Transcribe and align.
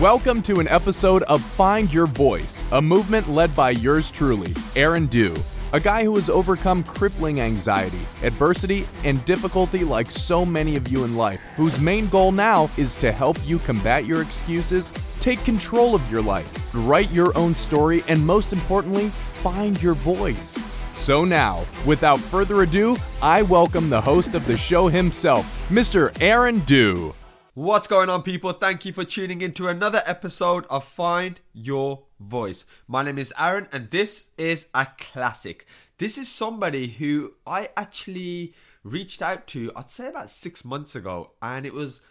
Welcome 0.00 0.42
to 0.42 0.60
an 0.60 0.68
episode 0.68 1.22
of 1.22 1.42
Find 1.42 1.90
Your 1.90 2.04
Voice, 2.04 2.62
a 2.72 2.82
movement 2.82 3.30
led 3.30 3.56
by 3.56 3.70
yours 3.70 4.10
truly, 4.10 4.52
Aaron 4.76 5.06
Dew, 5.06 5.34
a 5.72 5.80
guy 5.80 6.04
who 6.04 6.14
has 6.16 6.28
overcome 6.28 6.84
crippling 6.84 7.40
anxiety, 7.40 8.00
adversity, 8.22 8.86
and 9.04 9.24
difficulty 9.24 9.84
like 9.84 10.10
so 10.10 10.44
many 10.44 10.76
of 10.76 10.88
you 10.88 11.04
in 11.04 11.16
life, 11.16 11.40
whose 11.56 11.80
main 11.80 12.08
goal 12.08 12.30
now 12.30 12.68
is 12.76 12.94
to 12.96 13.10
help 13.10 13.38
you 13.46 13.58
combat 13.60 14.04
your 14.04 14.20
excuses, 14.20 14.92
take 15.18 15.42
control 15.44 15.94
of 15.94 16.12
your 16.12 16.20
life, 16.20 16.74
write 16.74 17.10
your 17.10 17.34
own 17.34 17.54
story, 17.54 18.04
and 18.06 18.24
most 18.24 18.52
importantly, 18.52 19.08
find 19.08 19.82
your 19.82 19.94
voice. 19.94 20.58
So 20.98 21.24
now, 21.24 21.64
without 21.86 22.18
further 22.18 22.60
ado, 22.60 22.98
I 23.22 23.40
welcome 23.40 23.88
the 23.88 24.02
host 24.02 24.34
of 24.34 24.44
the 24.44 24.58
show 24.58 24.88
himself, 24.88 25.70
Mr. 25.70 26.14
Aaron 26.20 26.58
Dew. 26.60 27.14
What's 27.56 27.86
going 27.86 28.10
on, 28.10 28.22
people? 28.22 28.52
Thank 28.52 28.84
you 28.84 28.92
for 28.92 29.06
tuning 29.06 29.40
in 29.40 29.52
to 29.52 29.68
another 29.68 30.02
episode 30.04 30.66
of 30.68 30.84
Find 30.84 31.40
Your 31.54 32.02
Voice. 32.20 32.66
My 32.86 33.02
name 33.02 33.16
is 33.16 33.32
Aaron, 33.38 33.66
and 33.72 33.90
this 33.90 34.26
is 34.36 34.68
a 34.74 34.88
classic. 34.98 35.64
This 35.96 36.18
is 36.18 36.28
somebody 36.28 36.86
who 36.86 37.32
I 37.46 37.70
actually 37.74 38.52
reached 38.84 39.22
out 39.22 39.46
to, 39.46 39.72
I'd 39.74 39.88
say 39.88 40.08
about 40.08 40.28
six 40.28 40.66
months 40.66 40.94
ago, 40.94 41.30
and 41.40 41.64
it 41.64 41.72
was 41.72 42.02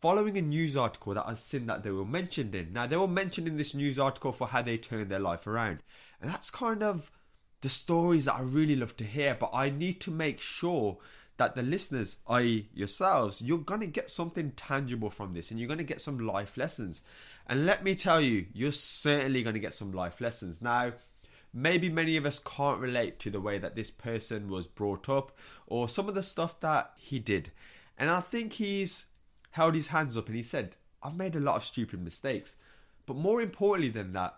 following 0.00 0.38
a 0.38 0.40
news 0.40 0.78
article 0.78 1.12
that 1.12 1.28
I've 1.28 1.38
seen 1.38 1.66
that 1.66 1.82
they 1.82 1.90
were 1.90 2.06
mentioned 2.06 2.54
in. 2.54 2.72
Now, 2.72 2.86
they 2.86 2.96
were 2.96 3.06
mentioned 3.06 3.48
in 3.48 3.58
this 3.58 3.74
news 3.74 3.98
article 3.98 4.32
for 4.32 4.46
how 4.46 4.62
they 4.62 4.78
turned 4.78 5.10
their 5.10 5.20
life 5.20 5.46
around, 5.46 5.82
and 6.22 6.30
that's 6.30 6.50
kind 6.50 6.82
of 6.82 7.10
the 7.60 7.68
stories 7.68 8.24
that 8.24 8.36
I 8.36 8.40
really 8.40 8.76
love 8.76 8.96
to 8.96 9.04
hear, 9.04 9.36
but 9.38 9.50
I 9.52 9.68
need 9.68 10.00
to 10.00 10.10
make 10.10 10.40
sure 10.40 10.96
that 11.40 11.56
the 11.56 11.62
listeners, 11.62 12.18
i.e., 12.28 12.68
yourselves, 12.74 13.40
you're 13.40 13.56
going 13.56 13.80
to 13.80 13.86
get 13.86 14.10
something 14.10 14.50
tangible 14.52 15.08
from 15.08 15.32
this 15.32 15.50
and 15.50 15.58
you're 15.58 15.66
going 15.66 15.78
to 15.78 15.84
get 15.84 16.02
some 16.02 16.18
life 16.18 16.58
lessons. 16.58 17.00
And 17.46 17.64
let 17.64 17.82
me 17.82 17.94
tell 17.94 18.20
you, 18.20 18.44
you're 18.52 18.72
certainly 18.72 19.42
going 19.42 19.54
to 19.54 19.60
get 19.60 19.72
some 19.72 19.90
life 19.90 20.20
lessons. 20.20 20.60
Now, 20.60 20.92
maybe 21.54 21.88
many 21.88 22.18
of 22.18 22.26
us 22.26 22.42
can't 22.44 22.78
relate 22.78 23.18
to 23.20 23.30
the 23.30 23.40
way 23.40 23.56
that 23.56 23.74
this 23.74 23.90
person 23.90 24.50
was 24.50 24.66
brought 24.66 25.08
up 25.08 25.32
or 25.66 25.88
some 25.88 26.10
of 26.10 26.14
the 26.14 26.22
stuff 26.22 26.60
that 26.60 26.92
he 26.98 27.18
did. 27.18 27.50
And 27.96 28.10
I 28.10 28.20
think 28.20 28.52
he's 28.52 29.06
held 29.52 29.74
his 29.74 29.88
hands 29.88 30.18
up 30.18 30.26
and 30.26 30.36
he 30.36 30.42
said, 30.42 30.76
I've 31.02 31.16
made 31.16 31.36
a 31.36 31.40
lot 31.40 31.56
of 31.56 31.64
stupid 31.64 32.04
mistakes. 32.04 32.56
But 33.06 33.16
more 33.16 33.40
importantly 33.40 33.88
than 33.88 34.12
that, 34.12 34.34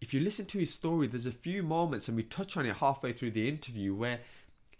if 0.00 0.14
you 0.14 0.20
listen 0.20 0.46
to 0.46 0.58
his 0.58 0.72
story, 0.72 1.06
there's 1.06 1.26
a 1.26 1.30
few 1.30 1.62
moments, 1.62 2.08
and 2.08 2.16
we 2.16 2.24
touch 2.24 2.56
on 2.56 2.66
it 2.66 2.74
halfway 2.74 3.12
through 3.12 3.30
the 3.30 3.48
interview, 3.48 3.94
where 3.94 4.18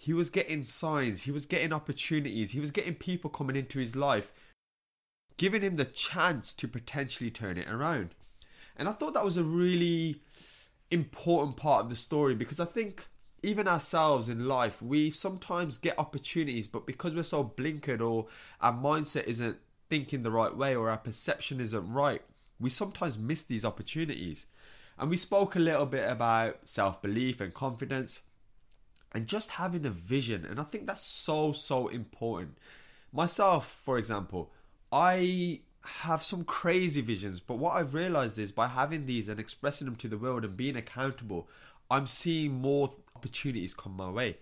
he 0.02 0.12
was 0.12 0.30
getting 0.30 0.64
signs, 0.64 1.22
he 1.22 1.30
was 1.30 1.46
getting 1.46 1.72
opportunities, 1.72 2.50
he 2.50 2.58
was 2.58 2.72
getting 2.72 2.96
people 2.96 3.30
coming 3.30 3.54
into 3.54 3.78
his 3.78 3.94
life, 3.94 4.32
giving 5.36 5.62
him 5.62 5.76
the 5.76 5.84
chance 5.84 6.52
to 6.54 6.66
potentially 6.66 7.30
turn 7.30 7.56
it 7.56 7.68
around. 7.68 8.16
And 8.76 8.88
I 8.88 8.92
thought 8.94 9.14
that 9.14 9.24
was 9.24 9.36
a 9.36 9.44
really 9.44 10.20
important 10.90 11.56
part 11.56 11.84
of 11.84 11.88
the 11.88 11.94
story 11.94 12.34
because 12.34 12.58
I 12.58 12.64
think 12.64 13.06
even 13.44 13.68
ourselves 13.68 14.28
in 14.28 14.48
life, 14.48 14.82
we 14.82 15.08
sometimes 15.08 15.78
get 15.78 16.00
opportunities, 16.00 16.66
but 16.66 16.84
because 16.84 17.14
we're 17.14 17.22
so 17.22 17.44
blinkered 17.44 18.00
or 18.00 18.26
our 18.60 18.72
mindset 18.72 19.28
isn't 19.28 19.58
thinking 19.88 20.24
the 20.24 20.32
right 20.32 20.56
way 20.56 20.74
or 20.74 20.90
our 20.90 20.98
perception 20.98 21.60
isn't 21.60 21.92
right, 21.92 22.22
we 22.58 22.70
sometimes 22.70 23.20
miss 23.20 23.44
these 23.44 23.64
opportunities. 23.64 24.46
And 24.98 25.08
we 25.10 25.16
spoke 25.16 25.54
a 25.54 25.60
little 25.60 25.86
bit 25.86 26.10
about 26.10 26.58
self 26.64 27.00
belief 27.00 27.40
and 27.40 27.54
confidence 27.54 28.22
and 29.12 29.26
just 29.26 29.50
having 29.50 29.86
a 29.86 29.90
vision. 29.90 30.44
And 30.44 30.58
I 30.58 30.64
think 30.64 30.86
that's 30.86 31.04
so, 31.04 31.52
so 31.52 31.88
important. 31.88 32.58
Myself, 33.12 33.68
for 33.84 33.98
example, 33.98 34.50
I 34.90 35.60
have 35.84 36.22
some 36.22 36.44
crazy 36.44 37.00
visions, 37.00 37.40
but 37.40 37.58
what 37.58 37.76
I've 37.76 37.94
realized 37.94 38.38
is 38.38 38.52
by 38.52 38.68
having 38.68 39.06
these 39.06 39.28
and 39.28 39.38
expressing 39.38 39.86
them 39.86 39.96
to 39.96 40.08
the 40.08 40.18
world 40.18 40.44
and 40.44 40.56
being 40.56 40.76
accountable, 40.76 41.48
I'm 41.90 42.06
seeing 42.06 42.54
more 42.54 42.94
opportunities 43.14 43.74
come 43.74 43.96
my 43.96 44.10
way. 44.10 44.38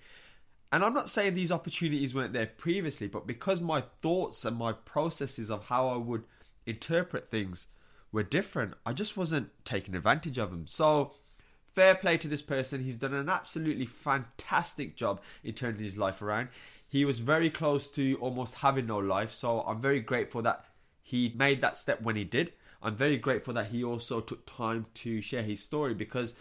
And 0.73 0.85
I'm 0.85 0.95
not 0.95 1.11
saying 1.11 1.35
these 1.35 1.51
opportunities 1.51 2.15
weren't 2.15 2.33
there 2.33 2.47
previously, 2.47 3.09
but 3.09 3.27
because 3.27 3.61
my 3.61 3.83
thoughts 4.03 4.45
and 4.45 4.57
my 4.57 4.73
processes 4.73 5.51
of 5.51 5.67
how 5.67 5.89
I 5.89 5.97
would 5.97 6.25
interpret 6.65 7.31
things 7.31 7.67
were 8.13 8.23
different, 8.23 8.75
I 8.87 8.93
just 8.93 9.17
wasn't 9.17 9.51
taking 9.65 9.97
advantage 9.97 10.39
of 10.39 10.51
them. 10.51 10.67
So 10.69 11.15
fair 11.75 11.95
play 11.95 12.17
to 12.19 12.29
this 12.29 12.43
person. 12.43 12.85
He's 12.85 12.97
done 12.97 13.15
an 13.15 13.29
absolutely 13.29 13.87
fantastic 13.87 14.97
job 14.97 15.21
in 15.45 15.55
turning 15.55 15.83
his 15.83 15.99
life 15.99 16.23
around. 16.23 16.49
He 16.89 17.05
was 17.05 17.21
very 17.21 17.51
close 17.51 17.89
to 17.91 18.17
almost 18.21 18.55
having 18.55 18.87
no 18.87 18.99
life, 18.99 19.33
so 19.33 19.61
I'm 19.63 19.81
very 19.81 20.01
grateful 20.01 20.43
that 20.43 20.65
he 21.03 21.33
made 21.37 21.61
that 21.61 21.77
step 21.77 22.03
when 22.03 22.17
he 22.17 22.25
did. 22.25 22.53
I'm 22.83 22.97
very 22.97 23.17
grateful 23.17 23.55
that 23.55 23.67
he 23.67 23.85
also 23.85 24.21
took 24.21 24.45
time 24.47 24.87
to 24.95 25.21
share 25.21 25.43
his 25.43 25.63
story 25.63 25.95
because 25.95 26.35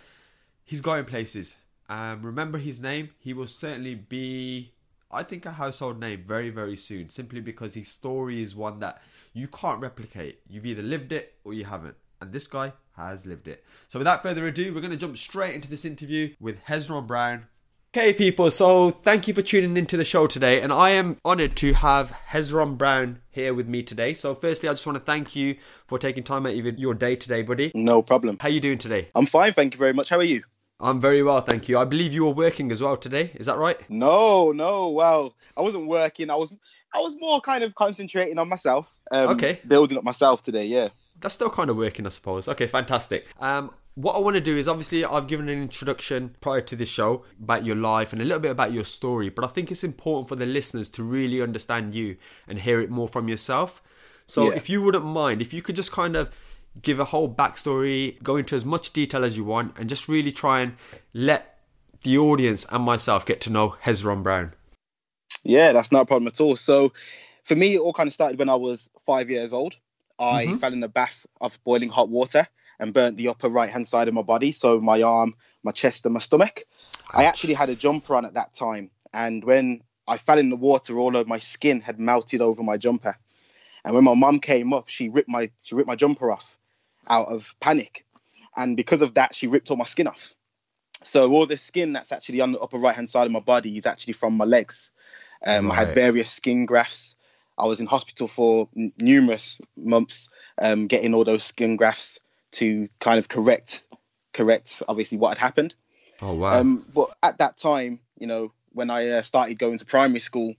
he's 0.64 0.82
going 0.82 1.06
places. 1.06 1.58
Um, 1.90 2.22
remember 2.22 2.58
his 2.58 2.82
name. 2.82 3.10
He 3.20 3.34
will 3.34 3.48
certainly 3.48 3.96
be, 3.96 4.72
I 5.12 5.24
think, 5.24 5.46
a 5.46 5.52
household 5.52 6.00
name 6.00 6.24
very, 6.24 6.50
very 6.50 6.78
soon, 6.78 7.10
simply 7.10 7.42
because 7.42 7.74
his 7.74 7.88
story 7.88 8.42
is 8.42 8.56
one 8.56 8.80
that 8.80 9.02
you 9.34 9.48
can't 9.48 9.82
replicate. 9.82 10.40
You've 10.50 10.66
either 10.66 10.84
lived 10.84 11.12
it 11.12 11.36
or 11.44 11.54
you 11.54 11.66
haven't. 11.66 11.96
And 12.22 12.34
this 12.34 12.48
guy 12.48 12.74
has 12.98 13.26
lived 13.26 13.48
it. 13.48 13.64
So 13.88 13.98
without 14.00 14.24
further 14.24 14.46
ado, 14.46 14.74
we're 14.74 14.82
going 14.82 14.92
to 14.92 14.98
jump 14.98 15.18
straight 15.18 15.56
into 15.56 15.70
this 15.70 15.86
interview 15.86 16.34
with 16.40 16.64
Hezron 16.66 17.08
Brown. 17.08 17.48
Okay, 17.92 18.14
people, 18.14 18.52
so 18.52 18.92
thank 18.92 19.28
you 19.28 19.34
for 19.34 19.42
tuning 19.42 19.76
into 19.76 19.98
the 19.98 20.04
show 20.04 20.28
today, 20.28 20.62
and 20.62 20.72
I 20.72 20.92
am 20.92 21.18
honoured 21.26 21.56
to 21.58 21.74
have 21.74 22.12
Hezron 22.30 22.78
Brown 22.78 23.22
here 23.32 23.52
with 23.52 23.68
me 23.68 23.82
today. 23.82 24.14
So, 24.14 24.36
firstly, 24.36 24.70
I 24.70 24.74
just 24.74 24.86
want 24.86 24.98
to 25.00 25.04
thank 25.04 25.36
you 25.36 25.56
for 25.88 25.98
taking 25.98 26.24
time 26.24 26.46
out 26.46 26.54
of 26.54 26.78
your 26.78 26.94
day 26.94 27.16
today, 27.16 27.42
buddy. 27.42 27.72
No 27.74 28.04
problem. 28.04 28.38
How 28.40 28.50
you 28.50 28.60
doing 28.60 28.78
today? 28.78 29.08
I'm 29.16 29.26
fine, 29.26 29.54
thank 29.54 29.74
you 29.74 29.80
very 29.80 29.94
much. 29.94 30.10
How 30.10 30.18
are 30.18 30.24
you? 30.24 30.44
I'm 30.80 31.02
very 31.02 31.24
well, 31.24 31.42
thank 31.42 31.68
you. 31.68 31.80
I 31.80 31.86
believe 31.86 32.14
you 32.14 32.26
were 32.26 32.32
working 32.32 32.72
as 32.72 32.80
well 32.80 32.96
today. 32.96 33.32
Is 33.34 33.48
that 33.48 33.58
right? 33.58 33.78
No, 33.90 34.52
no. 34.52 34.90
Well, 34.90 35.36
I 35.58 35.62
wasn't 35.62 35.88
working. 35.88 36.30
I 36.30 36.36
was, 36.36 36.56
I 36.94 37.00
was 37.00 37.16
more 37.20 37.42
kind 37.42 37.64
of 37.64 37.74
concentrating 37.74 38.38
on 38.38 38.48
myself. 38.50 38.94
Um, 39.12 39.30
Okay. 39.30 39.62
Building 39.68 39.98
up 39.98 40.04
myself 40.04 40.44
today. 40.44 40.66
Yeah. 40.66 40.90
That's 41.22 41.36
still 41.36 41.50
kind 41.50 41.70
of 41.70 41.78
working, 41.78 42.06
I 42.06 42.10
suppose. 42.10 42.48
Okay, 42.48 42.68
fantastic. 42.68 43.28
Um, 43.40 43.72
what 43.96 44.16
I 44.16 44.20
want 44.20 44.36
to 44.36 44.42
do 44.42 44.58
is 44.58 44.68
obviously 44.68 45.04
I've 45.04 45.28
given 45.28 45.50
an 45.50 45.62
introduction 45.62 46.36
prior 46.40 46.62
to 46.62 46.76
this 46.76 46.90
show 46.90 47.26
about 47.42 47.66
your 47.66 47.76
life 47.76 48.14
and 48.14 48.22
a 48.22 48.26
little 48.26 48.40
bit 48.40 48.52
about 48.52 48.72
your 48.72 48.86
story, 48.86 49.30
but 49.30 49.44
I 49.44 49.50
think 49.50 49.72
it's 49.72 49.84
important 49.84 50.30
for 50.30 50.36
the 50.36 50.46
listeners 50.46 50.90
to 50.92 51.04
really 51.04 51.42
understand 51.42 51.94
you 51.94 52.16
and 52.48 52.60
hear 52.60 52.80
it 52.80 52.90
more 52.90 53.08
from 53.08 53.28
yourself. 53.28 53.82
So 54.26 54.50
Yeah. 54.50 54.56
if 54.56 54.70
you 54.70 54.82
wouldn't 54.82 55.04
mind, 55.06 55.42
if 55.42 55.54
you 55.54 55.62
could 55.62 55.76
just 55.76 55.92
kind 55.92 56.16
of 56.16 56.30
give 56.82 57.00
a 57.00 57.06
whole 57.06 57.28
backstory, 57.34 58.22
go 58.24 58.38
into 58.38 58.56
as 58.56 58.64
much 58.64 58.94
detail 58.94 59.26
as 59.26 59.36
you 59.36 59.44
want, 59.44 59.78
and 59.78 59.90
just 59.90 60.08
really 60.08 60.32
try 60.32 60.62
and 60.62 60.76
let 61.14 61.60
the 62.04 62.18
audience 62.18 62.66
and 62.72 62.84
myself 62.84 63.26
get 63.26 63.42
to 63.42 63.50
know 63.50 63.76
Hezron 63.84 64.24
Brown. 64.24 64.54
Yeah, 65.44 65.74
that's 65.74 65.92
not 65.92 66.02
a 66.02 66.06
problem 66.06 66.28
at 66.28 66.40
all. 66.40 66.56
So, 66.56 66.94
for 67.44 67.56
me, 67.56 67.76
it 67.76 67.80
all 67.80 67.92
kind 67.92 68.08
of 68.08 68.14
started 68.14 68.40
when 68.40 68.50
I 68.50 68.56
was 68.56 68.90
five 69.06 69.30
years 69.30 69.52
old. 69.52 69.76
I 70.20 70.46
Mm-hmm. 70.48 70.58
fell 70.58 70.74
in 70.74 70.84
a 70.84 70.88
bath 70.90 71.26
of 71.40 71.58
boiling 71.64 71.90
hot 71.90 72.10
water 72.10 72.48
and 72.80 72.94
burnt 72.94 73.18
the 73.18 73.30
upper 73.30 73.50
right 73.50 73.70
hand 73.70 73.88
side 73.88 74.08
of 74.08 74.14
my 74.14 74.22
body, 74.22 74.52
so 74.52 74.80
my 74.80 75.02
arm, 75.02 75.36
my 75.64 75.72
chest, 75.72 76.06
and 76.06 76.14
my 76.14 76.20
stomach. 76.20 76.64
I 77.12 77.24
actually 77.24 77.54
had 77.56 77.70
a 77.70 77.76
jumper 77.76 78.16
on 78.16 78.26
at 78.26 78.36
that 78.36 78.54
time, 78.54 78.92
and 79.14 79.44
when 79.44 79.82
I 80.08 80.18
fell 80.18 80.38
in 80.38 80.50
the 80.50 80.56
water, 80.56 80.98
all 81.00 81.16
of 81.16 81.28
my 81.28 81.40
skin 81.40 81.82
had 81.82 82.00
melted 82.00 82.42
over 82.42 82.64
my 82.64 82.78
jumper. 82.78 83.18
And 83.86 83.96
when 83.96 84.04
my 84.04 84.14
mum 84.14 84.40
came 84.40 84.74
up, 84.74 84.90
she 84.90 85.10
ripped 85.10 85.30
my 85.30 85.52
she 85.62 85.76
ripped 85.76 85.88
my 85.88 85.96
jumper 85.96 86.32
off 86.32 86.58
out 87.08 87.28
of 87.30 87.56
panic, 87.60 88.06
and 88.56 88.76
because 88.78 89.02
of 89.02 89.14
that, 89.16 89.34
she 89.34 89.48
ripped 89.48 89.72
all 89.72 89.78
my 89.78 89.86
skin 89.86 90.08
off. 90.08 90.36
So 91.04 91.32
all 91.32 91.46
the 91.46 91.56
skin 91.58 91.94
that's 91.94 92.12
actually 92.12 92.42
on 92.42 92.52
the 92.52 92.60
upper 92.60 92.78
right 92.78 92.96
hand 92.96 93.10
side 93.10 93.26
of 93.26 93.32
my 93.32 93.40
body 93.40 93.78
is 93.78 93.86
actually 93.86 94.14
from 94.14 94.36
my 94.36 94.46
legs. 94.46 94.92
Um, 95.46 95.72
I 95.72 95.76
had 95.76 95.94
various 95.96 96.30
skin 96.30 96.66
grafts. 96.66 97.16
I 97.60 97.66
was 97.66 97.82
in 97.82 97.86
hospital 97.86 98.28
for 98.28 98.70
n- 98.76 98.94
numerous 98.98 99.60
months, 99.76 100.30
um, 100.58 100.88
getting 100.88 101.14
all 101.14 101.26
those 101.26 101.44
skin 101.44 101.76
grafts 101.76 102.20
to 102.54 102.88
kind 103.00 103.20
of 103.20 103.28
correct, 103.28 103.86
correct 104.34 104.82
obviously 104.88 105.18
what 105.18 105.30
had 105.30 105.38
happened. 105.38 105.76
Oh 106.22 106.36
wow! 106.36 106.60
Um, 106.60 106.86
but 106.94 107.10
at 107.22 107.40
that 107.40 107.58
time, 107.58 108.00
you 108.18 108.28
know, 108.28 108.54
when 108.72 108.90
I 108.90 109.10
uh, 109.10 109.22
started 109.22 109.60
going 109.60 109.78
to 109.78 109.86
primary 109.86 110.20
school, 110.20 110.56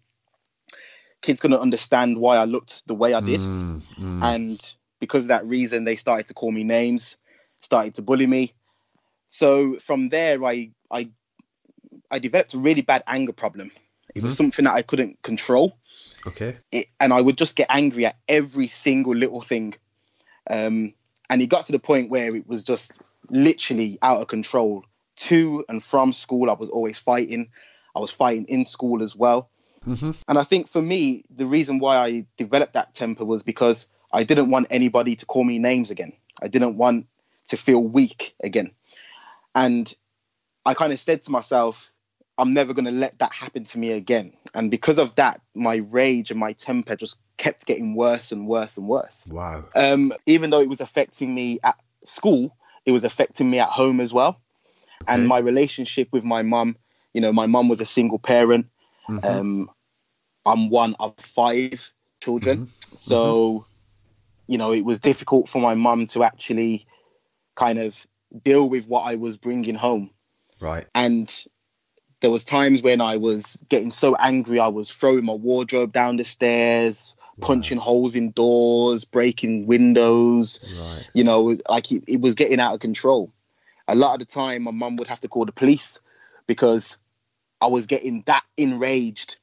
kids 1.23 1.41
couldn't 1.41 1.59
understand 1.59 2.19
why 2.19 2.37
I 2.37 2.45
looked 2.45 2.87
the 2.87 2.95
way 2.95 3.15
I 3.15 3.21
did, 3.21 3.41
Mm, 3.41 3.83
mm. 3.99 4.23
and 4.23 4.75
because 5.01 5.25
of 5.25 5.29
that 5.29 5.47
reason, 5.47 5.85
they 5.85 5.97
started 5.97 6.27
to 6.27 6.35
call 6.35 6.53
me 6.53 6.65
names, 6.65 7.17
started 7.61 7.95
to 7.95 8.03
bully 8.03 8.27
me. 8.27 8.53
So 9.31 9.79
from 9.79 10.11
there, 10.11 10.45
I 10.45 10.73
I 10.91 11.11
I 12.11 12.19
developed 12.19 12.55
a 12.55 12.59
really 12.59 12.83
bad 12.83 13.03
anger 13.07 13.33
problem. 13.33 13.71
It 14.15 14.23
was 14.23 14.37
something 14.37 14.65
that 14.65 14.75
I 14.75 14.83
couldn't 14.83 15.23
control 15.23 15.79
okay. 16.27 16.59
it, 16.73 16.87
and 16.99 17.13
I 17.13 17.21
would 17.21 17.39
just 17.39 17.57
get 17.57 17.67
angry 17.71 18.07
at 18.07 18.17
every 18.29 18.67
single 18.67 19.15
little 19.15 19.41
thing. 19.41 19.75
Um, 20.49 20.95
and 21.29 21.41
it 21.41 21.47
got 21.47 21.67
to 21.67 21.73
the 21.73 21.79
point 21.79 22.11
where 22.11 22.35
it 22.35 22.47
was 22.47 22.65
just 22.65 22.93
literally 23.29 23.99
out 24.03 24.21
of 24.21 24.29
control. 24.29 24.85
To 25.17 25.67
and 25.69 25.83
from 25.83 26.15
school, 26.15 26.49
I 26.49 26.55
was 26.55 26.71
always 26.71 26.99
fighting. 26.99 27.51
I 27.95 28.01
was 28.01 28.11
fighting 28.11 28.47
in 28.47 28.65
school 28.65 29.03
as 29.03 29.15
well. 29.15 29.51
Mm-hmm. 29.87 30.13
And 30.27 30.39
I 30.39 30.45
think 30.45 30.69
for 30.69 30.81
me, 30.81 31.25
the 31.31 31.47
reason 31.47 31.79
why 31.79 31.97
I 31.97 32.27
developed 32.37 32.73
that 32.73 32.95
temper 32.95 33.25
was 33.25 33.43
because 33.43 33.87
I 34.13 34.25
didn't 34.25 34.51
want 34.51 34.69
anybody 34.71 35.17
to 35.17 35.27
call 35.27 35.45
me 35.45 35.59
names 35.59 35.91
again. 35.91 36.13
I 36.43 36.49
didn't 36.49 36.77
want 36.77 37.07
to 37.49 37.57
feel 37.57 37.83
weak 37.83 38.35
again. 38.43 38.71
And 39.55 39.93
I 40.65 40.75
kind 40.75 40.93
of 40.93 41.01
said 41.01 41.23
to 41.25 41.31
myself, 41.31 41.93
I'm 42.41 42.55
never 42.55 42.73
going 42.73 42.87
to 42.87 42.91
let 42.91 43.19
that 43.19 43.33
happen 43.33 43.65
to 43.65 43.79
me 43.79 43.93
again. 43.93 44.33
And 44.55 44.71
because 44.71 44.99
of 44.99 45.15
that, 45.17 45.41
my 45.55 45.77
rage 45.77 46.31
and 46.31 46.41
my 46.41 46.55
temper 46.55 46.97
just 46.97 47.19
kept 47.37 47.67
getting 47.67 47.95
worse 47.95 48.33
and 48.33 48.49
worse 48.49 48.79
and 48.79 48.89
worse. 48.89 49.27
Wow. 49.27 49.65
Um, 49.75 50.15
even 50.27 50.51
though 50.51 50.61
it 50.61 50.69
was 50.69 50.81
affecting 50.81 51.35
me 51.35 51.61
at 51.63 51.79
school, 52.03 52.57
it 52.87 52.93
was 52.93 53.05
affecting 53.05 53.51
me 53.51 53.59
at 53.59 53.69
home 53.69 54.01
as 54.01 54.13
well. 54.13 54.41
And 55.07 55.29
my 55.29 55.39
relationship 55.39 56.09
with 56.13 56.25
my 56.25 56.43
mum, 56.43 56.77
you 57.13 57.21
know, 57.21 57.33
my 57.33 57.47
mum 57.47 57.69
was 57.69 57.81
a 57.81 57.87
single 57.87 58.19
parent. 58.19 58.67
Mhm. 59.09 59.25
Um, 59.25 59.71
I'm 60.45 60.71
one 60.71 60.97
of 60.99 61.15
five 61.19 61.93
children. 62.23 62.71
So, 62.97 63.67
you 64.47 64.59
know, 64.59 64.73
it 64.73 64.85
was 64.85 65.01
difficult 65.01 65.49
for 65.49 65.61
my 65.61 65.75
mum 65.75 66.07
to 66.07 66.23
actually 66.23 66.87
kind 67.55 67.79
of 67.79 68.07
deal 68.45 68.69
with 68.69 68.87
what 68.87 69.03
I 69.03 69.17
was 69.17 69.37
bringing 69.37 69.75
home 69.75 70.11
right. 70.61 70.87
and 70.95 71.45
there 72.21 72.31
was 72.31 72.45
times 72.45 72.83
when 72.83 73.01
I 73.01 73.17
was 73.17 73.59
getting 73.69 73.91
so 73.91 74.15
angry 74.17 74.61
I 74.61 74.69
was 74.69 74.91
throwing 74.91 75.25
my 75.25 75.33
wardrobe 75.33 75.93
down 75.93 76.17
the 76.17 76.25
stairs, 76.25 77.15
punching 77.41 77.79
holes 77.79 78.15
in 78.15 78.31
doors, 78.31 79.05
breaking 79.05 79.67
windows. 79.67 80.61
Right. 80.79 81.07
You 81.15 81.25
know, 81.25 81.57
like 81.69 81.91
it, 81.93 82.05
it 82.07 82.21
was 82.21 82.35
getting 82.35 82.61
out 82.61 82.75
of 82.75 82.81
control. 82.81 83.33
A 83.89 83.95
lot 83.95 84.15
of 84.15 84.21
the 84.21 84.27
time, 84.27 84.63
my 84.63 84.71
mum 84.71 84.97
would 84.97 85.09
have 85.09 85.21
to 85.23 85.29
call 85.29 85.47
the 85.47 85.53
police 85.53 85.99
because 86.47 86.99
I 87.61 87.69
was 87.69 87.87
getting 87.87 88.23
that 88.27 88.45
enraged 88.57 89.37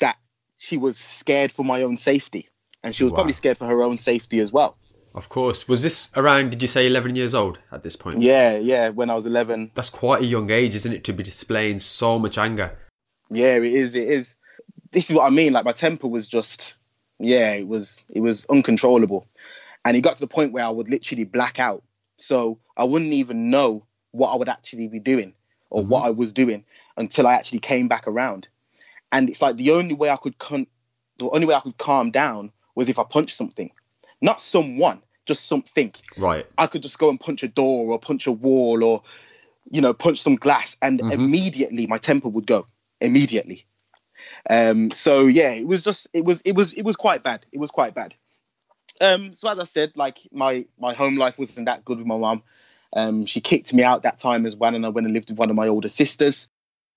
that 0.00 0.18
she 0.58 0.76
was 0.76 0.98
scared 0.98 1.50
for 1.50 1.64
my 1.64 1.82
own 1.82 1.96
safety, 1.96 2.48
and 2.82 2.94
she 2.94 3.04
was 3.04 3.12
Wow. 3.12 3.16
probably 3.16 3.32
scared 3.32 3.56
for 3.56 3.66
her 3.66 3.82
own 3.82 3.96
safety 3.96 4.40
as 4.40 4.52
well. 4.52 4.76
Of 5.14 5.28
course. 5.28 5.66
Was 5.68 5.82
this 5.82 6.10
around? 6.16 6.50
Did 6.50 6.62
you 6.62 6.68
say 6.68 6.86
11 6.86 7.16
years 7.16 7.34
old 7.34 7.58
at 7.72 7.82
this 7.82 7.96
point? 7.96 8.20
Yeah, 8.20 8.56
yeah. 8.58 8.90
When 8.90 9.10
I 9.10 9.14
was 9.14 9.26
eleven, 9.26 9.70
That's 9.74 9.90
quite 9.90 10.22
a 10.22 10.26
young 10.26 10.50
age, 10.50 10.76
isn't 10.76 10.92
it, 10.92 11.04
to 11.04 11.12
be 11.12 11.22
displaying 11.22 11.80
so 11.80 12.18
much 12.18 12.38
anger? 12.38 12.78
Yeah, 13.30 13.56
it 13.56 13.64
is. 13.64 13.94
It 13.94 14.08
is. 14.08 14.36
This 14.92 15.10
is 15.10 15.16
what 15.16 15.26
I 15.26 15.30
mean. 15.30 15.52
Like 15.52 15.64
my 15.64 15.72
temper 15.72 16.08
was 16.08 16.28
just, 16.28 16.76
yeah, 17.18 17.52
it 17.54 17.66
was. 17.66 18.04
It 18.08 18.20
was 18.20 18.46
uncontrollable, 18.46 19.26
and 19.84 19.96
it 19.96 20.00
got 20.00 20.16
to 20.16 20.20
the 20.20 20.26
point 20.26 20.52
where 20.52 20.64
I 20.64 20.70
would 20.70 20.88
literally 20.88 21.24
black 21.24 21.58
out. 21.58 21.82
So 22.16 22.58
I 22.76 22.84
wouldn't 22.84 23.12
even 23.12 23.50
know 23.50 23.86
what 24.12 24.30
I 24.30 24.36
would 24.36 24.48
actually 24.48 24.88
be 24.88 25.00
doing 25.00 25.34
or 25.70 25.84
what 25.84 26.00
mm-hmm. 26.00 26.08
I 26.08 26.10
was 26.10 26.32
doing 26.32 26.64
until 26.96 27.26
I 27.26 27.34
actually 27.34 27.60
came 27.60 27.88
back 27.88 28.06
around. 28.06 28.48
And 29.12 29.28
it's 29.28 29.42
like 29.42 29.56
the 29.56 29.72
only 29.72 29.94
way 29.94 30.10
I 30.10 30.16
could 30.16 30.38
con- 30.38 30.66
the 31.18 31.30
only 31.30 31.46
way 31.46 31.54
I 31.54 31.60
could 31.60 31.78
calm 31.78 32.10
down 32.10 32.52
was 32.74 32.88
if 32.88 32.98
I 32.98 33.04
punched 33.04 33.36
something, 33.36 33.70
not 34.20 34.42
someone, 34.42 35.02
just 35.26 35.46
something. 35.46 35.92
Right. 36.16 36.46
I 36.56 36.66
could 36.66 36.82
just 36.82 36.98
go 36.98 37.10
and 37.10 37.20
punch 37.20 37.42
a 37.42 37.48
door 37.48 37.92
or 37.92 37.98
punch 37.98 38.26
a 38.26 38.32
wall 38.32 38.84
or, 38.84 39.02
you 39.70 39.80
know, 39.80 39.94
punch 39.94 40.20
some 40.20 40.36
glass, 40.36 40.76
and 40.82 41.00
immediately 41.00 41.86
my 41.86 41.98
temper 41.98 42.28
would 42.28 42.46
go. 42.46 42.66
Immediately. 43.00 43.66
Um, 44.48 44.90
so 44.90 45.26
yeah, 45.26 45.52
it 45.52 45.66
was 45.66 45.84
just 45.84 46.08
it 46.12 46.24
was 46.24 46.42
it 46.42 46.54
was 46.54 46.72
it 46.74 46.82
was 46.82 46.96
quite 46.96 47.22
bad. 47.22 47.44
It 47.52 47.58
was 47.58 47.70
quite 47.70 47.94
bad. 47.94 48.14
Um, 49.00 49.32
so 49.32 49.48
as 49.48 49.58
I 49.58 49.64
said, 49.64 49.96
like 49.96 50.18
my 50.32 50.66
my 50.78 50.94
home 50.94 51.16
life 51.16 51.38
wasn't 51.38 51.66
that 51.66 51.84
good 51.84 51.98
with 51.98 52.06
my 52.06 52.16
mum. 52.16 52.42
Um, 52.92 53.24
she 53.24 53.40
kicked 53.40 53.72
me 53.72 53.82
out 53.82 54.02
that 54.02 54.18
time 54.18 54.46
as 54.46 54.56
well, 54.56 54.74
and 54.74 54.84
I 54.84 54.88
went 54.88 55.06
and 55.06 55.14
lived 55.14 55.30
with 55.30 55.38
one 55.38 55.50
of 55.50 55.56
my 55.56 55.68
older 55.68 55.88
sisters. 55.88 56.50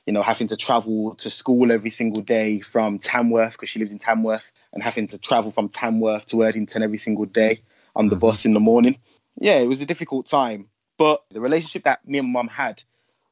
You 0.06 0.14
know, 0.14 0.22
having 0.22 0.48
to 0.48 0.58
travel 0.58 1.16
to 1.16 1.30
school 1.30 1.72
every 1.72 1.90
single 1.90 2.22
day 2.22 2.60
from 2.60 3.00
Tamworth 3.00 3.54
because 3.54 3.70
she 3.70 3.80
lived 3.80 3.92
in 3.92 4.00
Tamworth, 4.00 4.52
and 4.74 4.84
having 4.84 5.08
to 5.08 5.18
travel 5.18 5.52
from 5.52 5.70
Tamworth 5.70 6.28
to 6.28 6.38
Erdington 6.38 6.82
every 6.82 6.98
single 6.98 7.26
day 7.26 7.62
on 7.96 8.10
the 8.10 8.16
bus 8.16 8.46
in 8.46 8.54
the 8.54 8.60
morning. 8.60 9.00
Yeah, 9.38 9.60
it 9.60 9.68
was 9.68 9.82
a 9.82 9.86
difficult 9.86 10.26
time, 10.26 10.68
but 10.98 11.24
the 11.32 11.42
relationship 11.42 11.86
that 11.86 12.08
me 12.08 12.18
and 12.20 12.28
my 12.28 12.42
mum 12.42 12.48
had 12.50 12.84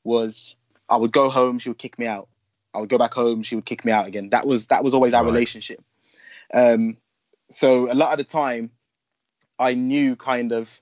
was 0.04 0.56
I 0.90 0.98
would 0.98 1.12
go 1.12 1.30
home, 1.30 1.60
she 1.60 1.70
would 1.70 1.78
kick 1.78 2.00
me 2.00 2.06
out. 2.08 2.28
I 2.74 2.80
would 2.80 2.90
go 2.90 2.98
back 2.98 3.14
home, 3.14 3.44
she 3.44 3.56
would 3.56 3.66
kick 3.66 3.84
me 3.86 3.92
out 3.92 4.08
again. 4.08 4.30
That 4.30 4.48
was 4.48 4.68
that 4.68 4.84
was 4.84 4.94
always 4.94 5.14
our 5.14 5.24
Right. 5.24 5.32
relationship. 5.32 5.84
Um, 6.54 6.98
so 7.50 7.92
a 7.92 7.94
lot 7.94 8.14
of 8.14 8.18
the 8.18 8.24
time, 8.24 8.72
I 9.60 9.74
knew 9.74 10.16
kind 10.16 10.54
of 10.54 10.82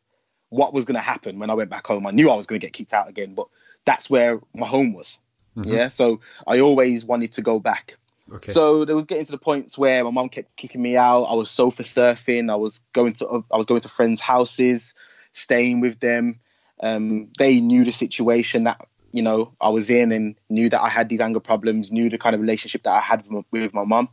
what 0.49 0.73
was 0.73 0.85
going 0.85 0.95
to 0.95 1.01
happen 1.01 1.39
when 1.39 1.49
I 1.49 1.55
went 1.55 1.69
back 1.69 1.85
home. 1.85 2.07
I 2.07 2.11
knew 2.11 2.29
I 2.29 2.35
was 2.35 2.47
going 2.47 2.59
to 2.59 2.65
get 2.65 2.73
kicked 2.73 2.93
out 2.93 3.09
again, 3.09 3.33
but 3.33 3.47
that's 3.85 4.09
where 4.09 4.39
my 4.53 4.67
home 4.67 4.93
was. 4.93 5.19
Yeah, 5.55 5.87
so 5.87 6.21
I 6.47 6.59
always 6.59 7.05
wanted 7.05 7.33
to 7.33 7.41
go 7.41 7.59
back. 7.59 7.97
Okay. 8.31 8.51
So 8.51 8.85
there 8.85 8.95
was 8.95 9.05
getting 9.05 9.25
to 9.25 9.31
the 9.31 9.37
points 9.37 9.77
where 9.77 10.03
my 10.03 10.11
mom 10.11 10.29
kept 10.29 10.55
kicking 10.55 10.81
me 10.81 10.95
out. 10.95 11.23
I 11.23 11.33
was 11.33 11.49
sofa 11.49 11.83
surfing. 11.83 12.51
I 12.51 12.55
was 12.55 12.83
going 12.93 13.13
to 13.13 13.43
I 13.51 13.57
was 13.57 13.65
going 13.65 13.81
to 13.81 13.89
friends' 13.89 14.21
houses, 14.21 14.93
staying 15.33 15.81
with 15.81 15.99
them. 15.99 16.39
Um, 16.79 17.31
they 17.37 17.59
knew 17.59 17.83
the 17.83 17.91
situation 17.91 18.65
that 18.65 18.85
you 19.11 19.23
know 19.23 19.53
I 19.59 19.69
was 19.69 19.89
in 19.89 20.11
and 20.11 20.35
knew 20.49 20.69
that 20.69 20.81
I 20.81 20.89
had 20.89 21.09
these 21.09 21.21
anger 21.21 21.39
problems. 21.39 21.91
Knew 21.91 22.09
the 22.09 22.17
kind 22.17 22.35
of 22.35 22.41
relationship 22.41 22.83
that 22.83 22.93
I 22.93 22.99
had 22.99 23.25
with 23.51 23.73
my, 23.73 23.83
mom. 23.83 24.09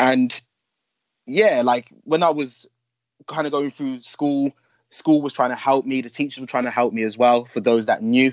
And 0.00 0.40
yeah, 1.26 1.62
like 1.62 1.92
when 2.04 2.22
I 2.22 2.30
was 2.30 2.66
kind 3.26 3.46
of 3.46 3.52
going 3.52 3.70
through 3.70 4.00
school, 4.00 4.52
school 4.90 5.20
was 5.20 5.34
trying 5.34 5.50
to 5.50 5.56
help 5.56 5.84
me. 5.84 6.00
The 6.00 6.10
teachers 6.10 6.40
were 6.40 6.46
trying 6.46 6.64
to 6.64 6.70
help 6.70 6.94
me 6.94 7.02
as 7.02 7.18
well. 7.18 7.44
For 7.44 7.60
those 7.60 7.86
that 7.86 8.02
knew, 8.02 8.32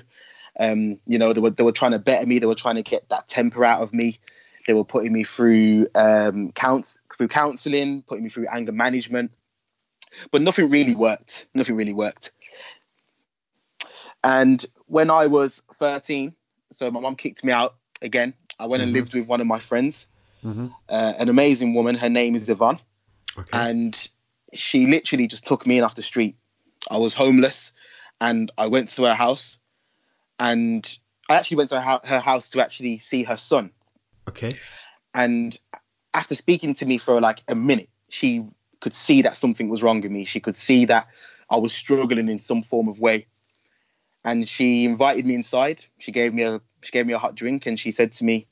um, 0.58 0.98
you 1.06 1.18
know, 1.18 1.32
they 1.32 1.40
were 1.40 1.50
they 1.50 1.62
were 1.62 1.72
trying 1.72 1.92
to 1.92 1.98
better 1.98 2.26
me. 2.26 2.38
They 2.38 2.46
were 2.46 2.54
trying 2.54 2.76
to 2.76 2.82
get 2.82 3.08
that 3.10 3.28
temper 3.28 3.64
out 3.64 3.82
of 3.82 3.92
me. 3.92 4.18
They 4.66 4.74
were 4.74 4.84
putting 4.84 5.12
me 5.12 5.24
through 5.24 5.88
um, 5.94 6.52
counts 6.52 6.98
through 7.16 7.28
counselling, 7.28 8.02
putting 8.02 8.24
me 8.24 8.30
through 8.30 8.46
anger 8.50 8.72
management, 8.72 9.32
but 10.30 10.42
nothing 10.42 10.70
really 10.70 10.94
worked. 10.94 11.46
Nothing 11.54 11.76
really 11.76 11.92
worked. 11.92 12.32
And 14.24 14.64
when 14.86 15.10
I 15.10 15.26
was 15.28 15.62
13, 15.74 16.34
so 16.72 16.90
my 16.90 17.00
mom 17.00 17.16
kicked 17.16 17.44
me 17.44 17.52
out 17.52 17.76
again. 18.02 18.34
I 18.58 18.66
went 18.66 18.82
and 18.82 18.92
lived 18.92 19.14
with 19.14 19.26
one 19.26 19.40
of 19.40 19.46
my 19.46 19.58
friends, 19.58 20.06
Mhm. 20.44 20.72
uh, 20.88 21.12
an 21.18 21.28
amazing 21.28 21.74
woman. 21.74 21.94
Her 21.94 22.08
name 22.08 22.34
is 22.34 22.48
Yvonne 22.48 22.80
Okay. 23.38 23.50
and 23.52 24.08
she 24.54 24.86
literally 24.86 25.26
just 25.26 25.46
took 25.46 25.66
me 25.66 25.78
in 25.78 25.84
off 25.84 25.94
the 25.94 26.02
street. 26.02 26.36
I 26.90 26.98
was 26.98 27.14
homeless, 27.14 27.72
and 28.20 28.50
I 28.56 28.68
went 28.68 28.88
to 28.90 29.04
her 29.04 29.14
house, 29.14 29.58
and 30.38 30.98
I 31.28 31.36
actually 31.36 31.58
went 31.58 31.70
to 31.70 31.80
her, 31.80 32.00
her 32.04 32.20
house 32.20 32.50
to 32.50 32.62
actually 32.62 32.98
see 32.98 33.24
her 33.24 33.36
son. 33.36 33.72
okay. 34.28 34.50
And 35.14 35.58
after 36.12 36.34
speaking 36.34 36.74
to 36.74 36.86
me 36.86 36.98
for 36.98 37.20
like 37.20 37.42
a 37.48 37.54
minute, 37.54 37.88
she 38.08 38.46
could 38.80 38.94
see 38.94 39.22
that 39.22 39.36
something 39.36 39.68
was 39.68 39.82
wrong 39.82 40.00
with 40.00 40.10
me. 40.10 40.24
She 40.24 40.40
could 40.40 40.56
see 40.56 40.84
that 40.86 41.08
I 41.48 41.56
was 41.56 41.72
struggling 41.72 42.28
in 42.28 42.38
some 42.38 42.62
form 42.62 42.88
of 42.88 42.98
way, 42.98 43.26
and 44.24 44.46
she 44.46 44.84
invited 44.84 45.24
me 45.26 45.34
inside. 45.34 45.84
She 45.98 46.12
gave 46.12 46.34
me 46.34 46.42
a 46.42 46.60
she 46.82 46.92
gave 46.92 47.06
me 47.06 47.14
a 47.14 47.18
hot 47.18 47.34
drink, 47.34 47.66
and 47.66 47.78
she 47.78 47.92
said 47.92 48.12
to 48.12 48.24
me, 48.24 48.46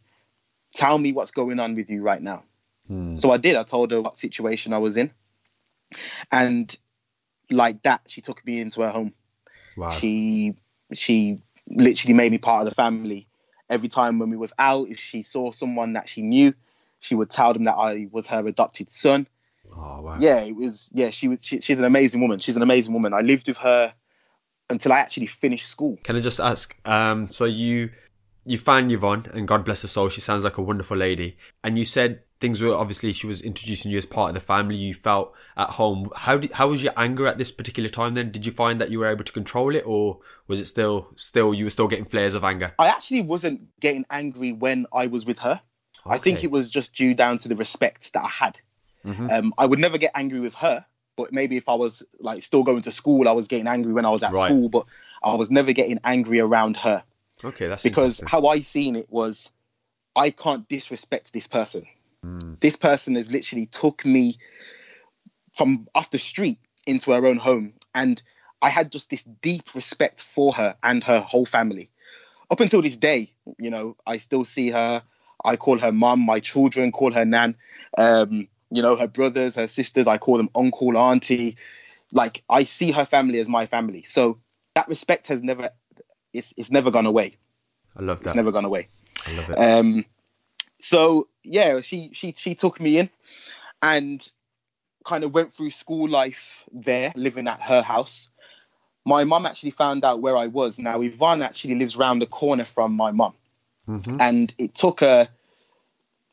"Tell 0.74 0.98
me 0.98 1.12
what's 1.12 1.32
going 1.32 1.60
on 1.60 1.74
with 1.74 1.90
you 1.90 2.02
right 2.02 2.22
now." 2.22 2.44
Hmm. 2.88 3.16
So 3.16 3.30
I 3.30 3.36
did. 3.36 3.56
I 3.56 3.62
told 3.62 3.90
her 3.90 4.00
what 4.00 4.16
situation 4.16 4.72
I 4.72 4.78
was 4.78 4.96
in. 4.96 5.10
And 6.32 6.74
like 7.50 7.82
that, 7.82 8.02
she 8.08 8.20
took 8.20 8.44
me 8.44 8.60
into 8.60 8.82
her 8.82 8.90
home. 8.90 9.14
Wow. 9.76 9.90
She 9.90 10.54
she 10.92 11.40
literally 11.68 12.14
made 12.14 12.32
me 12.32 12.38
part 12.38 12.62
of 12.62 12.68
the 12.68 12.74
family. 12.74 13.26
Every 13.70 13.88
time 13.88 14.18
when 14.18 14.30
we 14.30 14.36
was 14.36 14.52
out, 14.58 14.88
if 14.88 14.98
she 14.98 15.22
saw 15.22 15.50
someone 15.50 15.94
that 15.94 16.08
she 16.08 16.22
knew, 16.22 16.54
she 16.98 17.14
would 17.14 17.30
tell 17.30 17.52
them 17.52 17.64
that 17.64 17.74
I 17.74 18.08
was 18.10 18.26
her 18.28 18.46
adopted 18.46 18.90
son. 18.90 19.26
oh 19.72 20.02
wow. 20.02 20.18
Yeah, 20.20 20.40
it 20.40 20.54
was 20.54 20.90
yeah, 20.92 21.10
she 21.10 21.28
was 21.28 21.44
she, 21.44 21.60
she's 21.60 21.78
an 21.78 21.84
amazing 21.84 22.20
woman. 22.20 22.38
She's 22.38 22.56
an 22.56 22.62
amazing 22.62 22.92
woman. 22.92 23.14
I 23.14 23.20
lived 23.20 23.48
with 23.48 23.58
her 23.58 23.94
until 24.70 24.92
I 24.92 24.98
actually 24.98 25.26
finished 25.26 25.68
school. 25.68 25.98
Can 26.02 26.16
I 26.16 26.20
just 26.20 26.40
ask? 26.40 26.76
Um, 26.86 27.28
so 27.28 27.44
you 27.44 27.90
you 28.44 28.58
found 28.58 28.92
Yvonne, 28.92 29.26
and 29.32 29.48
God 29.48 29.64
bless 29.64 29.82
her 29.82 29.88
soul, 29.88 30.08
she 30.08 30.20
sounds 30.20 30.44
like 30.44 30.58
a 30.58 30.62
wonderful 30.62 30.96
lady. 30.96 31.36
And 31.62 31.78
you 31.78 31.84
said 31.84 32.20
things 32.40 32.60
were 32.60 32.74
obviously 32.74 33.12
she 33.12 33.26
was 33.26 33.40
introducing 33.40 33.90
you 33.90 33.96
as 33.96 34.04
part 34.04 34.28
of 34.28 34.34
the 34.34 34.40
family. 34.40 34.76
You 34.76 34.92
felt 34.92 35.32
at 35.56 35.70
home. 35.70 36.10
How 36.14 36.36
did 36.36 36.52
how 36.52 36.68
was 36.68 36.82
your 36.82 36.92
anger 36.96 37.26
at 37.26 37.38
this 37.38 37.50
particular 37.50 37.88
time? 37.88 38.14
Then 38.14 38.30
did 38.30 38.44
you 38.44 38.52
find 38.52 38.80
that 38.80 38.90
you 38.90 38.98
were 38.98 39.06
able 39.06 39.24
to 39.24 39.32
control 39.32 39.74
it, 39.74 39.84
or 39.86 40.18
was 40.46 40.60
it 40.60 40.66
still 40.66 41.08
still 41.16 41.54
you 41.54 41.64
were 41.64 41.70
still 41.70 41.88
getting 41.88 42.04
flares 42.04 42.34
of 42.34 42.44
anger? 42.44 42.74
I 42.78 42.88
actually 42.88 43.22
wasn't 43.22 43.68
getting 43.80 44.04
angry 44.10 44.52
when 44.52 44.86
I 44.92 45.06
was 45.06 45.24
with 45.24 45.38
her. 45.40 45.60
I 46.06 46.18
think 46.18 46.44
it 46.44 46.50
was 46.50 46.68
just 46.68 46.94
due 46.94 47.14
down 47.14 47.38
to 47.38 47.48
the 47.48 47.56
respect 47.56 48.12
that 48.12 48.22
I 48.24 48.28
had. 48.28 48.60
Mhm. 49.06 49.32
Um, 49.32 49.54
I 49.56 49.64
would 49.64 49.78
never 49.78 49.96
get 49.96 50.10
angry 50.14 50.40
with 50.40 50.54
her, 50.56 50.84
but 51.16 51.32
maybe 51.32 51.56
if 51.56 51.66
I 51.68 51.74
was 51.76 52.02
like 52.20 52.42
still 52.42 52.62
going 52.62 52.82
to 52.82 52.92
school, 52.92 53.26
I 53.26 53.32
was 53.32 53.48
getting 53.48 53.66
angry 53.66 53.94
when 53.94 54.04
I 54.04 54.10
was 54.10 54.22
at 54.22 54.32
Right. 54.32 54.50
school, 54.50 54.68
but 54.68 54.84
I 55.22 55.34
was 55.34 55.50
never 55.50 55.72
getting 55.72 55.98
angry 56.04 56.40
around 56.40 56.76
her 56.78 57.02
Okay, 57.44 57.68
that's 57.68 57.82
because 57.82 58.22
how 58.26 58.46
I 58.46 58.60
seen 58.60 58.96
it 58.96 59.06
was 59.10 59.50
I 60.16 60.30
can't 60.30 60.66
disrespect 60.68 61.32
this 61.32 61.46
person. 61.46 61.86
Hmm. 62.22 62.54
This 62.60 62.76
person 62.76 63.16
has 63.16 63.30
literally 63.30 63.66
took 63.66 64.04
me 64.04 64.38
from 65.54 65.88
off 65.94 66.10
the 66.10 66.18
street 66.18 66.58
into 66.86 67.12
her 67.12 67.26
own 67.26 67.36
home, 67.36 67.74
and 67.94 68.20
I 68.60 68.70
had 68.70 68.90
just 68.90 69.10
this 69.10 69.24
deep 69.24 69.74
respect 69.74 70.22
for 70.22 70.52
her 70.54 70.76
and 70.82 71.04
her 71.04 71.20
whole 71.20 71.46
family. 71.46 71.90
Up 72.50 72.60
until 72.60 72.82
this 72.82 72.96
day, 72.96 73.32
you 73.58 73.70
know, 73.70 73.96
I 74.06 74.18
still 74.18 74.44
see 74.44 74.70
her. 74.70 75.02
I 75.44 75.56
call 75.56 75.78
her 75.78 75.92
mum. 75.92 76.20
My 76.20 76.40
children 76.40 76.92
call 76.92 77.12
her 77.12 77.24
nan. 77.24 77.56
Um, 77.96 78.48
you 78.70 78.82
know, 78.82 78.96
her 78.96 79.08
brothers, 79.08 79.56
her 79.56 79.66
sisters. 79.66 80.06
I 80.06 80.18
call 80.18 80.38
them 80.38 80.50
uncle, 80.54 80.96
auntie. 80.96 81.56
Like 82.12 82.42
I 82.48 82.64
see 82.64 82.90
her 82.92 83.04
family 83.04 83.38
as 83.38 83.48
my 83.48 83.66
family. 83.66 84.02
So 84.02 84.40
that 84.74 84.88
respect 84.88 85.28
has 85.28 85.42
never, 85.42 85.70
it's 86.34 86.52
it's 86.56 86.70
never 86.70 86.90
gone 86.90 87.06
away. 87.06 87.36
I 87.96 88.02
love 88.02 88.18
that. 88.18 88.26
It's 88.26 88.34
never 88.34 88.52
gone 88.52 88.64
away. 88.64 88.88
I 89.26 89.32
love 89.32 89.48
it. 89.48 89.54
Um, 89.54 90.04
so 90.80 91.28
yeah, 91.42 91.80
she 91.80 92.10
she 92.12 92.34
she 92.36 92.54
took 92.54 92.80
me 92.80 92.98
in, 92.98 93.08
and 93.80 94.26
kind 95.04 95.24
of 95.24 95.32
went 95.32 95.54
through 95.54 95.70
school 95.70 96.08
life 96.08 96.64
there, 96.72 97.12
living 97.16 97.46
at 97.46 97.62
her 97.62 97.82
house. 97.82 98.30
My 99.06 99.24
mum 99.24 99.46
actually 99.46 99.70
found 99.70 100.04
out 100.04 100.20
where 100.20 100.36
I 100.36 100.48
was. 100.48 100.78
Now 100.78 101.00
Yvonne 101.00 101.42
actually 101.42 101.76
lives 101.76 101.96
round 101.96 102.20
the 102.20 102.26
corner 102.26 102.64
from 102.64 102.92
my 102.92 103.12
mum, 103.12 103.34
Mhm. 103.88 104.20
and 104.20 104.54
it 104.58 104.74
took 104.74 105.00
her 105.00 105.28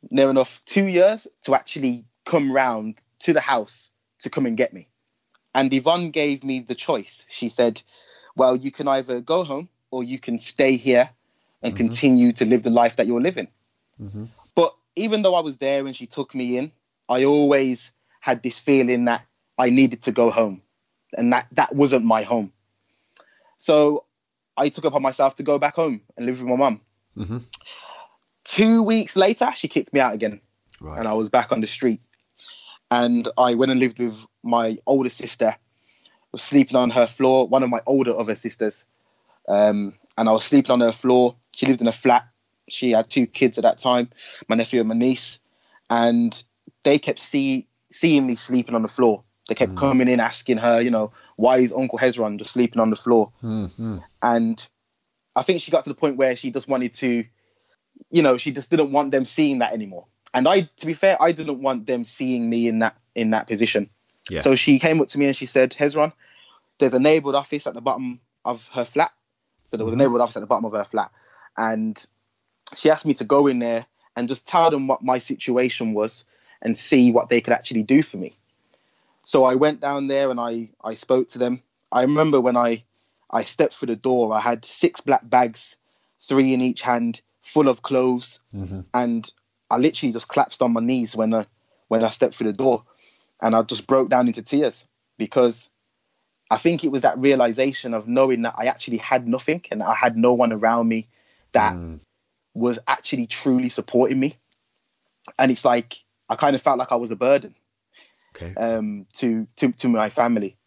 near 0.10 0.30
enough 0.30 0.64
two 0.66 0.86
years 0.86 1.28
to 1.44 1.54
actually 1.54 2.06
come 2.26 2.52
round 2.52 2.98
to 3.20 3.34
the 3.34 3.42
house 3.42 3.92
to 4.22 4.30
come 4.30 4.46
and 4.46 4.58
get 4.58 4.74
me. 4.74 4.88
And 5.54 5.72
Yvonne 5.72 6.12
gave 6.12 6.44
me 6.44 6.62
the 6.62 6.76
choice. 6.76 7.26
She 7.30 7.50
said, 7.50 7.82
"Well, 8.36 8.56
you 8.56 8.72
can 8.72 8.88
either 8.88 9.20
go 9.20 9.44
home 9.44 9.70
or 9.92 10.04
you 10.04 10.20
can 10.20 10.38
stay 10.38 10.78
here 10.78 11.10
and 11.62 11.76
continue 11.76 12.32
to 12.34 12.46
live 12.46 12.64
the 12.64 12.70
life 12.72 12.96
that 12.96 13.06
you're 13.08 13.22
living." 13.22 13.48
Mhm. 14.02 14.30
But 14.56 14.76
even 14.96 15.22
though 15.22 15.36
I 15.36 15.42
was 15.42 15.58
there 15.58 15.86
and 15.86 15.96
she 15.96 16.08
took 16.08 16.34
me 16.34 16.58
in, 16.58 16.72
I 17.08 17.26
always 17.26 17.94
had 18.20 18.42
this 18.42 18.60
feeling 18.60 19.06
that 19.06 19.26
I 19.58 19.70
needed 19.70 20.02
to 20.04 20.12
go 20.12 20.32
home, 20.32 20.62
and 21.14 21.32
that 21.34 21.48
that 21.52 21.76
wasn't 21.76 22.06
my 22.06 22.24
home. 22.24 22.52
So 23.58 24.06
I 24.58 24.70
took 24.70 24.86
upon 24.86 25.02
myself 25.02 25.36
to 25.36 25.44
go 25.44 25.60
back 25.60 25.76
home 25.76 26.02
and 26.18 26.26
live 26.26 26.40
with 26.42 26.50
my 26.50 26.56
mum. 26.56 26.82
Mhm. 27.16 27.44
Two 28.44 28.82
weeks 28.82 29.16
later, 29.16 29.52
she 29.56 29.68
kicked 29.68 29.94
me 29.94 30.00
out 30.00 30.14
again, 30.14 30.42
Right. 30.80 30.98
and 30.98 31.08
I 31.08 31.14
was 31.14 31.30
back 31.30 31.52
on 31.52 31.62
the 31.62 31.68
street. 31.68 32.02
And 32.90 33.28
I 33.38 33.56
went 33.56 33.72
and 33.72 33.80
lived 33.80 34.00
with 34.00 34.26
my 34.44 34.78
older 34.86 35.10
sister. 35.10 35.56
was 36.34 36.42
sleeping 36.42 36.78
on 36.78 36.90
her 36.92 37.08
floor, 37.08 37.46
one 37.46 37.62
of 37.62 37.70
my 37.70 37.82
older 37.86 38.18
other 38.18 38.36
sisters, 38.36 38.86
um, 39.48 39.94
and 40.18 40.30
I 40.30 40.32
was 40.32 40.44
sleeping 40.46 40.72
on 40.72 40.82
her 40.82 40.92
floor. 40.92 41.36
She 41.56 41.66
lived 41.66 41.82
in 41.82 41.88
a 41.88 41.92
flat. 41.92 42.28
She 42.70 42.92
had 42.92 43.10
two 43.10 43.28
kids 43.28 43.58
at 43.58 43.64
that 43.64 43.80
time, 43.80 44.10
my 44.48 44.56
nephew 44.56 44.80
and 44.80 44.90
my 44.90 44.96
niece, 44.96 45.40
and 45.90 46.42
they 46.84 47.00
kept 47.00 47.20
see, 47.20 47.68
seeing 47.92 48.26
me 48.26 48.36
sleeping 48.36 48.76
on 48.76 48.82
the 48.82 48.88
floor. 48.88 49.24
They 49.50 49.56
kept 49.56 49.76
coming 49.76 50.08
in 50.08 50.20
asking 50.20 50.58
her, 50.58 50.80
you 50.80 50.92
know, 50.92 51.12
why 51.36 51.58
is 51.58 51.74
Uncle 51.74 52.00
Hezron 52.00 52.38
just 52.38 52.52
sleeping 52.52 52.80
on 52.80 52.90
the 52.90 52.96
floor? 52.96 53.34
Mhm. 53.44 54.04
and 54.22 54.68
I 55.36 55.44
think 55.44 55.62
she 55.62 55.72
got 55.72 55.86
to 55.86 55.90
the 55.90 55.96
point 55.96 56.18
where 56.18 56.36
she 56.36 56.52
just 56.52 56.68
wanted 56.68 56.94
to, 56.96 57.26
you 58.10 58.22
know, 58.22 58.38
she 58.38 58.52
just 58.52 58.70
didn't 58.70 58.92
want 58.92 59.12
them 59.12 59.26
seeing 59.26 59.60
that 59.60 59.74
anymore. 59.74 60.08
And 60.34 60.48
I, 60.48 60.62
to 60.62 60.86
be 60.86 60.94
fair, 60.94 61.22
I 61.22 61.32
didn't 61.32 61.62
want 61.62 61.86
them 61.86 62.04
seeing 62.04 62.50
me 62.50 62.68
in 62.68 62.80
that 62.80 62.96
in 63.16 63.32
that 63.32 63.48
position. 63.48 63.90
Yeah. 64.30 64.42
So 64.42 64.56
she 64.56 64.80
came 64.80 65.02
up 65.02 65.08
to 65.10 65.20
me 65.20 65.26
and 65.26 65.36
she 65.36 65.46
said, 65.46 65.72
"Hezron, 65.72 66.14
there's 66.80 66.94
a 66.94 67.00
neighbourhood 67.00 67.36
office 67.36 67.68
at 67.68 67.74
the 67.74 67.82
bottom 67.82 68.22
of 68.46 68.68
her 68.70 68.86
flat. 68.86 69.12
So 69.72 69.78
there 69.78 69.86
was 69.86 69.94
a 69.94 69.98
neighbourhood 69.98 70.20
office 70.20 70.36
at 70.36 70.42
the 70.42 70.48
bottom 70.48 70.66
of 70.66 70.74
her 70.74 70.84
flat, 70.84 71.12
and 71.56 72.06
she 72.76 72.90
asked 72.90 73.06
me 73.06 73.14
to 73.16 73.24
go 73.24 73.48
in 73.48 73.60
there 73.60 73.86
and 74.18 74.28
just 74.28 74.46
tell 74.46 74.70
them 74.70 74.86
what 74.88 75.02
my 75.02 75.20
situation 75.20 75.94
was 75.94 76.26
and 76.62 76.78
see 76.78 77.10
what 77.14 77.30
they 77.30 77.40
could 77.40 77.54
actually 77.54 77.84
do 77.84 78.04
for 78.04 78.18
me. 78.18 78.36
So 79.24 79.46
I 79.46 79.56
went 79.56 79.80
down 79.80 80.08
there 80.10 80.30
and 80.30 80.42
I 80.42 80.72
I 80.84 80.96
spoke 80.96 81.30
to 81.30 81.40
them. 81.40 81.64
I 81.90 82.02
remember 82.02 82.42
when 82.42 82.58
I 82.58 82.84
I 83.30 83.46
stepped 83.46 83.76
through 83.76 83.88
the 83.88 83.96
door, 83.96 84.34
I 84.34 84.42
had 84.42 84.66
six 84.66 85.00
black 85.00 85.22
bags, 85.30 85.78
three 86.22 86.54
in 86.54 86.60
each 86.60 86.82
hand, 86.82 87.22
full 87.42 87.70
of 87.70 87.82
clothes, 87.82 88.42
Mhm. 88.54 88.84
and 88.94 89.32
I 89.70 89.78
literally 89.78 90.12
just 90.12 90.28
collapsed 90.28 90.62
on 90.62 90.74
my 90.74 90.82
knees 90.82 91.16
when 91.16 91.34
I 91.34 91.46
when 91.88 92.04
I 92.04 92.10
stepped 92.10 92.36
through 92.36 92.52
the 92.52 92.58
door, 92.58 92.84
and 93.42 93.56
I 93.56 93.62
just 93.62 93.88
broke 93.88 94.10
down 94.10 94.28
into 94.28 94.42
tears 94.42 94.86
because 95.18 95.70
I 96.52 96.58
think 96.58 96.84
it 96.84 96.92
was 96.92 97.04
that 97.04 97.18
realization 97.18 97.94
of 97.94 98.10
knowing 98.10 98.42
that 98.42 98.56
I 98.58 98.66
actually 98.66 98.98
had 98.98 99.26
nothing 99.26 99.64
and 99.72 99.82
I 99.82 99.96
had 99.96 100.18
no 100.18 100.34
one 100.34 100.52
around 100.52 100.90
me 100.90 101.08
that 101.54 101.74
Mm. 101.74 102.02
was 102.54 102.78
actually 102.86 103.28
truly 103.28 103.70
supporting 103.70 104.20
me, 104.20 104.38
and 105.40 105.50
it's 105.50 105.64
like 105.64 106.04
I 106.28 106.36
kind 106.36 106.54
of 106.54 106.62
felt 106.62 106.78
like 106.78 106.92
I 106.92 106.98
was 106.98 107.12
a 107.12 107.16
burden 107.16 107.56
Okay. 108.36 108.54
um, 108.58 109.08
to, 109.20 109.48
to 109.56 109.72
to 109.72 109.88
my 109.88 110.10
family. 110.10 110.58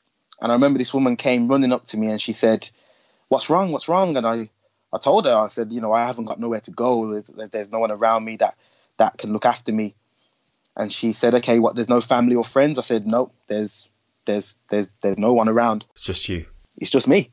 And 0.41 0.50
I 0.50 0.55
remember 0.55 0.79
this 0.79 0.95
woman 0.95 1.17
came 1.17 1.49
running 1.49 1.73
up 1.73 1.85
to 1.87 1.99
me 1.99 2.09
and 2.09 2.21
she 2.21 2.33
said, 2.33 2.69
"What's 3.29 3.50
wrong? 3.50 3.71
What's 3.71 3.88
wrong?" 3.88 4.17
And 4.17 4.26
I, 4.26 4.49
I 4.91 4.99
told 4.99 5.26
her, 5.26 5.37
I 5.37 5.49
said, 5.49 5.71
"You 5.71 5.83
know, 5.83 5.93
I 5.93 6.07
haven't 6.07 6.25
got 6.25 6.41
nowhere 6.41 6.61
to 6.61 6.71
go. 6.71 7.12
There's, 7.12 7.50
there's 7.50 7.71
no 7.71 7.79
one 7.81 7.91
around 7.91 8.25
me 8.25 8.37
that 8.37 8.57
that 8.97 9.19
can 9.19 9.35
look 9.35 9.45
after 9.45 9.71
me." 9.71 9.95
And 10.76 10.91
she 10.91 11.12
said, 11.12 11.35
"Okay, 11.35 11.59
what? 11.59 11.75
There's 11.75 11.91
no 11.91 12.00
family 12.00 12.37
or 12.37 12.45
friends?" 12.45 12.79
I 12.79 12.83
said, 12.83 13.07
"No, 13.07 13.33
there's 13.49 13.91
there's 14.26 14.59
there's 14.69 14.90
there's 15.02 15.19
no 15.19 15.33
one 15.33 15.49
around. 15.49 15.85
It's 15.95 16.04
just 16.04 16.28
you. 16.28 16.47
It's 16.78 16.90
just 16.90 17.09
me." 17.09 17.31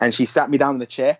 And 0.00 0.14
she 0.14 0.26
sat 0.26 0.50
me 0.50 0.58
down 0.58 0.74
in 0.74 0.80
the 0.80 0.86
chair, 0.86 1.18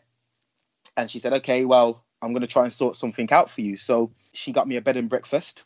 and 0.97 1.11
she 1.11 1.19
said, 1.19 1.33
"Okay, 1.35 1.65
well, 1.65 2.03
I'm 2.21 2.33
going 2.33 2.43
to 2.43 2.47
try 2.47 2.65
and 2.65 2.73
sort 2.73 2.97
something 2.97 3.31
out 3.33 3.51
for 3.51 3.61
you." 3.61 3.77
So 3.77 4.11
she 4.33 4.53
got 4.53 4.69
me 4.69 4.77
a 4.77 4.81
bed 4.81 4.97
and 4.97 5.09
breakfast. 5.09 5.63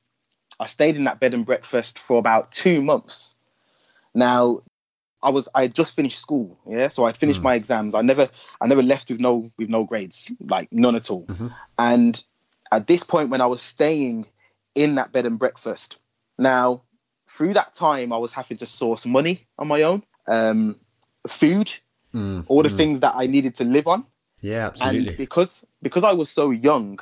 I 0.59 0.67
stayed 0.67 0.97
in 0.97 1.05
that 1.05 1.21
bed 1.21 1.35
and 1.35 1.47
breakfast 1.47 1.99
for 1.99 2.19
about 2.19 2.53
two 2.53 2.83
months. 2.83 3.37
Now, 4.15 4.61
I 5.23 5.31
was 5.31 5.49
I 5.55 5.63
had 5.63 5.75
just 5.75 5.95
finished 5.95 6.19
school, 6.19 6.59
yeah, 6.67 6.89
so 6.89 7.05
I'd 7.05 7.17
finished 7.17 7.41
Mm. 7.41 7.45
my 7.45 7.55
exams. 7.55 7.95
I 7.95 8.03
never 8.03 8.29
I 8.61 8.67
never 8.67 8.83
left 8.83 9.11
with 9.11 9.21
no 9.21 9.51
with 9.59 9.69
no 9.69 9.85
grades, 9.85 10.31
like 10.41 10.73
none 10.73 10.97
at 10.97 11.11
all. 11.11 11.27
Mhm. 11.27 11.55
And 11.79 12.25
at 12.73 12.87
this 12.87 13.03
point, 13.05 13.31
when 13.31 13.41
I 13.41 13.47
was 13.47 13.63
staying 13.63 14.27
in 14.75 14.95
that 14.97 15.13
bed 15.13 15.27
and 15.27 15.39
breakfast, 15.39 15.99
now 16.39 16.83
through 17.37 17.55
that 17.55 17.75
time, 17.75 18.13
I 18.13 18.19
was 18.19 18.33
having 18.33 18.59
to 18.59 18.67
source 18.67 19.07
money 19.07 19.47
on 19.59 19.69
my 19.69 19.83
own, 19.83 20.03
um, 20.27 20.77
food, 21.29 21.73
Mm. 22.15 22.45
all 22.49 22.63
the 22.65 22.69
Mm. 22.69 22.77
things 22.77 23.01
that 23.01 23.15
I 23.17 23.27
needed 23.29 23.55
to 23.57 23.65
live 23.65 23.87
on 23.87 24.05
Yeah, 24.41 24.67
absolutely. 24.67 25.09
and 25.11 25.17
because 25.17 25.65
because 25.81 26.03
I 26.03 26.13
was 26.13 26.29
so 26.31 26.51
young, 26.51 26.99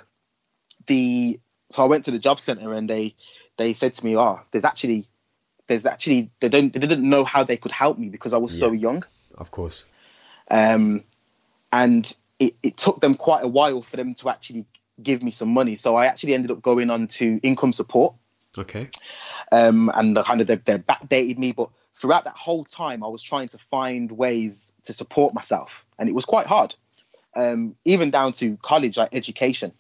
the 0.87 1.41
so 1.71 1.83
I 1.83 1.87
went 1.87 2.05
to 2.05 2.11
the 2.11 2.19
job 2.19 2.39
center 2.41 2.73
and 2.75 2.89
they 2.91 3.15
they 3.57 3.73
said 3.73 3.95
to 3.95 4.05
me, 4.05 4.17
"Oh, 4.17 4.41
there's 4.51 4.65
actually 4.65 5.09
there's 5.67 5.87
actually 5.87 6.31
they 6.41 6.49
don't 6.49 6.73
they 6.73 6.81
didn't 6.81 7.09
know 7.09 7.25
how 7.25 7.45
they 7.45 7.57
could 7.57 7.73
help 7.73 7.99
me 7.99 8.09
because 8.11 8.33
I 8.35 8.39
was 8.39 8.53
so 8.59 8.73
young, 8.73 9.05
of 9.37 9.51
course. 9.51 9.87
um, 10.51 11.05
and 11.73 12.05
it, 12.39 12.55
it 12.63 12.77
took 12.77 13.01
them 13.01 13.15
quite 13.15 13.45
a 13.45 13.49
while 13.49 13.83
for 13.83 13.97
them 13.97 14.15
to 14.15 14.29
actually 14.29 14.67
give 15.03 15.23
me 15.23 15.31
some 15.31 15.49
money. 15.53 15.77
So 15.77 15.97
I 15.97 16.07
actually 16.07 16.35
ended 16.35 16.51
up 16.51 16.63
going 16.63 16.91
on 16.91 17.09
to 17.19 17.41
income 17.43 17.73
support, 17.73 18.15
Okay. 18.57 18.89
um, 19.53 19.91
and 19.95 20.17
the 20.17 20.23
kind 20.23 20.41
of 20.41 20.47
they, 20.47 20.57
they 20.57 20.79
backdated 20.79 21.39
me, 21.39 21.53
but 21.53 21.71
throughout 21.95 22.25
that 22.25 22.37
whole 22.37 22.65
time, 22.65 23.05
I 23.05 23.09
was 23.09 23.23
trying 23.23 23.49
to 23.49 23.59
find 23.59 24.11
ways 24.13 24.75
to 24.85 24.93
support 24.93 25.35
myself, 25.35 25.87
and 25.99 26.09
it 26.09 26.15
was 26.15 26.25
quite 26.25 26.47
hard. 26.47 26.75
Um, 27.35 27.77
even 27.85 28.11
down 28.11 28.33
to 28.35 28.57
college, 28.57 28.97
like 28.97 29.15
education. 29.15 29.73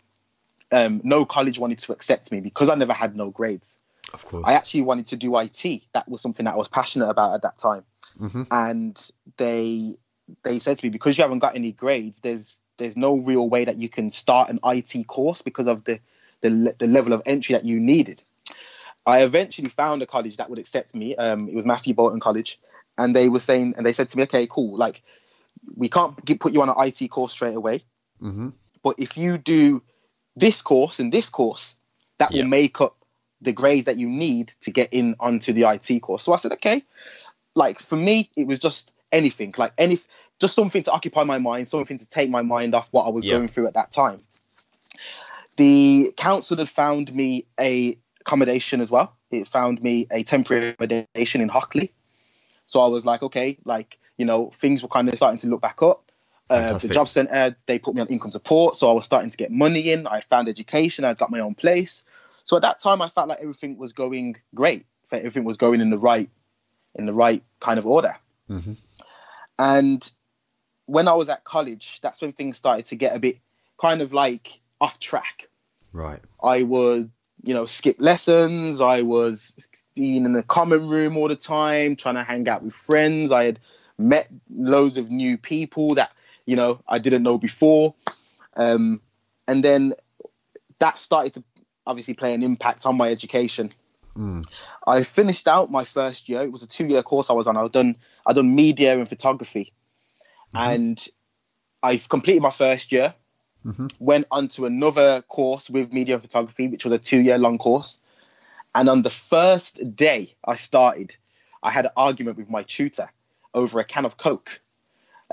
Um, 0.70 1.00
no 1.02 1.24
college 1.24 1.58
wanted 1.58 1.78
to 1.80 1.92
accept 1.92 2.30
me 2.30 2.40
because 2.40 2.68
I 2.68 2.74
never 2.74 2.92
had 2.92 3.16
no 3.16 3.30
grades. 3.30 3.78
Of 4.12 4.24
course. 4.24 4.44
I 4.46 4.52
actually 4.54 4.82
wanted 4.82 5.06
to 5.08 5.16
do 5.16 5.36
IT. 5.38 5.82
That 5.92 6.08
was 6.08 6.20
something 6.20 6.44
that 6.44 6.54
I 6.54 6.56
was 6.56 6.68
passionate 6.68 7.08
about 7.08 7.34
at 7.34 7.42
that 7.42 7.58
time. 7.58 7.84
Mm-hmm. 8.20 8.42
And 8.50 9.10
they 9.36 9.96
they 10.42 10.58
said 10.58 10.78
to 10.78 10.84
me 10.84 10.90
because 10.90 11.16
you 11.16 11.22
haven't 11.22 11.38
got 11.38 11.56
any 11.56 11.72
grades, 11.72 12.20
there's 12.20 12.60
there's 12.76 12.96
no 12.96 13.16
real 13.16 13.48
way 13.48 13.64
that 13.64 13.78
you 13.78 13.88
can 13.88 14.10
start 14.10 14.50
an 14.50 14.60
IT 14.64 15.06
course 15.06 15.42
because 15.42 15.66
of 15.66 15.84
the 15.84 16.00
the, 16.40 16.74
the 16.78 16.86
level 16.86 17.12
of 17.12 17.22
entry 17.26 17.54
that 17.54 17.64
you 17.64 17.80
needed. 17.80 18.22
I 19.08 19.22
eventually 19.22 19.70
found 19.70 20.02
a 20.02 20.06
college 20.06 20.36
that 20.36 20.50
would 20.50 20.58
accept 20.58 20.94
me. 20.94 21.16
Um, 21.16 21.48
it 21.48 21.54
was 21.54 21.64
Matthew 21.64 21.94
Boulton 21.94 22.20
College, 22.20 22.60
and 22.98 23.16
they 23.16 23.30
were 23.30 23.40
saying 23.40 23.74
and 23.76 23.86
they 23.86 23.94
said 23.94 24.10
to 24.10 24.16
me, 24.18 24.24
okay, 24.24 24.46
cool, 24.46 24.76
like 24.76 25.02
we 25.74 25.88
can't 25.88 26.22
get, 26.22 26.40
put 26.40 26.52
you 26.52 26.60
on 26.60 26.68
an 26.68 26.74
IT 26.78 27.08
course 27.08 27.32
straight 27.32 27.56
away, 27.56 27.84
mm-hmm. 28.22 28.50
but 28.82 28.96
if 28.98 29.16
you 29.16 29.38
do 29.38 29.82
this 30.36 30.60
course 30.60 31.00
and 31.00 31.10
this 31.10 31.30
course, 31.30 31.74
that 32.18 32.32
Yeah. 32.32 32.42
will 32.42 32.48
make 32.48 32.82
up 32.82 32.96
the 33.40 33.52
grades 33.52 33.86
that 33.86 33.96
you 33.96 34.10
need 34.10 34.48
to 34.60 34.70
get 34.70 34.92
in 34.92 35.16
onto 35.18 35.54
the 35.54 35.62
IT 35.62 36.00
course. 36.00 36.22
So 36.24 36.34
I 36.34 36.36
said, 36.36 36.52
okay. 36.52 36.82
Like 37.54 37.80
for 37.80 37.96
me, 37.96 38.30
it 38.36 38.46
was 38.46 38.60
just 38.60 38.92
anything, 39.10 39.54
like 39.56 39.72
any, 39.78 39.98
just 40.38 40.54
something 40.54 40.82
to 40.82 40.92
occupy 40.92 41.24
my 41.24 41.38
mind, 41.38 41.66
something 41.66 41.98
to 41.98 42.08
take 42.08 42.28
my 42.28 42.42
mind 42.42 42.74
off 42.74 42.88
what 42.92 43.06
I 43.06 43.10
was 43.10 43.24
Yeah. 43.24 43.36
going 43.36 43.48
through 43.48 43.68
at 43.68 43.74
that 43.74 43.90
time. 43.90 44.20
The 45.56 46.12
council 46.16 46.58
had 46.58 46.68
found 46.68 47.12
me 47.14 47.46
a 47.58 47.96
accommodation 48.28 48.82
as 48.82 48.90
well. 48.90 49.16
It 49.30 49.48
found 49.48 49.82
me 49.82 50.06
a 50.10 50.22
temporary 50.22 50.68
accommodation 50.68 51.40
in 51.40 51.48
Hockley. 51.48 51.94
So 52.66 52.80
I 52.80 52.88
was 52.88 53.06
like, 53.06 53.22
okay, 53.22 53.58
like 53.64 53.98
you 54.18 54.26
know, 54.26 54.50
things 54.54 54.82
were 54.82 54.88
kind 54.88 55.08
of 55.08 55.16
starting 55.16 55.38
to 55.38 55.48
look 55.48 55.62
back 55.62 55.82
up. 55.82 56.04
Uh, 56.50 56.78
the 56.78 56.88
job 56.88 57.08
centre 57.08 57.56
they 57.66 57.78
put 57.78 57.94
me 57.94 58.00
on 58.00 58.06
income 58.08 58.30
support, 58.30 58.76
so 58.76 58.90
I 58.90 58.92
was 58.92 59.06
starting 59.06 59.30
to 59.30 59.36
get 59.36 59.50
money 59.50 59.92
in. 59.92 60.06
I 60.06 60.20
found 60.20 60.48
education. 60.48 61.04
I 61.04 61.14
got 61.14 61.30
my 61.30 61.40
own 61.40 61.54
place. 61.54 62.04
So 62.44 62.56
at 62.56 62.62
that 62.62 62.80
time, 62.80 63.02
I 63.02 63.08
felt 63.08 63.28
like 63.28 63.40
everything 63.40 63.76
was 63.78 63.92
going 63.92 64.36
great. 64.54 64.86
That 65.10 65.18
everything 65.18 65.44
was 65.44 65.56
going 65.56 65.80
in 65.80 65.90
the 65.90 65.98
right, 65.98 66.30
in 66.94 67.06
the 67.06 67.14
right 67.14 67.42
kind 67.60 67.78
of 67.78 67.86
order. 67.86 68.14
Mhm. 68.50 68.76
And 69.58 70.12
when 70.86 71.08
I 71.08 71.14
was 71.14 71.28
at 71.28 71.44
college, 71.44 72.00
that's 72.02 72.20
when 72.20 72.32
things 72.32 72.56
started 72.56 72.86
to 72.86 72.96
get 72.96 73.16
a 73.16 73.18
bit 73.18 73.38
kind 73.80 74.00
of 74.02 74.12
like 74.12 74.60
off 74.80 74.98
track. 74.98 75.48
Right. 75.92 76.20
I 76.42 76.62
would, 76.62 77.10
you 77.42 77.54
know, 77.54 77.66
skip 77.66 77.96
lessons. 77.98 78.80
I 78.80 79.02
was 79.02 79.54
being 79.94 80.24
in 80.24 80.32
the 80.32 80.42
common 80.42 80.88
room 80.88 81.16
all 81.16 81.28
the 81.28 81.36
time, 81.36 81.96
trying 81.96 82.16
to 82.16 82.24
hang 82.24 82.48
out 82.48 82.62
with 82.62 82.74
friends. 82.74 83.32
I 83.32 83.44
had 83.44 83.60
met 83.96 84.28
loads 84.50 84.96
of 84.96 85.10
new 85.10 85.38
people 85.38 85.94
that 85.96 86.12
you 86.46 86.56
know 86.56 86.80
I 86.86 86.98
didn't 86.98 87.22
know 87.22 87.38
before, 87.38 87.94
um, 88.56 89.00
and 89.46 89.62
then 89.62 89.94
that 90.78 91.00
started 91.00 91.34
to 91.34 91.44
obviously 91.86 92.14
play 92.14 92.34
an 92.34 92.42
impact 92.42 92.86
on 92.86 92.96
my 92.96 93.10
education. 93.10 93.70
Mm. 94.16 94.46
I 94.86 95.02
finished 95.02 95.48
out 95.48 95.70
my 95.70 95.84
first 95.84 96.28
year. 96.28 96.42
It 96.42 96.52
was 96.52 96.62
a 96.62 96.68
two-year 96.68 97.02
course 97.02 97.30
I 97.30 97.34
was 97.34 97.46
on. 97.46 97.56
I 97.56 97.66
done 97.68 97.96
I 98.26 98.32
done 98.32 98.54
media 98.54 98.98
and 98.98 99.08
photography, 99.08 99.72
Mm-hmm. 100.54 100.70
and 100.70 101.08
I've 101.82 102.08
completed 102.08 102.42
my 102.42 102.50
first 102.50 102.90
year. 102.90 103.14
Mhm. 103.68 103.94
Went 103.98 104.26
on 104.30 104.48
to 104.48 104.66
another 104.66 105.22
course 105.22 105.68
with 105.68 105.92
media 105.92 106.14
and 106.14 106.22
photography, 106.22 106.68
which 106.68 106.84
was 106.84 106.94
a 106.94 106.98
two-year 106.98 107.38
long 107.38 107.58
course. 107.58 108.00
And 108.74 108.88
on 108.88 109.02
the 109.02 109.10
first 109.10 109.94
day 109.96 110.34
I 110.44 110.56
started, 110.56 111.14
I 111.62 111.70
had 111.70 111.84
an 111.84 111.92
argument 111.96 112.38
with 112.38 112.48
my 112.48 112.62
tutor 112.62 113.10
over 113.52 113.78
a 113.80 113.84
can 113.84 114.04
of 114.06 114.16
Coke. 114.16 114.60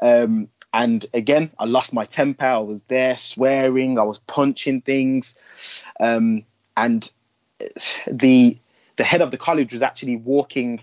Um, 0.01 0.49
and 0.73 1.05
again, 1.13 1.51
I 1.57 1.65
lost 1.65 1.93
my 1.93 2.05
temper. 2.05 2.45
I 2.45 2.57
was 2.57 2.83
there 2.83 3.15
swearing. 3.15 3.97
I 3.97 4.03
was 4.03 4.19
punching 4.19 4.81
things, 4.81 5.37
um, 5.99 6.43
and 6.75 7.09
the 8.07 8.57
the 8.97 9.03
head 9.03 9.21
of 9.21 9.31
the 9.31 9.37
college 9.37 9.71
was 9.71 9.81
actually 9.81 10.17
walking 10.17 10.81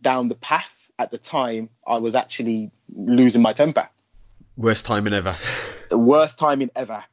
down 0.00 0.28
the 0.28 0.34
path 0.34 0.90
at 0.98 1.10
the 1.10 1.18
time. 1.18 1.70
I 1.86 1.98
was 1.98 2.14
actually 2.14 2.70
losing 2.94 3.40
my 3.40 3.54
temper. 3.54 3.88
Worst 4.56 4.86
timing 4.86 5.12
ever. 5.12 5.36
Worst 5.90 6.38
timing 6.38 6.70
ever. 6.74 7.04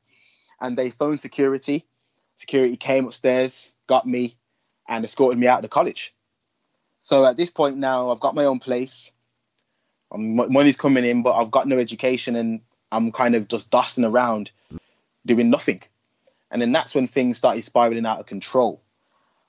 And 0.61 0.77
they 0.77 0.89
phoned 0.89 1.19
security. 1.19 1.85
Security 2.37 2.77
came 2.77 3.05
upstairs, 3.05 3.73
got 3.85 4.07
me, 4.07 4.37
and 4.87 5.03
escorted 5.03 5.37
me 5.37 5.47
out 5.47 5.59
of 5.59 5.63
the 5.63 5.69
college. 5.69 6.13
So 7.01 7.25
at 7.25 7.35
this 7.35 7.49
point 7.49 7.77
now, 7.77 8.11
I've 8.11 8.21
got 8.21 8.33
my 8.33 8.45
own 8.45 8.59
place. 8.59 9.11
Um, 10.09 10.37
mo- 10.37 10.47
money's 10.47 10.77
coming 10.77 11.03
in, 11.03 11.21
but 11.21 11.33
I've 11.33 11.51
got 11.51 11.67
no 11.67 11.77
education, 11.77 12.37
and 12.37 12.61
I'm 12.91 13.11
kind 13.11 13.35
of 13.35 13.49
just 13.49 13.71
dusting 13.71 14.05
around, 14.05 14.51
doing 15.25 15.49
nothing. 15.49 15.81
And 16.49 16.61
then 16.61 16.71
that's 16.71 16.95
when 16.95 17.07
things 17.07 17.37
started 17.37 17.65
spiraling 17.65 18.05
out 18.05 18.19
of 18.19 18.25
control. 18.25 18.81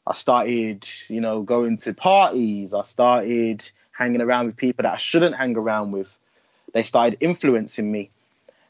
I 0.07 0.15
started, 0.15 0.89
you 1.09 1.21
know, 1.21 1.43
going 1.43 1.77
to 1.79 1.95
parties. 1.95 2.75
I 2.75 2.83
started 2.83 3.69
hanging 3.93 4.21
around 4.21 4.47
with 4.47 4.57
people 4.57 4.83
that 4.83 4.95
I 4.95 4.97
shouldn't 4.97 5.37
hang 5.37 5.57
around 5.57 5.93
with. 5.93 6.15
They 6.75 6.83
started 6.83 7.19
influencing 7.21 7.91
me. 7.91 8.11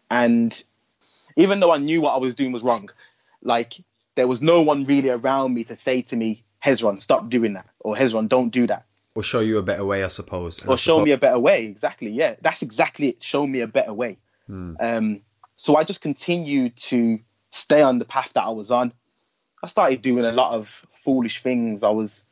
And 0.09 0.63
even 1.37 1.59
though 1.59 1.73
I 1.73 1.79
knew 1.79 2.01
what 2.01 2.15
I 2.15 2.19
was 2.19 2.37
doing 2.37 2.53
was 2.53 2.63
wrong, 2.63 2.91
like 3.43 3.83
there 4.15 4.29
was 4.29 4.43
no 4.43 4.63
one 4.63 4.85
really 4.85 5.09
around 5.09 5.55
me 5.55 5.65
to 5.65 5.75
say 5.75 6.03
to 6.03 6.17
me, 6.17 6.45
Hezron, 6.65 7.01
stop 7.01 7.29
doing 7.29 7.55
that, 7.55 7.67
or 7.81 7.97
Hezron, 7.97 8.29
don't 8.29 8.51
do 8.51 8.67
that, 8.69 8.87
Or 9.15 9.23
show 9.23 9.41
you 9.41 9.59
a 9.59 9.63
better 9.63 9.85
way, 9.85 10.05
I 10.05 10.09
suppose. 10.09 10.63
And 10.63 10.71
I 10.71 10.75
or 10.75 10.79
show 10.79 11.01
suppo- 11.01 11.05
me 11.05 11.11
a 11.11 11.19
better 11.19 11.39
way. 11.39 11.65
Exactly, 11.65 12.11
yeah, 12.11 12.37
that's 12.41 12.63
exactly 12.63 13.09
it. 13.09 13.23
Show 13.23 13.47
me 13.47 13.61
a 13.61 13.67
better 13.67 13.93
way. 13.93 14.19
Hmm. 14.47 14.75
Um, 14.81 15.21
so 15.57 15.77
I 15.77 15.85
just 15.85 16.01
continued 16.01 16.77
to 16.77 17.19
stay 17.51 17.83
on 17.83 17.99
the 17.99 18.05
path 18.05 18.33
that 18.35 18.45
I 18.45 18.51
was 18.51 18.71
on. 18.71 18.93
I 19.63 19.67
started 19.67 20.03
doing 20.03 20.25
a 20.25 20.33
lot 20.33 20.55
of 20.55 20.87
foolish 21.05 21.43
things. 21.43 21.83
I 21.83 21.91
was, 21.91 22.27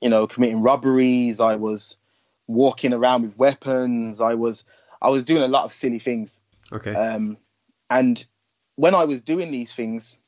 you 0.00 0.10
know, 0.10 0.26
committing 0.26 0.62
robberies. 0.62 1.40
I 1.40 1.56
was 1.56 1.96
walking 2.46 2.92
around 2.92 3.22
with 3.22 3.38
weapons. 3.38 4.20
I 4.20 4.34
was, 4.34 4.64
I 5.00 5.10
was 5.10 5.24
doing 5.24 5.42
a 5.42 5.48
lot 5.48 5.64
of 5.64 5.72
silly 5.72 5.98
things. 5.98 6.42
Okay. 6.72 6.94
Um, 6.94 7.38
and 7.90 8.24
when 8.76 8.94
I 8.94 9.04
was 9.04 9.22
doing 9.22 9.50
these 9.50 9.72
things, 9.72 10.18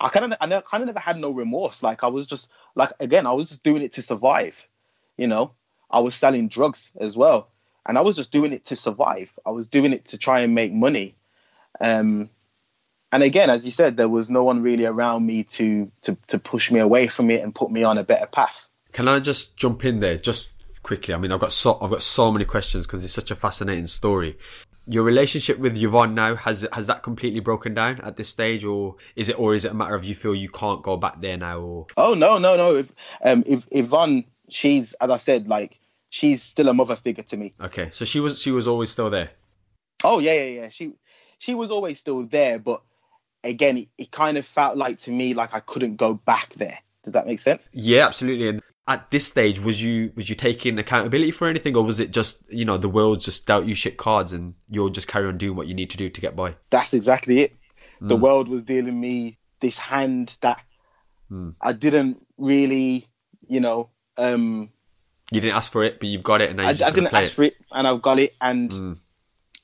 I 0.00 0.08
kind 0.08 0.32
of, 0.32 0.38
I 0.40 0.46
never, 0.46 0.62
kind 0.62 0.82
of 0.82 0.86
never 0.86 1.00
had 1.00 1.18
no 1.18 1.30
remorse. 1.30 1.82
Like 1.82 2.04
I 2.04 2.08
was 2.08 2.26
just, 2.26 2.50
like 2.74 2.92
again, 3.00 3.26
I 3.26 3.32
was 3.32 3.48
just 3.48 3.64
doing 3.64 3.82
it 3.82 3.92
to 3.92 4.02
survive. 4.02 4.68
You 5.16 5.26
know, 5.28 5.52
I 5.90 6.00
was 6.00 6.14
selling 6.14 6.48
drugs 6.48 6.92
as 7.00 7.16
well, 7.16 7.48
and 7.86 7.96
I 7.96 8.00
was 8.00 8.16
just 8.16 8.32
doing 8.32 8.52
it 8.52 8.66
to 8.66 8.76
survive. 8.76 9.38
I 9.46 9.50
was 9.50 9.68
doing 9.68 9.92
it 9.92 10.06
to 10.06 10.18
try 10.18 10.40
and 10.40 10.54
make 10.54 10.72
money. 10.72 11.14
Um, 11.80 12.30
and 13.12 13.22
again, 13.22 13.48
as 13.48 13.64
you 13.64 13.70
said, 13.70 13.96
there 13.96 14.08
was 14.08 14.28
no 14.28 14.42
one 14.42 14.62
really 14.62 14.86
around 14.86 15.24
me 15.24 15.44
to 15.44 15.90
to 16.02 16.16
to 16.28 16.38
push 16.40 16.72
me 16.72 16.80
away 16.80 17.06
from 17.06 17.30
it 17.30 17.42
and 17.42 17.54
put 17.54 17.70
me 17.70 17.84
on 17.84 17.96
a 17.96 18.02
better 18.02 18.26
path. 18.26 18.68
Can 18.90 19.06
I 19.06 19.20
just 19.20 19.56
jump 19.56 19.84
in 19.84 20.00
there 20.00 20.18
just 20.18 20.50
quickly? 20.84 21.12
I 21.14 21.16
mean, 21.16 21.32
I've 21.32 21.40
got 21.40 21.52
so 21.52 21.76
I've 21.82 21.90
got 21.90 22.02
so 22.02 22.30
many 22.30 22.44
questions 22.44 22.86
because 22.86 23.02
it's 23.02 23.12
such 23.12 23.32
a 23.32 23.36
fascinating 23.36 23.88
story. 23.88 24.38
Your 24.86 25.02
relationship 25.02 25.58
with 25.58 25.76
Yvonne 25.76 26.14
now 26.14 26.36
has 26.36 26.64
has 26.72 26.86
that 26.86 27.02
completely 27.02 27.40
broken 27.40 27.74
down 27.74 28.00
at 28.02 28.16
this 28.16 28.28
stage, 28.28 28.64
or 28.64 28.96
is 29.16 29.28
it, 29.28 29.38
or 29.38 29.54
is 29.54 29.64
it 29.64 29.72
a 29.72 29.74
matter 29.74 29.96
of 29.96 30.04
you 30.04 30.14
feel 30.14 30.34
you 30.34 30.48
can't 30.48 30.82
go 30.82 30.96
back 30.96 31.20
there 31.20 31.36
now, 31.36 31.58
or 31.58 31.86
Oh 31.96 32.14
no, 32.14 32.38
no, 32.38 32.56
no. 32.56 32.76
If 32.76 32.92
um, 33.24 33.42
if 33.46 33.66
Yvonne, 33.72 34.24
she's 34.48 34.94
as 34.94 35.10
I 35.10 35.16
said, 35.16 35.48
like 35.48 35.80
she's 36.10 36.42
still 36.42 36.68
a 36.68 36.74
mother 36.74 36.94
figure 36.94 37.24
to 37.24 37.36
me. 37.36 37.52
okay? 37.60 37.88
So 37.90 38.04
she 38.04 38.20
was 38.20 38.40
she 38.40 38.52
was 38.52 38.68
always 38.68 38.90
still 38.90 39.10
there. 39.10 39.30
Oh 40.04 40.20
yeah, 40.20 40.34
yeah, 40.34 40.60
yeah. 40.60 40.68
She 40.68 40.92
she 41.38 41.54
was 41.54 41.70
always 41.70 41.98
still 41.98 42.22
there, 42.24 42.58
but 42.58 42.82
again, 43.42 43.78
it, 43.78 43.88
it 43.98 44.10
kind 44.10 44.36
of 44.36 44.46
felt 44.46 44.76
like 44.76 45.00
to 45.00 45.10
me 45.10 45.34
like 45.34 45.54
I 45.54 45.60
couldn't 45.60 45.96
go 45.96 46.14
back 46.14 46.52
there. 46.54 46.78
Does 47.04 47.12
that 47.14 47.26
make 47.26 47.38
sense? 47.38 47.68
Yeah, 47.72 48.06
absolutely. 48.06 48.48
And 48.48 48.62
at 48.86 49.10
this 49.10 49.26
stage, 49.26 49.60
was 49.60 49.82
you 49.82 50.12
was 50.14 50.28
you 50.28 50.34
taking 50.36 50.78
accountability 50.78 51.30
for 51.30 51.48
anything, 51.48 51.76
or 51.76 51.82
was 51.84 52.00
it 52.00 52.10
just 52.12 52.42
you 52.50 52.64
know 52.64 52.76
the 52.76 52.88
world 52.88 53.20
just 53.20 53.46
dealt 53.46 53.64
you 53.66 53.74
shit 53.74 53.96
cards 53.96 54.32
and 54.32 54.54
you'll 54.68 54.90
just 54.90 55.08
carry 55.08 55.26
on 55.26 55.38
doing 55.38 55.56
what 55.56 55.66
you 55.66 55.74
need 55.74 55.90
to 55.90 55.96
do 55.96 56.10
to 56.10 56.20
get 56.20 56.36
by? 56.36 56.56
That's 56.70 56.92
exactly 56.94 57.40
it. 57.40 57.56
The 58.00 58.16
world 58.16 58.48
was 58.48 58.64
dealing 58.64 59.00
me 59.00 59.38
this 59.60 59.78
hand 59.78 60.36
that 60.42 60.60
Mm. 61.32 61.54
I 61.58 61.72
didn't 61.72 62.18
really, 62.36 63.08
you 63.48 63.60
know, 63.60 63.88
um, 64.18 64.68
You 65.32 65.40
didn't 65.40 65.56
ask 65.56 65.72
for 65.72 65.82
it, 65.82 65.98
but 65.98 66.08
you've 66.10 66.22
got 66.22 66.42
it, 66.42 66.50
and 66.50 66.60
I, 66.60 66.68
I 66.68 66.72
didn't 66.74 67.06
play 67.06 67.22
ask 67.22 67.32
it. 67.32 67.34
for 67.34 67.42
it, 67.44 67.54
and 67.72 67.88
I've 67.88 68.02
got 68.02 68.18
it, 68.18 68.34
and 68.42 68.70
Mm. 68.70 68.98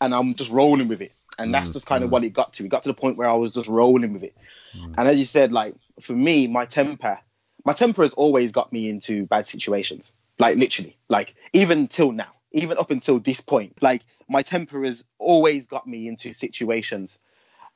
and 0.00 0.14
I'm 0.14 0.35
just 0.35 0.50
rolling 0.50 0.88
with 0.88 1.02
it, 1.02 1.12
and 1.38 1.52
that's 1.52 1.68
Mm, 1.70 1.72
just 1.74 1.87
kind 1.87 2.02
of 2.02 2.09
mm. 2.09 2.12
what 2.14 2.24
it 2.24 2.30
got 2.33 2.54
to. 2.54 2.64
It 2.64 2.68
got 2.70 2.85
to 2.85 2.88
the 2.88 2.94
point 2.94 3.18
where 3.18 3.28
I 3.28 3.35
was 3.35 3.52
just 3.52 3.68
rolling 3.68 4.14
with 4.14 4.22
it, 4.24 4.35
Mm. 4.74 4.94
and 4.96 5.06
as 5.06 5.18
you 5.18 5.26
said, 5.26 5.52
like 5.52 5.74
for 6.00 6.14
me, 6.14 6.46
my 6.46 6.64
temper, 6.64 7.18
my 7.64 7.72
temper 7.72 8.02
has 8.02 8.14
always 8.14 8.52
got 8.52 8.72
me 8.72 8.88
into 8.88 9.26
bad 9.26 9.46
situations, 9.46 10.14
like 10.38 10.56
literally, 10.56 10.96
like 11.08 11.34
even 11.52 11.88
till 11.88 12.12
now, 12.12 12.32
even 12.52 12.78
up 12.78 12.90
until 12.90 13.18
this 13.18 13.40
point, 13.40 13.82
like 13.82 14.02
my 14.28 14.42
temper 14.42 14.84
has 14.84 15.04
always 15.18 15.66
got 15.66 15.86
me 15.86 16.08
into 16.08 16.32
situations, 16.32 17.18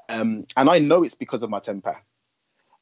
um, 0.08 0.46
and 0.56 0.68
I 0.68 0.78
know 0.78 1.02
it's 1.02 1.14
because 1.14 1.42
of 1.42 1.50
my 1.50 1.60
temper, 1.60 2.00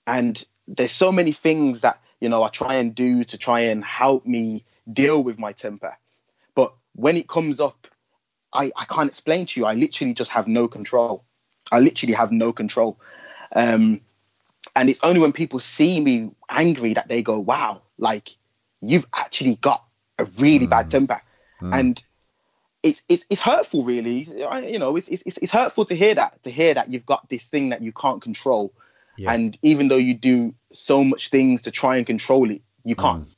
and 0.07 0.43
there's 0.69 0.93
so 0.93 1.13
many 1.13 1.33
things 1.33 1.83
that 1.83 2.01
you 2.21 2.29
know 2.29 2.43
I 2.43 2.49
try 2.49 2.75
and 2.75 2.95
do 2.95 3.25
to 3.25 3.39
try 3.39 3.61
and 3.61 3.85
help 3.85 4.27
me 4.27 4.65
deal 4.91 5.23
with 5.23 5.39
my 5.39 5.53
temper, 5.53 5.97
but 6.55 6.75
when 6.95 7.17
it 7.17 7.29
comes 7.29 7.61
up 7.61 7.87
I, 8.53 8.71
I 8.77 8.85
can't 8.85 9.09
explain 9.09 9.47
to 9.47 9.61
you. 9.61 9.67
I 9.67 9.75
literally 9.75 10.15
just 10.15 10.31
have 10.33 10.47
no 10.47 10.69
control. 10.69 11.25
I 11.71 11.81
literally 11.81 12.15
have 12.15 12.33
no 12.33 12.53
control. 12.53 13.01
Um, 13.55 14.03
and 14.75 14.89
it's 14.89 15.03
only 15.03 15.21
when 15.21 15.33
people 15.33 15.59
see 15.59 16.01
me 16.01 16.31
angry 16.49 16.95
that 16.95 17.09
they 17.09 17.23
go, 17.23 17.39
wow, 17.39 17.83
like 17.99 18.31
you've 18.81 19.07
actually 19.13 19.57
got 19.57 19.85
a 20.19 20.25
really 20.39 20.67
bad 20.67 20.85
hmm. 20.85 20.91
temper. 20.91 21.23
Hmm. 21.61 21.73
And 21.75 22.05
it's, 22.83 23.03
it's, 23.09 23.25
it's 23.31 23.41
hurtful, 23.41 23.85
really. 23.85 24.21
You 24.23 24.79
know, 24.79 24.97
it's, 24.97 25.09
it's, 25.09 25.37
it's 25.37 25.53
hurtful 25.53 25.85
to 25.87 25.95
hear 25.95 26.15
that, 26.15 26.43
to 26.45 26.51
hear 26.51 26.75
that 26.75 26.91
you've 26.91 27.07
got 27.07 27.29
this 27.29 27.49
thing 27.49 27.71
that 27.71 27.83
you 27.83 27.93
can't 27.93 28.23
control. 28.23 28.73
Yeah. 29.17 29.33
And 29.33 29.59
even 29.63 29.89
though 29.89 29.97
you 29.97 30.15
do 30.15 30.55
so 30.73 31.05
much 31.05 31.29
things 31.29 31.63
to 31.63 31.71
try 31.71 31.99
and 31.99 32.07
control 32.07 32.51
it, 32.51 32.63
you 32.85 32.97
can't. 32.97 33.25
Hmm. 33.25 33.31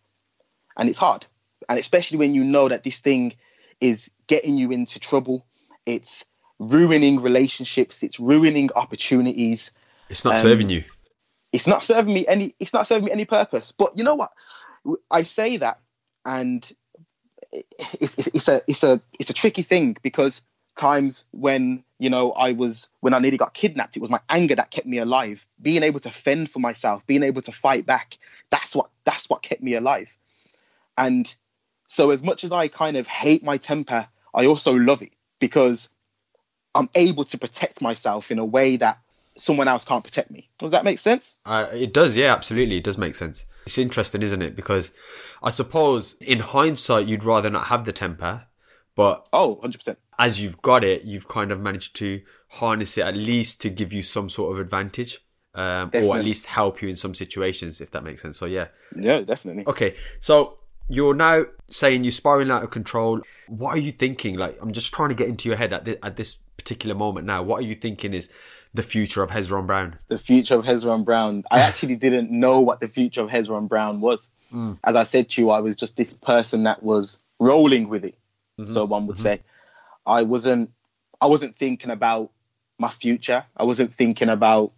And 0.77 0.89
it's 0.89 0.99
hard. 0.99 1.27
And 1.69 1.79
especially 1.79 2.19
when 2.19 2.35
you 2.35 2.45
know 2.45 2.69
that 2.69 2.85
this 2.85 3.01
thing 3.01 3.35
is 3.81 4.11
getting 4.27 4.57
you 4.57 4.71
into 4.71 5.01
trouble, 5.01 5.45
it's 5.85 6.25
ruining 6.59 7.21
relationships, 7.21 8.03
it's 8.03 8.21
ruining 8.21 8.71
opportunities. 8.75 9.73
It's 10.09 10.25
not 10.25 10.37
Um, 10.37 10.43
serving 10.43 10.69
you. 10.69 10.85
It's 11.55 11.69
not 11.69 11.85
serving 11.85 12.13
me 12.13 12.27
any 12.27 12.53
it's 12.59 12.73
not 12.73 12.85
serving 12.89 13.05
me 13.05 13.13
any 13.13 13.27
purpose. 13.27 13.71
But 13.71 13.97
you 13.97 14.03
know 14.03 14.17
what? 14.17 14.33
I 15.09 15.23
say 15.23 15.59
that 15.59 15.79
and 16.25 16.69
it's, 17.53 18.19
it's, 18.19 18.27
it's 18.27 18.49
a 18.49 18.63
it's 18.67 18.83
a 18.83 19.01
it's 19.21 19.31
a 19.31 19.35
tricky 19.35 19.63
thing 19.63 19.97
because 20.03 20.43
times 20.75 21.25
when 21.31 21.85
you 22.01 22.11
know 22.11 22.33
I 22.33 22.53
was 22.53 22.89
when 22.99 23.15
I 23.15 23.21
nearly 23.21 23.37
got 23.37 23.55
kidnapped, 23.55 23.97
it 23.97 24.01
was 24.01 24.11
my 24.11 24.19
anger 24.29 24.57
that 24.57 24.73
kept 24.73 24.89
me 24.89 24.99
alive. 24.99 25.47
Being 25.63 25.85
able 25.85 26.01
to 26.01 26.11
fend 26.11 26.51
for 26.51 26.59
myself, 26.59 27.07
being 27.07 27.23
able 27.23 27.43
to 27.43 27.53
fight 27.53 27.87
back, 27.87 28.19
that's 28.51 28.75
what 28.75 28.91
that's 29.05 29.31
what 29.31 29.43
kept 29.43 29.63
me 29.63 29.75
alive. 29.75 30.17
And 30.99 31.33
so 31.87 32.11
as 32.11 32.21
much 32.21 32.43
as 32.43 32.51
I 32.51 32.67
kind 32.67 32.97
of 32.97 33.07
hate 33.07 33.45
my 33.45 33.59
temper, 33.59 34.09
I 34.35 34.47
also 34.47 34.75
love 34.75 35.03
it 35.03 35.13
because 35.39 35.89
I'm 36.75 36.91
able 36.97 37.27
to 37.27 37.39
protect 37.39 37.81
myself 37.81 38.33
in 38.33 38.41
a 38.41 38.45
way 38.45 38.75
that 38.75 38.99
someone 39.37 39.69
else 39.69 39.85
can't 39.85 40.05
protect 40.05 40.31
me. 40.31 40.49
Does 40.59 40.71
that 40.73 40.85
make 40.85 40.99
sense? 40.99 41.37
Uh, 41.45 41.67
it 41.73 41.93
does, 41.93 42.17
yeah, 42.17 42.33
absolutely. 42.33 42.77
It 42.79 42.85
does 42.85 42.99
make 42.99 43.15
sense. 43.17 43.45
It's 43.67 43.79
interesting, 43.79 44.23
isn't 44.23 44.43
it? 44.43 44.55
Because 44.57 44.93
I 45.43 45.51
suppose 45.51 46.15
in 46.21 46.41
hindsight, 46.41 47.07
you'd 47.07 47.25
rather 47.25 47.51
not 47.51 47.67
have 47.67 47.85
the 47.85 47.93
temper, 47.93 48.45
but 48.95 49.27
Oh, 49.33 49.59
100%. 49.63 49.97
as 50.19 50.41
you've 50.41 50.61
got 50.63 50.85
it, 50.85 51.03
you've 51.05 51.29
kind 51.29 51.51
of 51.51 51.61
managed 51.61 51.97
to 51.97 52.21
harness 52.51 52.97
it 52.99 53.03
at 53.03 53.17
least 53.17 53.61
to 53.63 53.71
give 53.71 53.93
you 53.93 54.03
some 54.03 54.29
sort 54.31 54.53
of 54.53 54.61
advantage. 54.61 55.21
um, 55.57 55.89
or 55.95 56.19
at 56.19 56.25
least 56.25 56.47
help 56.47 56.83
you 56.83 56.89
in 56.89 56.97
some 56.97 57.15
situations, 57.15 57.81
if 57.81 57.89
that 57.93 58.03
makes 58.03 58.21
sense. 58.23 58.37
So 58.37 58.47
yeah. 58.47 58.69
Yeah, 58.99 59.21
definitely. 59.21 59.65
Okay, 59.69 59.95
so 60.19 60.59
you're 60.89 61.15
now 61.15 61.47
saying 61.69 62.05
you're 62.05 62.11
spiraling 62.11 62.51
out 62.51 62.63
of 62.63 62.71
control. 62.71 63.21
What 63.49 63.75
are 63.75 63.81
you 63.81 63.93
thinking? 63.93 64.37
Like, 64.37 64.59
I'm 64.61 64.73
just 64.73 64.93
trying 64.93 65.11
to 65.11 65.15
get 65.15 65.29
into 65.29 65.49
your 65.49 65.57
head 65.57 65.73
at, 65.73 65.87
at 66.03 66.17
this 66.17 66.37
particular 66.57 66.95
moment 66.95 67.27
now. 67.27 67.43
What 67.43 67.61
are 67.61 67.67
you 67.67 67.75
thinking 67.75 68.15
is 68.15 68.31
the 68.73 68.83
future 68.83 69.23
of 69.23 69.31
Hezron 69.31 69.67
Brown? 69.67 69.99
the 70.09 70.19
future 70.19 70.57
of 70.57 70.65
Hezron 70.65 71.05
Brown. 71.05 71.45
I 71.51 71.61
actually 71.61 71.97
didn't 71.97 72.31
know 72.31 72.61
what 72.61 72.81
the 72.81 72.89
future 72.89 73.23
of 73.23 73.29
Hezron 73.29 73.69
Brown 73.69 74.01
was. 74.01 74.31
Hmm. 74.51 74.75
As 74.83 74.97
I 74.97 75.05
said 75.05 75.31
to 75.31 75.43
you, 75.43 75.51
I 75.51 75.61
was 75.61 75.77
just 75.77 75.97
this 75.97 76.15
person 76.15 76.65
that 76.65 76.83
was 76.83 77.21
rolling 77.39 77.89
with 77.89 78.05
it. 78.05 78.19
Mm-hmm. 78.59 78.73
So 78.73 78.85
one 78.85 79.07
would 79.07 79.17
mm-hmm. 79.17 79.23
say, 79.23 79.41
I 80.07 80.23
wasn't. 80.23 80.71
I 81.21 81.27
wasn't 81.27 81.57
thinking 81.57 81.91
about 81.91 82.33
my 82.79 82.91
future. 82.91 83.45
I 83.57 83.65
wasn't 83.65 83.95
thinking 83.95 84.29
about 84.29 84.73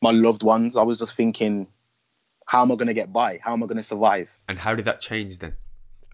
my 0.00 0.12
loved 0.12 0.42
ones. 0.42 0.76
I 0.76 0.82
was 0.82 0.98
just 1.00 1.16
thinking, 1.16 1.66
how 2.48 2.62
am 2.62 2.72
I 2.72 2.76
going 2.76 2.88
to 2.88 2.94
get 2.94 3.12
by? 3.12 3.38
How 3.44 3.52
am 3.52 3.62
I 3.62 3.66
going 3.66 3.76
to 3.76 3.82
survive? 3.82 4.30
And 4.48 4.58
how 4.58 4.74
did 4.74 4.86
that 4.86 5.02
change 5.02 5.38
then? 5.38 5.54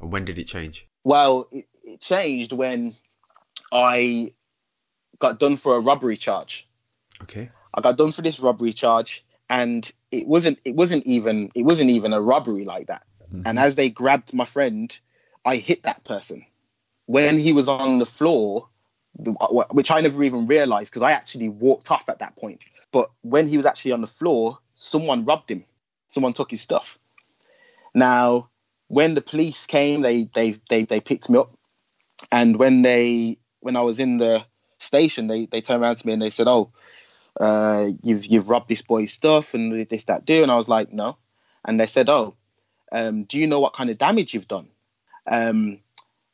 And 0.01 0.11
when 0.11 0.25
did 0.25 0.37
it 0.37 0.49
change? 0.49 0.85
Well, 1.05 1.47
it, 1.53 1.66
it 1.85 2.01
changed 2.01 2.53
when 2.53 2.92
I 3.73 4.33
got 5.20 5.38
done 5.38 5.57
for 5.57 5.77
a 5.77 5.81
robbery 5.81 6.16
charge. 6.16 6.68
Okay. 7.23 7.51
I 7.73 7.81
got 7.83 7.97
done 7.97 8.11
for 8.11 8.23
this 8.23 8.40
robbery 8.40 8.73
charge, 8.73 9.25
and 9.49 9.88
it 10.11 10.27
wasn't 10.27 10.59
it 10.64 10.75
wasn't 10.75 11.07
even 11.07 11.53
it 11.55 11.62
wasn't 11.62 11.90
even 11.90 12.12
a 12.12 12.20
robbery 12.20 12.64
like 12.64 12.88
that. 12.88 13.05
Mm-hmm. 13.33 13.42
And 13.47 13.57
as 13.57 13.77
they 13.77 13.88
grabbed 13.88 14.35
my 14.35 14.44
friend, 14.44 14.99
I 15.44 15.55
hit 15.57 15.85
that 15.85 16.03
person. 16.03 16.44
When 17.07 17.38
he 17.38 17.53
was 17.53 17.68
on 17.68 18.01
the 18.01 18.07
floor, 18.07 18.68
uh, 19.25 19.64
which 19.70 19.92
I 19.92 20.01
never 20.01 20.25
even 20.25 20.47
realized 20.47 20.90
because 20.90 21.03
I 21.03 21.12
actually 21.12 21.49
walked 21.49 21.92
off 21.92 22.09
at 22.09 22.18
that 22.18 22.35
point. 22.35 22.61
But 22.90 23.09
when 23.23 23.47
he 23.47 23.57
was 23.57 23.66
actually 23.66 23.92
on 23.92 24.01
the 24.01 24.09
floor, 24.09 24.59
someone 24.75 25.25
robbed 25.25 25.49
him. 25.49 25.64
Someone 26.09 26.33
took 26.33 26.51
his 26.51 26.61
stuff. 26.61 26.99
Now, 27.95 28.49
when 28.88 29.14
the 29.14 29.21
police 29.21 29.67
came, 29.67 30.03
they 30.03 30.25
they 30.25 30.61
they 30.69 30.85
they 30.85 31.01
picked 31.01 31.31
me 31.31 31.38
up, 31.38 31.57
and 32.31 32.57
when 32.57 32.83
they 32.83 33.38
when 33.61 33.77
I 33.77 33.83
was 33.83 34.01
in 34.01 34.19
the 34.19 34.45
station, 34.79 35.27
they 35.27 35.47
they 35.47 35.61
turned 35.61 35.83
around 35.83 35.97
to 35.97 36.07
me 36.07 36.12
and 36.12 36.23
they 36.23 36.31
said, 36.31 36.49
"Oh, 36.49 36.73
uh, 37.40 37.90
you've 38.03 38.27
you've 38.27 38.51
robbed 38.51 38.69
this 38.69 38.83
boy's 38.83 39.12
stuff 39.12 39.55
and 39.55 39.87
this 39.88 40.05
that 40.05 40.25
do," 40.25 40.43
and 40.43 40.51
I 40.51 40.57
was 40.57 40.69
like, 40.69 40.93
"No," 40.93 41.17
and 41.64 41.81
they 41.81 41.87
said, 41.87 42.09
"Oh, 42.09 42.35
um, 42.93 43.25
do 43.25 43.38
you 43.38 43.47
know 43.47 43.61
what 43.61 43.73
kind 43.75 43.90
of 43.90 43.99
damage 43.99 44.35
you've 44.35 44.49
done?" 44.49 44.69
Um, 45.27 45.81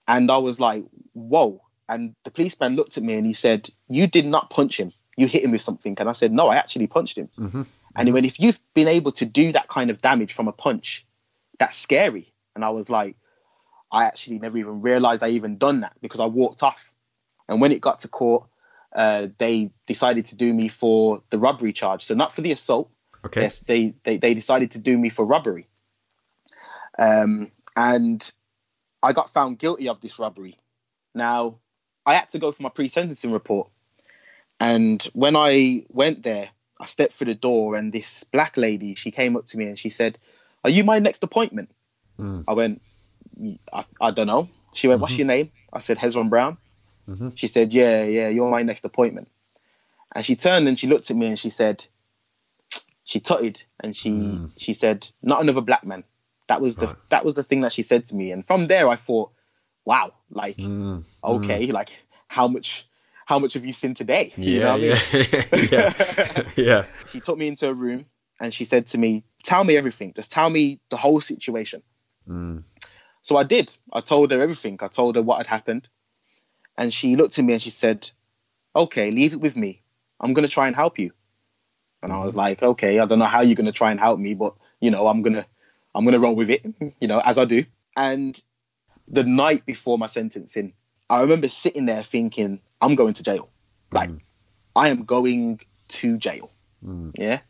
and 0.09 0.31
I 0.31 0.39
was 0.39 0.59
like, 0.59 0.85
"Whoa!" 1.13 1.63
And 1.89 2.15
the 2.25 2.31
policeman 2.31 2.77
looked 2.77 2.97
at 2.97 3.03
me 3.03 3.15
and 3.15 3.27
he 3.27 3.35
said, 3.35 3.71
"You 3.89 4.07
did 4.07 4.27
not 4.27 4.51
punch 4.51 4.79
him. 4.79 4.93
You 5.17 5.27
hit 5.27 5.45
him 5.45 5.53
with 5.53 5.63
something." 5.63 5.97
And 5.99 6.09
I 6.09 6.13
said, 6.13 6.33
"No, 6.33 6.49
I 6.49 6.57
actually 6.57 6.87
punched 6.87 7.19
him." 7.19 7.29
Mm-hmm. 7.39 7.63
And 7.97 8.09
he 8.09 8.13
went, 8.13 8.27
"If 8.27 8.41
you've 8.41 8.61
been 8.75 8.89
able 8.89 9.13
to 9.13 9.27
do 9.27 9.53
that 9.53 9.69
kind 9.69 9.91
of 9.91 10.01
damage 10.01 10.33
from 10.33 10.49
a 10.49 10.53
punch, 10.53 11.07
that's 11.59 11.77
scary." 11.77 12.33
And 12.55 12.65
I 12.65 12.71
was 12.71 12.89
like, 12.91 13.17
I 13.91 14.05
actually 14.05 14.39
never 14.39 14.59
even 14.59 14.81
realized 14.81 15.23
I 15.23 15.31
even 15.31 15.59
done 15.59 15.81
that 15.81 15.95
because 16.01 16.21
I 16.21 16.27
walked 16.27 16.63
off. 16.63 16.93
And 17.49 17.61
when 17.61 17.73
it 17.73 17.81
got 17.81 18.01
to 18.01 18.09
court, 18.09 18.49
uh, 18.95 19.29
they 19.39 19.73
decided 19.87 20.27
to 20.27 20.37
do 20.37 20.53
me 20.53 20.69
for 20.69 21.23
the 21.31 21.39
robbery 21.39 21.73
charge. 21.73 22.05
So 22.05 22.15
not 22.15 22.33
for 22.33 22.41
the 22.41 22.53
assault. 22.53 22.91
Okay. 23.25 23.43
Yes, 23.43 23.61
they, 23.61 23.95
they 24.05 24.17
they 24.17 24.35
decided 24.35 24.73
to 24.73 24.79
do 24.79 24.97
me 24.97 25.11
for 25.11 25.25
robbery. 25.25 25.69
Um, 26.99 27.51
and 27.77 28.33
I 29.03 29.13
got 29.13 29.31
found 29.31 29.59
guilty 29.59 29.89
of 29.89 30.01
this 30.01 30.19
robbery. 30.19 30.59
Now, 31.15 31.59
I 32.07 32.15
had 32.15 32.31
to 32.31 32.39
go 32.39 32.53
for 32.53 32.63
my 32.63 32.69
pre-sentencing 32.69 33.33
report. 33.33 33.71
And 34.59 35.03
when 35.13 35.37
I 35.37 35.87
went 35.89 36.23
there, 36.23 36.51
I 36.81 36.87
stepped 36.87 37.13
through 37.13 37.27
the 37.27 37.35
door, 37.35 37.77
and 37.77 37.93
this 37.93 38.25
black 38.25 38.57
lady, 38.57 38.95
she 38.95 39.11
came 39.11 39.37
up 39.37 39.47
to 39.49 39.59
me 39.59 39.67
and 39.67 39.79
she 39.79 39.91
said, 39.91 40.19
"Are 40.65 40.71
you 40.71 40.83
my 40.83 40.99
next 40.99 41.23
appointment?" 41.23 41.71
Mm. 42.19 42.45
I 42.49 42.55
went, 42.55 42.81
I, 43.73 43.85
I 44.01 44.11
don't 44.11 44.27
know. 44.27 44.49
She 44.75 44.89
went, 44.89 45.01
What's 45.01 45.17
your 45.19 45.27
name? 45.27 45.51
I 45.73 45.79
said, 45.79 45.99
Hezron 45.99 46.29
Brown. 46.31 46.59
Mhm. 47.09 47.33
She 47.35 47.47
said, 47.47 47.73
Yeah, 47.73 48.05
yeah, 48.05 48.29
you're 48.29 48.51
my 48.51 48.63
next 48.63 48.85
appointment. 48.85 49.29
And 50.15 50.25
she 50.25 50.37
turned 50.37 50.69
and 50.69 50.79
she 50.79 50.87
looked 50.87 51.11
at 51.11 51.17
me 51.17 51.27
and 51.27 51.39
she 51.39 51.51
said, 51.51 51.85
She 53.05 53.21
tutted 53.21 53.63
and 53.81 53.97
she 53.97 54.11
Mm. 54.11 54.51
she 54.57 54.75
said, 54.75 55.09
Not 55.23 55.43
another 55.43 55.61
black 55.61 55.85
man. 55.85 56.05
That 56.49 56.61
was 56.61 56.77
the 56.77 56.87
Right. 56.87 56.97
that 57.11 57.25
was 57.25 57.35
the 57.35 57.43
thing 57.45 57.61
that 57.63 57.73
she 57.73 57.83
said 57.83 58.07
to 58.07 58.17
me. 58.17 58.33
And 58.33 58.47
from 58.47 58.67
there 58.67 58.89
I 58.89 58.97
thought, 58.97 59.33
Wow, 59.85 60.13
like, 60.31 60.59
Mm. 60.59 61.05
okay, 61.25 61.67
like 61.73 61.91
how 62.29 62.49
much 62.49 62.87
how 63.31 63.39
much 63.39 63.55
have 63.55 63.65
you 63.65 63.73
seen 63.73 63.95
today? 63.95 64.33
You 64.37 64.59
Yeah, 64.59 64.65
know 64.65 64.73
what 64.73 64.81
I 64.81 64.83
mean? 64.83 64.97
yeah, 65.71 65.93
yeah, 66.35 66.43
yeah. 66.57 66.85
she 67.07 67.21
took 67.21 67.39
me 67.39 67.47
into 67.47 67.69
a 67.69 67.73
room 67.73 68.07
and 68.41 68.53
she 68.53 68.65
said 68.65 68.89
to 68.89 68.99
me, 68.99 69.25
Tell 69.45 69.63
me 69.63 69.77
everything. 69.77 70.13
Just 70.15 70.33
tell 70.33 70.51
me 70.51 70.81
the 70.91 70.97
whole 70.97 71.21
situation. 71.21 71.85
Mm. 72.29 72.65
So 73.23 73.37
I 73.37 73.45
did. 73.45 73.75
I 73.93 74.01
told 74.01 74.33
her 74.33 74.41
everything. 74.41 74.79
I 74.83 74.89
told 74.89 75.15
her 75.15 75.23
what 75.23 75.39
had 75.39 75.47
happened. 75.47 75.87
And 76.77 76.93
she 76.93 77.15
looked 77.15 77.39
at 77.39 77.45
me 77.45 77.53
and 77.53 77.63
she 77.63 77.71
said, 77.71 78.11
Okay, 78.75 79.13
leave 79.13 79.33
it 79.33 79.41
with 79.41 79.57
me. 79.57 79.85
I'm 80.19 80.35
going 80.35 80.47
to 80.47 80.53
try 80.53 80.67
and 80.67 80.75
help 80.75 80.99
you. 80.99 81.13
And 82.03 82.13
I 82.13 82.25
was 82.25 82.35
like, 82.35 82.65
Okay, 82.65 82.99
I 82.99 83.07
don't 83.07 83.21
know 83.21 83.27
how 83.27 83.43
you're 83.43 83.55
going 83.55 83.67
to 83.67 83.81
try 83.81 83.93
and 83.93 84.01
help 84.01 84.19
me, 84.19 84.35
but, 84.35 84.57
you 84.81 84.91
know, 84.91 85.07
I'm 85.07 85.23
going 85.23 85.35
to. 85.35 85.47
I'm 85.93 86.05
gonna 86.05 86.21
roll 86.21 86.37
with 86.37 86.51
it, 86.51 86.65
you 87.01 87.09
know, 87.09 87.21
as 87.21 87.37
I 87.37 87.45
do. 87.47 87.65
And 87.97 88.41
the 89.09 89.25
night 89.25 89.67
before 89.67 89.99
my 89.99 90.07
sentencing, 90.07 90.75
I 91.09 91.23
remember 91.23 91.49
sitting 91.49 91.87
there 91.87 92.05
thinking, 92.05 92.61
I'm 92.81 92.95
going 92.95 93.15
to 93.15 93.23
jail. 93.23 93.51
Like, 93.93 94.11
I 94.75 94.89
am 94.89 95.05
going 95.05 95.61
to 95.89 96.19
jail. 96.19 96.51
Mm. 96.85 97.13
Yeah. 97.15 97.41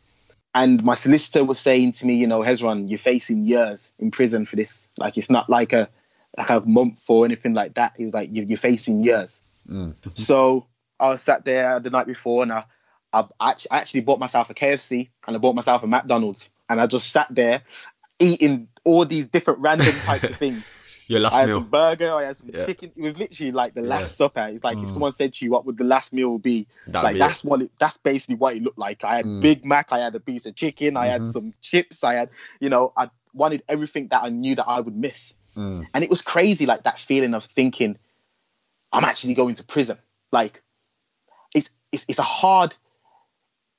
And 0.55 0.83
my 0.83 0.95
solicitor 0.95 1.45
was 1.45 1.61
saying 1.61 1.93
to 1.93 2.07
me, 2.07 2.15
you 2.17 2.27
know, 2.27 2.41
Hezron, 2.41 2.89
you're 2.89 2.99
facing 2.99 3.45
years 3.45 3.93
in 3.99 4.11
prison 4.11 4.47
for 4.47 4.57
this. 4.57 4.89
Like 4.99 5.17
it's 5.17 5.31
not 5.31 5.49
like 5.49 5.73
a 5.73 5.89
like 6.37 6.51
a 6.51 6.61
month 6.61 7.05
or 7.09 7.25
anything 7.25 7.55
like 7.55 7.75
that. 7.75 7.95
He 7.97 8.05
was 8.05 8.15
like, 8.15 8.31
you're, 8.33 8.45
you're 8.45 8.59
facing 8.59 9.05
years. 9.05 9.45
Mm. 9.69 9.95
So 10.15 10.67
I 10.99 11.11
was 11.11 11.23
sat 11.23 11.45
there 11.45 11.79
the 11.79 11.91
night 11.91 12.07
before, 12.07 12.43
and 12.43 12.53
I 12.53 12.65
I 13.13 13.55
actually 13.71 14.01
bought 14.01 14.19
myself 14.19 14.51
a 14.51 14.55
KFC 14.55 15.09
and 15.27 15.37
I 15.37 15.39
bought 15.39 15.55
myself 15.55 15.83
a 15.83 15.87
McDonald's, 15.87 16.51
and 16.69 16.81
I 16.81 16.87
just 16.87 17.11
sat 17.11 17.29
there 17.31 17.63
eating 18.19 18.69
all 18.85 19.05
these 19.05 19.27
different 19.27 19.61
random 19.61 19.95
types 20.01 20.31
of 20.31 20.37
things. 20.37 20.65
Your 21.11 21.19
last 21.19 21.35
I 21.35 21.39
had 21.39 21.47
meal. 21.49 21.57
some 21.57 21.71
burger, 21.71 22.15
I 22.15 22.23
had 22.23 22.37
some 22.37 22.51
Yeah. 22.55 22.65
chicken. 22.67 22.93
It 22.95 23.03
was 23.03 23.19
literally 23.19 23.51
like 23.51 23.75
the 23.75 23.83
Yeah. 23.83 23.89
last 23.89 24.17
supper. 24.17 24.47
It's 24.47 24.63
like 24.63 24.79
Mm. 24.79 24.85
if 24.85 24.91
someone 24.91 25.11
said 25.13 25.35
to 25.35 25.45
you, 25.45 25.51
"What 25.51 25.67
would 25.67 25.77
the 25.77 25.83
last 25.83 26.13
meal 26.13 26.39
be?" 26.39 26.69
That'd 26.87 27.03
like 27.03 27.15
be 27.15 27.19
that's 27.19 27.43
what 27.43 27.63
it, 27.63 27.73
that's 27.81 27.97
basically 27.97 28.37
what 28.37 28.55
it 28.55 28.63
looked 28.63 28.79
like. 28.79 29.03
I 29.03 29.17
had 29.17 29.27
Mm. 29.27 29.41
Big 29.41 29.65
Mac, 29.65 29.91
I 29.93 29.99
had 29.99 30.15
a 30.15 30.21
piece 30.21 30.47
of 30.47 30.55
chicken, 30.55 30.97
I 30.97 31.07
had 31.09 31.23
Mhm. 31.23 31.33
some 31.33 31.55
chips, 31.61 32.05
I 32.05 32.15
had 32.15 32.31
you 32.61 32.69
know 32.69 32.93
I 32.97 33.11
wanted 33.35 33.65
everything 33.69 34.07
that 34.09 34.23
I 34.23 34.29
knew 34.29 34.55
that 34.55 34.69
I 34.69 34.81
would 34.81 34.97
miss. 34.97 35.35
Mm. 35.57 35.89
and 35.93 36.05
it 36.05 36.11
was 36.11 36.23
crazy 36.23 36.65
like 36.65 36.85
that 36.85 37.01
feeling 37.01 37.35
of 37.35 37.45
thinking 37.45 37.99
I'm 38.93 39.05
actually 39.05 39.35
going 39.35 39.57
to 39.57 39.65
prison. 39.65 39.99
Like 40.31 40.63
it's 41.57 41.71
it's 41.91 42.05
it's 42.07 42.21
a 42.21 42.23
hard 42.41 42.73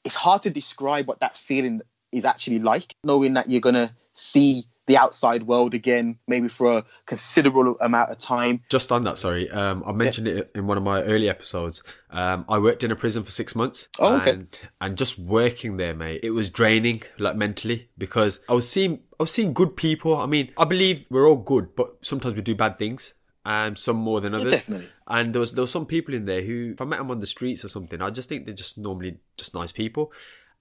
it's 0.03 0.15
hard 0.15 0.41
to 0.43 0.49
describe 0.49 1.07
what 1.07 1.21
that 1.21 1.37
feeling 1.37 1.81
is 2.11 2.25
actually 2.25 2.59
like, 2.59 2.93
knowing 3.05 3.35
that 3.35 3.49
you're 3.49 3.61
gonna 3.61 3.95
see 4.15 4.67
the 4.91 4.97
outside 4.97 5.43
world 5.43 5.73
again, 5.73 6.17
maybe 6.27 6.49
for 6.49 6.79
a 6.79 6.85
considerable 7.05 7.77
amount 7.79 8.11
of 8.11 8.19
time. 8.19 8.61
Just 8.69 8.91
on 8.91 9.05
that, 9.05 9.17
sorry, 9.17 9.49
um, 9.49 9.83
I 9.85 9.93
mentioned 9.93 10.27
it 10.27 10.51
in 10.53 10.67
one 10.67 10.77
of 10.77 10.83
my 10.83 11.01
early 11.03 11.29
episodes. 11.29 11.81
Um, 12.09 12.43
I 12.49 12.57
worked 12.59 12.83
in 12.83 12.91
a 12.91 12.95
prison 12.97 13.23
for 13.23 13.31
six 13.31 13.55
months. 13.55 13.87
Oh, 13.99 14.17
okay. 14.17 14.31
And, 14.31 14.59
and 14.81 14.97
just 14.97 15.17
working 15.17 15.77
there, 15.77 15.93
mate, 15.93 16.19
it 16.23 16.31
was 16.31 16.49
draining, 16.49 17.03
like 17.17 17.37
mentally, 17.37 17.89
because 17.97 18.41
I 18.49 18.53
was 18.53 18.69
seeing, 18.69 18.99
I 19.17 19.23
was 19.23 19.31
seeing 19.31 19.53
good 19.53 19.77
people. 19.77 20.17
I 20.17 20.25
mean, 20.25 20.51
I 20.57 20.65
believe 20.65 21.05
we're 21.09 21.25
all 21.25 21.37
good, 21.37 21.73
but 21.73 21.95
sometimes 22.01 22.35
we 22.35 22.41
do 22.41 22.53
bad 22.53 22.77
things, 22.77 23.13
and 23.45 23.77
some 23.77 23.95
more 23.95 24.19
than 24.19 24.35
others. 24.35 24.53
definitely. 24.53 24.89
And 25.07 25.33
there 25.33 25.39
was 25.39 25.53
there 25.53 25.61
was 25.61 25.71
some 25.71 25.85
people 25.85 26.13
in 26.13 26.25
there 26.25 26.41
who, 26.41 26.71
if 26.73 26.81
I 26.81 26.85
met 26.85 26.99
them 26.99 27.11
on 27.11 27.21
the 27.21 27.27
streets 27.27 27.63
or 27.63 27.69
something, 27.69 28.01
I 28.01 28.09
just 28.09 28.27
think 28.27 28.45
they're 28.45 28.53
just 28.53 28.77
normally 28.77 29.19
just 29.37 29.53
nice 29.53 29.71
people. 29.71 30.11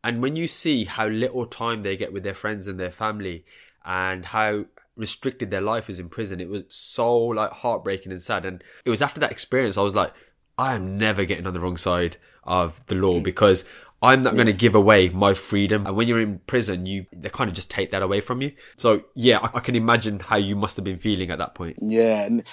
And 0.03 0.23
when 0.23 0.37
you 0.37 0.49
see 0.49 0.85
how 0.85 1.09
little 1.09 1.47
time 1.47 1.83
they 1.83 1.97
get 1.97 2.13
with 2.13 2.23
their 2.23 2.35
friends 2.35 2.69
and 2.69 2.81
their 2.81 2.91
family, 2.91 3.45
and 3.85 4.27
how 4.27 4.65
restricted 4.97 5.51
their 5.51 5.61
life 5.61 5.89
is 5.89 5.99
in 5.99 6.09
prison, 6.09 6.41
it 6.41 6.49
was 6.49 6.65
so 6.69 7.17
like 7.17 7.51
heartbreaking 7.51 8.13
and 8.13 8.23
sad. 8.23 8.45
And 8.45 8.63
it 8.85 8.91
was 8.91 9.03
after 9.03 9.21
that 9.21 9.33
experience 9.33 9.79
I 9.79 9.83
was 9.83 9.95
like, 9.95 10.13
I 10.59 10.75
am 10.75 10.99
never 10.99 11.25
getting 11.25 11.47
on 11.47 11.55
the 11.55 11.61
wrong 11.61 11.77
side 11.77 12.19
of 12.45 12.85
the 12.87 12.95
law 12.95 13.15
mm. 13.15 13.23
because 13.23 13.65
I'm 14.03 14.23
not 14.23 14.35
going 14.35 14.47
to 14.47 14.53
give 14.53 14.75
away 14.75 15.11
my 15.11 15.35
freedom. 15.35 15.87
And 15.87 15.97
when 15.97 16.09
you're 16.09 16.21
in 16.21 16.39
prison, 16.41 16.87
you 16.87 17.07
they 17.13 17.29
kind 17.29 17.49
of 17.49 17.57
just 17.57 17.71
take 17.71 17.91
that 17.91 18.03
away 18.03 18.21
from 18.21 18.41
you. 18.43 18.53
So 18.77 19.05
yeah, 19.15 19.39
I, 19.39 19.59
I 19.59 19.61
can 19.61 19.75
imagine 19.75 20.21
how 20.21 20.37
you 20.37 20.57
must 20.57 20.77
have 20.77 20.85
been 20.85 20.99
feeling 20.99 21.31
at 21.31 21.39
that 21.39 21.55
point. 21.55 21.79
Yeah, 21.83 22.25
and 22.25 22.45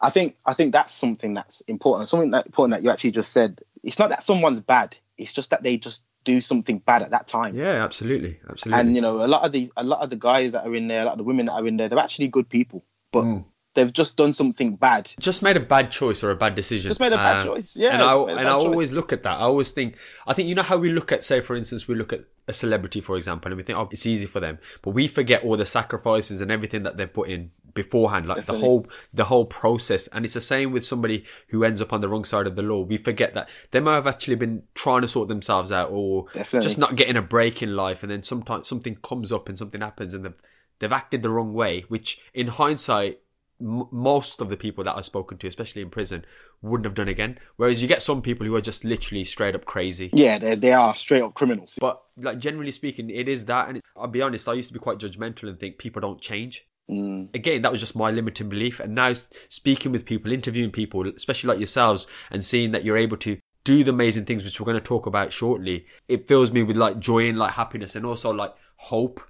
I 0.00 0.10
think 0.10 0.36
I 0.44 0.54
think 0.54 0.72
that's 0.72 0.94
something 0.94 1.34
that's 1.34 1.60
important. 1.62 2.08
Something 2.08 2.30
that 2.30 2.46
important 2.46 2.78
that 2.78 2.84
you 2.84 2.90
actually 2.90 3.12
just 3.12 3.32
said. 3.32 3.60
It's 3.82 3.98
not 3.98 4.10
that 4.10 4.22
someone's 4.22 4.60
bad. 4.60 4.96
It's 5.18 5.34
just 5.34 5.50
that 5.50 5.62
they 5.62 5.76
just 5.76 6.04
do 6.24 6.40
something 6.40 6.78
bad 6.78 7.02
at 7.02 7.10
that 7.10 7.26
time. 7.26 7.54
Yeah, 7.54 7.84
absolutely, 7.84 8.40
absolutely. 8.48 8.80
And 8.80 8.94
you 8.96 9.02
know, 9.02 9.24
a 9.24 9.28
lot 9.28 9.44
of 9.44 9.52
these, 9.52 9.70
a 9.76 9.84
lot 9.84 10.00
of 10.00 10.10
the 10.10 10.16
guys 10.16 10.52
that 10.52 10.66
are 10.66 10.74
in 10.74 10.88
there, 10.88 11.02
a 11.02 11.04
lot 11.04 11.12
of 11.12 11.18
the 11.18 11.24
women 11.24 11.46
that 11.46 11.52
are 11.52 11.66
in 11.66 11.76
there, 11.76 11.88
they're 11.88 11.98
actually 11.98 12.28
good 12.28 12.48
people, 12.48 12.84
but 13.12 13.24
Mm. 13.24 13.44
they've 13.74 13.92
just 13.92 14.16
done 14.16 14.32
something 14.32 14.76
bad. 14.76 15.12
just 15.18 15.42
made 15.42 15.56
a 15.56 15.60
bad 15.60 15.90
choice 15.90 16.22
or 16.24 16.30
a 16.30 16.36
bad 16.36 16.54
decision. 16.54 16.88
Just 16.90 17.00
made 17.00 17.12
a 17.12 17.16
bad 17.16 17.38
Um, 17.40 17.46
choice. 17.46 17.76
Yeah, 17.76 17.90
and 17.94 18.02
I 18.02 18.14
just 18.14 18.26
made 18.26 18.32
a 18.34 18.38
and 18.38 18.48
I 18.48 18.52
choice. 18.52 18.64
always 18.64 18.92
look 18.92 19.12
at 19.12 19.22
that. 19.24 19.36
I 19.38 19.42
always 19.42 19.70
think. 19.72 19.96
I 20.26 20.32
think 20.32 20.48
you 20.48 20.54
know 20.54 20.62
how 20.62 20.76
we 20.76 20.90
look 20.92 21.10
at, 21.12 21.24
say, 21.24 21.40
for 21.40 21.56
instance, 21.56 21.86
we 21.88 21.94
look 21.94 22.12
at 22.12 22.20
a 22.46 22.52
celebrity, 22.52 23.00
for 23.00 23.16
example, 23.16 23.50
and 23.50 23.56
we 23.56 23.62
think, 23.64 23.78
oh, 23.78 23.88
it's 23.90 24.06
easy 24.06 24.26
for 24.26 24.38
them, 24.40 24.58
but 24.82 24.90
we 24.90 25.08
forget 25.08 25.42
all 25.44 25.56
the 25.56 25.66
sacrifices 25.66 26.40
and 26.40 26.50
everything 26.50 26.82
that 26.84 26.96
they've 26.96 27.12
put 27.12 27.28
in 27.30 27.50
beforehand, 27.74 28.26
like 28.26 28.36
Definitely. 28.38 28.60
the 28.60 28.66
whole 28.66 28.86
the 29.12 29.24
whole 29.24 29.44
process. 29.46 30.06
And 30.08 30.24
it's 30.24 30.34
the 30.34 30.40
same 30.40 30.72
with 30.72 30.84
somebody 30.86 31.24
who 31.48 31.64
ends 31.64 31.80
up 31.80 31.92
on 31.92 32.00
the 32.00 32.08
wrong 32.08 32.24
side 32.24 32.46
of 32.46 32.56
the 32.56 32.62
law. 32.62 32.82
We 32.82 32.96
forget 32.96 33.34
that 33.34 33.48
they 33.72 33.80
might 33.80 33.94
have 33.96 34.06
actually 34.06 34.36
been 34.36 34.62
trying 34.74 35.02
to 35.02 35.08
sort 35.08 35.28
themselves 35.28 35.70
out, 35.72 35.90
or 35.90 36.26
Definitely. 36.32 36.66
just 36.66 36.78
not 36.78 36.96
getting 36.96 37.16
a 37.16 37.22
break 37.22 37.62
in 37.62 37.76
life, 37.76 38.02
and 38.02 38.10
then 38.10 38.22
sometimes 38.22 38.68
something 38.68 38.96
comes 39.02 39.32
up 39.32 39.48
and 39.48 39.58
something 39.58 39.80
happens, 39.80 40.14
and 40.14 40.24
they've 40.24 40.40
they've 40.78 40.92
acted 40.92 41.22
the 41.22 41.30
wrong 41.30 41.52
way. 41.52 41.84
Which, 41.88 42.20
in 42.32 42.46
hindsight, 42.48 43.20
m- 43.60 43.88
most 43.90 44.40
of 44.40 44.48
the 44.48 44.56
people 44.56 44.84
that 44.84 44.96
I've 44.96 45.04
spoken 45.04 45.38
to, 45.38 45.46
especially 45.48 45.82
in 45.82 45.90
prison, 45.90 46.24
wouldn't 46.62 46.84
have 46.86 46.94
done 46.94 47.08
again. 47.08 47.38
Whereas 47.56 47.82
you 47.82 47.88
get 47.88 48.02
some 48.02 48.22
people 48.22 48.46
who 48.46 48.54
are 48.56 48.60
just 48.60 48.84
literally 48.84 49.24
straight 49.24 49.54
up 49.54 49.64
crazy. 49.64 50.10
Yeah, 50.12 50.38
they 50.38 50.54
they 50.54 50.72
are 50.72 50.94
straight 50.94 51.22
up 51.22 51.34
criminals. 51.34 51.76
But 51.80 52.02
like 52.16 52.38
generally 52.38 52.70
speaking, 52.70 53.10
it 53.10 53.28
is 53.28 53.46
that. 53.46 53.68
And 53.68 53.80
I'll 53.96 54.06
be 54.08 54.22
honest, 54.22 54.48
I 54.48 54.54
used 54.54 54.68
to 54.68 54.74
be 54.74 54.80
quite 54.80 54.98
judgmental 54.98 55.48
and 55.48 55.58
think 55.58 55.78
people 55.78 56.00
don't 56.00 56.20
change. 56.20 56.66
Mm. 56.90 57.34
Again, 57.34 57.62
that 57.62 57.72
was 57.72 57.80
just 57.80 57.96
my 57.96 58.10
limiting 58.10 58.48
belief. 58.48 58.80
And 58.80 58.94
now 58.94 59.12
speaking 59.48 59.92
with 59.92 60.04
people, 60.04 60.32
interviewing 60.32 60.70
people, 60.70 61.06
especially 61.08 61.48
like 61.48 61.58
yourselves, 61.58 62.06
and 62.30 62.44
seeing 62.44 62.72
that 62.72 62.84
you're 62.84 62.96
able 62.96 63.16
to 63.18 63.38
do 63.64 63.82
the 63.82 63.90
amazing 63.90 64.26
things 64.26 64.44
which 64.44 64.60
we're 64.60 64.66
going 64.66 64.76
to 64.76 64.80
talk 64.80 65.06
about 65.06 65.32
shortly, 65.32 65.86
it 66.08 66.28
fills 66.28 66.52
me 66.52 66.62
with 66.62 66.76
like 66.76 66.98
joy 66.98 67.28
and 67.28 67.38
like 67.38 67.52
happiness 67.52 67.96
and 67.96 68.04
also 68.04 68.30
like 68.30 68.54
hope 68.76 69.20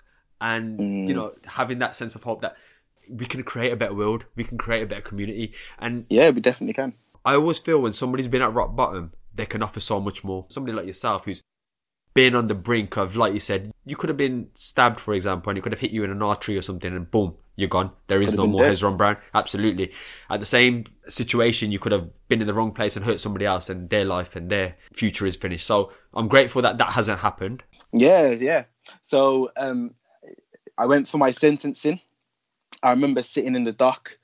and 0.40 1.08
you 1.08 1.14
know 1.14 1.32
having 1.46 1.78
that 1.78 1.94
sense 1.94 2.16
of 2.16 2.24
hope 2.24 2.42
that 2.42 2.56
we 3.08 3.26
can 3.26 3.42
create 3.42 3.72
a 3.72 3.76
better 3.76 3.94
world, 3.94 4.26
we 4.34 4.44
can 4.44 4.58
create 4.58 4.82
a 4.82 4.86
better 4.86 5.02
community. 5.02 5.52
And 5.78 6.06
Yeah, 6.08 6.30
we 6.30 6.40
definitely 6.40 6.74
can. 6.74 6.94
I 7.24 7.34
always 7.34 7.58
feel 7.58 7.80
when 7.80 7.92
somebody's 7.92 8.28
been 8.28 8.42
at 8.42 8.52
rock 8.52 8.74
bottom, 8.74 9.12
they 9.34 9.46
can 9.46 9.62
offer 9.62 9.80
so 9.80 10.00
much 10.00 10.24
more. 10.24 10.46
Somebody 10.48 10.76
like 10.76 10.86
yourself 10.86 11.24
who's 11.24 11.42
been 12.14 12.34
on 12.34 12.46
the 12.46 12.54
brink 12.54 12.96
of, 12.96 13.16
like 13.16 13.34
you 13.34 13.40
said, 13.40 13.72
you 13.84 13.96
could 13.96 14.08
have 14.08 14.16
been 14.16 14.48
stabbed, 14.54 15.00
for 15.00 15.14
example, 15.14 15.50
and 15.50 15.58
it 15.58 15.62
could 15.62 15.72
have 15.72 15.80
hit 15.80 15.90
you 15.90 16.04
in 16.04 16.10
an 16.10 16.22
artery 16.22 16.56
or 16.56 16.62
something, 16.62 16.94
and 16.94 17.10
boom, 17.10 17.34
you're 17.56 17.68
gone. 17.68 17.90
There 18.06 18.22
is 18.22 18.34
no 18.34 18.46
more 18.46 18.62
dead. 18.62 18.72
Hezron 18.72 18.96
Brown. 18.96 19.16
Absolutely. 19.34 19.92
At 20.30 20.40
the 20.40 20.46
same 20.46 20.84
situation, 21.06 21.72
you 21.72 21.78
could 21.78 21.92
have 21.92 22.08
been 22.28 22.40
in 22.40 22.46
the 22.46 22.54
wrong 22.54 22.72
place 22.72 22.96
and 22.96 23.04
hurt 23.04 23.20
somebody 23.20 23.44
else, 23.44 23.68
and 23.68 23.90
their 23.90 24.04
life 24.04 24.36
and 24.36 24.48
their 24.50 24.76
future 24.92 25.26
is 25.26 25.36
finished. 25.36 25.66
So 25.66 25.92
I'm 26.14 26.28
grateful 26.28 26.62
that 26.62 26.78
that 26.78 26.90
hasn't 26.90 27.20
happened. 27.20 27.64
Yeah, 27.92 28.30
yeah. 28.30 28.64
So 29.02 29.50
um, 29.56 29.94
I 30.78 30.86
went 30.86 31.08
for 31.08 31.18
my 31.18 31.32
sentencing. 31.32 32.00
I 32.82 32.90
remember 32.90 33.22
sitting 33.22 33.56
in 33.56 33.64
the 33.64 33.72
dock. 33.72 34.18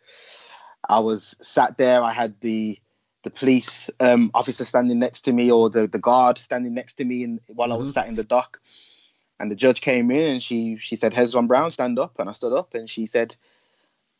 I 0.88 1.00
was 1.00 1.37
sat 1.40 1.76
there. 1.76 2.03
I 2.03 2.12
had 2.12 2.40
the 2.40 2.79
the 3.22 3.30
police 3.30 3.90
um, 4.00 4.30
officer 4.35 4.64
standing 4.64 4.98
next 4.98 5.22
to 5.22 5.33
me, 5.33 5.50
or 5.50 5.70
the, 5.70 5.87
the 5.87 5.98
guard 5.98 6.38
standing 6.38 6.74
next 6.74 6.94
to 6.94 7.04
me, 7.04 7.24
and 7.24 7.40
while 7.46 7.72
I 7.72 7.76
was 7.76 7.92
sat 7.92 8.09
in 8.09 8.14
the 8.14 8.24
dock. 8.24 8.61
And 9.38 9.50
the 9.50 9.56
judge 9.56 9.80
came 9.80 10.11
in, 10.11 10.33
and 10.33 10.42
she 10.42 10.76
she 10.76 10.96
said, 10.96 11.12
"Hezron 11.12 11.48
Brown, 11.48 11.70
stand 11.70 11.98
up." 11.98 12.18
And 12.18 12.28
I 12.28 12.33
stood 12.33 12.52
up, 12.52 12.74
and 12.74 12.88
she 12.88 13.06
said, 13.06 13.35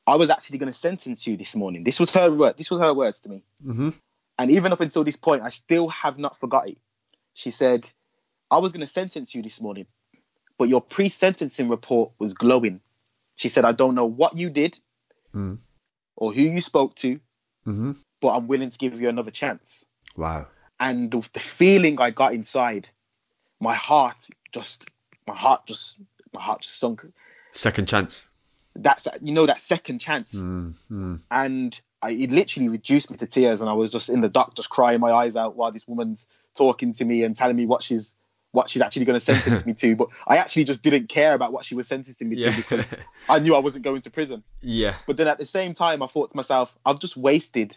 "I 0.07 0.17
was 0.17 0.31
actually 0.31 0.59
going 0.59 0.73
to 0.73 0.79
sentence 0.79 1.27
you 1.27 1.37
this 1.37 1.55
morning." 1.55 1.85
This 1.85 2.01
was 2.01 2.13
her 2.15 2.31
word. 2.31 2.57
This 2.57 2.71
was 2.71 2.81
her 2.81 2.95
words 2.95 3.21
to 3.21 3.29
me. 3.29 3.45
Mm-hmm. 3.65 3.91
And 4.39 4.51
even 4.51 4.73
up 4.73 4.81
until 4.81 5.05
this 5.05 5.17
point, 5.17 5.43
I 5.43 5.51
still 5.51 5.89
have 5.89 6.19
not 6.19 6.39
forgot 6.39 6.69
it. 6.69 6.79
She 7.35 7.51
said, 7.51 7.87
I 8.51 8.59
was 8.59 8.73
going 8.73 8.81
to 8.81 8.87
sentence 8.87 9.35
you 9.35 9.43
this 9.43 9.61
morning, 9.61 9.87
but 10.57 10.71
your 10.71 10.81
pre 10.81 11.11
sentencing 11.11 11.69
report 11.69 12.13
was 12.19 12.33
glowing. 12.33 12.81
She 13.37 13.51
said, 13.51 13.67
I 13.67 13.73
don't 13.73 13.95
know 13.95 14.07
what 14.07 14.37
you 14.37 14.51
did 14.51 14.79
Mm. 15.35 15.59
or 16.17 16.33
who 16.33 16.43
you 16.43 16.61
spoke 16.61 16.95
to, 16.97 17.21
Mm-hmm. 17.67 17.93
But 18.21 18.37
I'm 18.37 18.47
willing 18.49 18.71
to 18.71 18.79
give 18.79 19.01
you 19.01 19.09
another 19.09 19.31
chance. 19.31 19.87
Wow. 20.17 20.47
And 20.79 21.11
the, 21.11 21.29
the 21.33 21.41
feeling 21.41 22.01
I 22.01 22.11
got 22.11 22.35
inside, 22.35 22.89
my 23.61 23.75
heart 23.75 24.17
just, 24.53 24.89
my 25.27 25.35
heart 25.37 25.67
just, 25.67 25.99
my 26.33 26.41
heart 26.41 26.63
just 26.63 26.79
sunk. 26.79 27.05
Second 27.53 27.89
chance. 27.89 28.27
That's, 28.75 29.07
you 29.21 29.33
know, 29.33 29.47
that 29.47 29.61
second 29.61 29.99
chance. 29.99 30.35
Mm-hmm. 30.35 31.17
and 31.31 31.81
I, 32.03 32.13
it 32.13 32.31
literally 32.31 32.69
reduced 32.71 33.11
me 33.11 33.19
to 33.19 33.27
tears 33.27 33.61
and 33.61 33.69
i 33.69 33.75
was 33.75 33.93
just 33.93 34.09
in 34.09 34.23
the 34.23 34.29
dock 34.31 34.55
just 34.57 34.71
crying 34.71 35.01
my 35.01 35.11
eyes 35.13 35.37
out 35.37 35.55
while 35.55 35.71
this 35.71 35.87
woman's 35.87 36.27
talking 36.57 36.95
to 36.95 37.05
me 37.05 37.25
and 37.25 37.37
telling 37.37 37.57
me 37.57 37.67
what 37.67 37.83
she's 37.83 38.15
what 38.53 38.71
she's 38.71 38.81
actually 38.81 39.05
going 39.05 39.19
to 39.19 39.25
sentence 39.25 39.67
me 39.67 39.75
to 39.75 39.97
but 40.01 40.09
i 40.27 40.39
actually 40.39 40.65
just 40.65 40.83
didn't 40.83 41.09
care 41.11 41.35
about 41.35 41.53
what 41.53 41.67
she 41.67 41.75
was 41.75 41.87
sentencing 41.87 42.31
me 42.31 42.37
Yeah. 42.37 42.53
to 42.53 42.57
because 42.57 42.89
i 43.29 43.39
knew 43.39 43.55
i 43.55 43.59
wasn't 43.59 43.85
going 43.85 44.01
to 44.03 44.11
prison 44.11 44.43
yeah. 44.63 44.95
but 45.07 45.19
then 45.19 45.29
at 45.29 45.37
the 45.37 45.45
same 45.45 45.75
time 45.75 46.03
i 46.03 46.07
thought 46.07 46.31
to 46.31 46.37
myself 46.39 46.75
i've 46.87 47.01
just 47.01 47.19
wasted 47.19 47.77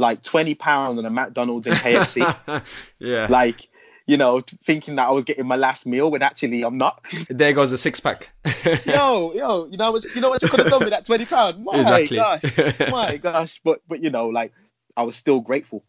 like 0.00 0.22
20 0.22 0.54
pounds 0.54 0.98
on 0.98 1.04
a 1.04 1.10
mcdonald's 1.10 1.66
and 1.66 1.76
kfc 1.76 2.62
yeah. 2.98 3.26
like 3.28 3.68
you 4.06 4.16
know 4.16 4.40
thinking 4.64 4.96
that 4.96 5.06
i 5.06 5.10
was 5.10 5.24
getting 5.24 5.46
my 5.46 5.56
last 5.56 5.86
meal 5.86 6.10
when 6.10 6.22
actually 6.22 6.62
i'm 6.62 6.78
not 6.78 7.04
there 7.28 7.52
goes 7.52 7.70
a 7.72 7.78
six 7.78 8.00
pack. 8.00 8.30
yo, 8.86 9.32
yo, 9.34 9.66
you 9.70 9.76
know 9.76 9.92
what 9.92 10.04
you 10.14 10.20
know 10.20 10.30
what 10.30 10.42
you 10.42 10.48
could 10.48 10.60
have 10.60 10.70
done 10.70 10.80
with 10.80 10.90
that 10.90 11.04
twenty 11.04 11.26
pound? 11.26 11.62
My 11.64 11.78
Exactly. 11.78 12.16
gosh, 12.16 12.42
my 12.90 13.16
gosh. 13.16 13.60
But 13.64 13.80
but 13.86 14.02
you 14.02 14.10
know, 14.10 14.28
like 14.28 14.52
I 14.96 15.02
was 15.04 15.16
still 15.16 15.40
grateful. 15.40 15.84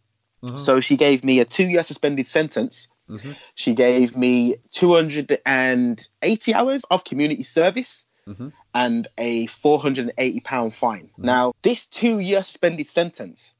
Mhm. 0.45 0.59
So 0.59 0.79
she 0.81 0.97
gave 0.97 1.23
me 1.23 1.39
a 1.39 1.45
two 1.45 1.67
year 1.67 1.83
suspended 1.83 2.27
sentence. 2.27 2.87
Mhm. 3.09 3.35
She 3.55 3.73
gave 3.73 4.15
me 4.15 4.55
two 4.71 4.93
hundred 4.93 5.39
and 5.45 6.01
eighty 6.21 6.53
hours 6.53 6.83
of 6.91 7.03
community 7.03 7.43
service 7.43 8.07
Mhm. 8.27 8.51
and 8.73 9.07
a 9.17 9.47
four 9.47 9.79
hundred 9.79 10.03
and 10.09 10.13
eighty 10.17 10.39
pound 10.41 10.73
fine. 10.75 11.09
Now 11.17 11.53
this 11.63 11.87
two 11.87 12.19
year 12.19 12.43
suspended 12.43 12.87
sentence 12.87 13.55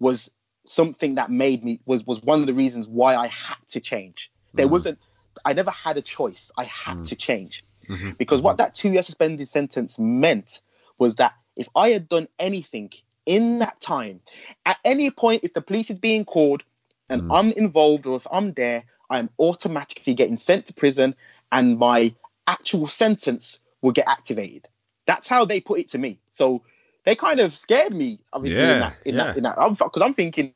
was 0.00 0.30
something 0.66 1.16
that 1.16 1.30
made 1.30 1.64
me 1.64 1.80
was 1.86 2.04
was 2.06 2.22
one 2.22 2.40
of 2.40 2.46
the 2.46 2.54
reasons 2.54 2.88
why 2.88 3.14
I 3.14 3.28
had 3.28 3.56
to 3.68 3.80
change. 3.80 4.32
There 4.54 4.66
mm. 4.66 4.70
wasn't 4.70 4.98
I 5.44 5.52
never 5.52 5.70
had 5.70 5.96
a 5.96 6.02
choice. 6.02 6.50
I 6.56 6.64
had 6.64 6.98
mm. 6.98 7.08
to 7.08 7.16
change. 7.16 7.64
Mhm. 7.88 8.18
Because 8.18 8.40
what 8.40 8.52
mm-hmm. 8.52 8.64
that 8.64 8.74
two 8.74 8.92
year 8.92 9.02
suspended 9.02 9.48
sentence 9.48 9.98
meant 9.98 10.60
was 10.98 11.16
that 11.16 11.34
if 11.56 11.68
I 11.74 11.90
had 11.90 12.08
done 12.08 12.28
anything 12.38 12.90
in 13.26 13.60
that 13.60 13.80
time, 13.80 14.20
at 14.64 14.78
any 14.84 15.10
point, 15.10 15.44
if 15.44 15.54
the 15.54 15.60
police 15.60 15.90
is 15.90 15.98
being 15.98 16.24
called 16.24 16.64
and 17.08 17.22
mm. 17.22 17.38
I'm 17.38 17.52
involved 17.52 18.06
or 18.06 18.16
if 18.16 18.26
I'm 18.30 18.52
there, 18.52 18.84
I 19.08 19.18
am 19.18 19.30
automatically 19.38 20.14
getting 20.14 20.36
sent 20.36 20.66
to 20.66 20.74
prison 20.74 21.16
and 21.50 21.78
my 21.78 22.14
actual 22.46 22.86
sentence 22.86 23.58
will 23.82 23.92
get 23.92 24.08
activated. 24.08 24.68
That's 25.06 25.26
how 25.26 25.44
they 25.44 25.60
put 25.60 25.80
it 25.80 25.90
to 25.90 25.98
me. 25.98 26.20
So 26.30 26.62
they 27.04 27.16
kind 27.16 27.40
of 27.40 27.54
scared 27.54 27.94
me, 27.94 28.20
obviously, 28.32 28.62
in 28.62 28.80
that, 28.80 28.96
in 29.04 29.14
yeah. 29.14 29.24
that, 29.24 29.36
in 29.36 29.42
that, 29.44 29.56
because 29.78 30.02
I'm 30.02 30.12
thinking, 30.12 30.54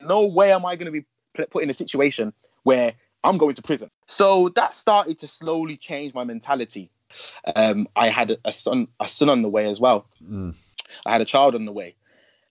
no 0.00 0.26
way 0.26 0.52
am 0.52 0.66
I 0.66 0.76
going 0.76 0.92
to 0.92 0.92
be 0.92 1.06
put 1.50 1.62
in 1.62 1.70
a 1.70 1.74
situation 1.74 2.32
where 2.62 2.94
I'm 3.22 3.38
going 3.38 3.54
to 3.54 3.62
prison. 3.62 3.90
So 4.06 4.50
that 4.50 4.74
started 4.74 5.20
to 5.20 5.28
slowly 5.28 5.76
change 5.76 6.14
my 6.14 6.24
mentality. 6.24 6.90
Um, 7.54 7.86
I 7.94 8.08
had 8.08 8.36
a, 8.44 8.52
son, 8.52 8.88
a 8.98 9.08
son 9.08 9.28
on 9.28 9.42
the 9.42 9.48
way 9.48 9.66
as 9.66 9.80
well. 9.80 10.06
Mm. 10.22 10.54
I 11.04 11.12
had 11.12 11.20
a 11.20 11.24
child 11.24 11.54
on 11.54 11.64
the 11.64 11.72
way. 11.72 11.94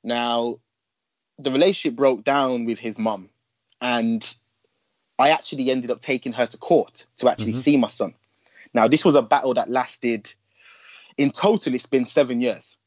Now, 0.04 0.60
the 1.40 1.52
relationship 1.52 1.96
broke 1.96 2.24
down 2.24 2.66
with 2.66 2.80
his 2.80 2.98
mum, 2.98 3.30
and 3.82 4.36
I 5.20 5.30
actually 5.30 5.72
ended 5.72 5.92
up 5.92 6.02
taking 6.02 6.34
her 6.34 6.46
to 6.46 6.58
court 6.58 7.06
to 7.18 7.30
actually 7.30 7.54
Mhm. 7.54 7.58
see 7.58 7.78
my 7.78 7.88
son. 7.88 8.14
Now, 8.74 8.88
this 8.88 9.06
was 9.06 9.16
a 9.16 9.22
battle 9.22 9.54
that 9.56 9.70
lasted, 9.70 10.34
in 11.18 11.32
total, 11.32 11.74
it's 11.74 11.86
been 11.86 12.06
seven 12.06 12.42
years. 12.42 12.78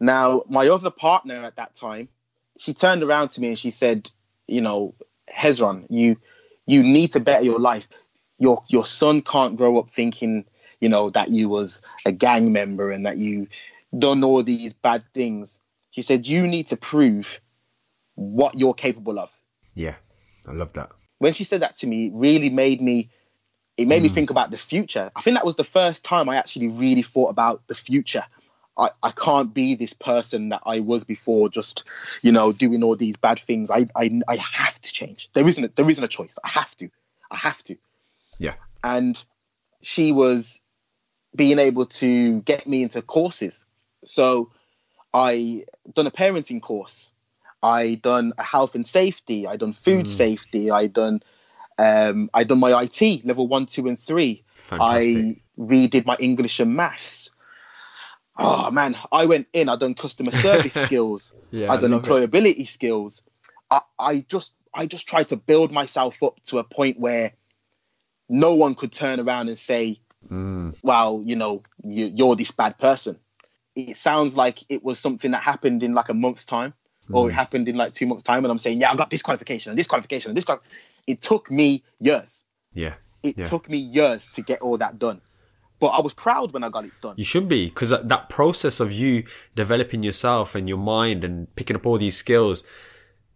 Now, 0.00 0.42
my 0.48 0.68
other 0.68 0.90
partner 0.90 1.42
at 1.42 1.56
that 1.56 1.76
time, 1.76 2.08
she 2.58 2.74
turned 2.74 3.02
around 3.02 3.30
to 3.32 3.40
me 3.40 3.48
and 3.48 3.58
she 3.58 3.70
said, 3.70 4.10
"You 4.48 4.62
know, 4.62 4.94
Hezron, 5.32 5.86
you 5.90 6.16
you 6.66 6.82
need 6.82 7.12
to 7.12 7.20
better 7.20 7.44
your 7.44 7.60
life. 7.60 7.86
Your 8.38 8.64
your 8.68 8.86
son 8.86 9.22
can't 9.22 9.56
grow 9.56 9.78
up 9.78 9.90
thinking, 9.90 10.46
you 10.80 10.88
know, 10.88 11.08
that 11.10 11.28
you 11.28 11.48
was 11.48 11.82
a 12.06 12.12
gang 12.12 12.52
member 12.52 12.90
and 12.90 13.06
that 13.06 13.18
you 13.18 13.48
done 13.96 14.24
all 14.24 14.42
these 14.42 14.72
bad 14.72 15.04
things." 15.14 15.60
She 15.90 16.02
said, 16.02 16.26
"You 16.26 16.46
need 16.46 16.68
to 16.68 16.76
prove 16.76 17.40
what 18.14 18.58
you're 18.58 18.74
capable 18.74 19.18
of." 19.18 19.30
Yeah. 19.74 19.96
I 20.46 20.52
love 20.52 20.72
that. 20.72 20.90
when 21.18 21.34
she 21.34 21.44
said 21.44 21.60
that 21.60 21.76
to 21.76 21.86
me, 21.86 22.06
it 22.06 22.12
really 22.14 22.48
made 22.50 22.80
me 22.80 23.10
it 23.76 23.86
made 23.86 24.02
me 24.02 24.08
mm. 24.08 24.14
think 24.14 24.30
about 24.30 24.50
the 24.50 24.56
future. 24.56 25.10
I 25.14 25.20
think 25.20 25.36
that 25.36 25.46
was 25.46 25.56
the 25.56 25.64
first 25.64 26.04
time 26.04 26.28
I 26.28 26.36
actually 26.36 26.68
really 26.68 27.02
thought 27.02 27.28
about 27.28 27.66
the 27.66 27.74
future. 27.74 28.24
I, 28.76 28.90
I 29.02 29.10
can't 29.10 29.52
be 29.52 29.74
this 29.74 29.92
person 29.92 30.50
that 30.50 30.62
I 30.64 30.80
was 30.80 31.04
before, 31.04 31.48
just 31.48 31.84
you 32.22 32.32
know, 32.32 32.52
doing 32.52 32.82
all 32.82 32.96
these 32.96 33.16
bad 33.16 33.38
things. 33.38 33.70
I 33.70 33.86
I, 33.94 34.20
I 34.28 34.36
have 34.36 34.80
to 34.80 34.92
change. 34.92 35.28
There 35.34 35.46
isn't 35.46 35.64
a, 35.64 35.68
there 35.74 35.88
isn't 35.88 36.04
a 36.04 36.08
choice. 36.08 36.38
I 36.42 36.48
have 36.48 36.74
to. 36.76 36.90
I 37.30 37.36
have 37.36 37.62
to. 37.64 37.76
Yeah. 38.38 38.54
And 38.82 39.22
she 39.82 40.12
was 40.12 40.60
being 41.34 41.58
able 41.58 41.86
to 41.86 42.40
get 42.40 42.66
me 42.66 42.82
into 42.82 43.02
courses. 43.02 43.66
So 44.04 44.50
I 45.12 45.64
done 45.94 46.06
a 46.06 46.10
parenting 46.10 46.62
course. 46.62 47.14
I 47.62 47.94
done 47.94 48.32
a 48.38 48.42
health 48.42 48.74
and 48.74 48.86
safety. 48.86 49.46
I 49.46 49.56
done 49.56 49.74
food 49.74 50.08
safety. 50.08 50.70
I 50.70 50.86
done 50.86 51.22
um, 51.78 52.30
I 52.34 52.44
done 52.44 52.60
my 52.60 52.82
IT 52.82 53.24
level 53.24 53.48
one, 53.48 53.66
two, 53.66 53.88
and 53.88 53.98
three. 53.98 54.44
Fantastic. 54.54 55.16
I 55.16 55.40
redid 55.58 56.06
my 56.06 56.16
English 56.18 56.60
and 56.60 56.74
maths. 56.74 57.30
Oh 58.42 58.70
man, 58.70 58.96
I 59.12 59.26
went 59.26 59.48
in. 59.52 59.68
I 59.68 59.76
done 59.76 59.94
customer 59.94 60.32
service 60.32 60.74
skills. 60.86 61.34
Yeah, 61.50 61.70
I 61.72 61.76
done 61.76 61.90
love 61.92 62.04
it. 62.04 62.08
employability 62.08 62.66
skills. 62.66 63.22
I, 63.70 63.80
I 63.98 64.24
just 64.28 64.54
I 64.72 64.86
just 64.86 65.06
tried 65.06 65.28
to 65.28 65.36
build 65.36 65.70
myself 65.72 66.22
up 66.22 66.42
to 66.46 66.58
a 66.58 66.64
point 66.64 66.98
where 66.98 67.32
no 68.28 68.54
one 68.54 68.74
could 68.74 68.92
turn 68.92 69.20
around 69.20 69.48
and 69.48 69.58
say, 69.58 70.00
Mm. 70.30 70.76
well, 70.82 71.22
you 71.24 71.34
know, 71.34 71.62
you, 71.82 72.04
you're 72.14 72.36
this 72.36 72.50
bad 72.50 72.78
person. 72.78 73.18
It 73.74 73.96
sounds 73.96 74.36
like 74.36 74.58
it 74.68 74.84
was 74.84 74.98
something 74.98 75.30
that 75.30 75.42
happened 75.42 75.82
in 75.82 75.94
like 75.94 76.10
a 76.10 76.14
month's 76.14 76.44
time 76.44 76.74
or 77.10 77.24
Mm. 77.26 77.30
it 77.30 77.32
happened 77.32 77.68
in 77.70 77.76
like 77.76 77.94
two 77.94 78.06
months' 78.06 78.22
time. 78.22 78.44
And 78.44 78.52
I'm 78.52 78.58
saying, 78.58 78.80
yeah, 78.80 78.92
I 78.92 78.96
got 78.96 79.08
this 79.08 79.22
qualification 79.22 79.70
and 79.70 79.78
this 79.78 79.86
qualification 79.86 80.30
and 80.30 80.36
this. 80.36 80.44
Qual-. 80.44 80.60
It 81.06 81.22
took 81.22 81.50
me 81.50 81.82
years. 81.98 82.44
Yeah. 82.74 82.94
It 83.22 83.38
Yeah. 83.38 83.44
took 83.46 83.70
me 83.70 83.78
years 83.78 84.28
to 84.34 84.42
get 84.42 84.60
all 84.60 84.76
that 84.76 84.98
done. 84.98 85.22
But 85.80 85.88
I 85.88 86.00
was 86.02 86.14
proud 86.14 86.52
when 86.52 86.62
I 86.62 86.68
got 86.68 86.84
it 86.84 86.92
done. 87.00 87.14
You 87.16 87.24
should 87.24 87.48
be, 87.48 87.66
because 87.68 87.88
that, 87.88 88.08
that 88.10 88.28
process 88.28 88.80
of 88.80 88.92
you 88.92 89.24
developing 89.56 90.02
yourself 90.02 90.54
and 90.54 90.68
your 90.68 90.78
mind 90.78 91.24
and 91.24 91.54
picking 91.56 91.74
up 91.74 91.86
all 91.86 91.98
these 91.98 92.16
skills, 92.16 92.62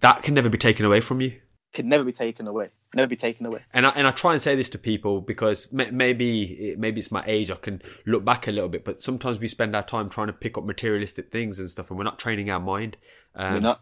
that 0.01 0.23
can 0.23 0.35
never 0.35 0.51
be 0.51 0.59
taken 0.59 0.85
away 0.85 1.01
from 1.01 1.23
you. 1.23 1.41
Can 1.73 1.89
never 1.89 2.05
be 2.05 2.13
taken 2.13 2.47
away. 2.47 2.69
Never 2.95 3.09
be 3.09 3.17
taken 3.17 3.47
away. 3.47 3.63
And 3.73 3.87
I, 3.87 3.91
and 3.97 4.07
I 4.07 4.13
try 4.13 4.33
and 4.35 4.43
say 4.43 4.55
this 4.55 4.71
to 4.71 4.79
people 4.79 5.21
because 5.21 5.73
maybe 5.73 6.77
maybe 6.79 7.01
it's 7.01 7.11
my 7.11 7.25
age. 7.27 7.51
I 7.51 7.57
can 7.57 7.83
look 8.07 8.25
back 8.25 8.47
a 8.47 8.53
little 8.53 8.69
bit, 8.69 8.85
but 8.85 9.03
sometimes 9.03 9.41
we 9.41 9.49
spend 9.49 9.75
our 9.75 9.83
time 9.83 10.09
trying 10.09 10.29
to 10.29 10.33
pick 10.33 10.57
up 10.57 10.65
materialistic 10.65 11.33
things 11.33 11.59
and 11.59 11.69
stuff, 11.69 11.91
and 11.91 11.99
we're 11.99 12.05
not 12.05 12.21
training 12.21 12.51
our 12.51 12.61
mind. 12.61 12.97
Um, 13.35 13.55
We're 13.55 13.61
not. 13.61 13.81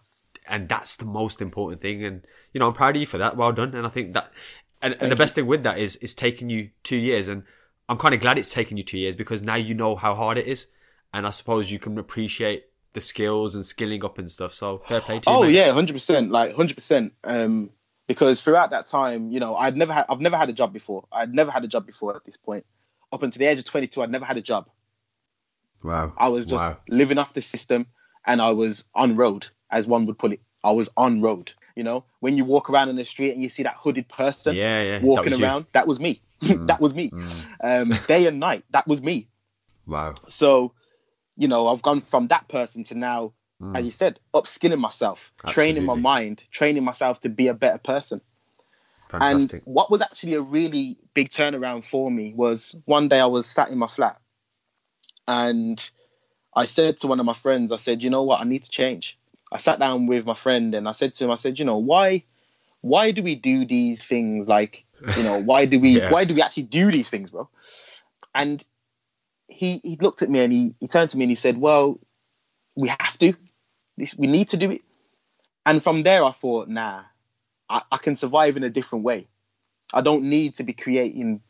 and 0.49 0.69
that's 0.69 0.97
the 0.97 1.05
most 1.05 1.43
important 1.43 1.83
thing. 1.83 2.03
And 2.03 2.23
you 2.55 2.61
know, 2.61 2.69
I'm 2.69 2.73
proud 2.73 2.97
of 2.97 3.01
you 3.01 3.07
for 3.07 3.19
that. 3.19 3.37
Well 3.37 3.53
done. 3.53 3.75
And 3.75 3.87
I 3.87 3.91
think 3.91 4.15
that, 4.15 4.33
and, 4.81 4.97
and 4.99 5.13
the 5.13 5.17
best 5.17 5.35
thing 5.35 5.47
with 5.47 5.63
that 5.65 5.79
is 5.79 5.99
it's 6.01 6.15
taken 6.15 6.49
you 6.49 6.71
two 6.85 6.97
years, 6.97 7.29
and 7.29 7.43
I'm 7.93 7.99
kind 7.99 8.15
of 8.15 8.21
glad 8.21 8.39
it's 8.39 8.51
taken 8.51 8.79
you 8.79 8.83
two 8.83 8.99
years 8.99 9.17
because 9.17 9.43
now 9.43 9.55
you 9.55 9.75
know 9.75 9.97
how 9.97 10.15
hard 10.15 10.39
it 10.39 10.47
is, 10.47 10.67
and 11.13 11.27
I 11.27 11.31
suppose 11.31 11.71
you 11.71 11.79
can 11.79 11.99
appreciate 11.99 12.65
the 12.95 13.01
skills 13.03 13.55
and 13.55 13.65
skilling 13.65 14.03
up 14.03 14.17
and 14.19 14.31
stuff. 14.31 14.55
So 14.55 14.79
fair 14.89 15.03
play 15.03 15.21
to 15.21 15.31
you. 15.31 15.37
Oh 15.37 15.43
mate. 15.43 15.53
yeah, 15.53 15.71
hundred 15.73 15.93
percent. 15.93 16.31
Like 16.31 16.55
hundred 16.55 16.75
percent. 16.75 17.13
Um, 17.23 17.71
because 18.09 18.43
throughout 18.43 18.71
that 18.71 18.87
time, 18.87 19.31
you 19.31 19.41
know, 19.41 19.55
I'd 19.55 19.77
never 19.77 19.93
had, 19.93 20.07
I've 20.09 20.21
never 20.21 20.39
had 20.39 20.49
a 20.49 20.55
job 20.55 20.73
before. 20.73 21.05
I'd 21.13 21.35
never 21.35 21.51
had 21.51 21.65
a 21.65 21.69
job 21.69 21.87
before 21.87 22.17
at 22.17 22.25
this 22.25 22.39
point. 22.39 22.65
Up 23.13 23.23
until 23.23 23.41
the 23.41 23.47
age 23.47 23.59
of 23.59 23.67
22, 23.67 24.03
I'd 24.03 24.11
never 24.11 24.25
had 24.25 24.39
a 24.39 24.43
job. 24.43 24.71
Wow. 25.85 26.15
I 26.17 26.29
was 26.29 26.47
just 26.47 26.65
Wow. 26.71 26.79
living 26.89 27.19
off 27.19 27.35
the 27.35 27.43
system, 27.43 27.87
and 28.27 28.41
I 28.41 28.53
was 28.53 28.85
on 28.95 29.17
road, 29.17 29.49
as 29.71 29.87
one 29.87 30.07
would 30.07 30.19
put 30.19 30.33
it. 30.33 30.41
I 30.65 30.73
was 30.73 30.89
on 30.97 31.21
road. 31.21 31.53
You 31.75 31.85
know, 31.85 32.05
when 32.21 32.37
you 32.37 32.45
walk 32.45 32.71
around 32.71 32.89
in 32.91 32.97
the 32.97 33.05
street 33.05 33.33
and 33.33 33.43
you 33.43 33.49
see 33.49 33.63
that 33.63 33.77
hooded 33.79 34.09
person 34.09 34.55
Yeah, 34.55 34.83
yeah. 34.83 34.99
that 34.99 35.03
walking 35.03 35.33
you. 35.33 35.45
around, 35.45 35.67
that 35.73 35.87
was 35.87 35.99
me. 36.01 36.21
Mm. 36.43 36.67
that 36.67 36.81
was 36.81 36.93
me. 36.93 37.11
Mm. 37.11 37.45
Um, 37.93 37.99
day 38.09 38.27
and 38.27 38.41
night, 38.41 38.65
that 38.71 38.89
was 38.89 39.01
me. 39.01 39.29
Wow. 39.87 40.15
So, 40.27 40.73
you 41.37 41.47
know, 41.47 41.69
I've 41.69 41.83
gone 41.83 42.01
from 42.01 42.27
that 42.29 42.49
person 42.49 42.83
to 42.85 42.97
now, 42.97 43.33
Mm. 43.63 43.77
as 43.79 43.85
you 43.85 43.93
said, 43.93 44.19
upskilling 44.35 44.81
myself, 44.81 45.33
training 45.47 45.85
my 45.85 45.95
mind, 45.95 46.43
training 46.51 46.83
myself 46.83 47.21
to 47.21 47.29
be 47.29 47.47
a 47.47 47.55
better 47.55 47.79
person. 47.79 48.21
Fantastic. 49.09 49.63
And 49.63 49.73
what 49.73 49.89
was 49.89 50.01
actually 50.01 50.35
a 50.35 50.41
really 50.41 50.97
big 51.15 51.31
turnaround 51.31 51.85
for 51.85 52.11
me 52.11 52.35
was 52.35 52.75
one 52.87 53.07
day 53.07 53.21
I 53.21 53.27
was 53.27 53.47
sat 53.47 53.71
in 53.71 53.79
my 53.79 53.87
flat 53.87 54.19
and 55.29 55.91
I 56.55 56.67
said 56.67 56.99
to 56.99 57.07
one 57.07 57.21
of 57.21 57.27
my 57.27 57.35
friends, 57.35 57.71
I 57.73 57.77
said, 57.77 58.03
you 58.03 58.11
know 58.11 58.25
what, 58.25 58.41
I 58.41 58.45
need 58.45 58.65
to 58.65 58.71
change. 58.71 59.19
I 59.53 59.59
sat 59.59 59.81
down 59.81 60.09
with 60.09 60.27
my 60.27 60.35
friend 60.35 60.75
and 60.75 60.89
I 60.89 60.93
said 60.93 61.15
to 61.17 61.25
him, 61.25 61.33
I 61.33 61.37
said, 61.37 61.61
you 61.61 61.67
know, 61.67 61.79
why 61.79 62.25
why 62.83 63.13
do 63.13 63.23
we 63.23 63.35
do 63.37 63.67
these 63.67 64.05
things 64.05 64.49
like, 64.49 64.85
you 65.15 65.25
know, 65.25 65.39
why 65.39 65.67
do 65.67 65.81
we 65.81 65.99
Yeah. 66.01 66.09
why 66.09 66.25
do 66.25 66.35
we 66.35 66.43
actually 66.43 66.65
do 66.65 66.91
these 66.93 67.11
things, 67.11 67.31
bro? 67.31 67.49
And 68.35 68.65
he 69.49 69.81
he 69.85 69.97
looked 69.97 70.23
at 70.23 70.31
me 70.31 70.41
and 70.45 70.53
he, 70.53 70.75
he 70.81 70.89
turned 70.89 71.11
to 71.11 71.19
me 71.19 71.25
and 71.25 71.31
he 71.33 71.37
said, 71.37 71.59
Well, 71.59 72.01
we 72.77 72.89
have 72.89 73.19
to. 73.19 73.35
This 73.99 74.17
we 74.17 74.27
need 74.29 74.51
to 74.51 74.59
do 74.59 74.73
it. 74.73 74.83
And 75.67 75.83
from 75.83 76.03
there 76.05 76.25
I 76.25 76.33
thought, 76.33 76.69
nah, 76.69 77.03
I, 77.69 77.83
I 77.93 77.99
can 77.99 78.17
survive 78.17 78.57
in 78.57 78.65
a 78.65 78.71
different 78.71 79.05
way. 79.05 79.29
I 79.95 80.03
don't 80.03 80.25
need 80.25 80.57
to 80.57 80.65
be 80.65 80.75
creating 80.75 81.43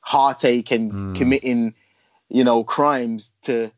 heartache 0.00 0.72
and 0.72 0.94
Mm. 0.94 1.14
committing, 1.14 1.74
you 2.28 2.44
know, 2.44 2.64
crimes 2.64 3.34
to, 3.42 3.70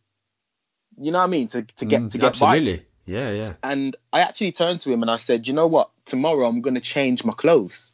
you 0.99 1.13
know 1.13 1.19
what 1.19 1.25
I 1.25 1.29
mean, 1.29 1.49
to 1.49 1.63
to 1.63 1.87
get 1.87 2.09
Mm, 2.09 2.13
to 2.13 2.19
get 2.19 2.39
by. 2.39 2.63
Yeah, 3.11 3.31
yeah. 3.31 3.55
And 3.63 3.97
I 4.13 4.21
actually 4.21 4.53
turned 4.53 4.83
to 4.83 4.93
him 4.93 5.03
and 5.03 5.11
I 5.11 5.17
said, 5.17 5.49
you 5.49 5.53
know 5.53 5.67
what? 5.67 5.91
Tomorrow 6.05 6.47
I'm 6.47 6.61
going 6.61 6.77
to 6.77 6.81
change 6.81 7.25
my 7.25 7.33
clothes. 7.33 7.93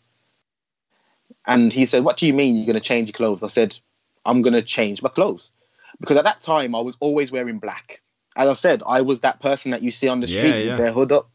And 1.46 1.72
he 1.72 1.86
said, 1.86 2.04
what 2.04 2.18
do 2.18 2.26
you 2.26 2.34
mean 2.34 2.56
you're 2.56 2.66
going 2.66 2.74
to 2.74 2.80
change 2.80 3.08
your 3.08 3.14
clothes? 3.14 3.42
I 3.42 3.48
said, 3.48 3.78
I'm 4.26 4.42
going 4.42 4.54
to 4.54 4.62
change 4.62 5.00
my 5.00 5.08
clothes. 5.08 5.52
Because 6.00 6.18
at 6.18 6.24
that 6.24 6.42
time 6.42 6.74
I 6.74 6.80
was 6.80 6.98
always 7.00 7.32
wearing 7.32 7.60
black. 7.60 8.02
As 8.36 8.48
I 8.48 8.52
said, 8.52 8.82
I 8.86 9.00
was 9.00 9.20
that 9.20 9.40
person 9.40 9.70
that 9.70 9.82
you 9.82 9.90
see 9.90 10.08
on 10.08 10.20
the 10.20 10.28
street 10.28 10.64
yeah. 10.64 10.70
with 10.70 10.78
their 10.78 10.92
hood 10.92 11.12
up. 11.12 11.30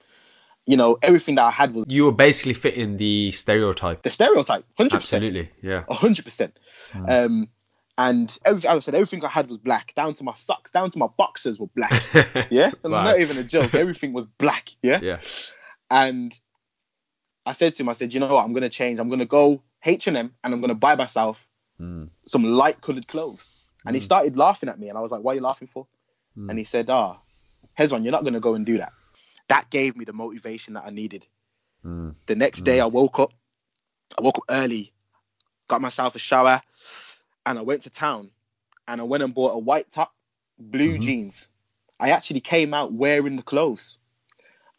You 0.68 0.78
know, 0.78 1.00
everything 1.02 1.36
that 1.36 1.46
I 1.46 1.50
had 1.50 1.74
was 1.74 1.86
You 1.88 2.06
were 2.06 2.12
basically 2.12 2.54
fitting 2.54 2.98
the 2.98 3.32
stereotype. 3.32 4.04
the 4.04 4.12
stereotype, 4.12 4.64
100%. 4.78 4.94
Absolutely. 4.94 5.50
Yeah. 5.64 5.86
A 5.90 5.96
hundred 5.96 6.24
percent. 6.24 6.60
Um, 6.94 7.50
and 8.10 8.40
every, 8.46 8.68
as 8.70 8.78
I 8.78 8.80
said, 8.80 8.96
everything 8.96 9.24
I 9.26 9.30
had 9.30 9.48
was 9.50 9.58
black, 9.58 9.94
down 9.96 10.14
to 10.16 10.24
my 10.24 10.34
socks, 10.34 10.72
down 10.72 10.90
to 10.92 11.00
my 11.00 11.08
boxers 11.18 11.60
were 11.60 11.68
black. 11.76 11.92
Yeah, 12.50 12.72
Wow. 12.84 13.04
not 13.04 13.20
even 13.22 13.38
a 13.38 13.44
joke. 13.44 13.74
Everything 13.76 14.14
was 14.14 14.28
black. 14.28 14.70
Yeah. 14.82 15.00
Yeah. 15.02 15.20
And 15.90 16.32
I 17.46 17.54
said 17.54 17.76
to 17.76 17.84
him, 17.84 17.90
I 17.90 17.94
said, 17.94 18.14
you 18.14 18.20
know 18.20 18.34
what? 18.34 18.44
I'm 18.46 18.54
gonna 18.54 18.70
change. 18.70 19.00
I'm 19.00 19.10
gonna 19.10 19.26
go 19.26 19.62
H 19.84 20.08
and 20.08 20.18
M, 20.18 20.34
and 20.44 20.54
I'm 20.54 20.62
gonna 20.62 20.76
buy 20.76 20.96
myself 20.96 21.48
Mm. 21.80 22.10
some 22.28 22.44
light 22.44 22.80
colored 22.80 23.08
clothes. 23.08 23.56
And 23.86 23.96
he 23.96 24.02
started 24.02 24.38
laughing 24.38 24.70
at 24.70 24.78
me, 24.80 24.90
and 24.90 24.98
I 24.98 25.02
was 25.02 25.12
like, 25.12 25.22
"Why 25.24 25.32
are 25.32 25.36
you 25.36 25.42
laughing 25.42 25.68
for?" 25.74 25.88
Mm. 26.38 26.50
And 26.52 26.60
he 26.60 26.66
said, 26.66 26.90
"Ah, 26.92 27.18
Hezron, 27.80 28.04
you're 28.04 28.12
not 28.12 28.24
gonna 28.24 28.40
go 28.40 28.54
and 28.54 28.66
do 28.68 28.78
that." 28.78 28.94
That 29.48 29.72
gave 29.72 29.98
me 29.98 30.06
the 30.06 30.14
motivation 30.14 30.76
that 30.76 30.84
I 30.86 30.92
needed. 30.92 31.26
Mm. 31.84 32.14
The 32.28 32.36
next 32.36 32.62
day, 32.64 32.80
I 32.80 32.86
woke 32.86 33.18
up. 33.20 33.32
I 34.16 34.22
woke 34.22 34.38
up 34.38 34.44
early, 34.50 34.94
got 35.68 35.82
myself 35.82 36.16
a 36.16 36.20
shower, 36.20 36.62
and 37.46 37.58
I 37.58 37.62
went 37.62 37.84
to 37.84 37.90
town. 37.90 38.32
And 38.88 39.00
I 39.00 39.04
went 39.04 39.24
and 39.24 39.34
bought 39.34 39.56
a 39.56 39.60
white 39.60 39.92
top, 39.92 40.14
blue 40.58 40.98
Mhm. 40.98 41.02
jeans. 41.02 41.50
I 42.00 42.12
actually 42.12 42.42
came 42.42 42.74
out 42.74 42.92
wearing 42.92 43.36
the 43.36 43.44
clothes, 43.44 44.00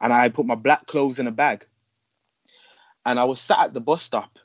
and 0.01 0.13
I 0.13 0.29
put 0.29 0.45
my 0.47 0.57
black 0.57 0.87
clothes 0.87 1.19
in 1.19 1.27
a 1.27 1.31
bag. 1.33 1.67
And 3.07 3.19
I 3.19 3.25
was 3.25 3.41
sat 3.41 3.61
at 3.61 3.75
the 3.75 3.81
bus 3.81 4.03
stop, 4.03 4.39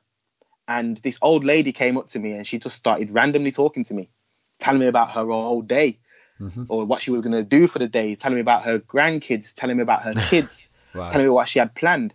and 0.67 0.97
this 0.97 1.19
old 1.21 1.43
lady 1.43 1.71
came 1.73 1.97
up 1.97 2.07
to 2.09 2.19
me, 2.19 2.33
and 2.33 2.45
she 2.45 2.59
just 2.59 2.75
started 2.75 3.11
randomly 3.11 3.51
talking 3.51 3.83
to 3.85 3.93
me, 3.93 4.09
telling 4.59 4.79
me 4.79 4.87
about 4.87 5.11
her 5.11 5.25
whole 5.25 5.61
day, 5.61 5.99
Mhm. 6.39 6.65
or 6.69 6.85
what 6.85 7.01
she 7.01 7.11
was 7.11 7.21
going 7.21 7.35
to 7.35 7.43
do 7.43 7.67
for 7.67 7.79
the 7.79 7.87
day, 7.87 8.15
telling 8.15 8.35
me 8.35 8.41
about 8.41 8.63
her 8.63 8.79
grandkids, 8.79 9.53
telling 9.53 9.77
me 9.77 9.83
about 9.83 10.03
her 10.03 10.13
kids 10.29 10.69
Wow. 10.93 11.09
telling 11.09 11.25
me 11.25 11.29
what 11.31 11.47
she 11.47 11.59
had 11.59 11.75
planned. 11.75 12.13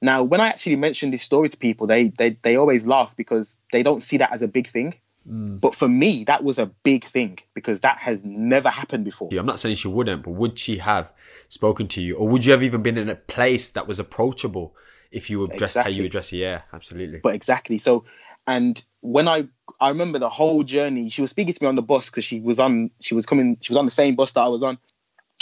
Now, 0.00 0.22
when 0.24 0.40
I 0.40 0.48
actually 0.48 0.76
mention 0.76 1.10
this 1.10 1.22
story 1.22 1.48
to 1.48 1.56
people, 1.56 1.86
they 1.86 2.08
they 2.08 2.30
they 2.42 2.56
always 2.56 2.86
laugh 2.86 3.16
because 3.16 3.58
they 3.72 3.82
don't 3.82 4.02
see 4.02 4.18
that 4.18 4.32
as 4.32 4.42
a 4.42 4.48
big 4.48 4.68
thing. 4.68 4.94
Mm. 5.28 5.60
But 5.60 5.74
for 5.74 5.88
me, 5.88 6.24
that 6.24 6.44
was 6.44 6.58
a 6.58 6.66
big 6.66 7.04
thing 7.04 7.38
because 7.54 7.80
that 7.80 7.98
has 7.98 8.22
never 8.24 8.68
happened 8.68 9.04
before. 9.04 9.28
I'm 9.32 9.46
not 9.46 9.58
saying 9.58 9.76
she 9.76 9.88
wouldn't, 9.88 10.22
but 10.22 10.32
would 10.32 10.58
she 10.58 10.78
have 10.78 11.12
spoken 11.48 11.88
to 11.88 12.02
you, 12.02 12.16
or 12.16 12.28
would 12.28 12.44
you 12.44 12.52
have 12.52 12.62
even 12.62 12.82
been 12.82 12.98
in 12.98 13.08
a 13.08 13.16
place 13.16 13.70
that 13.70 13.86
was 13.86 13.98
approachable 13.98 14.74
if 15.10 15.28
you 15.30 15.40
were 15.40 15.48
dressed 15.48 15.76
how 15.76 15.82
you 15.82 15.86
Exactly. 15.88 16.02
were 16.02 16.08
dressed? 16.08 16.32
Yeah, 16.32 16.62
absolutely. 16.72 17.18
But 17.22 17.34
exactly. 17.34 17.78
So, 17.78 18.04
and 18.46 18.82
when 19.00 19.26
I 19.26 19.48
I 19.80 19.88
remember 19.88 20.18
the 20.18 20.28
whole 20.28 20.62
journey, 20.62 21.10
she 21.10 21.22
was 21.22 21.30
speaking 21.30 21.54
to 21.54 21.64
me 21.64 21.68
on 21.68 21.76
the 21.76 21.82
bus 21.82 22.06
because 22.10 22.24
she 22.24 22.40
was 22.40 22.60
on 22.60 22.90
she 23.00 23.14
was 23.14 23.26
coming 23.26 23.58
she 23.60 23.72
was 23.72 23.78
on 23.78 23.84
the 23.84 23.90
same 23.90 24.14
bus 24.14 24.32
that 24.32 24.42
I 24.42 24.48
was 24.48 24.62
on. 24.62 24.78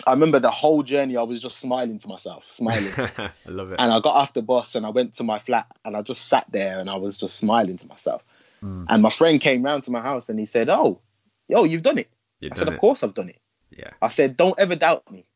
I 0.06 0.12
remember 0.12 0.38
the 0.38 0.50
whole 0.50 0.82
journey. 0.82 1.16
I 1.16 1.22
was 1.22 1.40
just 1.40 1.58
smiling 1.58 1.98
to 1.98 2.08
myself, 2.08 2.44
smiling. 2.50 2.92
I 2.96 3.30
love 3.46 3.72
it. 3.72 3.76
and 3.78 3.92
I 3.92 4.00
got 4.00 4.16
off 4.16 4.32
the 4.32 4.42
bus 4.42 4.74
and 4.74 4.84
I 4.84 4.90
went 4.90 5.14
to 5.16 5.24
my 5.24 5.38
flat 5.38 5.66
and 5.84 5.96
I 5.96 6.02
just 6.02 6.26
sat 6.26 6.46
there 6.50 6.80
and 6.80 6.90
I 6.90 6.96
was 6.96 7.16
just 7.16 7.36
smiling 7.36 7.78
to 7.78 7.86
myself. 7.86 8.22
Mm. 8.64 8.86
And 8.88 9.02
my 9.02 9.10
friend 9.10 9.40
came 9.40 9.62
round 9.62 9.84
to 9.84 9.90
my 9.90 10.00
house 10.00 10.28
and 10.28 10.38
he 10.38 10.46
said, 10.46 10.68
"Oh, 10.70 11.00
yo, 11.48 11.64
you've 11.64 11.82
done 11.82 11.98
it." 11.98 12.08
You've 12.40 12.52
I 12.52 12.56
said, 12.56 12.64
done 12.64 12.68
"Of 12.68 12.74
it. 12.74 12.80
course 12.80 13.02
I've 13.02 13.14
done 13.14 13.28
it." 13.28 13.40
Yeah. 13.70 13.90
I 14.00 14.08
said, 14.08 14.36
"Don't 14.36 14.58
ever 14.58 14.74
doubt 14.76 15.10
me 15.10 15.26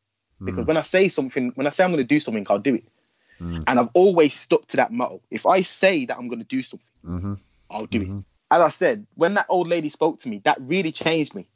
because 0.45 0.65
Mm. 0.65 0.69
when 0.69 0.77
I 0.77 0.83
say 0.83 1.09
something, 1.09 1.53
when 1.55 1.67
I 1.67 1.71
say 1.71 1.85
I'm 1.85 1.91
going 1.91 2.03
to 2.03 2.15
do 2.15 2.21
something, 2.21 2.47
I'll 2.49 2.59
do 2.59 2.77
it." 2.77 2.89
Mm. 3.41 3.65
And 3.67 3.79
I've 3.79 3.91
always 3.95 4.35
stuck 4.35 4.67
to 4.69 4.79
that 4.79 4.93
motto. 4.93 5.21
If 5.31 5.47
I 5.47 5.63
say 5.63 6.07
that 6.07 6.17
I'm 6.17 6.29
going 6.29 6.41
to 6.41 6.47
do 6.47 6.63
something, 6.63 6.89
hmm 7.05 7.35
I'll 7.71 7.87
do 7.87 8.01
Mhm. 8.01 8.19
it. 8.21 8.25
As 8.51 8.61
I 8.63 8.69
said, 8.71 9.07
when 9.15 9.35
that 9.35 9.47
old 9.51 9.69
lady 9.69 9.91
spoke 9.91 10.21
to 10.21 10.29
me, 10.29 10.39
that 10.45 10.59
really 10.61 10.91
changed 10.93 11.35
me. 11.35 11.47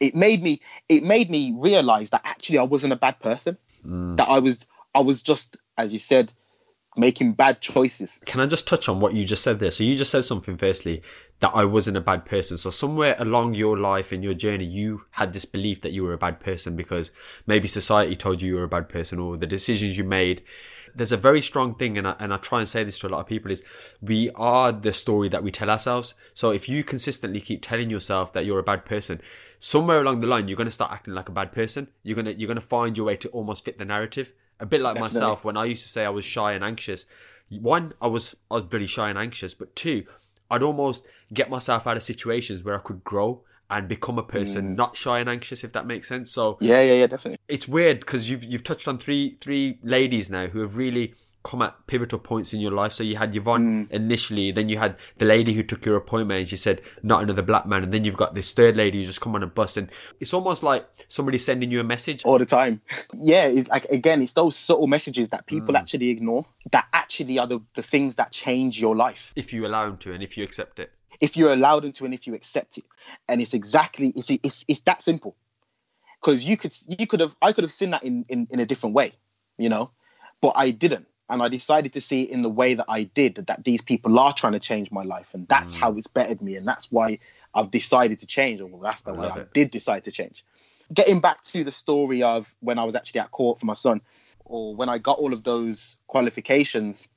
It 0.00 0.16
made 0.16 0.42
me 0.42 0.60
it 0.88 1.04
made 1.04 1.30
me 1.30 1.54
realize 1.56 2.10
that 2.10 2.22
actually 2.24 2.58
I 2.58 2.64
wasn't 2.64 2.92
a 2.94 2.96
bad 2.96 3.20
person. 3.20 3.56
Mm. 3.86 4.16
That 4.16 4.28
I 4.28 4.40
was 4.40 4.66
I 4.94 5.00
was 5.00 5.22
just 5.22 5.56
as 5.78 5.92
you 5.92 6.00
said 6.00 6.32
making 6.96 7.32
bad 7.32 7.60
choices. 7.60 8.20
Can 8.26 8.40
I 8.40 8.46
just 8.46 8.66
touch 8.66 8.88
on 8.88 9.00
what 9.00 9.14
you 9.14 9.24
just 9.24 9.42
said 9.42 9.58
there? 9.58 9.70
So 9.70 9.84
you 9.84 9.96
just 9.96 10.10
said 10.10 10.24
something 10.24 10.56
firstly 10.56 11.02
that 11.40 11.52
I 11.54 11.64
wasn't 11.64 11.96
a 11.96 12.00
bad 12.00 12.24
person. 12.24 12.56
So 12.56 12.70
somewhere 12.70 13.16
along 13.18 13.54
your 13.54 13.78
life 13.78 14.12
and 14.12 14.22
your 14.22 14.34
journey, 14.34 14.64
you 14.64 15.04
had 15.12 15.32
this 15.32 15.44
belief 15.44 15.80
that 15.82 15.92
you 15.92 16.04
were 16.04 16.12
a 16.12 16.18
bad 16.18 16.40
person 16.40 16.76
because 16.76 17.10
maybe 17.46 17.66
society 17.66 18.14
told 18.14 18.42
you 18.42 18.50
you 18.50 18.56
were 18.56 18.64
a 18.64 18.68
bad 18.68 18.88
person 18.88 19.18
or 19.18 19.36
the 19.36 19.46
decisions 19.46 19.98
you 19.98 20.04
made. 20.04 20.42
There's 20.94 21.12
a 21.12 21.16
very 21.16 21.40
strong 21.40 21.74
thing, 21.74 21.96
and 21.96 22.06
I, 22.06 22.16
and 22.18 22.34
I 22.34 22.36
try 22.36 22.58
and 22.58 22.68
say 22.68 22.84
this 22.84 22.98
to 22.98 23.06
a 23.06 23.08
lot 23.08 23.20
of 23.20 23.26
people: 23.26 23.50
is 23.50 23.64
we 24.02 24.30
are 24.34 24.72
the 24.72 24.92
story 24.92 25.30
that 25.30 25.42
we 25.42 25.50
tell 25.50 25.70
ourselves. 25.70 26.14
So 26.34 26.50
if 26.50 26.68
you 26.68 26.84
consistently 26.84 27.40
keep 27.40 27.62
telling 27.62 27.88
yourself 27.88 28.34
that 28.34 28.44
you're 28.44 28.58
a 28.58 28.62
bad 28.62 28.84
person, 28.84 29.22
somewhere 29.58 30.00
along 30.00 30.20
the 30.20 30.26
line 30.26 30.48
you're 30.48 30.56
going 30.56 30.66
to 30.66 30.72
start 30.72 30.92
acting 30.92 31.14
like 31.14 31.28
a 31.28 31.32
bad 31.32 31.52
person. 31.52 31.88
You're 32.02 32.16
gonna 32.16 32.32
you're 32.32 32.48
gonna 32.48 32.60
find 32.60 32.96
your 32.96 33.06
way 33.06 33.16
to 33.16 33.28
almost 33.30 33.64
fit 33.64 33.78
the 33.78 33.84
narrative. 33.84 34.32
A 34.62 34.66
bit 34.66 34.80
like 34.80 34.94
Definitely. 34.94 35.18
myself 35.20 35.44
when 35.44 35.56
I 35.56 35.64
used 35.66 35.82
to 35.82 35.88
say 35.88 36.04
I 36.06 36.08
was 36.10 36.24
shy 36.24 36.52
and 36.52 36.62
anxious. 36.64 37.04
One, 37.50 37.92
I 38.00 38.06
was 38.06 38.36
I 38.50 38.54
was 38.54 38.64
pretty 38.64 38.86
shy 38.86 39.10
and 39.10 39.18
anxious, 39.18 39.52
but 39.54 39.74
two, 39.76 40.04
I'd 40.50 40.62
almost 40.62 41.06
get 41.34 41.50
myself 41.50 41.86
out 41.86 41.96
of 41.96 42.02
situations 42.02 42.62
where 42.64 42.76
I 42.76 42.78
could 42.78 43.02
grow 43.04 43.42
and 43.68 43.88
become 43.88 44.18
a 44.18 44.22
person 44.22 44.72
Mm. 44.72 44.76
not 44.76 44.96
shy 44.96 45.18
and 45.18 45.28
anxious, 45.28 45.64
if 45.64 45.72
that 45.72 45.86
makes 45.86 46.06
sense. 46.08 46.30
So 46.30 46.58
Yeah, 46.60 46.80
yeah, 46.82 46.94
yeah, 46.94 47.06
definitely. 47.08 47.38
it's 47.48 47.66
weird 47.66 48.00
because 48.00 48.30
you've 48.30 48.44
you've 48.44 48.64
touched 48.64 48.86
on 48.86 48.98
three 48.98 49.36
three 49.40 49.78
ladies 49.82 50.30
now 50.30 50.46
who 50.46 50.60
have 50.60 50.76
really 50.76 51.14
come 51.42 51.62
at 51.62 51.86
pivotal 51.86 52.18
points 52.18 52.52
in 52.52 52.60
your 52.60 52.70
life. 52.70 52.92
So 52.92 53.02
you 53.02 53.16
had 53.16 53.34
Yvonne 53.34 53.86
hmm. 53.86 53.94
initially, 53.94 54.52
then 54.52 54.68
you 54.68 54.78
had 54.78 54.96
the 55.18 55.24
lady 55.24 55.52
who 55.54 55.62
took 55.62 55.84
your 55.84 55.96
appointment 55.96 56.40
and 56.40 56.48
she 56.48 56.56
said 56.56 56.82
not 57.02 57.22
another 57.22 57.42
black 57.42 57.66
man, 57.66 57.82
and 57.82 57.92
then 57.92 58.04
you've 58.04 58.16
got 58.16 58.34
this 58.34 58.52
third 58.52 58.76
lady 58.76 58.98
who 58.98 59.04
just 59.04 59.20
come 59.20 59.34
on 59.34 59.42
a 59.42 59.46
bus, 59.46 59.76
and 59.76 59.90
it's 60.20 60.32
almost 60.32 60.62
like 60.62 60.86
somebody 61.08 61.38
sending 61.38 61.70
you 61.70 61.80
a 61.80 61.84
message. 61.84 62.22
all 62.24 62.38
the 62.38 62.46
time. 62.46 62.80
Yeah, 63.14 63.46
it's 63.46 63.68
like 63.68 63.84
again, 63.86 64.22
it's 64.22 64.32
those 64.32 64.56
subtle 64.56 64.86
messages 64.86 65.28
that 65.30 65.46
people 65.46 65.70
hmm. 65.70 65.76
actually 65.76 66.08
ignore 66.08 66.46
that 66.70 66.86
actually 66.92 67.38
are 67.38 67.46
the, 67.46 67.60
the 67.74 67.82
things 67.82 68.16
that 68.16 68.32
change 68.32 68.80
your 68.80 68.96
life 68.96 69.32
If 69.36 69.52
you 69.52 69.66
allow 69.66 69.86
them 69.86 69.98
to, 69.98 70.12
and 70.12 70.22
if 70.22 70.36
you 70.36 70.44
accept 70.44 70.78
it. 70.78 70.90
if 71.20 71.36
you 71.36 71.52
allow 71.52 71.78
them 71.80 71.92
to 71.92 72.04
and 72.04 72.14
if 72.14 72.26
you 72.26 72.34
accept 72.34 72.78
it. 72.78 72.84
And 73.28 73.40
it's 73.40 73.54
exactly 73.54 74.12
it's 74.16 74.30
it's, 74.30 74.64
it's 74.68 74.80
that 74.82 75.02
simple. 75.02 75.36
Because 76.20 76.44
you 76.44 76.56
could 76.56 76.74
you 76.88 77.06
could 77.06 77.20
have 77.20 77.34
I 77.40 77.52
could 77.52 77.64
have 77.64 77.72
seen 77.72 77.90
that 77.90 78.04
in, 78.04 78.24
in 78.28 78.48
in 78.50 78.60
a 78.60 78.66
different 78.66 78.94
way, 78.94 79.12
you 79.58 79.68
know, 79.68 79.90
but 80.40 80.54
I 80.56 80.70
didn't. 80.70 81.06
And 81.32 81.42
I 81.42 81.48
decided 81.48 81.94
to 81.94 82.02
see 82.02 82.24
in 82.24 82.42
the 82.42 82.50
way 82.50 82.74
that 82.74 82.84
I 82.88 83.04
did, 83.04 83.36
that 83.36 83.64
these 83.64 83.80
people 83.80 84.18
are 84.18 84.34
trying 84.34 84.52
to 84.52 84.60
change 84.60 84.92
my 84.92 85.02
life. 85.02 85.32
And 85.32 85.48
that's 85.48 85.74
mm. 85.74 85.80
how 85.80 85.94
it's 85.94 86.06
bettered 86.06 86.42
me. 86.42 86.56
And 86.56 86.68
that's 86.68 86.92
why 86.92 87.20
I've 87.54 87.70
decided 87.70 88.18
to 88.18 88.26
change. 88.26 88.60
Or 88.60 88.68
that's 88.82 89.00
the 89.00 89.12
I 89.12 89.18
way 89.18 89.26
I 89.28 89.44
did 89.54 89.70
decide 89.70 90.04
to 90.04 90.10
change. 90.10 90.44
Getting 90.92 91.20
back 91.20 91.42
to 91.44 91.64
the 91.64 91.72
story 91.72 92.22
of 92.22 92.54
when 92.60 92.78
I 92.78 92.84
was 92.84 92.94
actually 92.94 93.20
at 93.20 93.30
court 93.30 93.58
for 93.58 93.64
my 93.64 93.72
son, 93.72 94.02
or 94.44 94.76
when 94.76 94.90
I 94.90 94.98
got 94.98 95.20
all 95.20 95.32
of 95.32 95.42
those 95.42 95.96
qualifications, 96.06 97.08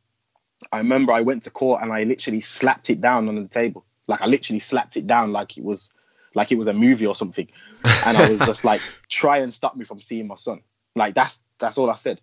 I 0.71 0.77
remember 0.77 1.11
I 1.11 1.19
went 1.19 1.43
to 1.43 1.49
court 1.49 1.81
and 1.81 1.91
I 1.91 2.03
literally 2.03 2.39
slapped 2.39 2.89
it 2.89 3.01
down 3.01 3.27
on 3.27 3.35
the 3.35 3.49
table. 3.49 3.83
Like 4.07 4.21
I 4.21 4.27
literally 4.27 4.59
slapped 4.59 4.95
it 4.95 5.07
down 5.07 5.33
like 5.33 5.57
it 5.57 5.63
was 5.65 5.91
like 6.33 6.53
it 6.53 6.57
was 6.57 6.67
a 6.67 6.73
movie 6.73 7.05
or 7.05 7.15
something. 7.15 7.49
And 7.83 8.17
I 8.17 8.29
was 8.29 8.39
just 8.45 8.63
like, 8.63 8.79
try 9.09 9.39
and 9.39 9.53
stop 9.53 9.75
me 9.75 9.83
from 9.83 9.99
seeing 9.99 10.27
my 10.27 10.35
son. 10.35 10.61
Like 10.95 11.15
that's 11.15 11.41
that's 11.59 11.77
all 11.77 11.89
I 11.89 11.95
said. 11.95 12.21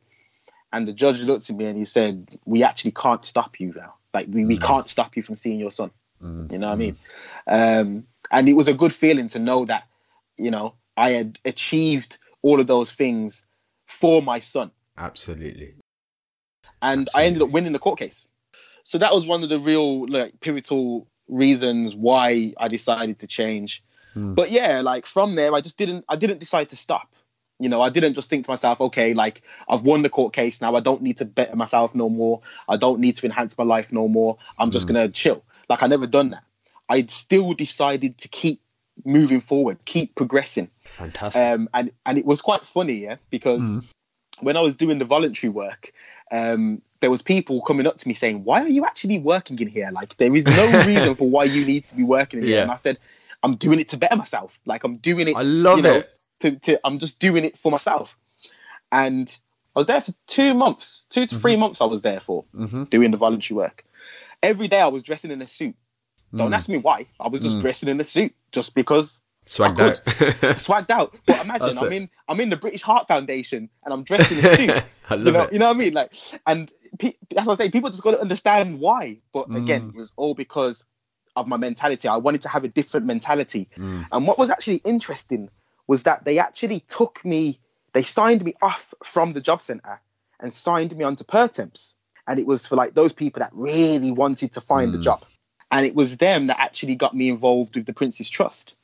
And 0.73 0.89
the 0.89 0.93
judge 0.93 1.23
looked 1.23 1.51
at 1.51 1.57
me 1.57 1.67
and 1.67 1.79
he 1.79 1.85
said, 1.85 2.39
We 2.45 2.63
actually 2.63 2.93
can't 2.93 3.25
stop 3.25 3.61
you 3.61 3.75
now. 3.77 3.95
Like 4.15 4.29
we, 4.29 4.45
we 4.45 4.59
can't 4.59 4.89
stop 4.89 5.17
you 5.17 5.23
from 5.23 5.37
seeing 5.37 5.59
your 5.59 5.71
son. 5.71 5.91
You 6.51 6.59
know 6.59 6.69
what 6.69 6.75
I 6.75 6.77
mean? 6.77 6.97
Um, 7.47 8.07
and 8.31 8.49
it 8.49 8.53
was 8.53 8.69
a 8.69 8.75
good 8.75 8.93
feeling 8.93 9.29
to 9.29 9.39
know 9.39 9.65
that, 9.65 9.89
you 10.37 10.51
know, 10.51 10.75
I 10.97 11.11
had 11.11 11.39
achieved 11.45 12.19
all 12.43 12.61
of 12.61 12.67
those 12.67 12.93
things 12.93 13.45
for 13.87 14.23
my 14.23 14.39
son 14.39 14.71
Absolutely. 14.97 15.75
and 16.81 17.09
I 17.15 17.25
ended 17.25 17.43
up 17.43 17.51
winning 17.51 17.73
the 17.73 17.79
court 17.79 17.99
case. 17.99 18.29
So 18.85 18.99
that 18.99 19.13
was 19.13 19.27
one 19.27 19.43
of 19.43 19.49
the 19.49 19.59
real 19.59 20.07
like 20.07 20.41
pivotal 20.41 21.09
reasons 21.29 21.95
why 21.95 22.55
I 22.57 22.69
decided 22.69 23.21
to 23.21 23.27
change. 23.27 23.83
Hmm. 24.15 24.35
But 24.35 24.51
yeah, 24.51 24.81
like 24.81 25.07
from 25.07 25.35
there, 25.35 25.55
I 25.55 25.61
just 25.61 25.79
didn't 25.79 26.05
I 26.09 26.17
didn't 26.17 26.39
decide 26.39 26.71
to 26.71 26.77
stop. 26.77 27.15
You 27.63 27.69
know, 27.69 27.81
I 27.81 27.91
didn't 27.91 28.15
just 28.15 28.29
think 28.29 28.45
to 28.45 28.51
myself, 28.51 28.81
okay, 28.81 29.15
like 29.15 29.43
I've 29.69 29.83
won 29.83 30.03
the 30.03 30.11
court 30.11 30.33
case 30.33 30.61
now. 30.61 30.75
I 30.75 30.81
don't 30.81 31.03
need 31.03 31.19
to 31.19 31.25
better 31.25 31.55
myself 31.55 31.95
no 31.95 32.09
more. 32.09 32.41
I 32.69 32.77
don't 32.77 33.01
need 33.01 33.17
to 33.19 33.27
enhance 33.27 33.57
my 33.57 33.65
life 33.65 33.93
no 33.93 34.09
more. 34.09 34.39
I'm 34.59 34.71
just 34.71 34.87
gonna 34.89 35.09
chill. 35.09 35.45
Like 35.69 35.83
I 35.83 35.87
never 35.87 36.07
done 36.07 36.31
that. 36.31 36.45
I 36.89 37.07
still 37.07 37.53
decided 37.53 38.19
to 38.19 38.29
keep 38.29 38.61
moving 39.05 39.41
forward, 39.41 39.85
keep 39.85 40.15
progressing. 40.15 40.71
Fantastic. 40.85 41.43
Um, 41.43 41.69
and 41.73 41.93
and 42.05 42.19
it 42.19 42.27
was 42.27 42.43
quite 42.43 42.67
funny, 42.67 42.95
yeah, 42.95 43.17
because 43.31 43.93
when 44.41 44.57
I 44.57 44.61
was 44.61 44.77
doing 44.77 44.99
the 44.99 45.05
voluntary 45.05 45.51
work, 45.51 45.93
um, 46.31 46.83
there 47.01 47.11
was 47.11 47.23
people 47.23 47.63
coming 47.63 47.87
up 47.87 47.99
to 47.99 48.09
me 48.09 48.15
saying, 48.15 48.45
"Why 48.45 48.63
are 48.63 48.69
you 48.69 48.85
actually 48.85 49.19
working 49.19 49.59
in 49.59 49.69
here? 49.69 49.91
Like, 49.93 50.17
there 50.17 50.35
is 50.35 50.47
no 50.47 50.85
reason 50.87 51.15
for 51.15 51.29
why 51.29 51.45
you 51.45 51.65
need 51.65 51.85
to 51.85 51.97
be 51.97 52.03
working 52.03 52.41
in 52.41 52.47
here." 52.47 52.63
And 52.63 52.71
I 52.71 52.77
said, 52.77 52.99
"I'm 53.43 53.57
doing 53.57 53.81
it 53.81 53.91
to 53.91 53.97
better 53.97 54.17
myself. 54.17 54.59
Like, 54.67 54.85
I'm 54.85 54.95
doing 54.95 55.29
it. 55.29 55.37
I 55.37 55.43
love 55.43 55.77
you 55.77 55.83
know, 55.83 55.99
it. 55.99 56.11
To, 56.43 56.57
to 56.57 56.81
I'm 56.85 56.99
just 56.99 57.19
doing 57.19 57.45
it 57.45 57.59
for 57.59 57.71
myself." 57.73 58.17
And 58.91 59.35
I 59.75 59.79
was 59.81 59.87
there 59.87 60.01
for 60.03 60.13
two 60.27 60.55
months, 60.55 61.05
two 61.09 61.27
to 61.27 61.35
Mm-hmm. 61.35 61.41
3 61.43 61.57
months. 61.57 61.81
I 61.81 61.87
was 61.87 62.03
there 62.03 62.21
for 62.21 62.45
doing 62.91 63.11
the 63.11 63.17
voluntary 63.17 63.57
work. 63.57 63.85
Every 64.43 64.69
day 64.69 64.81
I 64.81 64.89
was 64.89 65.03
dressing 65.03 65.31
in 65.31 65.41
a 65.41 65.47
suit. 65.47 65.75
Mm. 66.35 66.39
Don't 66.39 66.53
ask 66.55 66.69
me 66.69 66.77
why. 66.79 67.07
I 67.21 67.29
was 67.29 67.41
just 67.43 67.61
dressing 67.61 67.89
in 67.89 68.01
a 68.01 68.05
suit 68.05 68.35
just 68.53 68.75
because 68.75 69.21
Swagged 69.47 69.81
out. 69.81 70.05
swagged 70.59 70.91
out. 70.91 71.15
But 71.27 71.45
imagine 71.45 71.67
That's 71.69 71.79
I'm 71.83 71.93
it. 71.93 71.97
in 71.97 72.11
I'm 72.29 72.41
in 72.41 72.51
the 72.51 72.57
British 72.57 72.83
Heart 72.83 73.09
Foundation 73.09 73.71
and 73.85 73.93
I'm 73.95 74.03
dressed 74.05 74.31
in 74.31 74.39
a 74.45 74.57
suit. 74.57 74.71
I 75.11 75.15
love 75.17 75.27
you 75.27 75.33
know, 75.33 75.41
it. 75.43 75.53
you 75.55 75.59
know 75.59 75.67
what 75.69 75.77
I 75.77 75.79
mean? 75.79 75.93
Like, 75.95 76.13
and 76.47 76.73
pe- 76.99 77.15
that's 77.31 77.47
what 77.47 77.59
I 77.61 77.65
say. 77.65 77.71
People 77.71 77.91
just 77.91 78.03
got 78.03 78.13
to 78.13 78.21
understand 78.21 78.79
why. 78.79 79.19
But 79.33 79.49
Mm. 79.49 79.57
again, 79.63 79.89
it 79.89 79.99
was 79.99 80.13
all 80.17 80.35
because 80.35 80.85
of 81.35 81.49
my 81.49 81.57
mentality. 81.57 82.09
I 82.09 82.19
wanted 82.19 82.43
to 82.43 82.49
have 82.51 82.63
a 82.65 82.69
different 82.69 83.07
mentality. 83.07 83.69
Mm. 83.77 84.07
And 84.13 84.27
what 84.27 84.39
was 84.39 84.51
actually 84.51 84.77
interesting 84.85 85.49
was 85.87 86.05
that 86.05 86.25
they 86.25 86.39
actually 86.39 86.81
took 86.81 87.25
me. 87.25 87.61
They 87.93 88.03
signed 88.03 88.45
me 88.45 88.55
off 88.63 88.95
from 89.05 89.33
the 89.33 89.41
job 89.41 89.63
centre 89.63 90.01
and 90.41 90.53
signed 90.53 90.97
me 90.97 91.05
onto 91.05 91.25
Pertemps. 91.25 91.95
And 92.27 92.39
it 92.39 92.47
was 92.47 92.67
for 92.67 92.77
like 92.77 92.95
those 92.95 93.13
people 93.13 93.41
that 93.41 93.51
really 93.53 94.13
wanted 94.13 94.53
to 94.53 94.61
find 94.61 94.95
a 94.95 94.99
Mm. 94.99 95.03
job. 95.03 95.25
And 95.71 95.87
it 95.87 95.95
was 95.95 96.17
them 96.17 96.49
that 96.49 96.61
actually 96.61 96.95
got 96.95 97.15
me 97.15 97.29
involved 97.29 97.77
with 97.77 97.87
the 97.87 97.93
Prince's 97.93 98.31
Trust. 98.31 98.77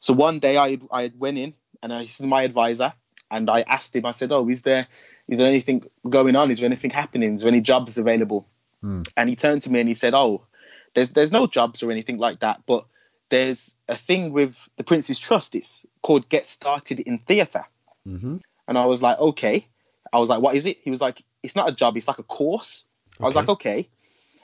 So 0.00 0.12
one 0.12 0.38
day 0.38 0.56
I 0.56 0.78
I 0.90 1.12
went 1.16 1.38
in 1.38 1.54
and 1.82 1.92
I 1.92 2.04
said 2.06 2.24
to 2.24 2.28
my 2.28 2.42
advisor 2.42 2.92
and 3.30 3.50
I 3.50 3.62
asked 3.62 3.96
him. 3.96 4.06
I 4.06 4.12
said, 4.12 4.30
"Oh, 4.32 4.48
is 4.48 4.62
there 4.62 4.86
is 5.26 5.38
there 5.38 5.46
anything 5.46 5.84
going 6.08 6.36
on? 6.36 6.50
Is 6.50 6.60
there 6.60 6.66
anything 6.66 6.90
happening? 6.90 7.34
Is 7.34 7.42
there 7.42 7.48
any 7.48 7.60
jobs 7.62 7.98
available?" 7.98 8.46
And 9.16 9.28
he 9.28 9.36
turned 9.36 9.62
to 9.62 9.70
me 9.70 9.80
and 9.80 9.88
he 9.88 9.94
said, 9.94 10.14
"Oh, 10.14 10.42
there's 10.94 11.10
there's 11.10 11.32
no 11.32 11.46
jobs 11.46 11.82
or 11.82 11.90
anything 11.90 12.18
like 12.18 12.40
that, 12.40 12.62
but 12.66 12.86
there's 13.28 13.74
a 13.88 13.94
thing 13.94 14.32
with 14.32 14.68
the 14.76 14.84
Prince's 14.84 15.18
Trust. 15.18 15.54
It's 15.54 15.86
called 16.02 16.28
Get 16.28 16.46
Started 16.46 17.00
in 17.00 17.18
Theatre." 17.18 17.64
Mhm. 18.06 18.40
And 18.68 18.78
I 18.78 18.86
was 18.86 19.02
like, 19.02 19.18
"Okay." 19.18 19.66
I 20.12 20.18
was 20.18 20.28
like, 20.28 20.40
"What 20.40 20.54
is 20.54 20.66
it?" 20.66 20.78
He 20.82 20.90
was 20.90 21.00
like, 21.00 21.22
"It's 21.42 21.56
not 21.56 21.68
a 21.68 21.72
job. 21.72 21.96
It's 21.96 22.08
like 22.08 22.18
a 22.18 22.22
course." 22.22 22.84
I 23.20 23.24
was 23.24 23.34
like, 23.34 23.48
"Okay." 23.48 23.88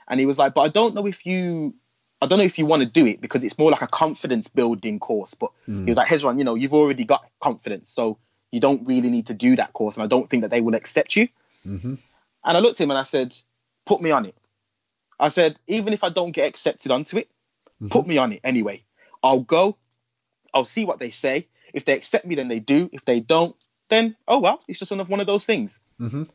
And 0.09 0.21
he 0.21 0.27
was 0.27 0.39
like, 0.39 0.55
"But 0.55 0.63
I 0.63 0.69
don't 0.69 0.95
know 0.95 1.07
if 1.07 1.27
you." 1.27 1.75
I 2.21 2.27
don't 2.27 2.39
know 2.39 2.45
if 2.45 2.57
you 2.57 2.67
want 2.67 2.85
to 2.85 2.89
do 2.89 3.05
it 3.05 3.21
because 3.21 3.43
it's 3.43 3.59
more 3.59 3.73
like 3.73 3.83
a 3.83 3.89
confidence 3.89 4.47
building 4.47 5.01
course. 5.01 5.35
But 5.35 5.51
he 5.67 5.91
was 5.91 5.97
like, 5.97 6.07
Hezron, 6.07 6.39
you 6.39 6.45
know, 6.45 6.55
you've 6.55 6.73
already 6.73 7.05
got 7.05 7.29
confidence, 7.41 7.91
so 7.91 8.17
you 8.53 8.61
don't 8.61 8.87
really 8.87 9.11
need 9.11 9.27
to 9.27 9.35
do 9.35 9.57
that 9.57 9.73
course. 9.73 9.97
And 9.97 10.05
I 10.05 10.07
don't 10.07 10.31
think 10.31 10.43
that 10.43 10.51
they 10.53 10.61
will 10.61 10.77
accept 10.77 11.17
you. 11.17 11.29
Mhm. 11.67 11.99
And 12.45 12.57
I 12.57 12.61
looked 12.61 12.81
at 12.81 12.85
him 12.85 12.93
and 12.93 12.99
I 12.99 13.03
said, 13.03 13.37
put 13.85 14.01
me 14.01 14.13
on 14.13 14.27
it. 14.27 14.37
I 15.19 15.31
said, 15.31 15.59
even 15.67 15.93
if 15.93 16.05
I 16.05 16.11
don't 16.11 16.31
get 16.31 16.49
accepted 16.49 16.93
onto 16.93 17.19
it, 17.19 17.29
put 17.91 18.07
me 18.07 18.19
on 18.19 18.33
it 18.33 18.41
anyway. 18.45 18.85
I'll 19.23 19.41
go. 19.41 19.77
I'll 20.55 20.65
see 20.65 20.85
what 20.85 20.99
they 20.99 21.11
say. 21.11 21.49
If 21.73 21.85
they 21.85 21.95
accept 21.95 22.27
me, 22.27 22.35
then 22.35 22.49
they 22.49 22.61
do. 22.61 22.91
If 22.93 23.05
they 23.05 23.21
don't, 23.21 23.57
then 23.89 24.17
oh 24.29 24.41
well, 24.41 24.63
it's 24.69 24.79
just 24.79 24.93
another 24.93 25.09
one 25.09 25.21
of 25.21 25.27
those 25.27 25.47
things. 25.47 25.81
Mhm. 26.01 26.29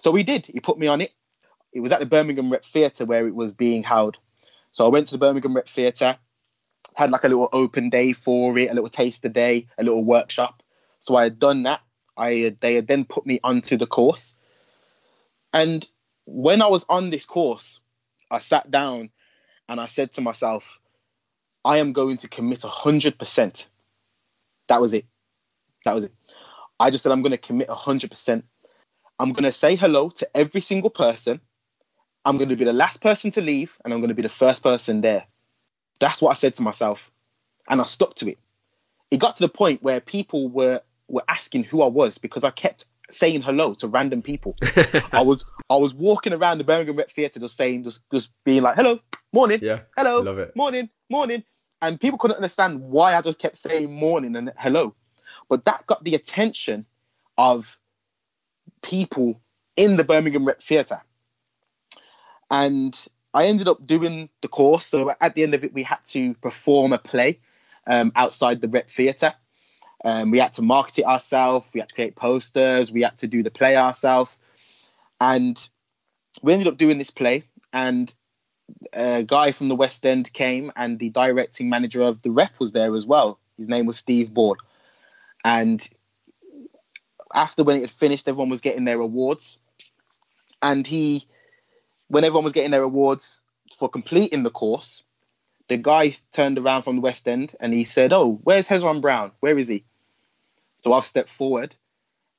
So 0.00 0.14
he 0.14 0.22
did. 0.24 0.46
He 0.46 0.60
put 0.60 0.78
me 0.78 0.86
on 0.86 1.00
it. 1.00 1.12
It 1.72 1.80
was 1.80 1.92
at 1.92 2.00
the 2.00 2.06
Birmingham 2.06 2.50
Rep 2.50 2.64
Theatre 2.64 3.04
where 3.04 3.26
it 3.26 3.34
was 3.34 3.52
being 3.52 3.82
held. 3.82 4.18
So 4.70 4.84
I 4.84 4.88
went 4.88 5.06
to 5.08 5.12
the 5.12 5.18
Birmingham 5.18 5.54
Rep 5.54 5.68
Theatre, 5.68 6.16
had 6.94 7.10
like 7.10 7.24
a 7.24 7.28
little 7.28 7.48
open 7.52 7.90
day 7.90 8.12
for 8.12 8.56
it, 8.58 8.70
a 8.70 8.74
little 8.74 8.88
taster 8.88 9.28
day, 9.28 9.68
a 9.78 9.84
little 9.84 10.04
workshop. 10.04 10.62
So 11.00 11.16
I 11.16 11.24
had 11.24 11.38
done 11.38 11.64
that. 11.64 11.80
I 12.16 12.56
they 12.60 12.74
had 12.74 12.86
then 12.86 13.04
put 13.04 13.26
me 13.26 13.40
onto 13.42 13.76
the 13.76 13.86
course. 13.86 14.36
And 15.52 15.88
when 16.26 16.62
I 16.62 16.66
was 16.66 16.84
on 16.88 17.10
this 17.10 17.24
course, 17.24 17.80
I 18.30 18.38
sat 18.38 18.70
down 18.70 19.10
and 19.68 19.80
I 19.80 19.86
said 19.86 20.12
to 20.12 20.20
myself, 20.20 20.80
I 21.64 21.78
am 21.78 21.92
going 21.92 22.18
to 22.18 22.28
commit 22.28 22.60
100%. 22.60 23.68
That 24.68 24.80
was 24.80 24.92
it. 24.92 25.06
That 25.84 25.94
was 25.94 26.04
it. 26.04 26.12
I 26.78 26.90
just 26.90 27.02
said, 27.02 27.12
I'm 27.12 27.22
going 27.22 27.32
to 27.32 27.38
commit 27.38 27.68
100%. 27.68 28.42
I'm 29.18 29.32
going 29.32 29.44
to 29.44 29.52
say 29.52 29.76
hello 29.76 30.10
to 30.10 30.28
every 30.36 30.60
single 30.60 30.90
person. 30.90 31.40
I'm 32.24 32.36
going 32.38 32.48
to 32.48 32.56
be 32.56 32.64
the 32.64 32.72
last 32.72 33.00
person 33.02 33.30
to 33.32 33.40
leave 33.40 33.76
and 33.84 33.92
I'm 33.92 34.00
going 34.00 34.08
to 34.08 34.14
be 34.14 34.22
the 34.22 34.28
first 34.28 34.62
person 34.62 35.00
there. 35.00 35.24
That's 36.00 36.20
what 36.20 36.30
I 36.30 36.34
said 36.34 36.56
to 36.56 36.62
myself. 36.62 37.12
And 37.68 37.80
I 37.80 37.84
stuck 37.84 38.14
to 38.16 38.28
it. 38.28 38.38
It 39.10 39.20
got 39.20 39.36
to 39.36 39.44
the 39.44 39.48
point 39.48 39.82
where 39.82 40.00
people 40.00 40.48
were, 40.48 40.80
were 41.08 41.22
asking 41.28 41.64
who 41.64 41.82
I 41.82 41.86
was 41.86 42.18
because 42.18 42.44
I 42.44 42.50
kept 42.50 42.86
saying 43.10 43.42
hello 43.42 43.74
to 43.74 43.88
random 43.88 44.22
people. 44.22 44.56
I 45.12 45.22
was 45.22 45.46
I 45.70 45.76
was 45.76 45.94
walking 45.94 46.32
around 46.32 46.58
the 46.58 46.64
Birmingham 46.64 46.96
Rep 46.96 47.10
Theatre 47.10 47.40
just 47.40 47.56
saying, 47.56 47.84
just, 47.84 48.04
just 48.10 48.30
being 48.44 48.62
like, 48.62 48.76
hello, 48.76 49.00
morning, 49.32 49.60
Yeah. 49.62 49.80
hello, 49.96 50.20
Love 50.22 50.38
it. 50.38 50.56
morning, 50.56 50.90
morning. 51.08 51.44
And 51.80 52.00
people 52.00 52.18
couldn't 52.18 52.36
understand 52.36 52.80
why 52.80 53.14
I 53.14 53.22
just 53.22 53.38
kept 53.38 53.56
saying 53.56 53.92
morning 53.92 54.36
and 54.36 54.52
hello. 54.56 54.94
But 55.48 55.64
that 55.66 55.86
got 55.86 56.04
the 56.04 56.14
attention 56.14 56.86
of 57.36 57.78
people 58.82 59.40
in 59.76 59.96
the 59.96 60.04
Birmingham 60.04 60.44
Rep 60.44 60.62
Theatre. 60.62 61.02
And 62.50 62.94
I 63.32 63.46
ended 63.46 63.68
up 63.68 63.84
doing 63.84 64.30
the 64.40 64.48
course. 64.48 64.86
So 64.86 65.12
at 65.20 65.34
the 65.34 65.42
end 65.42 65.54
of 65.54 65.64
it, 65.64 65.74
we 65.74 65.82
had 65.82 66.04
to 66.10 66.34
perform 66.34 66.92
a 66.92 66.98
play 66.98 67.40
um, 67.86 68.12
outside 68.14 68.60
the 68.60 68.68
Rep 68.68 68.90
Theatre. 68.90 69.34
Um, 70.04 70.30
we 70.30 70.38
had 70.38 70.54
to 70.54 70.62
market 70.62 71.00
it 71.00 71.06
ourselves. 71.06 71.68
We 71.72 71.80
had 71.80 71.88
to 71.88 71.94
create 71.94 72.14
posters. 72.14 72.92
We 72.92 73.02
had 73.02 73.18
to 73.18 73.26
do 73.26 73.42
the 73.42 73.50
play 73.50 73.76
ourselves. 73.76 74.36
And 75.20 75.56
we 76.42 76.52
ended 76.52 76.68
up 76.68 76.76
doing 76.76 76.98
this 76.98 77.10
play. 77.10 77.44
And 77.72 78.14
a 78.92 79.22
guy 79.22 79.52
from 79.52 79.68
the 79.68 79.74
West 79.74 80.04
End 80.06 80.32
came, 80.32 80.72
and 80.76 80.98
the 80.98 81.10
directing 81.10 81.68
manager 81.68 82.02
of 82.02 82.22
the 82.22 82.30
rep 82.30 82.58
was 82.58 82.72
there 82.72 82.94
as 82.94 83.06
well. 83.06 83.38
His 83.56 83.68
name 83.68 83.86
was 83.86 83.96
Steve 83.96 84.32
Ball, 84.32 84.56
and 85.44 85.86
after 87.32 87.64
when 87.64 87.76
it 87.76 87.82
had 87.82 87.90
finished, 87.90 88.28
everyone 88.28 88.50
was 88.50 88.60
getting 88.60 88.84
their 88.84 89.00
awards, 89.00 89.58
and 90.62 90.86
he, 90.86 91.26
when 92.08 92.24
everyone 92.24 92.44
was 92.44 92.52
getting 92.52 92.70
their 92.70 92.82
awards 92.82 93.42
for 93.78 93.88
completing 93.88 94.42
the 94.42 94.50
course, 94.50 95.02
the 95.68 95.76
guy 95.76 96.12
turned 96.32 96.58
around 96.58 96.82
from 96.82 96.96
the 96.96 97.02
West 97.02 97.26
End 97.26 97.54
and 97.58 97.72
he 97.72 97.84
said, 97.84 98.12
"Oh, 98.12 98.38
where's 98.42 98.68
Hezron 98.68 99.00
Brown? 99.00 99.32
Where 99.40 99.58
is 99.58 99.68
he?" 99.68 99.84
So 100.78 100.92
I've 100.92 101.04
stepped 101.04 101.30
forward, 101.30 101.74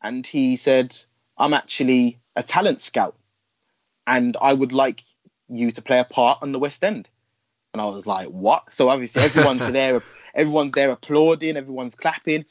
and 0.01 0.25
he 0.25 0.55
said, 0.57 0.95
"I'm 1.37 1.53
actually 1.53 2.19
a 2.35 2.43
talent 2.43 2.81
scout, 2.81 3.17
and 4.05 4.37
I 4.39 4.53
would 4.53 4.71
like 4.71 5.01
you 5.49 5.71
to 5.71 5.81
play 5.81 5.99
a 5.99 6.05
part 6.05 6.39
on 6.41 6.51
the 6.51 6.59
West 6.59 6.83
End." 6.83 7.09
And 7.73 7.81
I 7.81 7.85
was 7.85 8.05
like, 8.05 8.27
"What?" 8.29 8.71
So 8.71 8.89
obviously 8.89 9.23
everyone's 9.23 9.65
there, 9.71 10.01
everyone's 10.33 10.71
there 10.73 10.89
applauding, 10.91 11.57
everyone's 11.57 11.95
clapping. 11.95 12.45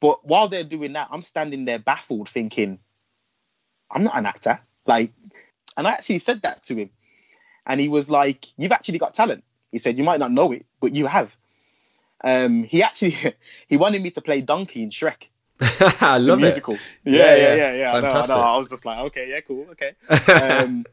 But 0.00 0.26
while 0.26 0.48
they're 0.48 0.64
doing 0.64 0.94
that, 0.94 1.08
I'm 1.10 1.22
standing 1.22 1.64
there 1.66 1.78
baffled, 1.78 2.28
thinking, 2.28 2.78
"I'm 3.90 4.02
not 4.02 4.16
an 4.18 4.26
actor." 4.26 4.60
Like, 4.86 5.12
and 5.76 5.86
I 5.86 5.92
actually 5.92 6.18
said 6.20 6.42
that 6.42 6.64
to 6.64 6.74
him, 6.74 6.90
and 7.66 7.80
he 7.80 7.88
was 7.88 8.08
like, 8.10 8.46
"You've 8.56 8.72
actually 8.72 8.98
got 8.98 9.14
talent." 9.14 9.44
He 9.70 9.78
said, 9.78 9.98
"You 9.98 10.04
might 10.04 10.20
not 10.20 10.32
know 10.32 10.52
it, 10.52 10.66
but 10.80 10.94
you 10.94 11.06
have." 11.06 11.36
Um, 12.22 12.64
he 12.64 12.82
actually 12.82 13.16
he 13.68 13.76
wanted 13.76 14.02
me 14.02 14.10
to 14.10 14.20
play 14.20 14.40
Donkey 14.40 14.82
in 14.82 14.90
Shrek. 14.90 15.28
I 16.00 16.18
the 16.18 16.24
love 16.24 16.38
it. 16.38 16.42
musical. 16.42 16.78
Yeah, 17.04 17.12
Yeah, 17.12 17.34
yeah, 17.34 17.36
yeah. 17.36 17.54
yeah, 17.54 17.72
yeah. 17.74 17.94
I 17.94 18.00
know, 18.00 18.10
I 18.10 18.26
know. 18.26 18.34
I 18.34 18.56
was 18.56 18.68
just 18.68 18.84
like, 18.86 18.98
okay, 19.06 19.28
yeah, 19.28 19.40
cool, 19.40 19.66
okay. 19.72 19.94
Um, 20.32 20.86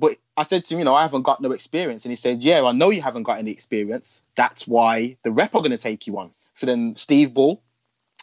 but 0.00 0.16
I 0.36 0.44
said 0.44 0.64
to 0.64 0.74
him, 0.74 0.78
you 0.78 0.84
know, 0.84 0.94
I 0.94 1.02
haven't 1.02 1.22
got 1.22 1.42
no 1.42 1.52
experience, 1.52 2.04
and 2.04 2.10
he 2.10 2.16
said, 2.16 2.42
yeah, 2.42 2.64
I 2.64 2.72
know 2.72 2.90
you 2.90 3.02
haven't 3.02 3.24
got 3.24 3.38
any 3.38 3.50
experience. 3.50 4.22
That's 4.34 4.66
why 4.66 5.18
the 5.22 5.30
rep 5.30 5.54
are 5.54 5.60
going 5.60 5.70
to 5.72 5.78
take 5.78 6.06
you 6.06 6.18
on. 6.18 6.30
So 6.54 6.66
then 6.66 6.96
Steve 6.96 7.34
Ball, 7.34 7.62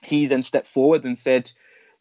he 0.03 0.25
then 0.25 0.43
stepped 0.43 0.67
forward 0.67 1.05
and 1.05 1.17
said, 1.17 1.51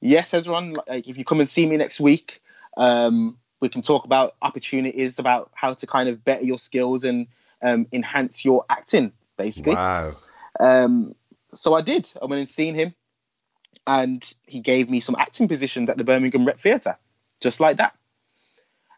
yes, 0.01 0.33
Hezron, 0.33 0.77
like 0.89 1.09
if 1.09 1.19
you 1.19 1.25
come 1.25 1.41
and 1.41 1.49
see 1.49 1.67
me 1.67 1.77
next 1.77 2.01
week, 2.01 2.43
um, 2.77 3.37
we 3.61 3.69
can 3.69 3.83
talk 3.83 4.05
about 4.05 4.35
opportunities 4.41 5.19
about 5.19 5.51
how 5.55 5.75
to 5.75 5.87
kind 5.87 6.09
of 6.09 6.25
better 6.25 6.45
your 6.45 6.59
skills 6.59 7.05
and 7.05 7.27
um, 7.63 7.87
enhance 7.93 8.45
your 8.45 8.65
acting, 8.69 9.13
basically. 9.37 9.75
Wow. 9.75 10.17
Um, 10.59 11.15
so 11.55 11.75
I 11.75 11.83
did. 11.83 12.11
I 12.21 12.27
went 12.27 12.41
and 12.41 12.49
seen 12.49 12.75
him, 12.75 12.95
and 13.87 14.25
he 14.47 14.61
gave 14.61 14.89
me 14.89 15.01
some 15.01 15.17
acting 15.19 15.49
positions 15.49 15.91
at 15.91 15.99
the 15.99 16.05
Birmingham 16.05 16.47
Rep 16.47 16.61
Theatre, 16.61 16.97
just 17.41 17.61
like 17.61 17.77
that. 17.79 17.95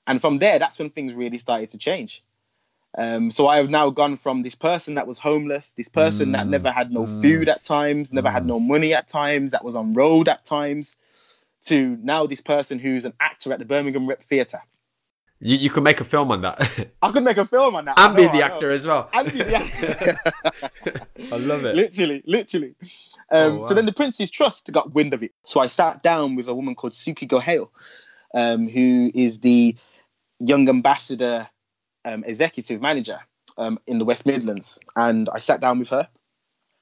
And 0.09 0.21
from 0.21 0.39
there, 0.39 0.59
that's 0.59 0.79
when 0.79 0.89
things 0.89 1.15
really 1.15 1.39
started 1.39 1.71
to 1.71 1.79
change. 1.79 2.25
Um, 2.97 3.31
so 3.31 3.47
I 3.47 3.59
have 3.59 3.69
now 3.69 3.91
gone 3.91 4.17
from 4.17 4.43
this 4.43 4.55
person 4.55 4.95
that 4.95 5.07
was 5.07 5.19
homeless, 5.19 5.75
this 5.75 5.91
person 5.91 6.33
that 6.33 6.47
never 6.49 6.71
had 6.71 6.91
no 6.91 7.07
food 7.07 7.51
at 7.51 7.63
times, 7.63 8.13
never 8.13 8.31
had 8.31 8.47
no 8.47 8.59
money 8.59 8.95
at 8.95 9.07
times, 9.09 9.51
that 9.51 9.63
was 9.63 9.77
on 9.77 9.93
road 9.93 10.27
at 10.27 10.47
times, 10.47 10.97
to 11.67 11.99
now 12.03 12.27
this 12.27 12.41
person 12.41 12.79
who's 12.79 13.05
an 13.05 13.13
actor 13.21 13.53
at 13.53 13.59
the 13.59 13.67
Birmingham 13.67 14.09
Rep 14.09 14.25
Theatre. 14.25 14.63
You, 15.41 15.57
you 15.59 15.71
could 15.71 15.85
make 15.85 16.01
a 16.01 16.05
film 16.05 16.33
on 16.33 16.41
that 16.41 16.89
I 17.03 17.13
could 17.13 17.23
make 17.23 17.37
a 17.37 17.45
film 17.45 17.77
on 17.77 17.85
that. 17.85 17.99
And 17.99 18.17
be 18.17 18.27
the 18.27 18.43
actor 18.43 18.73
as 18.73 18.87
well. 18.87 19.09
And 19.13 19.31
be 19.31 19.43
the 19.43 19.55
actor. 19.57 20.19
I 21.31 21.37
love 21.37 21.65
it. 21.67 21.77
literally, 21.77 22.23
literally. 22.27 22.75
Um, 23.31 23.53
Oh, 23.53 23.57
wow. 23.57 23.67
So 23.67 23.75
then 23.75 23.85
the 23.85 23.93
Prince's 23.93 24.31
Trust 24.31 24.73
got 24.73 24.95
wind 24.95 25.13
of 25.13 25.23
it. 25.23 25.33
So 25.45 25.61
I 25.61 25.67
sat 25.67 26.03
down 26.03 26.35
with 26.35 26.49
a 26.49 26.55
woman 26.55 26.75
called 26.75 26.95
Suki 26.95 27.29
Gohale, 27.29 27.69
um, 28.35 28.69
who 28.69 29.11
is 29.15 29.41
the 29.41 29.77
young 30.41 30.69
ambassador 30.69 31.49
um, 32.05 32.25
executive 32.25 32.81
manager 32.81 33.21
um, 33.57 33.79
in 33.87 33.99
the 33.99 34.05
West 34.05 34.27
Midlands. 34.27 34.79
And 34.97 35.29
I 35.29 35.39
sat 35.41 35.61
down 35.61 35.79
with 35.79 35.91
her. 35.91 36.09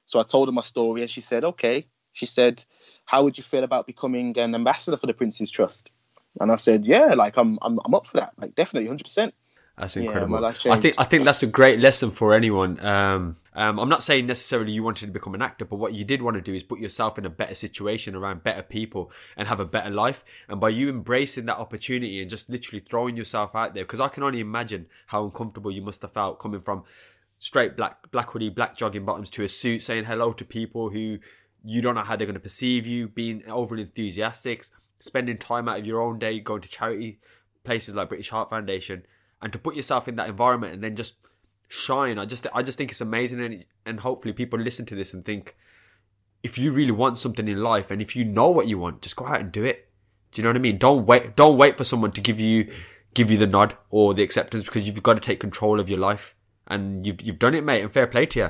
So 0.05 0.19
I 0.19 0.23
told 0.23 0.47
her 0.47 0.53
my 0.53 0.61
story, 0.61 1.01
and 1.01 1.09
she 1.09 1.21
said, 1.21 1.43
okay. 1.43 1.85
She 2.13 2.25
said, 2.25 2.63
how 3.05 3.23
would 3.23 3.37
you 3.37 3.43
feel 3.43 3.63
about 3.63 3.85
becoming 3.85 4.37
an 4.39 4.55
ambassador 4.55 4.97
for 4.97 5.05
the 5.05 5.13
Prince's 5.13 5.51
Trust? 5.51 5.91
And 6.39 6.51
I 6.51 6.55
said, 6.55 6.85
yeah, 6.85 7.13
like 7.13 7.37
I'm, 7.37 7.59
I'm, 7.61 7.79
I'm 7.85 7.93
up 7.93 8.07
for 8.07 8.17
that. 8.17 8.33
Like 8.37 8.55
definitely, 8.55 8.89
100%. 8.89 9.31
That's 9.77 9.95
Yeah, 9.95 10.03
incredible. 10.03 10.39
life 10.41 10.65
I 10.65 10.77
think 10.77 10.95
I 10.97 11.03
think 11.03 11.23
that's 11.23 11.43
a 11.43 11.47
great 11.47 11.79
lesson 11.79 12.11
for 12.11 12.33
anyone. 12.33 12.83
Um, 12.83 13.37
um, 13.57 13.79
I'm 13.79 13.89
not 13.89 14.03
saying 14.03 14.27
necessarily 14.27 14.71
you 14.71 14.83
wanted 14.83 15.07
to 15.07 15.11
become 15.11 15.33
an 15.33 15.41
actor, 15.41 15.65
but 15.65 15.77
what 15.77 15.95
you 15.95 16.05
did 16.05 16.21
want 16.21 16.35
to 16.35 16.41
do 16.41 16.53
is 16.53 16.61
put 16.61 16.79
yourself 16.79 17.17
in 17.17 17.25
a 17.25 17.29
better 17.29 17.55
situation 17.55 18.13
around 18.13 18.43
better 18.43 18.61
people 18.61 19.11
and 19.35 19.47
have 19.47 19.59
a 19.59 19.65
better 19.65 19.89
life. 19.89 20.23
And 20.47 20.61
by 20.61 20.69
you 20.69 20.89
embracing 20.89 21.47
that 21.47 21.57
opportunity 21.57 22.21
and 22.21 22.29
just 22.29 22.51
literally 22.51 22.81
throwing 22.81 23.17
yourself 23.17 23.55
out 23.55 23.73
there, 23.73 23.83
because 23.83 23.99
I 23.99 24.09
can 24.09 24.21
only 24.21 24.41
imagine 24.41 24.85
how 25.07 25.25
uncomfortable 25.25 25.71
you 25.71 25.81
must 25.81 26.03
have 26.03 26.13
felt 26.13 26.39
coming 26.39 26.59
from 26.59 26.83
straight 27.39 27.75
black 27.75 28.11
black 28.11 28.29
hoodie, 28.29 28.49
black 28.49 28.77
jogging 28.77 29.05
bottoms 29.05 29.31
to 29.31 29.43
a 29.43 29.47
suit, 29.47 29.81
saying 29.81 30.05
hello 30.05 30.33
to 30.33 30.45
people 30.45 30.91
who 30.91 31.17
you 31.65 31.81
don't 31.81 31.95
know 31.95 32.01
how 32.01 32.15
they're 32.15 32.27
going 32.27 32.35
to 32.35 32.39
perceive 32.39 32.85
you, 32.85 33.07
being 33.07 33.41
overly 33.49 33.81
enthusiastic, 33.81 34.67
spending 34.99 35.35
time 35.35 35.67
out 35.67 35.79
of 35.79 35.85
your 35.87 35.99
own 35.99 36.19
day 36.19 36.39
going 36.39 36.61
to 36.61 36.69
charity 36.69 37.19
places 37.63 37.95
like 37.95 38.09
British 38.09 38.29
Heart 38.29 38.51
Foundation, 38.51 39.01
and 39.41 39.51
to 39.51 39.57
put 39.57 39.75
yourself 39.75 40.07
in 40.07 40.15
that 40.17 40.29
environment 40.29 40.75
and 40.75 40.83
then 40.83 40.95
just 40.95 41.15
shine. 41.67 42.17
I 42.17 42.25
just 42.25 42.47
I 42.53 42.63
just 42.63 42.77
think 42.77 42.91
it's 42.91 43.01
amazing, 43.01 43.41
and 43.41 43.65
and 43.85 43.99
hopefully 43.99 44.33
people 44.33 44.59
listen 44.59 44.85
to 44.87 44.95
this 44.95 45.13
and 45.13 45.25
think, 45.25 45.55
if 46.43 46.57
you 46.57 46.71
really 46.71 46.91
want 46.91 47.17
something 47.17 47.47
in 47.47 47.61
life, 47.61 47.91
and 47.91 48.01
if 48.01 48.15
you 48.15 48.25
know 48.25 48.49
what 48.49 48.67
you 48.67 48.77
want, 48.77 49.01
just 49.01 49.15
go 49.15 49.25
out 49.25 49.39
and 49.41 49.51
do 49.51 49.63
it. 49.63 49.89
Do 50.31 50.41
you 50.41 50.43
know 50.43 50.49
what 50.49 50.57
I 50.57 50.59
mean? 50.59 50.77
Don't 50.77 51.05
wait. 51.05 51.35
Don't 51.35 51.57
wait 51.57 51.77
for 51.77 51.83
someone 51.83 52.11
to 52.13 52.21
give 52.21 52.39
you 52.39 52.71
give 53.13 53.31
you 53.31 53.37
the 53.37 53.47
nod 53.47 53.75
or 53.89 54.13
the 54.13 54.23
acceptance 54.23 54.63
because 54.63 54.85
you've 54.85 55.01
got 55.01 55.15
to 55.15 55.19
take 55.19 55.39
control 55.39 55.79
of 55.79 55.89
your 55.89 55.99
life, 55.99 56.35
and 56.67 57.05
you've 57.05 57.21
you've 57.21 57.39
done 57.39 57.53
it, 57.55 57.63
mate. 57.63 57.81
And 57.81 57.91
fair 57.91 58.07
play 58.07 58.25
to 58.27 58.39
you. 58.39 58.49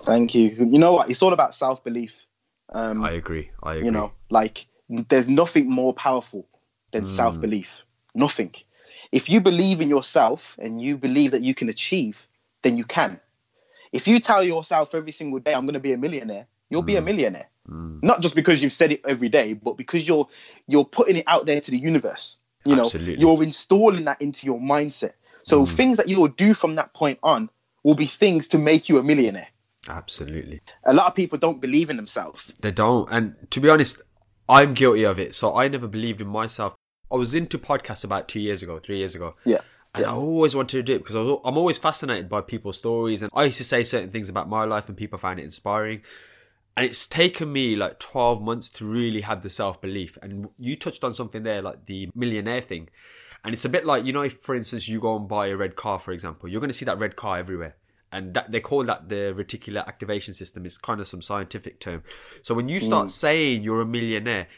Thank 0.00 0.34
you. 0.34 0.50
You 0.50 0.78
know 0.78 0.92
what? 0.92 1.10
It's 1.10 1.22
all 1.22 1.32
about 1.32 1.54
self 1.54 1.84
belief. 1.84 2.26
Um, 2.74 3.04
I 3.04 3.12
agree. 3.12 3.50
I 3.62 3.74
agree. 3.74 3.86
you 3.86 3.90
know 3.90 4.12
like 4.30 4.66
there's 4.88 5.28
nothing 5.28 5.70
more 5.70 5.92
powerful 5.94 6.46
than 6.92 7.06
self-belief 7.06 7.84
nothing 8.14 8.54
if 9.10 9.28
you 9.28 9.40
believe 9.40 9.80
in 9.80 9.88
yourself 9.88 10.58
and 10.60 10.80
you 10.80 10.96
believe 10.96 11.30
that 11.32 11.42
you 11.42 11.54
can 11.54 11.68
achieve 11.68 12.26
then 12.62 12.76
you 12.76 12.84
can 12.84 13.20
if 13.92 14.08
you 14.08 14.20
tell 14.20 14.42
yourself 14.42 14.94
every 14.94 15.12
single 15.12 15.38
day 15.38 15.54
i'm 15.54 15.66
going 15.66 15.74
to 15.74 15.80
be 15.80 15.92
a 15.92 15.98
millionaire 15.98 16.46
you'll 16.70 16.82
be 16.82 16.96
a 16.96 17.02
mm. 17.02 17.06
millionaire 17.06 17.48
mm. 17.68 18.02
not 18.02 18.20
just 18.20 18.34
because 18.34 18.62
you've 18.62 18.72
said 18.72 18.92
it 18.92 19.02
every 19.06 19.28
day 19.28 19.52
but 19.52 19.76
because 19.76 20.06
you're 20.06 20.28
you're 20.66 20.84
putting 20.84 21.16
it 21.16 21.24
out 21.26 21.46
there 21.46 21.60
to 21.60 21.70
the 21.70 21.78
universe 21.78 22.40
you 22.64 22.76
know 22.76 22.84
Absolutely. 22.84 23.20
you're 23.20 23.42
installing 23.42 24.04
that 24.04 24.20
into 24.22 24.46
your 24.46 24.60
mindset 24.60 25.12
so 25.42 25.62
mm. 25.62 25.68
things 25.68 25.98
that 25.98 26.08
you'll 26.08 26.28
do 26.28 26.54
from 26.54 26.76
that 26.76 26.94
point 26.94 27.18
on 27.22 27.50
will 27.82 27.94
be 27.94 28.06
things 28.06 28.48
to 28.48 28.58
make 28.58 28.88
you 28.88 28.98
a 28.98 29.02
millionaire 29.02 29.48
Absolutely. 29.88 30.60
a 30.84 30.94
lot 30.94 31.08
of 31.08 31.14
people 31.14 31.38
don't 31.38 31.60
believe 31.60 31.90
in 31.90 31.96
themselves 31.96 32.54
They 32.60 32.70
don't. 32.70 33.08
And 33.10 33.34
to 33.50 33.60
be 33.60 33.68
honest, 33.68 34.00
I'm 34.48 34.74
guilty 34.74 35.04
of 35.04 35.18
it. 35.18 35.34
So 35.34 35.56
I 35.56 35.66
never 35.68 35.88
believed 35.88 36.20
in 36.20 36.28
myself. 36.28 36.76
I 37.10 37.16
was 37.16 37.34
into 37.34 37.58
podcasts 37.58 38.04
about 38.04 38.28
two 38.28 38.40
years 38.40 38.62
ago, 38.62 38.78
three 38.78 38.98
years 38.98 39.14
ago. 39.14 39.34
yeah 39.44 39.60
I 39.94 40.04
always 40.04 40.54
wanted 40.54 40.78
to 40.78 40.82
do 40.82 40.94
it 40.94 40.98
because 40.98 41.16
I 41.16 41.20
was, 41.20 41.40
I'm 41.44 41.58
always 41.58 41.78
fascinated 41.78 42.28
by 42.28 42.40
people's 42.40 42.78
stories. 42.78 43.20
And 43.20 43.30
I 43.34 43.44
used 43.44 43.58
to 43.58 43.64
say 43.64 43.84
certain 43.84 44.10
things 44.10 44.28
about 44.28 44.48
my 44.48 44.64
life 44.64 44.88
and 44.88 44.96
people 44.96 45.18
find 45.18 45.38
it 45.38 45.44
inspiring. 45.44 46.00
And 46.76 46.86
it's 46.86 47.06
taken 47.06 47.52
me 47.52 47.76
like 47.76 47.98
12 47.98 48.40
months 48.40 48.70
to 48.70 48.86
really 48.86 49.20
have 49.20 49.42
the 49.42 49.50
self 49.50 49.80
belief. 49.80 50.16
And 50.22 50.48
you 50.58 50.76
touched 50.76 51.04
on 51.04 51.12
something 51.12 51.42
there, 51.42 51.60
like 51.60 51.84
the 51.84 52.08
millionaire 52.14 52.62
thing. 52.62 52.88
And 53.44 53.52
it's 53.52 53.64
a 53.64 53.68
bit 53.68 53.84
like, 53.84 54.06
you 54.06 54.12
know, 54.12 54.22
if 54.22 54.38
for 54.38 54.54
instance 54.54 54.88
you 54.88 54.98
go 55.00 55.16
and 55.16 55.28
buy 55.28 55.48
a 55.48 55.56
red 55.56 55.76
car, 55.76 55.98
for 55.98 56.12
example, 56.12 56.48
you're 56.48 56.60
going 56.60 56.70
to 56.70 56.74
see 56.74 56.86
that 56.86 56.98
red 56.98 57.16
car 57.16 57.38
everywhere. 57.38 57.76
And 58.10 58.34
that 58.34 58.52
they 58.52 58.60
call 58.60 58.84
that 58.84 59.08
the 59.08 59.34
reticular 59.36 59.86
activation 59.86 60.32
system. 60.34 60.64
It's 60.64 60.78
kind 60.78 61.00
of 61.00 61.08
some 61.08 61.22
scientific 61.22 61.80
term. 61.80 62.02
So 62.42 62.54
when 62.54 62.68
you 62.68 62.78
start 62.78 63.08
mm. 63.08 63.10
saying 63.10 63.62
you're 63.62 63.80
a 63.80 63.86
millionaire, 63.86 64.48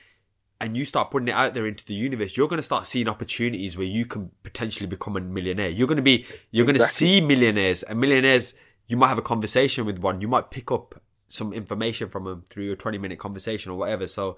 and 0.65 0.77
you 0.77 0.85
start 0.87 1.11
putting 1.11 1.29
it 1.29 1.33
out 1.33 1.53
there 1.53 1.67
into 1.67 1.85
the 1.85 1.93
universe, 1.95 2.37
you're 2.37 2.49
going 2.49 2.59
to 2.59 2.63
start 2.65 2.87
seeing 2.87 3.07
opportunities 3.07 3.77
where 3.77 3.87
you 3.87 4.07
can 4.07 4.31
potentially 4.43 4.87
become 4.87 5.15
a 5.17 5.21
millionaire. 5.21 5.69
You're 5.69 5.87
going 5.87 5.97
to 5.97 6.03
be, 6.03 6.25
you're 6.51 6.65
going 6.65 6.79
to 6.79 6.85
see 6.85 7.21
millionaires 7.21 7.83
and 7.83 8.01
millionaires. 8.01 8.55
You 8.87 8.97
might 8.97 9.09
have 9.09 9.19
a 9.19 9.23
conversation 9.23 9.85
with 9.85 9.99
one. 9.99 10.23
You 10.23 10.29
might 10.29 10.51
pick 10.51 10.73
up 10.73 11.01
some 11.29 11.53
information 11.53 12.09
from 12.09 12.25
them 12.25 12.45
through 12.49 12.73
a 12.73 12.77
20 12.77 12.97
minute 12.97 13.19
conversation 13.19 13.73
or 13.73 13.79
whatever. 13.79 14.07
So 14.07 14.37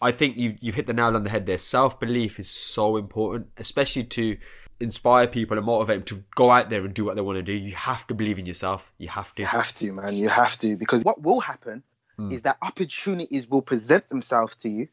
I 0.00 0.12
think 0.12 0.36
you've, 0.36 0.58
you've 0.60 0.74
hit 0.76 0.86
the 0.86 0.94
nail 0.94 1.16
on 1.16 1.24
the 1.24 1.30
head 1.30 1.46
there. 1.46 1.58
Self 1.58 1.98
belief 1.98 2.38
is 2.38 2.48
so 2.48 2.96
important, 2.96 3.48
especially 3.56 4.04
to 4.04 4.36
inspire 4.80 5.26
people 5.26 5.56
and 5.56 5.66
motivate 5.66 5.96
them 5.96 6.04
to 6.18 6.24
go 6.36 6.52
out 6.52 6.70
there 6.70 6.84
and 6.84 6.94
do 6.94 7.04
what 7.04 7.16
they 7.16 7.22
want 7.22 7.36
to 7.36 7.42
do. 7.42 7.52
You 7.52 7.74
have 7.74 8.06
to 8.06 8.14
believe 8.14 8.38
in 8.38 8.46
yourself. 8.46 8.92
You 8.98 9.08
have 9.08 9.34
to. 9.34 9.42
You 9.42 9.46
have 9.46 9.74
to, 9.74 9.92
man. 9.92 10.14
You 10.14 10.28
have 10.28 10.56
to 10.60 10.76
because 10.76 11.02
what 11.02 11.20
will 11.20 11.40
happen 11.40 11.82
Hmm. 12.18 12.32
is 12.32 12.42
that 12.42 12.58
opportunities 12.60 13.46
will 13.48 13.62
present 13.62 14.08
themselves 14.08 14.56
to 14.56 14.68
you, 14.68 14.88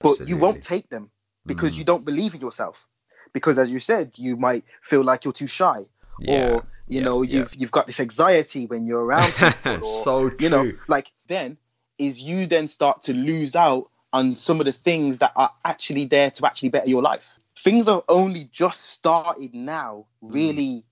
but 0.00 0.26
you 0.28 0.36
won't 0.36 0.62
take 0.62 0.88
them 0.88 1.10
because 1.46 1.72
Hmm. 1.74 1.78
you 1.78 1.84
don't 1.84 2.04
believe 2.04 2.34
in 2.34 2.40
yourself. 2.40 2.86
Because 3.32 3.58
as 3.58 3.70
you 3.70 3.80
said, 3.80 4.12
you 4.16 4.36
might 4.36 4.64
feel 4.82 5.02
like 5.04 5.24
you're 5.24 5.32
too 5.32 5.46
shy, 5.46 5.86
Yeah, 6.18 6.34
or 6.48 6.62
you 6.88 7.00
yeah, 7.00 7.04
know 7.04 7.22
yeah. 7.22 7.38
you've 7.40 7.54
you've 7.56 7.70
got 7.70 7.86
this 7.86 8.00
anxiety 8.00 8.66
when 8.66 8.86
you're 8.86 9.04
around 9.04 9.32
people. 9.34 9.74
Or, 9.74 9.82
So 9.82 10.30
you 10.38 10.48
know, 10.48 10.72
like 10.88 11.10
then 11.26 11.58
is 11.98 12.20
you 12.20 12.46
then 12.46 12.68
start 12.68 13.02
to 13.02 13.12
lose 13.14 13.56
out 13.56 13.90
on 14.12 14.34
some 14.34 14.60
of 14.60 14.66
the 14.66 14.72
things 14.72 15.18
that 15.18 15.32
are 15.36 15.50
actually 15.64 16.04
there 16.06 16.30
to 16.30 16.46
actually 16.46 16.68
better 16.70 16.88
your 16.88 17.02
life. 17.02 17.38
Things 17.58 17.88
have 17.88 18.02
only 18.08 18.44
just 18.44 18.80
started 18.82 19.54
now, 19.54 20.06
Hmm. 20.22 20.32
really 20.32 20.84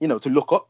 you 0.00 0.06
know, 0.08 0.18
to 0.18 0.30
look 0.30 0.52
up. 0.52 0.68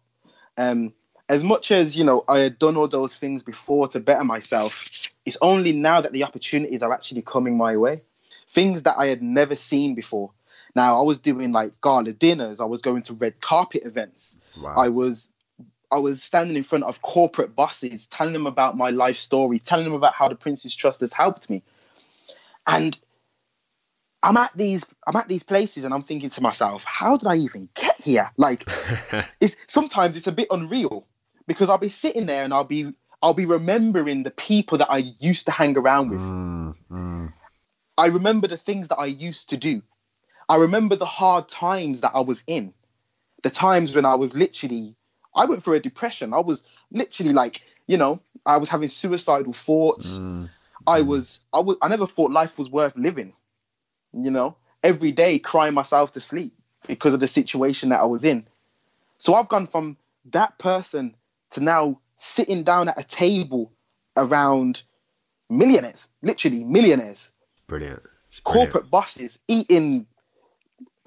Um, 0.57 0.95
as 1.29 1.45
much 1.45 1.71
as 1.71 1.97
you 1.97 2.05
know, 2.05 2.25
I 2.27 2.39
had 2.39 2.59
done 2.59 2.77
all 2.77 2.89
those 2.89 3.15
things 3.15 3.43
before 3.43 3.89
to 3.89 4.01
better 4.01 4.25
myself. 4.25 5.13
It's 5.27 5.37
only 5.43 5.73
now 5.73 6.01
that 6.01 6.13
the 6.13 6.25
opportunities 6.25 6.83
are 6.83 6.93
actually 6.93 7.23
coming 7.23 7.57
my 7.57 7.77
way. 7.77 8.03
Things 8.49 8.85
that 8.85 8.97
I 8.99 9.07
had 9.07 9.23
never 9.23 9.55
seen 9.55 9.95
before. 9.95 10.33
Now 10.75 11.01
I 11.01 11.03
was 11.03 11.21
doing 11.21 11.53
like 11.53 11.81
gala 11.81 12.13
dinners. 12.13 12.61
I 12.61 12.65
was 12.65 12.81
going 12.81 13.03
to 13.03 13.15
red 13.15 13.41
carpet 13.41 13.85
events. 13.85 14.39
Wow. 14.59 14.75
I 14.77 14.89
was 14.89 15.31
I 15.91 15.99
was 15.99 16.23
standing 16.23 16.57
in 16.57 16.63
front 16.63 16.85
of 16.85 17.01
corporate 17.01 17.55
bosses, 17.55 18.07
telling 18.07 18.33
them 18.33 18.47
about 18.47 18.77
my 18.77 18.91
life 18.91 19.17
story, 19.17 19.59
telling 19.59 19.85
them 19.85 19.95
about 19.95 20.15
how 20.15 20.29
the 20.29 20.35
Prince's 20.35 20.75
Trust 20.75 21.01
has 21.01 21.13
helped 21.13 21.49
me. 21.49 21.63
And 22.67 22.99
I'm 24.23 24.37
at 24.37 24.57
these 24.57 24.87
I'm 25.07 25.17
at 25.17 25.29
these 25.29 25.43
places 25.43 25.85
and 25.85 25.93
I'm 25.93 26.03
thinking 26.03 26.31
to 26.31 26.43
myself, 26.43 26.85
how 26.85 27.19
did 27.19 27.29
I 27.29 27.37
even 27.37 27.69
get 27.75 28.01
here? 28.01 28.31
Like 28.39 28.65
it's 29.41 29.57
sometimes 29.67 30.17
it's 30.17 30.27
a 30.27 30.33
bit 30.33 30.49
unreal 30.51 31.07
because 31.49 31.69
I'll 31.69 31.79
be 31.79 31.89
sitting 31.89 32.27
there 32.27 32.45
and 32.45 32.55
I'll 32.55 32.63
be 32.63 32.93
I'll 33.21 33.35
be 33.35 33.47
remembering 33.47 34.23
the 34.23 34.31
people 34.31 34.79
that 34.79 34.91
I 34.91 34.99
used 35.19 35.47
to 35.47 35.51
hang 35.51 35.77
around 35.77 36.11
with. 36.11 36.21
Mm, 36.21 36.75
mm. 36.89 37.33
I 37.97 38.07
remember 38.07 38.47
the 38.47 38.57
things 38.57 38.89
that 38.89 38.99
I 38.99 39.07
used 39.07 39.51
to 39.51 39.57
do. 39.57 39.83
I 40.49 40.59
remember 40.59 40.95
the 40.95 41.07
hard 41.07 41.49
times 41.49 42.03
that 42.03 42.13
I 42.15 42.21
was 42.21 42.45
in. 42.47 42.73
The 43.43 43.51
times 43.51 43.95
when 43.95 44.05
I 44.05 44.15
was 44.15 44.35
literally 44.35 44.95
I 45.35 45.47
went 45.47 45.65
through 45.65 45.75
a 45.75 45.81
depression. 45.81 46.33
I 46.33 46.41
was 46.41 46.63
literally 46.93 47.33
like, 47.33 47.63
you 47.87 47.97
know, 47.97 48.21
I 48.47 48.59
was 48.59 48.69
having 48.69 48.89
suicidal 48.89 49.53
thoughts. 49.53 50.19
Mm. 50.19 50.51
I 50.87 51.03
was 51.03 51.41
I 51.53 51.61
was 51.61 51.77
I 51.83 51.89
never 51.89 52.07
thought 52.07 52.31
life 52.31 52.59
was 52.59 52.71
worth 52.71 52.97
living. 52.97 53.33
You 54.13 54.31
know, 54.31 54.57
every 54.83 55.13
day 55.13 55.39
crying 55.39 55.75
myself 55.75 56.13
to 56.13 56.21
sleep 56.21 56.55
because 56.87 57.15
of 57.15 57.21
the 57.21 57.27
situation 57.27 57.89
that 57.89 58.01
I 58.01 58.07
was 58.07 58.25
in. 58.25 58.47
So 59.19 59.35
I've 59.35 59.49
gone 59.49 59.67
from 59.67 59.97
that 60.27 60.59
person 60.59 61.15
to 61.51 61.61
now 61.63 62.01
sitting 62.17 62.63
down 62.65 62.89
at 62.89 62.99
a 63.01 63.05
table 63.05 63.73
around 64.17 64.83
millionaires, 65.49 66.09
literally 66.23 66.65
millionaires, 66.65 67.31
Brilliant. 67.67 68.03
Brilliant. 68.03 68.45
corporate 68.45 68.91
bosses 68.91 69.39
eating 69.49 70.07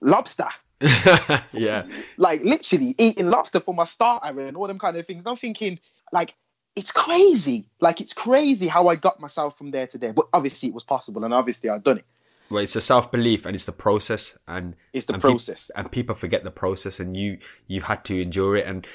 lobster. 0.01 0.47
yeah. 1.53 1.85
like 2.17 2.41
literally 2.41 2.95
eating 2.97 3.29
lobster 3.29 3.59
for 3.59 3.73
my 3.73 3.83
starter 3.83 4.39
and 4.41 4.57
all 4.57 4.67
them 4.67 4.79
kind 4.79 4.97
of 4.97 5.05
things. 5.05 5.19
And 5.19 5.27
I'm 5.27 5.35
thinking, 5.35 5.79
like, 6.11 6.33
it's 6.75 6.91
crazy. 6.91 7.67
Like, 7.79 8.01
it's 8.01 8.13
crazy 8.13 8.67
how 8.67 8.87
I 8.87 8.95
got 8.95 9.19
myself 9.19 9.57
from 9.57 9.69
there 9.71 9.85
to 9.87 9.97
there. 9.97 10.13
But 10.13 10.25
obviously, 10.33 10.69
it 10.69 10.75
was 10.75 10.83
possible, 10.83 11.23
and 11.23 11.33
obviously, 11.33 11.69
I've 11.69 11.83
done 11.83 11.99
it. 11.99 12.05
Well, 12.49 12.63
it's 12.63 12.73
the 12.73 12.81
self 12.81 13.11
belief 13.11 13.45
and 13.45 13.55
it's 13.55 13.65
the 13.65 13.71
process 13.71 14.37
and 14.45 14.75
It's 14.91 15.05
the 15.05 15.13
and 15.13 15.21
process. 15.21 15.71
and 15.73 15.89
people 15.89 16.15
forget 16.15 16.43
the 16.43 16.51
process 16.51 16.99
and 16.99 17.15
you 17.15 17.37
you've 17.65 17.83
had 17.83 18.03
to 18.05 18.21
endure 18.21 18.57
it 18.57 18.67
and 18.67 18.85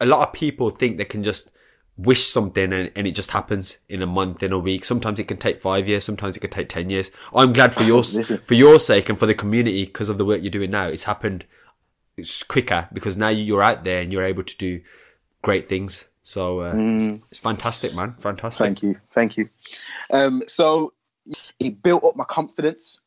a 0.00 0.06
lot 0.06 0.26
of 0.26 0.32
people 0.32 0.70
think 0.70 0.96
they 0.96 1.04
can 1.04 1.22
just 1.22 1.50
wish 1.96 2.26
something 2.26 2.72
and, 2.72 2.90
and 2.94 3.06
it 3.06 3.12
just 3.12 3.30
happens 3.30 3.78
in 3.88 4.02
a 4.02 4.06
month 4.06 4.42
in 4.42 4.52
a 4.52 4.58
week. 4.58 4.84
Sometimes 4.84 5.18
it 5.18 5.24
can 5.24 5.38
take 5.38 5.60
five 5.60 5.88
years 5.88 6.04
sometimes 6.04 6.36
it 6.36 6.40
can 6.40 6.50
take 6.50 6.68
10 6.68 6.90
years. 6.90 7.10
I'm 7.34 7.52
glad 7.52 7.74
for 7.74 7.82
your 7.84 8.02
for 8.02 8.54
your 8.54 8.78
sake 8.78 9.08
and 9.08 9.18
for 9.18 9.26
the 9.26 9.34
community 9.34 9.84
because 9.84 10.08
of 10.08 10.18
the 10.18 10.24
work 10.24 10.42
you're 10.42 10.50
doing 10.50 10.70
now. 10.70 10.88
It's 10.88 11.04
happened 11.04 11.44
it's 12.16 12.42
quicker 12.42 12.88
because 12.92 13.16
now 13.16 13.28
you're 13.28 13.62
out 13.62 13.84
there 13.84 14.00
and 14.00 14.12
you're 14.12 14.24
able 14.24 14.42
to 14.42 14.56
do 14.56 14.80
great 15.42 15.68
things. 15.68 16.06
So 16.22 16.60
uh, 16.60 16.74
it's 17.30 17.38
fantastic 17.38 17.94
man. 17.94 18.14
Fantastic. 18.18 18.60
Mm. 18.60 18.66
Thank 18.66 18.82
you, 18.82 19.00
thank 19.12 19.36
you. 19.36 19.48
Um, 20.12 20.42
so 20.46 20.92
it 21.60 21.82
built 21.82 22.04
up 22.04 22.16
my 22.16 22.24
confidence. 22.24 23.00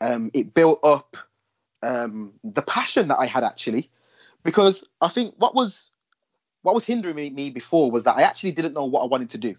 Um, 0.00 0.30
it 0.34 0.52
built 0.52 0.84
up 0.84 1.16
um, 1.82 2.32
the 2.44 2.62
passion 2.62 3.08
that 3.08 3.18
I 3.18 3.26
had 3.26 3.44
actually, 3.44 3.90
because 4.44 4.84
I 5.00 5.08
think 5.08 5.34
what 5.38 5.54
was 5.54 5.90
what 6.66 6.74
was 6.74 6.84
hindering 6.84 7.14
me, 7.14 7.50
before 7.50 7.92
was 7.92 8.02
that 8.04 8.16
I 8.16 8.22
actually 8.22 8.50
didn't 8.50 8.74
know 8.74 8.86
what 8.86 9.02
I 9.02 9.06
wanted 9.06 9.30
to 9.30 9.38
do. 9.38 9.54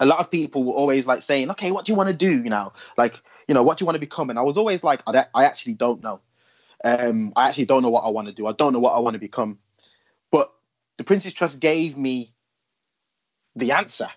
A 0.00 0.06
lot 0.06 0.18
of 0.18 0.30
people 0.30 0.64
were 0.64 0.72
always 0.72 1.06
like 1.06 1.22
saying, 1.22 1.50
"Okay, 1.50 1.70
what 1.70 1.84
do 1.84 1.92
you 1.92 1.96
want 1.96 2.08
to 2.08 2.16
do?" 2.16 2.42
You 2.42 2.48
know, 2.48 2.72
like 2.96 3.22
you 3.46 3.54
know, 3.54 3.62
what 3.62 3.76
do 3.76 3.82
you 3.82 3.86
want 3.86 3.96
to 3.96 4.00
become? 4.00 4.30
And 4.30 4.38
I 4.38 4.42
was 4.42 4.56
always 4.56 4.82
like, 4.82 5.02
I, 5.06 5.26
I 5.34 5.44
actually 5.44 5.74
don't 5.74 6.02
know. 6.02 6.20
Um, 6.82 7.34
I 7.36 7.48
actually 7.48 7.66
don't 7.66 7.82
know 7.82 7.90
what 7.90 8.04
I 8.04 8.08
want 8.08 8.28
to 8.28 8.32
do. 8.32 8.46
I 8.46 8.52
don't 8.52 8.72
know 8.72 8.78
what 8.78 8.94
I 8.94 9.00
want 9.00 9.12
to 9.12 9.18
become. 9.18 9.58
But 10.30 10.50
the 10.96 11.04
Prince's 11.04 11.34
Trust 11.34 11.60
gave 11.60 11.98
me 11.98 12.32
the 13.54 13.72
answer. 13.72 14.08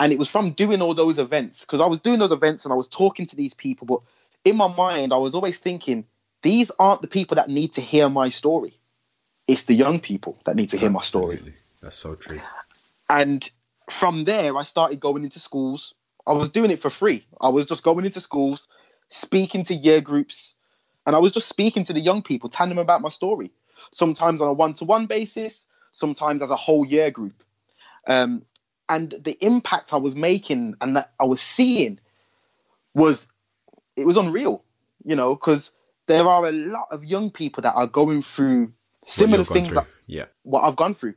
And 0.00 0.10
it 0.10 0.18
was 0.18 0.30
from 0.30 0.52
doing 0.52 0.80
all 0.80 0.94
those 0.94 1.18
events 1.18 1.66
because 1.66 1.82
I 1.82 1.86
was 1.86 2.00
doing 2.00 2.18
those 2.18 2.32
events 2.32 2.64
and 2.64 2.72
I 2.72 2.76
was 2.76 2.88
talking 2.88 3.26
to 3.26 3.36
these 3.36 3.52
people. 3.52 3.86
But 3.86 4.00
in 4.42 4.56
my 4.56 4.74
mind, 4.74 5.12
I 5.12 5.18
was 5.18 5.34
always 5.34 5.58
thinking, 5.58 6.06
these 6.42 6.70
aren't 6.78 7.02
the 7.02 7.08
people 7.08 7.34
that 7.34 7.50
need 7.50 7.74
to 7.74 7.82
hear 7.82 8.08
my 8.08 8.30
story. 8.30 8.80
It's 9.48 9.64
the 9.64 9.74
young 9.74 9.98
people 9.98 10.38
that 10.44 10.54
need 10.54 10.68
to 10.70 10.78
hear 10.78 10.90
my 10.90 11.00
story. 11.00 11.54
That's 11.80 11.96
so 11.96 12.14
true 12.14 12.40
And 13.08 13.48
from 13.90 14.24
there, 14.24 14.56
I 14.56 14.64
started 14.64 15.00
going 15.00 15.24
into 15.24 15.40
schools. 15.40 15.94
I 16.26 16.32
was 16.32 16.50
doing 16.50 16.70
it 16.70 16.80
for 16.80 16.90
free. 16.90 17.26
I 17.40 17.48
was 17.48 17.66
just 17.66 17.82
going 17.82 18.04
into 18.04 18.20
schools, 18.20 18.68
speaking 19.08 19.64
to 19.64 19.74
year 19.74 20.02
groups, 20.02 20.54
and 21.06 21.16
I 21.16 21.20
was 21.20 21.32
just 21.32 21.48
speaking 21.48 21.84
to 21.84 21.94
the 21.94 22.00
young 22.00 22.20
people, 22.20 22.50
telling 22.50 22.68
them 22.68 22.78
about 22.78 23.00
my 23.00 23.08
story. 23.08 23.50
Sometimes 23.92 24.42
on 24.42 24.48
a 24.48 24.52
one-to-one 24.52 25.06
basis, 25.06 25.64
sometimes 25.92 26.42
as 26.42 26.50
a 26.50 26.56
whole 26.56 26.84
year 26.84 27.10
group. 27.10 27.42
Um, 28.06 28.42
and 28.88 29.10
the 29.10 29.36
impact 29.40 29.94
I 29.94 29.98
was 29.98 30.14
making 30.14 30.74
and 30.80 30.96
that 30.96 31.12
I 31.18 31.24
was 31.24 31.40
seeing 31.40 31.98
was 32.94 33.28
it 33.96 34.06
was 34.06 34.16
unreal, 34.18 34.64
you 35.04 35.16
know, 35.16 35.34
because 35.34 35.72
there 36.06 36.24
are 36.24 36.46
a 36.46 36.52
lot 36.52 36.88
of 36.90 37.04
young 37.04 37.30
people 37.30 37.62
that 37.62 37.74
are 37.74 37.86
going 37.86 38.22
through 38.22 38.72
similar 39.08 39.44
things 39.44 39.74
that 39.74 39.86
yeah 40.06 40.26
what 40.42 40.62
I've 40.62 40.76
gone 40.76 40.94
through. 40.94 41.14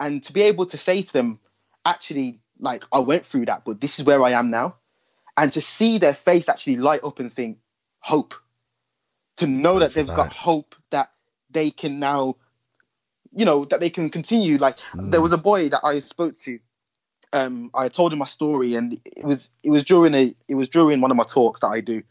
And 0.00 0.22
to 0.24 0.32
be 0.32 0.42
able 0.42 0.66
to 0.66 0.76
say 0.78 1.02
to 1.02 1.12
them, 1.12 1.40
actually, 1.84 2.40
like, 2.58 2.84
I 2.92 2.98
went 3.00 3.26
through 3.26 3.46
that, 3.46 3.64
but 3.64 3.80
this 3.80 3.98
is 3.98 4.04
where 4.04 4.22
I 4.22 4.32
am 4.32 4.50
now. 4.50 4.76
And 5.36 5.52
to 5.52 5.60
see 5.60 5.98
their 5.98 6.14
face 6.14 6.48
actually 6.48 6.76
light 6.76 7.04
up 7.04 7.20
and 7.20 7.32
think, 7.32 7.58
hope. 8.00 8.34
To 9.38 9.46
know 9.46 9.78
That's 9.78 9.94
that 9.94 10.00
they've 10.00 10.06
bad. 10.08 10.16
got 10.16 10.32
hope 10.32 10.74
that 10.90 11.10
they 11.50 11.70
can 11.70 12.00
now, 12.00 12.36
you 13.32 13.44
know, 13.44 13.64
that 13.66 13.80
they 13.80 13.90
can 13.90 14.10
continue. 14.10 14.58
Like, 14.58 14.78
Mm. 14.94 15.10
there 15.10 15.20
was 15.20 15.32
a 15.32 15.38
boy 15.38 15.68
that 15.68 15.80
I 15.84 16.00
spoke 16.00 16.36
to. 16.40 16.58
Um, 17.32 17.70
I 17.74 17.88
told 17.88 18.12
him 18.12 18.20
my 18.20 18.26
story, 18.26 18.76
and 18.76 19.00
it 19.04 19.24
was 19.24 19.50
it 19.64 19.70
was 19.70 19.84
during 19.84 20.14
a 20.14 20.34
it 20.46 20.54
was 20.54 20.68
during 20.68 21.00
one 21.00 21.10
of 21.10 21.16
my 21.16 21.24
talks 21.24 21.60
that 21.60 21.68
I 21.68 21.80
do, 21.80 22.02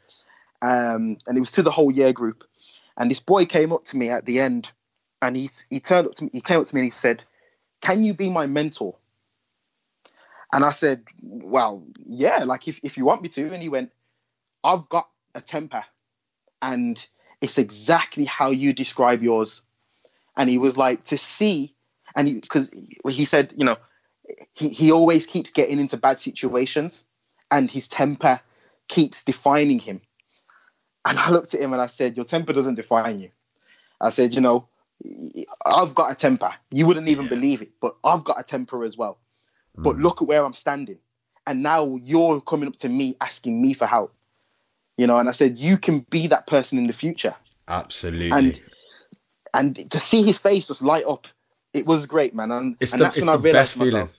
um, 0.62 1.18
and 1.26 1.38
it 1.38 1.40
was 1.40 1.54
to 1.54 1.62
the 1.62 1.72
whole 1.72 1.92
year 1.92 2.12
group. 2.12 2.44
And 2.98 3.10
this 3.10 3.22
boy 3.22 3.46
came 3.46 3.72
up 3.72 3.86
to 3.86 3.98
me 3.98 4.10
at 4.10 4.26
the 4.26 4.42
end, 4.42 4.70
and 5.24 5.38
he 5.38 5.50
he 5.70 5.80
turned 5.80 6.08
up 6.08 6.16
to 6.16 6.26
me. 6.26 6.30
He 6.34 6.42
came 6.42 6.60
up 6.60 6.68
to 6.68 6.76
me 6.76 6.82
and 6.82 6.86
he 6.86 6.92
said, 6.92 7.24
"Can 7.82 8.04
you 8.04 8.14
be 8.14 8.30
my 8.30 8.46
mentor?" 8.46 8.96
And 10.54 10.64
I 10.64 10.72
said, 10.72 11.04
"Well, 11.22 11.86
yeah, 12.06 12.44
like 12.44 12.68
if 12.68 12.80
if 12.84 12.98
you 12.98 13.06
want 13.06 13.22
me 13.22 13.30
to." 13.30 13.54
And 13.54 13.64
he 13.64 13.70
went, 13.70 13.92
"I've 14.64 14.88
got 14.90 15.10
a 15.34 15.42
temper, 15.42 15.84
and 16.62 17.04
it's 17.42 17.58
exactly 17.58 18.26
how 18.26 18.52
you 18.52 18.74
describe 18.74 19.24
yours." 19.24 19.62
And 20.36 20.50
he 20.50 20.58
was 20.58 20.78
like, 20.78 21.06
"To 21.06 21.18
see," 21.18 21.76
and 22.16 22.28
he 22.28 22.34
because 22.36 22.70
he, 22.70 23.00
he 23.12 23.26
said, 23.26 23.54
you 23.58 23.66
know, 23.66 23.78
he 24.54 24.70
he 24.70 24.92
always 24.92 25.26
keeps 25.26 25.52
getting 25.52 25.80
into 25.80 25.98
bad 25.98 26.20
situations, 26.20 27.04
and 27.50 27.72
his 27.72 27.88
temper 27.88 28.42
keeps 28.88 29.24
defining 29.24 29.80
him. 29.80 30.02
And 31.06 31.20
I 31.20 31.30
looked 31.32 31.54
at 31.54 31.62
him 31.62 31.74
and 31.74 31.82
I 31.82 31.88
said, 31.88 32.16
Your 32.16 32.26
temper 32.26 32.54
doesn't 32.54 32.76
define 32.76 33.20
you. 33.20 33.32
I 34.00 34.10
said, 34.10 34.34
You 34.34 34.42
know, 34.42 34.68
I've 35.66 35.96
got 35.96 36.12
a 36.12 36.16
temper. 36.16 36.54
You 36.72 36.86
wouldn't 36.86 37.08
even 37.08 37.26
Yeah. 37.26 37.30
believe 37.30 37.62
it, 37.62 37.72
but 37.82 37.96
I've 38.04 38.24
got 38.24 38.40
a 38.40 38.44
temper 38.44 38.84
as 38.84 38.98
well. 38.98 39.20
But 39.76 39.98
mm. 39.98 40.04
look 40.04 40.22
at 40.22 40.28
where 40.28 40.46
I'm 40.46 40.54
standing. 40.54 41.00
And 41.46 41.62
now 41.64 41.96
you're 41.96 42.40
coming 42.42 42.70
up 42.70 42.78
to 42.78 42.90
me 42.90 43.18
asking 43.20 43.62
me 43.62 43.74
for 43.74 43.86
help. 43.86 44.14
You 44.98 45.08
know, 45.08 45.18
and 45.18 45.28
I 45.28 45.32
said, 45.32 45.60
You 45.60 45.78
can 45.78 46.02
be 46.02 46.28
that 46.28 46.48
person 46.48 46.78
in 46.78 46.86
the 46.86 46.94
future. 46.94 47.36
absolutely 47.68 48.32
And 48.32 48.62
and 49.54 49.92
to 49.92 50.00
see 50.00 50.24
his 50.24 50.40
face 50.40 50.68
just 50.68 50.82
light 50.82 51.06
up, 51.06 51.28
it 51.74 51.86
was 51.86 52.06
great, 52.06 52.34
man. 52.34 52.52
And, 52.52 52.78
it's 52.80 52.94
and 52.94 53.02
the, 53.02 53.06
that's 53.06 53.18
it's 53.18 53.26
when 53.26 53.34
I 53.34 53.38
the 53.38 53.44
realized 53.44 53.74
best 53.74 53.74
feeling 53.76 53.94
myself 53.94 54.18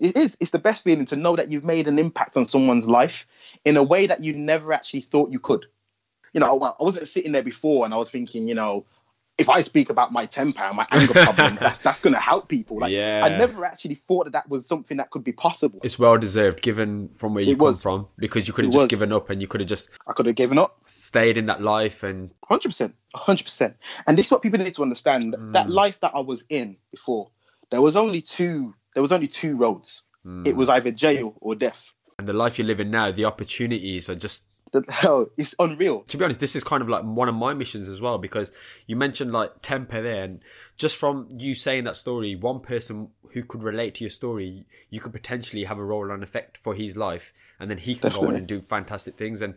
it 0.00 0.16
is 0.16 0.36
it's 0.40 0.50
the 0.50 0.58
best 0.58 0.84
feeling 0.84 1.06
to 1.06 1.16
know 1.16 1.36
that 1.36 1.50
you've 1.50 1.64
made 1.64 1.88
an 1.88 1.98
impact 1.98 2.36
on 2.36 2.44
someone's 2.44 2.88
life 2.88 3.26
in 3.64 3.76
a 3.76 3.82
way 3.82 4.06
that 4.06 4.22
you 4.22 4.32
never 4.34 4.72
actually 4.72 5.00
thought 5.00 5.30
you 5.30 5.38
could 5.38 5.66
you 6.32 6.40
know 6.40 6.58
i 6.60 6.82
wasn't 6.82 7.06
sitting 7.08 7.32
there 7.32 7.42
before 7.42 7.84
and 7.84 7.94
i 7.94 7.96
was 7.96 8.10
thinking 8.10 8.48
you 8.48 8.54
know 8.54 8.84
if 9.38 9.48
i 9.48 9.62
speak 9.62 9.88
about 9.88 10.12
my 10.12 10.26
temper 10.26 10.62
and 10.62 10.76
my 10.76 10.86
anger 10.90 11.14
problems 11.14 11.60
that's 11.60 11.78
that's 11.78 12.00
going 12.00 12.12
to 12.12 12.20
help 12.20 12.48
people. 12.48 12.78
Like 12.78 12.92
Yeah. 12.92 13.22
i 13.24 13.36
never 13.36 13.64
actually 13.64 13.94
thought 13.94 14.24
that 14.24 14.32
that 14.32 14.48
was 14.48 14.66
something 14.66 14.96
that 14.98 15.10
could 15.10 15.24
be 15.24 15.32
possible. 15.32 15.80
It's 15.82 15.98
well 15.98 16.18
deserved 16.18 16.60
given 16.60 17.10
from 17.16 17.34
where 17.34 17.44
you 17.44 17.52
It 17.52 17.58
come 17.58 17.68
was. 17.68 17.82
from 17.82 18.08
because 18.18 18.46
you 18.46 18.52
could 18.52 18.64
have 18.64 18.72
just 18.72 18.84
was. 18.84 18.90
given 18.90 19.12
up 19.12 19.30
and 19.30 19.40
you 19.40 19.48
could 19.48 19.60
have 19.60 19.68
just 19.68 19.90
i 20.06 20.12
could 20.12 20.26
have 20.26 20.34
given 20.34 20.58
up. 20.58 20.78
stayed 20.86 21.38
in 21.38 21.46
that 21.46 21.62
life 21.62 22.02
and 22.02 22.30
100% 22.50 22.92
100% 23.14 23.74
and 24.06 24.18
this 24.18 24.26
is 24.26 24.32
what 24.32 24.42
people 24.42 24.58
need 24.58 24.74
to 24.74 24.82
understand 24.82 25.34
that 25.54 25.66
hmm. 25.66 25.72
life 25.72 26.00
that 26.00 26.14
i 26.14 26.20
was 26.20 26.44
in 26.48 26.76
before 26.90 27.30
there 27.70 27.82
was 27.82 27.96
only 27.96 28.20
two 28.22 28.74
there 28.94 29.02
was 29.02 29.12
only 29.12 29.28
two 29.28 29.56
roads. 29.56 30.02
It 30.24 30.52
hmm. 30.52 30.58
was 30.58 30.68
either 30.68 30.90
jail 30.90 31.36
or 31.40 31.54
death. 31.54 31.92
And 32.18 32.28
the 32.28 32.32
life 32.32 32.58
you're 32.58 32.66
living 32.66 32.90
now 32.90 33.12
the 33.12 33.26
opportunities 33.26 34.10
are 34.10 34.16
just 34.16 34.44
That, 34.72 34.88
hell 34.90 35.30
it's 35.36 35.54
unreal. 35.58 36.02
to 36.02 36.16
be 36.16 36.24
honest, 36.24 36.40
this 36.40 36.56
is 36.56 36.64
kind 36.64 36.82
of 36.82 36.88
like 36.88 37.02
one 37.02 37.28
of 37.28 37.34
my 37.34 37.54
missions 37.54 37.88
as 37.88 38.00
well 38.00 38.18
because 38.18 38.50
you 38.86 38.96
mentioned 38.96 39.32
like 39.32 39.52
temper 39.62 40.02
there, 40.02 40.24
and 40.24 40.40
just 40.76 40.96
from 40.96 41.28
you 41.36 41.54
saying 41.54 41.84
that 41.84 41.96
story, 41.96 42.36
one 42.36 42.60
person 42.60 43.08
who 43.32 43.42
could 43.42 43.62
relate 43.62 43.94
to 43.96 44.04
your 44.04 44.10
story, 44.10 44.64
you 44.90 45.00
could 45.00 45.12
potentially 45.12 45.64
have 45.64 45.78
a 45.78 45.84
role 45.84 46.10
and 46.10 46.22
effect 46.22 46.58
for 46.58 46.74
his 46.74 46.96
life, 46.96 47.32
and 47.58 47.70
then 47.70 47.78
he 47.78 47.94
can 47.94 48.10
go 48.10 48.28
on 48.28 48.36
and 48.36 48.46
do 48.46 48.60
fantastic 48.60 49.16
things. 49.16 49.42
And 49.42 49.54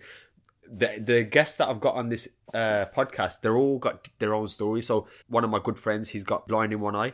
the 0.70 1.02
the 1.04 1.24
guests 1.24 1.58
that 1.58 1.68
I've 1.70 1.80
got 1.82 1.96
on 1.96 2.10
this 2.10 2.28
uh, 2.54 2.86
podcast, 2.96 3.42
they're 3.42 3.58
all 3.58 3.80
got 3.80 4.10
their 4.20 4.34
own 4.34 4.48
story. 4.48 4.82
So 4.82 5.08
one 5.28 5.44
of 5.44 5.50
my 5.50 5.60
good 5.60 5.78
friends, 5.80 6.10
he's 6.10 6.24
got 6.24 6.48
blind 6.48 6.74
in 6.74 6.80
one 6.80 6.96
eye. 6.96 7.14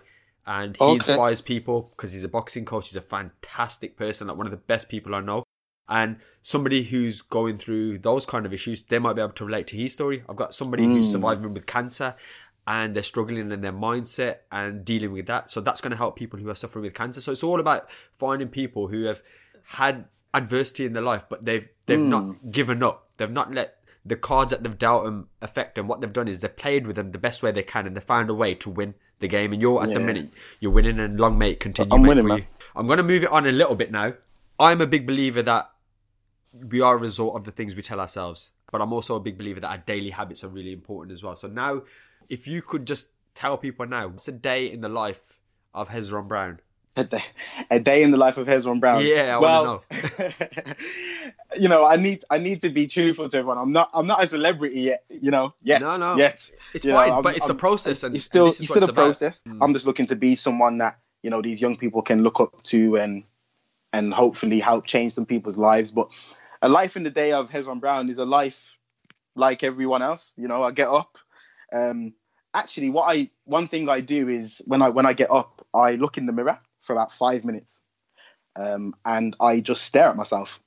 And 0.49 0.77
he 0.77 0.83
Okay. 0.83 0.95
inspires 0.95 1.41
people 1.41 1.91
because 1.95 2.13
he's 2.13 2.23
a 2.23 2.29
boxing 2.29 2.63
coach. 2.63 2.87
He's 2.87 2.95
a 2.95 3.01
fantastic 3.01 3.97
person, 3.97 4.27
like 4.27 4.37
one 4.37 4.47
of 4.47 4.51
the 4.51 4.57
best 4.57 4.87
people 4.87 5.13
I 5.13 5.19
know 5.19 5.43
and 5.89 6.17
somebody 6.41 6.83
who's 6.83 7.21
going 7.21 7.57
through 7.57 7.99
those 7.99 8.25
kind 8.25 8.45
of 8.45 8.53
issues, 8.53 8.83
they 8.83 8.99
might 8.99 9.13
be 9.13 9.21
able 9.21 9.33
to 9.33 9.45
relate 9.45 9.67
to 9.67 9.77
his 9.77 9.93
story. 9.93 10.23
I've 10.29 10.35
got 10.35 10.53
somebody 10.53 10.85
who's 10.85 11.07
mm. 11.07 11.11
surviving 11.11 11.53
with 11.53 11.65
cancer 11.65 12.15
and 12.65 12.95
they're 12.95 13.03
struggling 13.03 13.51
in 13.51 13.61
their 13.61 13.71
mindset 13.71 14.39
and 14.51 14.83
dealing 14.83 15.13
with 15.13 15.25
that. 15.27 15.49
So 15.49 15.61
that's 15.61 15.81
going 15.81 15.91
to 15.91 15.97
help 15.97 16.17
people 16.17 16.39
who 16.39 16.49
are 16.49 16.55
suffering 16.55 16.83
with 16.83 16.93
cancer. 16.93 17.21
So 17.21 17.31
it's 17.31 17.43
all 17.43 17.59
about 17.59 17.89
finding 18.17 18.49
people 18.49 18.89
who 18.89 19.05
have 19.05 19.21
had 19.63 20.05
adversity 20.33 20.85
in 20.85 20.93
their 20.93 21.03
life, 21.03 21.23
but 21.29 21.45
they've 21.45 21.67
they've 21.85 21.99
not 21.99 22.23
mm. 22.23 22.51
given 22.51 22.83
up. 22.83 23.07
They've 23.17 23.31
not 23.31 23.53
let 23.53 23.77
the 24.05 24.15
cards 24.15 24.51
that 24.51 24.63
they've 24.63 24.77
dealt 24.77 25.05
them 25.05 25.29
affect 25.41 25.75
them. 25.75 25.87
What 25.87 26.01
they've 26.01 26.11
done 26.11 26.27
is 26.27 26.39
they've 26.39 26.55
played 26.55 26.87
with 26.87 26.95
them 26.97 27.11
the 27.11 27.17
best 27.17 27.41
way 27.41 27.51
they 27.51 27.63
can, 27.63 27.87
and 27.87 27.95
they 27.95 28.01
found 28.01 28.29
a 28.29 28.33
way 28.33 28.53
to 28.55 28.69
win 28.69 28.95
the 29.19 29.27
game. 29.27 29.53
And 29.53 29.61
you're 29.61 29.81
at 29.81 29.89
the 29.89 29.99
minute 29.99 30.29
you're 30.59 30.71
winning, 30.71 30.99
and 30.99 31.19
long 31.19 31.37
may 31.37 31.51
it 31.51 31.59
continue. 31.59 31.93
I'm 31.93 32.03
winning, 32.03 32.25
for 32.25 32.29
man. 32.29 32.37
you. 32.39 32.45
I'm 32.75 32.87
going 32.87 32.97
to 32.97 33.03
move 33.03 33.23
it 33.23 33.29
on 33.31 33.45
a 33.45 33.51
little 33.51 33.75
bit 33.75 33.91
now. 33.91 34.13
I'm 34.59 34.81
a 34.81 34.87
big 34.87 35.07
believer 35.07 35.41
that 35.43 35.69
we 36.53 36.81
are 36.81 36.95
a 36.95 36.99
result 36.99 37.35
of 37.35 37.43
the 37.43 37.51
things 37.51 37.75
we 37.75 37.81
tell 37.81 37.99
ourselves. 37.99 38.51
But 38.71 38.81
I'm 38.81 38.91
also 38.93 39.15
a 39.15 39.19
big 39.19 39.37
believer 39.37 39.59
that 39.61 39.69
our 39.69 39.77
daily 39.77 40.09
habits 40.09 40.43
are 40.43 40.49
really 40.49 40.73
important 40.73 41.13
as 41.13 41.23
well. 41.23 41.35
So 41.35 41.47
now, 41.47 41.83
if 42.29 42.47
you 42.47 42.61
could 42.61 42.85
just 42.85 43.07
tell 43.33 43.57
people 43.57 43.85
now, 43.85 44.07
what's 44.09 44.27
a 44.27 44.31
day 44.33 44.69
in 44.71 44.81
the 44.81 44.89
life 44.89 45.39
of 45.73 45.89
Hezron 45.89 46.27
Brown? 46.27 46.59
A 46.97 47.03
day, 47.03 47.23
a 47.69 47.79
day 47.79 48.01
in 48.03 48.09
the 48.11 48.17
life 48.17 48.37
of 48.37 48.47
Hezron 48.47 48.79
Brown. 48.79 49.05
Yeah, 49.05 49.35
I 49.37 49.39
well, 49.39 49.83
wanna 49.91 50.33
you 51.59 51.69
know, 51.69 51.85
I 51.85 51.95
need 51.95 52.23
I 52.29 52.39
need 52.39 52.61
to 52.61 52.69
be 52.69 52.87
truthful 52.87 53.29
to 53.29 53.37
everyone. 53.37 53.57
I'm 53.59 53.71
not 53.71 53.89
I'm 53.93 54.07
not 54.07 54.23
a 54.23 54.27
celebrity 54.27 54.81
yet. 54.81 55.03
You 55.09 55.29
know, 55.31 55.53
yet. 55.61 55.81
No, 55.81 55.95
no. 55.97 56.17
Yet. 56.17 56.49
It's 56.73 56.85
You 56.85 56.91
know, 56.91 56.97
fine, 56.97 57.11
I'm- 57.13 57.21
but 57.21 57.37
it's 57.37 57.45
a 57.47 57.49
I'm- 57.49 57.57
process, 57.57 57.91
It's, 57.97 58.03
and- 58.03 58.15
it's 58.15 58.25
still 58.25 58.45
and 58.47 58.55
it's 58.59 58.67
still 58.69 58.83
a 58.83 58.91
process. 58.93 59.43
I'm 59.61 59.73
just 59.73 59.85
looking 59.85 60.07
to 60.07 60.15
be 60.15 60.35
someone 60.35 60.79
that 60.79 60.97
you 61.21 61.29
know 61.29 61.41
these 61.41 61.61
young 61.61 61.77
people 61.77 62.01
can 62.01 62.23
look 62.23 62.39
up 62.39 62.63
to 62.63 62.97
and 62.97 63.23
and 63.93 64.13
hopefully 64.13 64.59
help 64.59 64.85
change 64.85 65.13
some 65.13 65.25
people's 65.25 65.57
lives. 65.57 65.91
But 65.91 66.09
a 66.61 66.69
life 66.69 66.97
in 66.97 67.03
the 67.03 67.09
day 67.09 67.31
of 67.31 67.49
Hezron 67.49 67.79
Brown 67.79 68.09
is 68.09 68.17
a 68.17 68.25
life 68.25 68.77
like 69.35 69.63
everyone 69.63 70.01
else. 70.01 70.33
You 70.37 70.47
know, 70.47 70.63
I 70.63 70.71
get 70.71 70.87
up. 70.89 71.17
Um, 71.73 72.13
actually, 72.53 72.89
what 72.89 73.03
I 73.15 73.29
one 73.45 73.67
thing 73.67 73.89
I 73.89 74.01
do 74.01 74.27
is 74.27 74.61
when 74.65 74.81
I 74.81 74.89
when 74.89 75.05
I 75.05 75.13
get 75.13 75.31
up, 75.31 75.65
I 75.73 75.95
look 75.95 76.17
in 76.17 76.25
the 76.25 76.33
mirror 76.33 76.59
for 76.81 76.93
about 76.93 77.11
five 77.11 77.43
minutes, 77.45 77.81
um, 78.55 78.95
and 79.05 79.35
I 79.39 79.59
just 79.59 79.83
stare 79.83 80.07
at 80.07 80.15
myself. 80.15 80.59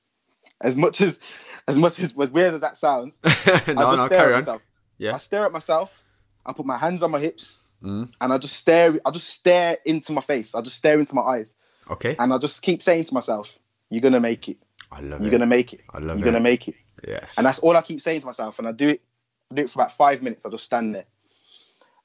As 0.62 0.76
much 0.76 1.00
as 1.00 1.18
as 1.66 1.78
much 1.78 1.98
as 2.00 2.14
as 2.20 2.30
weird 2.30 2.54
as 2.54 2.60
that 2.60 2.76
sounds, 2.76 3.18
no, 3.24 3.30
I 3.34 3.54
just 3.54 3.76
no, 3.76 4.06
stare 4.06 4.26
at 4.26 4.32
on. 4.34 4.40
myself. 4.40 4.62
Yeah. 4.98 5.14
I 5.14 5.18
stare 5.18 5.46
at 5.46 5.52
myself. 5.52 6.04
I 6.44 6.52
put 6.52 6.66
my 6.66 6.76
hands 6.78 7.02
on 7.02 7.10
my 7.10 7.18
hips, 7.20 7.62
Mm. 7.82 8.12
and 8.20 8.30
I 8.32 8.36
just 8.36 8.56
stare. 8.56 8.98
I 9.06 9.10
just 9.10 9.28
stare 9.28 9.78
into 9.86 10.12
my 10.12 10.20
face. 10.20 10.54
I 10.54 10.60
just 10.60 10.76
stare 10.76 11.00
into 11.00 11.14
my 11.14 11.22
eyes, 11.22 11.54
Okay. 11.90 12.16
and 12.18 12.32
I 12.32 12.38
just 12.38 12.62
keep 12.62 12.82
saying 12.82 13.04
to 13.04 13.14
myself, 13.14 13.58
"You're 13.90 14.00
gonna 14.00 14.20
make 14.20 14.48
it. 14.48 14.58
I 14.92 15.00
love 15.00 15.20
You're 15.20 15.28
it. 15.28 15.32
gonna 15.32 15.46
make 15.46 15.72
it. 15.72 15.80
I 15.92 15.98
love 15.98 16.18
You're 16.18 16.28
it. 16.28 16.32
gonna 16.32 16.40
make 16.42 16.68
it." 16.68 16.74
Yes. 17.06 17.34
And 17.36 17.46
that's 17.46 17.58
all 17.60 17.76
I 17.76 17.82
keep 17.82 18.00
saying 18.00 18.20
to 18.20 18.26
myself. 18.26 18.58
And 18.58 18.68
I 18.68 18.72
do 18.72 18.88
it. 18.88 19.02
I 19.50 19.54
do 19.56 19.62
it 19.62 19.70
for 19.70 19.80
about 19.80 19.92
five 19.96 20.22
minutes. 20.22 20.46
I 20.46 20.50
just 20.50 20.64
stand 20.64 20.94
there, 20.94 21.06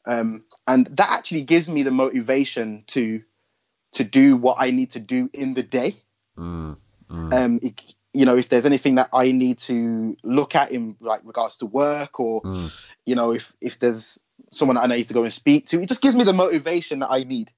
um, 0.05 0.43
and 0.67 0.87
that 0.97 1.09
actually 1.11 1.43
gives 1.43 1.69
me 1.69 1.83
the 1.83 1.91
motivation 1.91 2.83
to 2.87 3.23
to 3.93 4.03
do 4.03 4.35
what 4.35 4.57
I 4.59 4.71
need 4.71 4.91
to 4.91 4.99
do 4.99 5.29
in 5.33 5.53
the 5.53 5.63
day. 5.63 5.95
Mm, 6.37 6.77
mm. 7.09 7.33
Um, 7.33 7.59
it, 7.61 7.93
you 8.13 8.25
know, 8.25 8.35
if 8.35 8.49
there's 8.49 8.65
anything 8.65 8.95
that 8.95 9.09
I 9.13 9.31
need 9.31 9.59
to 9.59 10.17
look 10.23 10.55
at 10.55 10.71
in 10.71 10.95
like 10.99 11.21
regards 11.23 11.57
to 11.57 11.65
work, 11.65 12.19
or 12.19 12.41
Mm. 12.41 12.85
you 13.05 13.15
know, 13.15 13.31
if 13.31 13.53
if 13.61 13.79
there's 13.79 14.19
someone 14.51 14.75
that 14.75 14.83
I 14.83 14.87
need 14.87 15.07
to 15.07 15.13
go 15.13 15.23
and 15.23 15.33
speak 15.33 15.67
to, 15.67 15.81
it 15.81 15.87
just 15.87 16.01
gives 16.01 16.15
me 16.15 16.23
the 16.23 16.33
motivation 16.33 16.99
that 16.99 17.11
I 17.11 17.23
need. 17.23 17.51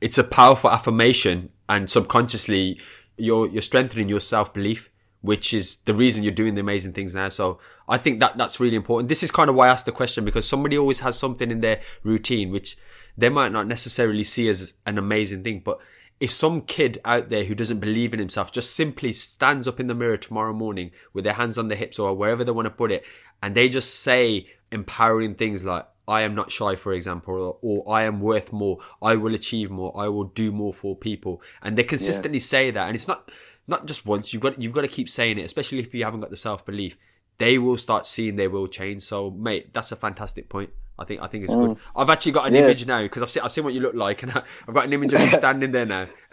It's 0.00 0.18
a 0.18 0.24
powerful 0.24 0.70
affirmation 0.70 1.50
and 1.68 1.90
subconsciously 1.90 2.80
you're 3.16 3.46
you're 3.48 3.62
strengthening 3.62 4.08
your 4.08 4.20
self-belief 4.20 4.90
which 5.22 5.52
is 5.52 5.78
the 5.84 5.94
reason 5.94 6.22
you're 6.22 6.32
doing 6.32 6.54
the 6.54 6.62
amazing 6.62 6.92
things 6.92 7.14
now. 7.14 7.28
So 7.28 7.58
i 7.88 7.98
think 7.98 8.20
that 8.20 8.38
that's 8.38 8.60
really 8.60 8.76
important. 8.76 9.08
This 9.08 9.22
is 9.22 9.30
kind 9.30 9.50
of 9.50 9.56
why 9.56 9.68
i 9.68 9.70
asked 9.70 9.86
the 9.86 9.92
question 9.92 10.24
because 10.24 10.48
somebody 10.48 10.78
always 10.78 11.00
has 11.00 11.18
something 11.18 11.50
in 11.50 11.60
their 11.60 11.80
routine 12.02 12.50
which 12.50 12.76
they 13.16 13.28
might 13.28 13.52
not 13.52 13.66
necessarily 13.66 14.24
see 14.24 14.48
as 14.48 14.74
an 14.86 14.98
amazing 14.98 15.42
thing 15.44 15.62
but 15.64 15.78
if 16.20 16.30
some 16.30 16.60
kid 16.60 17.00
out 17.04 17.30
there 17.30 17.44
who 17.44 17.54
doesn't 17.54 17.80
believe 17.80 18.12
in 18.12 18.18
himself 18.18 18.52
just 18.52 18.74
simply 18.74 19.10
stands 19.10 19.66
up 19.66 19.80
in 19.80 19.86
the 19.86 19.94
mirror 19.94 20.18
tomorrow 20.18 20.52
morning 20.52 20.90
with 21.14 21.24
their 21.24 21.32
hands 21.32 21.56
on 21.56 21.68
their 21.68 21.78
hips 21.78 21.98
or 21.98 22.14
wherever 22.14 22.44
they 22.44 22.52
want 22.52 22.66
to 22.66 22.70
put 22.70 22.92
it 22.92 23.04
and 23.42 23.54
they 23.54 23.68
just 23.68 24.00
say 24.00 24.46
empowering 24.70 25.34
things 25.34 25.64
like 25.64 25.86
I 26.10 26.22
am 26.22 26.34
not 26.34 26.50
shy, 26.50 26.74
for 26.76 26.92
example, 26.92 27.34
or, 27.34 27.56
or 27.62 27.94
I 27.94 28.02
am 28.04 28.20
worth 28.20 28.52
more. 28.52 28.78
I 29.00 29.14
will 29.16 29.34
achieve 29.34 29.70
more. 29.70 29.92
I 29.96 30.08
will 30.08 30.24
do 30.42 30.50
more 30.52 30.74
for 30.74 30.96
people, 30.96 31.40
and 31.62 31.78
they 31.78 31.84
consistently 31.84 32.40
say 32.40 32.70
that. 32.72 32.86
And 32.88 32.94
it's 32.94 33.08
not 33.08 33.30
not 33.66 33.86
just 33.86 34.04
once. 34.04 34.32
You've 34.32 34.42
got 34.42 34.60
you've 34.60 34.72
got 34.78 34.82
to 34.82 34.88
keep 34.98 35.08
saying 35.08 35.38
it, 35.38 35.44
especially 35.44 35.78
if 35.78 35.94
you 35.94 36.04
haven't 36.04 36.20
got 36.20 36.30
the 36.30 36.36
self 36.48 36.66
belief. 36.66 36.96
They 37.38 37.56
will 37.56 37.78
start 37.78 38.06
seeing 38.06 38.36
they 38.36 38.48
will 38.48 38.66
change. 38.68 39.02
So, 39.02 39.30
mate, 39.30 39.72
that's 39.72 39.92
a 39.92 39.96
fantastic 39.96 40.48
point. 40.50 40.70
I 40.98 41.04
think 41.06 41.22
I 41.22 41.26
think 41.28 41.44
it's 41.44 41.54
good. 41.54 41.78
I've 41.96 42.10
actually 42.10 42.32
got 42.32 42.46
an 42.48 42.52
Mm. 42.52 42.56
Yeah. 42.56 42.64
image 42.64 42.86
now 42.86 43.02
because 43.02 43.22
I've 43.22 43.30
seen 43.30 43.42
I've 43.44 43.52
seen 43.52 43.64
what 43.64 43.72
you 43.72 43.80
look 43.80 43.94
like, 43.94 44.22
and 44.24 44.32
I, 44.36 44.42
I've 44.68 44.74
got 44.74 44.84
an 44.84 44.92
image 44.92 45.12
of 45.14 45.20
you 45.20 45.32
standing 45.42 45.70
there 45.72 45.86
now. 45.86 46.06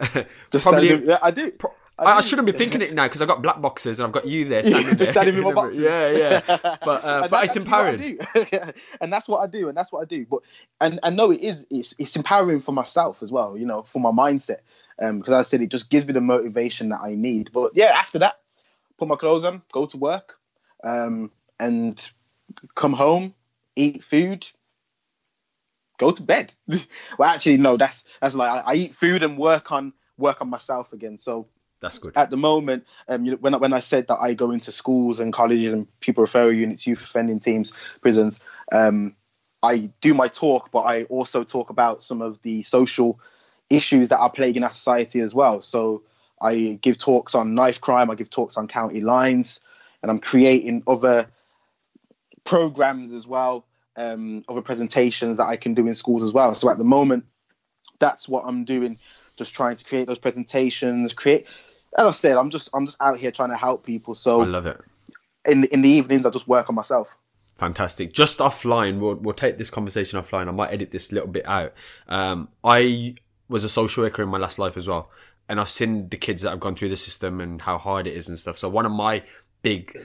Just 0.52 0.64
Probably. 0.66 0.88
standing- 0.88 1.08
yeah, 1.08 1.18
I 1.22 1.30
do. 1.30 1.50
I, 1.98 2.18
I 2.18 2.20
shouldn't 2.20 2.46
be 2.46 2.52
thinking 2.52 2.80
it 2.80 2.94
now 2.94 3.06
because 3.06 3.20
I've 3.20 3.28
got 3.28 3.42
black 3.42 3.60
boxes 3.60 3.98
and 3.98 4.06
I've 4.06 4.12
got 4.12 4.26
you 4.26 4.44
there 4.44 4.62
standing 4.64 4.96
just 4.96 5.10
standing 5.10 5.34
with 5.34 5.44
my 5.44 5.52
boxes. 5.54 5.80
Yeah, 5.80 6.10
yeah. 6.10 6.40
But 6.84 7.04
uh, 7.04 7.28
but 7.28 7.44
it's 7.44 7.56
actually 7.56 7.70
what 7.70 7.84
I 7.84 7.92
empowering. 7.92 8.74
and 9.00 9.12
that's 9.12 9.28
what 9.28 9.38
I 9.38 9.46
do, 9.46 9.68
and 9.68 9.76
that's 9.76 9.90
what 9.90 10.02
I 10.02 10.04
do. 10.04 10.24
But 10.24 10.40
and 10.80 11.00
and 11.02 11.16
no, 11.16 11.30
it 11.32 11.40
is 11.40 11.66
it's 11.70 11.94
it's 11.98 12.14
empowering 12.16 12.60
for 12.60 12.72
myself 12.72 13.22
as 13.22 13.32
well. 13.32 13.56
You 13.56 13.66
know, 13.66 13.82
for 13.82 14.00
my 14.00 14.10
mindset. 14.10 14.58
Um, 15.00 15.18
because 15.18 15.32
I 15.32 15.42
said 15.42 15.60
it 15.60 15.68
just 15.68 15.90
gives 15.90 16.06
me 16.06 16.12
the 16.12 16.20
motivation 16.20 16.88
that 16.88 17.00
I 17.00 17.14
need. 17.14 17.50
But 17.52 17.72
yeah, 17.74 17.92
after 17.94 18.18
that, 18.20 18.40
put 18.96 19.06
my 19.06 19.14
clothes 19.14 19.44
on, 19.44 19.62
go 19.70 19.86
to 19.86 19.96
work, 19.96 20.38
um, 20.82 21.30
and 21.60 22.10
come 22.74 22.92
home, 22.92 23.34
eat 23.76 24.02
food, 24.02 24.48
go 25.98 26.10
to 26.10 26.22
bed. 26.22 26.54
well, 27.18 27.28
actually, 27.28 27.58
no, 27.58 27.76
that's 27.76 28.04
that's 28.20 28.34
like 28.34 28.50
I, 28.50 28.72
I 28.72 28.74
eat 28.74 28.94
food 28.96 29.22
and 29.22 29.38
work 29.38 29.70
on 29.70 29.92
work 30.16 30.40
on 30.40 30.50
myself 30.50 30.92
again. 30.92 31.16
So 31.18 31.48
That's 31.80 31.98
good. 31.98 32.16
at 32.16 32.30
the 32.30 32.36
moment, 32.36 32.86
um, 33.08 33.24
you 33.24 33.32
know, 33.32 33.36
when 33.38 33.54
I, 33.54 33.58
when 33.58 33.72
I 33.72 33.80
said 33.80 34.08
that 34.08 34.18
I 34.20 34.34
go 34.34 34.50
into 34.50 34.72
schools 34.72 35.20
and 35.20 35.32
colleges 35.32 35.72
and 35.72 35.86
pupil 36.00 36.24
referral 36.24 36.56
units, 36.56 36.86
youth 36.86 37.02
offending 37.02 37.40
teams, 37.40 37.72
prisons, 38.00 38.40
um, 38.72 39.14
I 39.62 39.90
do 40.00 40.14
my 40.14 40.28
talk, 40.28 40.70
but 40.70 40.82
I 40.82 41.04
also 41.04 41.44
talk 41.44 41.70
about 41.70 42.02
some 42.02 42.22
of 42.22 42.40
the 42.42 42.62
social 42.62 43.20
issues 43.70 44.08
that 44.08 44.18
are 44.18 44.30
plaguing 44.30 44.62
our 44.62 44.70
society 44.70 45.20
as 45.20 45.34
well. 45.34 45.60
So 45.60 46.02
I 46.40 46.78
give 46.80 46.98
talks 46.98 47.34
on 47.34 47.54
knife 47.54 47.80
crime, 47.80 48.10
I 48.10 48.14
give 48.14 48.30
talks 48.30 48.56
on 48.56 48.68
county 48.68 49.00
lines, 49.00 49.60
and 50.02 50.10
I'm 50.10 50.20
creating 50.20 50.84
other 50.86 51.28
programs 52.44 53.12
as 53.12 53.26
well, 53.26 53.66
um, 53.96 54.44
other 54.48 54.62
presentations 54.62 55.36
that 55.38 55.46
I 55.46 55.56
can 55.56 55.74
do 55.74 55.86
in 55.86 55.94
schools 55.94 56.22
as 56.22 56.32
well. 56.32 56.54
So 56.54 56.70
at 56.70 56.78
the 56.78 56.84
moment, 56.84 57.26
that's 57.98 58.28
what 58.28 58.44
I'm 58.46 58.64
doing, 58.64 58.98
just 59.36 59.54
trying 59.54 59.76
to 59.76 59.84
create 59.84 60.06
those 60.06 60.18
presentations, 60.18 61.14
create. 61.14 61.46
As 61.96 62.06
I 62.06 62.10
said, 62.10 62.36
I'm 62.36 62.50
just 62.50 62.68
I'm 62.74 62.86
just 62.86 63.00
out 63.00 63.18
here 63.18 63.30
trying 63.30 63.50
to 63.50 63.56
help 63.56 63.84
people. 63.84 64.14
So 64.14 64.42
I 64.42 64.44
love 64.44 64.66
it. 64.66 64.80
in 65.46 65.64
in 65.64 65.82
the 65.82 65.88
evenings, 65.88 66.26
I 66.26 66.30
just 66.30 66.48
work 66.48 66.68
on 66.68 66.74
myself. 66.74 67.16
Fantastic. 67.58 68.12
Just 68.12 68.38
offline, 68.38 69.00
we'll 69.00 69.16
we'll 69.16 69.34
take 69.34 69.58
this 69.58 69.70
conversation 69.70 70.20
offline. 70.20 70.48
I 70.48 70.52
might 70.52 70.72
edit 70.72 70.90
this 70.90 71.10
little 71.10 71.28
bit 71.28 71.46
out. 71.46 71.72
Um, 72.08 72.48
I 72.62 73.16
was 73.48 73.64
a 73.64 73.68
social 73.68 74.04
worker 74.04 74.22
in 74.22 74.28
my 74.28 74.38
last 74.38 74.58
life 74.58 74.76
as 74.76 74.86
well, 74.86 75.10
and 75.48 75.58
I've 75.60 75.68
seen 75.68 76.08
the 76.08 76.16
kids 76.16 76.42
that 76.42 76.50
have 76.50 76.60
gone 76.60 76.76
through 76.76 76.90
the 76.90 76.96
system 76.96 77.40
and 77.40 77.62
how 77.62 77.78
hard 77.78 78.06
it 78.06 78.16
is 78.16 78.28
and 78.28 78.38
stuff. 78.38 78.58
So 78.58 78.68
one 78.68 78.86
of 78.86 78.92
my 78.92 79.24
big 79.62 79.96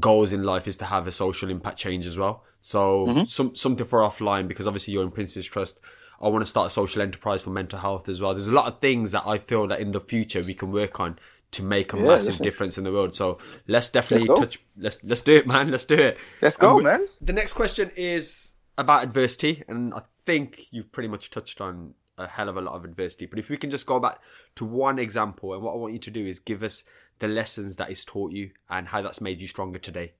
goals 0.00 0.32
in 0.32 0.42
life 0.42 0.66
is 0.66 0.76
to 0.78 0.84
have 0.86 1.06
a 1.06 1.12
social 1.12 1.48
impact 1.48 1.78
change 1.78 2.06
as 2.06 2.16
well. 2.16 2.42
So 2.60 3.24
some 3.26 3.54
something 3.54 3.86
for 3.86 4.00
offline 4.00 4.48
because 4.48 4.66
obviously 4.66 4.94
you're 4.94 5.04
in 5.04 5.12
Prince's 5.12 5.46
Trust. 5.46 5.78
I 6.20 6.28
want 6.28 6.42
to 6.42 6.48
start 6.48 6.68
a 6.68 6.70
social 6.70 7.02
enterprise 7.02 7.42
for 7.42 7.50
mental 7.50 7.78
health 7.78 8.08
as 8.08 8.20
well. 8.20 8.32
There's 8.34 8.48
a 8.48 8.52
lot 8.52 8.72
of 8.72 8.80
things 8.80 9.12
that 9.12 9.26
I 9.26 9.38
feel 9.38 9.66
that 9.68 9.80
in 9.80 9.92
the 9.92 10.00
future 10.00 10.42
we 10.42 10.54
can 10.54 10.72
work 10.72 10.98
on 11.00 11.18
to 11.52 11.62
make 11.62 11.92
a 11.92 11.96
Yeah, 11.96 12.04
massive 12.06 12.24
definitely. 12.34 12.44
difference 12.50 12.78
in 12.78 12.84
the 12.84 12.92
world. 12.92 13.14
So 13.14 13.38
let's 13.68 13.90
definitely 13.90 14.28
Let's 14.28 14.40
touch. 14.40 14.58
Let's 14.76 15.04
let's 15.04 15.20
do 15.20 15.36
it, 15.36 15.46
man. 15.52 15.70
Let's 15.70 15.84
do 15.84 15.94
it. 15.96 16.18
Let's 16.42 16.56
go, 16.56 16.76
we- 16.76 16.82
man. 16.84 17.06
The 17.20 17.32
next 17.32 17.52
question 17.52 17.90
is 17.96 18.54
about 18.78 19.02
adversity, 19.04 19.62
and 19.68 19.94
I 19.94 20.02
think 20.24 20.66
you've 20.70 20.90
pretty 20.92 21.08
much 21.08 21.30
touched 21.30 21.60
on 21.60 21.94
a 22.18 22.26
hell 22.26 22.48
of 22.48 22.56
a 22.56 22.60
lot 22.62 22.74
of 22.74 22.84
adversity. 22.84 23.26
But 23.26 23.38
if 23.38 23.48
we 23.50 23.56
can 23.58 23.70
just 23.70 23.86
go 23.86 24.00
back 24.00 24.18
to 24.56 24.64
one 24.64 24.98
example, 24.98 25.52
and 25.54 25.62
what 25.62 25.72
I 25.72 25.76
want 25.76 25.92
you 25.92 25.98
to 26.00 26.10
do 26.10 26.26
is 26.26 26.38
give 26.38 26.62
us 26.62 26.82
the 27.18 27.28
lessons 27.28 27.76
that 27.76 27.90
it's 27.90 28.04
taught 28.04 28.32
you 28.32 28.50
and 28.68 28.88
how 28.88 29.02
that's 29.02 29.20
made 29.20 29.40
you 29.40 29.46
stronger 29.48 29.78
today. 29.78 30.12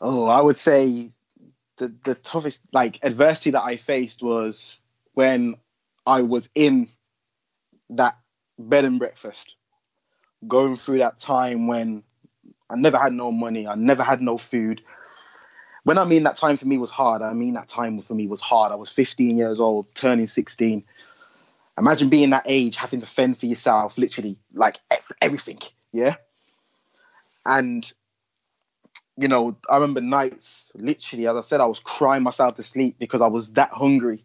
Oh, 0.00 0.26
I 0.26 0.40
would 0.40 0.56
say 0.56 1.10
the 1.76 1.94
the 2.04 2.14
toughest 2.14 2.62
like 2.72 2.98
adversity 3.02 3.50
that 3.52 3.62
I 3.62 3.76
faced 3.76 4.22
was 4.22 4.80
when 5.18 5.56
I 6.06 6.22
was 6.22 6.48
in 6.54 6.88
that 7.90 8.16
bed 8.56 8.84
and 8.84 9.00
breakfast, 9.00 9.56
going 10.46 10.76
through 10.76 10.98
that 10.98 11.18
time 11.18 11.66
when 11.66 12.04
I 12.70 12.76
never 12.76 12.98
had 12.98 13.12
no 13.12 13.32
money, 13.32 13.66
I 13.66 13.74
never 13.74 14.04
had 14.04 14.22
no 14.22 14.38
food. 14.38 14.80
When 15.82 15.98
I 15.98 16.04
mean 16.04 16.22
that 16.22 16.36
time 16.36 16.56
for 16.56 16.66
me 16.66 16.78
was 16.78 16.92
hard, 16.92 17.20
I 17.20 17.32
mean 17.34 17.54
that 17.54 17.66
time 17.66 18.00
for 18.00 18.14
me 18.14 18.28
was 18.28 18.40
hard. 18.40 18.70
I 18.70 18.76
was 18.76 18.92
15 18.92 19.36
years 19.36 19.58
old, 19.58 19.92
turning 19.92 20.28
16. 20.28 20.84
Imagine 21.76 22.10
being 22.10 22.30
that 22.30 22.44
age, 22.46 22.76
having 22.76 23.00
to 23.00 23.06
fend 23.08 23.38
for 23.38 23.46
yourself, 23.46 23.98
literally, 23.98 24.38
like 24.54 24.78
everything, 25.20 25.58
yeah. 25.92 26.14
And 27.44 27.92
you 29.16 29.26
know, 29.26 29.58
I 29.68 29.78
remember 29.78 30.00
nights, 30.00 30.70
literally, 30.76 31.26
as 31.26 31.36
I 31.36 31.40
said, 31.40 31.60
I 31.60 31.66
was 31.66 31.80
crying 31.80 32.22
myself 32.22 32.54
to 32.54 32.62
sleep 32.62 33.00
because 33.00 33.20
I 33.20 33.26
was 33.26 33.50
that 33.54 33.70
hungry 33.70 34.24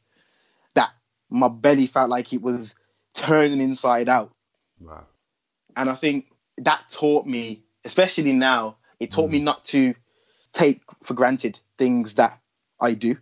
my 1.33 1.47
belly 1.47 1.87
felt 1.87 2.09
like 2.09 2.31
it 2.31 2.41
was 2.41 2.75
turning 3.13 3.59
inside 3.59 4.07
out. 4.07 4.31
Wow. 4.79 5.05
And 5.75 5.89
I 5.89 5.95
think 5.95 6.27
that 6.59 6.89
taught 6.89 7.25
me, 7.25 7.63
especially 7.83 8.33
now, 8.33 8.77
it 8.99 9.11
taught 9.11 9.29
mm. 9.29 9.33
me 9.33 9.41
not 9.41 9.65
to 9.65 9.95
take 10.53 10.81
for 11.03 11.13
granted 11.13 11.59
things 11.77 12.15
that 12.15 12.39
I 12.79 12.93
do. 12.93 13.17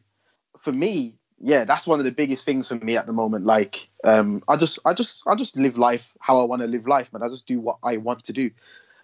For 0.59 0.72
me, 0.72 1.16
yeah, 1.39 1.64
that's 1.64 1.88
one 1.88 1.99
of 1.99 2.05
the 2.05 2.12
biggest 2.12 2.45
things 2.45 2.68
for 2.68 2.76
me 2.76 2.97
at 2.97 3.07
the 3.07 3.14
moment. 3.14 3.45
Like, 3.45 3.89
um, 4.03 4.43
I 4.47 4.57
just, 4.57 4.80
I 4.86 4.93
just, 4.93 5.24
I 5.26 5.36
just 5.36 5.57
live 5.57 5.78
life 5.78 6.12
how 6.20 6.39
I 6.39 6.43
want 6.43 6.62
to 6.62 6.68
live 6.68 6.88
life, 6.88 7.12
man. 7.14 7.24
I 7.24 7.30
just 7.30 7.47
do 7.47 7.59
what 7.59 7.78
I 7.82 7.97
want 7.97 8.26
to 8.26 8.34
do. 8.34 8.51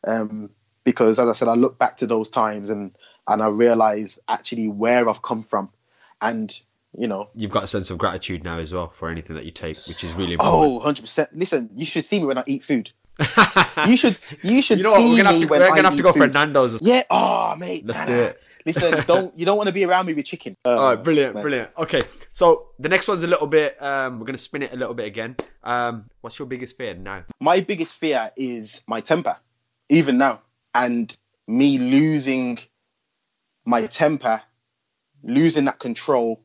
Um, 0.05 0.51
because 0.83 1.19
as 1.19 1.27
I 1.27 1.33
said, 1.33 1.47
I 1.47 1.55
look 1.55 1.77
back 1.77 1.97
to 1.97 2.07
those 2.07 2.29
times 2.29 2.69
and 2.69 2.95
and 3.27 3.43
I 3.43 3.47
realize 3.47 4.19
actually 4.27 4.69
where 4.69 5.09
I've 5.09 5.21
come 5.21 5.41
from, 5.41 5.69
and 6.21 6.49
you 6.97 7.07
know, 7.07 7.29
you've 7.33 7.51
got 7.51 7.63
a 7.63 7.67
sense 7.67 7.89
of 7.89 7.97
gratitude 7.97 8.43
now 8.43 8.59
as 8.59 8.73
well 8.73 8.89
for 8.89 9.09
anything 9.09 9.35
that 9.35 9.45
you 9.45 9.51
take, 9.51 9.77
which 9.87 10.03
is 10.03 10.13
really 10.13 10.33
important. 10.33 10.63
Oh, 10.63 10.73
100 10.75 11.01
percent. 11.01 11.29
Listen, 11.37 11.69
you 11.75 11.85
should 11.85 12.05
see 12.05 12.19
me 12.19 12.25
when 12.25 12.37
I 12.37 12.43
eat 12.45 12.63
food. 12.63 12.91
you 13.87 13.97
should, 13.97 14.17
you 14.43 14.61
should 14.61 14.77
you 14.77 14.83
know 14.83 14.95
see 14.95 15.09
We're 15.09 15.17
gonna 15.17 15.31
have 15.31 15.41
to, 15.41 15.47
we're 15.47 15.69
gonna 15.69 15.81
have 15.81 15.95
to 15.95 16.03
go 16.03 16.13
food. 16.13 16.19
for 16.21 16.27
Nando's. 16.27 16.79
Yeah. 16.81 17.03
Oh, 17.09 17.55
mate. 17.55 17.85
Let's 17.85 18.05
do 18.05 18.13
it. 18.13 18.41
Listen, 18.67 19.03
don't 19.07 19.37
you 19.39 19.45
don't 19.45 19.57
want 19.57 19.67
to 19.67 19.73
be 19.73 19.85
around 19.85 20.05
me 20.05 20.13
with 20.13 20.25
chicken. 20.25 20.55
Uh, 20.65 20.69
All 20.69 20.89
right, 20.89 21.03
brilliant, 21.03 21.35
man. 21.35 21.41
brilliant. 21.41 21.71
Okay, 21.77 22.01
so 22.33 22.67
the 22.77 22.89
next 22.89 23.07
one's 23.07 23.23
a 23.23 23.27
little 23.27 23.47
bit. 23.47 23.81
Um, 23.81 24.19
we're 24.19 24.25
gonna 24.25 24.37
spin 24.37 24.61
it 24.61 24.73
a 24.73 24.75
little 24.75 24.93
bit 24.93 25.07
again. 25.07 25.37
Um, 25.63 26.09
what's 26.21 26.37
your 26.37 26.47
biggest 26.47 26.77
fear 26.77 26.93
now? 26.93 27.23
My 27.39 27.61
biggest 27.61 27.97
fear 27.97 28.31
is 28.35 28.83
my 28.85 28.99
temper, 28.99 29.37
even 29.89 30.17
now, 30.17 30.41
and 30.75 31.15
me 31.47 31.79
losing 31.79 32.59
my 33.65 33.87
temper, 33.87 34.41
losing 35.23 35.65
that 35.65 35.79
control, 35.79 36.41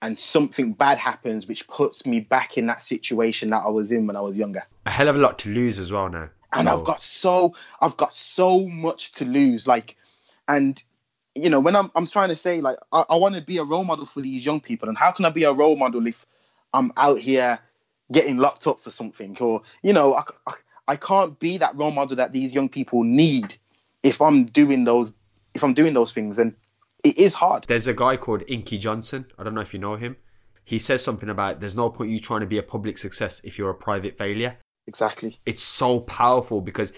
and 0.00 0.18
something 0.18 0.72
bad 0.72 0.98
happens, 0.98 1.46
which 1.46 1.66
puts 1.66 2.06
me 2.06 2.20
back 2.20 2.56
in 2.56 2.66
that 2.66 2.82
situation 2.82 3.50
that 3.50 3.64
I 3.64 3.68
was 3.68 3.90
in 3.90 4.06
when 4.06 4.16
I 4.16 4.20
was 4.20 4.36
younger. 4.36 4.64
A 4.86 4.90
hell 4.90 5.08
of 5.08 5.16
a 5.16 5.18
lot 5.18 5.38
to 5.40 5.52
lose 5.52 5.78
as 5.78 5.90
well 5.92 6.08
now. 6.08 6.30
And 6.52 6.66
So- 6.66 6.78
I've 6.78 6.84
got 6.84 7.02
so 7.02 7.54
I've 7.80 7.96
got 7.96 8.14
so 8.14 8.66
much 8.66 9.12
to 9.12 9.24
lose. 9.24 9.66
Like, 9.66 9.96
and 10.46 10.82
you 11.34 11.50
know, 11.50 11.60
when 11.60 11.76
I'm 11.76 11.90
I'm 11.94 12.06
trying 12.06 12.28
to 12.30 12.36
say 12.36 12.60
like 12.60 12.78
I, 12.92 13.04
I 13.10 13.16
want 13.16 13.34
to 13.34 13.42
be 13.42 13.58
a 13.58 13.64
role 13.64 13.84
model 13.84 14.06
for 14.06 14.20
these 14.20 14.44
young 14.44 14.60
people, 14.60 14.88
and 14.88 14.96
how 14.96 15.10
can 15.12 15.24
I 15.24 15.30
be 15.30 15.44
a 15.44 15.52
role 15.52 15.76
model 15.76 16.06
if 16.06 16.24
I'm 16.72 16.92
out 16.96 17.18
here 17.18 17.58
getting 18.10 18.38
locked 18.38 18.66
up 18.66 18.80
for 18.80 18.90
something, 18.90 19.36
or 19.40 19.62
you 19.82 19.92
know, 19.92 20.14
I, 20.14 20.22
I, 20.46 20.52
I 20.88 20.96
can't 20.96 21.38
be 21.38 21.58
that 21.58 21.76
role 21.76 21.90
model 21.90 22.16
that 22.16 22.32
these 22.32 22.52
young 22.52 22.68
people 22.70 23.04
need 23.04 23.56
if 24.02 24.22
I'm 24.22 24.46
doing 24.46 24.84
those 24.84 25.12
if 25.54 25.62
I'm 25.62 25.74
doing 25.74 25.92
those 25.92 26.12
things, 26.12 26.38
and 26.38 26.54
it 27.04 27.18
is 27.18 27.34
hard. 27.34 27.64
There's 27.68 27.86
a 27.86 27.94
guy 27.94 28.16
called 28.16 28.42
Inky 28.48 28.78
Johnson. 28.78 29.26
I 29.38 29.44
don't 29.44 29.54
know 29.54 29.60
if 29.60 29.72
you 29.72 29.80
know 29.80 29.96
him. 29.96 30.16
He 30.64 30.78
says 30.78 31.02
something 31.02 31.28
about 31.28 31.60
there's 31.60 31.76
no 31.76 31.88
point 31.90 32.10
you 32.10 32.20
trying 32.20 32.40
to 32.40 32.46
be 32.46 32.58
a 32.58 32.62
public 32.62 32.98
success 32.98 33.40
if 33.44 33.58
you're 33.58 33.70
a 33.70 33.74
private 33.74 34.18
failure. 34.18 34.58
Exactly. 34.86 35.36
It's 35.46 35.62
so 35.62 36.00
powerful 36.00 36.60
because 36.60 36.92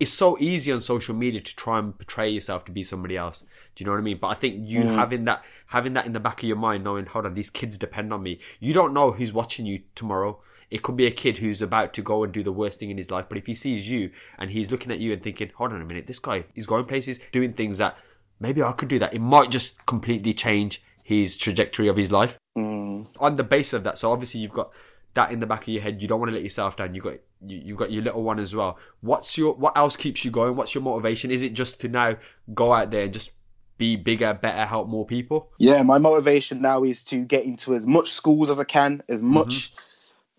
it's 0.00 0.12
so 0.12 0.36
easy 0.40 0.72
on 0.72 0.80
social 0.80 1.14
media 1.14 1.40
to 1.40 1.56
try 1.56 1.78
and 1.78 1.96
portray 1.96 2.28
yourself 2.28 2.64
to 2.64 2.72
be 2.72 2.82
somebody 2.82 3.16
else. 3.16 3.44
Do 3.74 3.82
you 3.82 3.86
know 3.86 3.92
what 3.92 3.98
I 3.98 4.02
mean? 4.02 4.18
But 4.20 4.28
I 4.28 4.34
think 4.34 4.66
you 4.66 4.80
mm. 4.80 4.94
having 4.94 5.24
that 5.24 5.44
having 5.68 5.92
that 5.94 6.06
in 6.06 6.12
the 6.12 6.20
back 6.20 6.42
of 6.42 6.48
your 6.48 6.56
mind, 6.56 6.84
knowing 6.84 7.06
hold 7.06 7.26
on, 7.26 7.34
these 7.34 7.50
kids 7.50 7.78
depend 7.78 8.12
on 8.12 8.22
me. 8.22 8.40
You 8.60 8.72
don't 8.72 8.92
know 8.92 9.12
who's 9.12 9.32
watching 9.32 9.66
you 9.66 9.82
tomorrow. 9.94 10.40
It 10.70 10.82
could 10.82 10.96
be 10.96 11.06
a 11.06 11.10
kid 11.10 11.38
who's 11.38 11.62
about 11.62 11.92
to 11.94 12.02
go 12.02 12.24
and 12.24 12.32
do 12.32 12.42
the 12.42 12.52
worst 12.52 12.80
thing 12.80 12.90
in 12.90 12.98
his 12.98 13.10
life, 13.10 13.26
but 13.28 13.38
if 13.38 13.46
he 13.46 13.54
sees 13.54 13.88
you 13.88 14.10
and 14.38 14.50
he's 14.50 14.70
looking 14.70 14.90
at 14.90 14.98
you 14.98 15.12
and 15.12 15.22
thinking, 15.22 15.50
hold 15.54 15.72
on 15.72 15.80
a 15.80 15.84
minute, 15.84 16.06
this 16.06 16.18
guy 16.18 16.44
is 16.54 16.66
going 16.66 16.86
places, 16.86 17.20
doing 17.30 17.52
things 17.52 17.78
that 17.78 17.96
maybe 18.40 18.62
I 18.62 18.72
could 18.72 18.88
do 18.88 18.98
that. 18.98 19.14
It 19.14 19.20
might 19.20 19.50
just 19.50 19.84
completely 19.86 20.32
change 20.32 20.82
his 21.02 21.36
trajectory 21.36 21.88
of 21.88 21.96
his 21.96 22.10
life. 22.10 22.38
Mm. 22.56 23.06
On 23.18 23.36
the 23.36 23.44
base 23.44 23.72
of 23.72 23.84
that, 23.84 23.98
so 23.98 24.12
obviously 24.12 24.40
you've 24.40 24.52
got 24.52 24.72
that 25.14 25.30
in 25.30 25.40
the 25.40 25.46
back 25.46 25.62
of 25.62 25.68
your 25.68 25.82
head. 25.82 26.02
You 26.02 26.08
don't 26.08 26.20
want 26.20 26.30
to 26.30 26.34
let 26.34 26.42
yourself 26.42 26.76
down. 26.76 26.94
You 26.94 27.00
got 27.00 27.14
you, 27.46 27.58
you've 27.58 27.78
got 27.78 27.92
your 27.92 28.02
little 28.02 28.22
one 28.22 28.38
as 28.38 28.54
well. 28.54 28.78
What's 29.00 29.36
your 29.38 29.54
what 29.54 29.76
else 29.76 29.96
keeps 29.96 30.24
you 30.24 30.30
going? 30.30 30.56
What's 30.56 30.74
your 30.74 30.82
motivation? 30.82 31.30
Is 31.30 31.42
it 31.42 31.52
just 31.52 31.80
to 31.80 31.88
now 31.88 32.16
go 32.52 32.72
out 32.72 32.90
there 32.90 33.02
and 33.04 33.12
just 33.12 33.30
be 33.76 33.96
bigger, 33.96 34.34
better, 34.34 34.64
help 34.66 34.88
more 34.88 35.06
people? 35.06 35.50
Yeah, 35.58 35.82
my 35.82 35.98
motivation 35.98 36.62
now 36.62 36.84
is 36.84 37.02
to 37.04 37.24
get 37.24 37.44
into 37.44 37.74
as 37.74 37.86
much 37.86 38.10
schools 38.10 38.50
as 38.50 38.58
I 38.58 38.64
can, 38.64 39.02
as 39.08 39.22
much 39.22 39.72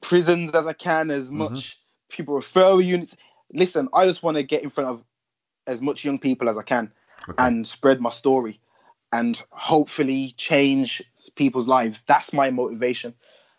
prisons 0.01 0.53
as 0.53 0.65
I 0.67 0.73
can, 0.73 1.11
as 1.11 1.29
much 1.29 1.79
pupil 2.09 2.35
referral 2.35 2.83
units. 2.83 3.15
Listen, 3.53 3.89
I 3.93 4.05
just 4.05 4.23
want 4.23 4.37
to 4.37 4.43
get 4.43 4.63
in 4.63 4.69
front 4.69 4.89
of 4.89 5.03
as 5.67 5.81
much 5.81 6.05
young 6.05 6.19
people 6.19 6.47
as 6.47 6.57
I 6.57 6.63
can 6.63 6.91
and 7.37 7.67
spread 7.67 8.01
my 8.01 8.09
story 8.09 8.59
and 9.11 9.41
hopefully 9.49 10.33
change 10.35 11.01
people's 11.35 11.67
lives. 11.67 12.03
That's 12.03 12.33
my 12.33 12.51
motivation, 12.51 13.13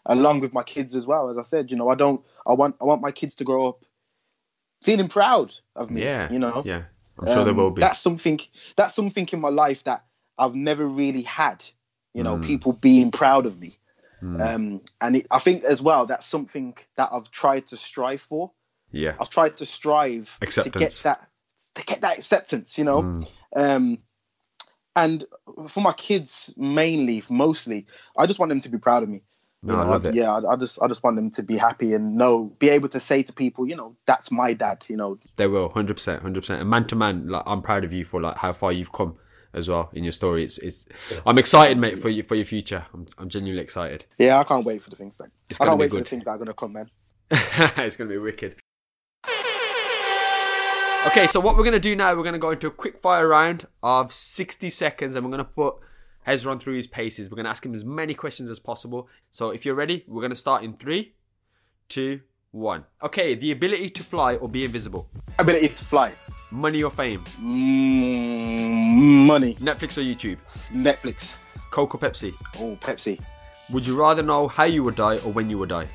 along 0.05 0.41
with 0.41 0.53
my 0.53 0.63
kids 0.63 0.95
as 0.95 1.07
well. 1.07 1.31
As 1.31 1.39
I 1.39 1.43
said, 1.43 1.71
you 1.71 1.77
know, 1.77 1.89
I 1.89 1.95
don't, 1.95 2.25
I 2.47 2.55
want, 2.55 2.77
I 2.81 2.85
want 2.85 3.03
my 3.03 3.13
kids 3.13 3.37
to 3.37 3.45
grow 3.45 3.69
up 3.69 3.85
feeling 4.83 5.09
proud 5.09 5.55
of 5.75 5.91
me. 5.91 6.03
Yeah, 6.03 6.31
you 6.33 6.39
know, 6.39 6.63
yeah. 6.65 6.83
I'm 7.19 7.27
sure 7.27 7.45
there 7.45 7.53
um, 7.53 7.57
will 7.57 7.71
be. 7.71 7.81
That's 7.81 7.99
something. 8.01 8.41
That's 8.77 8.95
something 8.95 9.29
in 9.33 9.41
my 9.41 9.49
life 9.49 9.85
that 9.85 10.05
I've 10.37 10.55
never 10.55 10.87
really 10.87 11.23
had. 11.23 11.65
You 12.13 12.23
know, 12.23 12.39
Mm. 12.39 12.43
people 12.45 12.73
being 12.73 13.11
proud 13.11 13.45
of 13.45 13.59
me, 13.61 13.79
um, 14.23 14.81
and 15.01 15.17
it, 15.17 15.27
I 15.31 15.39
think 15.39 15.65
as 15.65 15.83
well 15.83 16.07
that's 16.07 16.27
something 16.27 16.75
that 16.97 17.11
I've 17.13 17.31
tried 17.31 17.67
to 17.69 17.77
strive 17.77 18.23
for. 18.23 18.53
yeah, 18.91 19.15
I've 19.21 19.29
tried 19.31 19.59
to 19.59 19.67
strive 19.67 20.39
to 20.41 20.71
get 20.71 21.01
that 21.05 21.29
to 21.77 21.85
get 21.85 22.01
that 22.03 22.19
acceptance. 22.19 22.77
You 22.79 22.85
know, 22.85 23.03
Mm. 23.03 23.29
um, 23.55 23.99
and 24.95 25.25
for 25.69 25.81
my 25.81 25.93
kids 25.93 26.55
mainly, 26.57 27.23
mostly, 27.29 27.87
I 28.17 28.27
just 28.27 28.39
want 28.39 28.51
them 28.51 28.61
to 28.61 28.69
be 28.69 28.79
proud 28.79 29.03
of 29.03 29.09
me. 29.09 29.23
You 29.63 29.73
No, 29.73 29.79
I 29.81 29.85
know, 29.85 29.91
love 29.91 30.05
it. 30.07 30.15
Yeah, 30.15 30.33
I, 30.33 30.53
I 30.53 30.57
just 30.57 30.81
I 30.81 30.89
just 30.89 31.03
want 31.03 31.17
them 31.17 31.31
to 31.31 31.43
be 31.43 31.57
happy 31.57 31.93
and 31.95 32.15
know, 32.17 32.45
be 32.59 32.69
able 32.71 32.89
to 32.91 33.01
say 33.01 33.23
to 33.25 33.33
people, 33.33 33.67
you 33.69 33.77
know, 33.77 33.97
that's 34.07 34.31
my 34.31 34.53
dad. 34.55 34.85
You 34.89 34.97
know, 34.97 35.19
They 35.37 35.47
will, 35.47 35.69
hundred 35.71 35.95
percent, 35.95 36.23
hundred 36.23 36.41
percent. 36.43 36.61
And 36.61 36.71
man 36.71 36.87
to 36.89 36.97
man, 36.97 37.29
like 37.29 37.43
I'm 37.47 37.63
proud 37.63 37.85
of 37.85 37.93
you 37.93 38.05
for 38.05 38.21
like 38.21 38.37
how 38.37 38.53
far 38.53 38.73
you've 38.73 38.93
come 38.93 39.17
as 39.53 39.69
well 39.69 39.91
in 39.93 40.05
your 40.05 40.13
story. 40.13 40.45
It's, 40.45 40.59
it's. 40.59 40.87
I'm 41.27 41.39
excited, 41.39 41.79
mate, 41.79 41.99
for 41.99 42.09
you 42.11 42.23
for 42.23 42.35
your 42.35 42.45
future. 42.45 42.85
I'm, 42.95 43.07
I'm 43.19 43.29
genuinely 43.29 43.63
excited. 43.63 44.05
yeah, 44.19 44.39
I 44.39 44.45
can't 44.45 44.65
wait 44.65 44.83
for 44.83 44.91
the 44.91 44.97
things. 44.97 45.19
Like, 45.19 45.31
It's 45.51 45.61
I 45.61 45.65
gonna 45.65 45.73
can't 45.73 45.81
be 45.81 45.83
wait 45.85 45.91
for 45.91 45.97
good. 45.97 46.05
the 46.07 46.11
things 46.11 46.25
that 46.25 46.31
are 46.31 46.39
gonna 46.39 46.55
come, 46.55 46.73
man. 46.75 46.91
it's 47.31 47.97
gonna 47.97 48.11
be 48.11 48.19
wicked. 48.19 48.57
Okay, 51.07 51.27
so 51.27 51.41
what 51.41 51.57
we're 51.57 51.65
gonna 51.65 51.79
do 51.79 51.95
now, 51.97 52.15
we're 52.15 52.25
gonna 52.25 52.39
go 52.39 52.51
into 52.51 52.67
a 52.67 52.71
quick 52.71 52.99
fire 53.01 53.27
round 53.29 53.67
of 53.83 54.13
60 54.13 54.69
seconds, 54.69 55.15
and 55.17 55.25
we're 55.25 55.31
gonna 55.31 55.45
put 55.45 55.77
Hezron 56.27 56.59
through 56.61 56.75
his 56.77 56.87
paces. 56.87 57.31
We're 57.31 57.37
gonna 57.37 57.49
ask 57.49 57.65
him 57.65 57.75
as 57.75 57.85
many 57.85 58.13
questions 58.15 58.51
as 58.51 58.59
possible. 58.59 59.09
So 59.31 59.51
if 59.51 59.65
you're 59.65 59.75
ready, 59.77 60.05
we're 60.09 60.21
gonna 60.23 60.35
start 60.35 60.63
in 60.65 60.75
three, 60.75 61.15
two, 61.89 62.21
one. 62.51 62.85
Okay, 63.03 63.35
the 63.35 63.53
ability 63.53 63.91
to 63.91 64.03
fly 64.03 64.35
or 64.37 64.49
be 64.49 64.65
invisible, 64.65 65.09
Ability 65.39 65.69
to 65.69 65.85
fly. 65.85 66.13
money 66.51 66.83
or 66.83 66.91
fame, 66.91 67.21
Mm, 67.41 69.27
money. 69.27 69.55
Netflix 69.55 69.97
or 69.97 70.03
YouTube, 70.03 70.39
Netflix. 70.73 71.37
Coke 71.71 71.95
or 71.95 71.99
Pepsi. 71.99 72.33
Oh, 72.59 72.77
Pepsi. 72.81 73.21
Would 73.71 73.87
you 73.87 73.97
rather 73.99 74.23
know 74.23 74.49
how 74.49 74.65
you 74.65 74.83
would 74.85 74.95
die 74.97 75.19
or 75.19 75.33
when 75.33 75.51
you 75.51 75.59
would 75.59 75.69
die? 75.71 75.89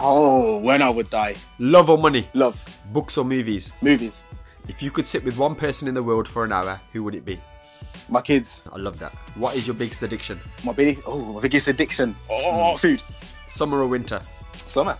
Oh, 0.00 0.58
when 0.58 0.80
I 0.82 0.88
would 0.90 1.10
die. 1.10 1.36
Love 1.58 1.90
or 1.90 1.98
money, 1.98 2.28
Love. 2.34 2.56
books 2.92 3.18
or 3.18 3.24
movies. 3.24 3.72
Movies. 3.82 4.22
If 4.68 4.82
you 4.82 4.90
could 4.90 5.06
sit 5.06 5.24
with 5.24 5.36
one 5.36 5.54
person 5.54 5.88
in 5.88 5.94
the 5.94 6.02
world 6.02 6.28
for 6.28 6.44
an 6.44 6.52
hour, 6.52 6.80
who 6.92 7.02
would 7.04 7.14
it 7.14 7.24
be? 7.24 7.40
My 8.08 8.20
kids. 8.20 8.62
I 8.72 8.78
love 8.78 8.98
that. 8.98 9.12
What 9.34 9.56
is 9.56 9.66
your 9.66 9.74
biggest 9.74 10.02
addiction? 10.02 10.40
My 10.64 10.72
biggest. 10.72 11.02
Oh, 11.06 11.18
my 11.18 11.40
biggest 11.40 11.68
addiction. 11.68 12.14
Oh, 12.30 12.76
food. 12.76 13.02
Summer 13.46 13.80
or 13.80 13.86
winter? 13.86 14.20
Summer. 14.56 14.98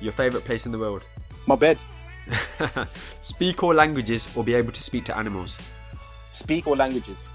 Your 0.00 0.12
favourite 0.12 0.44
place 0.44 0.66
in 0.66 0.72
the 0.72 0.78
world? 0.78 1.02
My 1.46 1.56
bed. 1.56 1.78
speak 3.20 3.62
all 3.62 3.74
languages 3.74 4.28
or 4.34 4.42
be 4.42 4.54
able 4.54 4.72
to 4.72 4.82
speak 4.82 5.04
to 5.04 5.16
animals? 5.16 5.58
Speak 6.32 6.66
all 6.66 6.76
languages. 6.76 7.28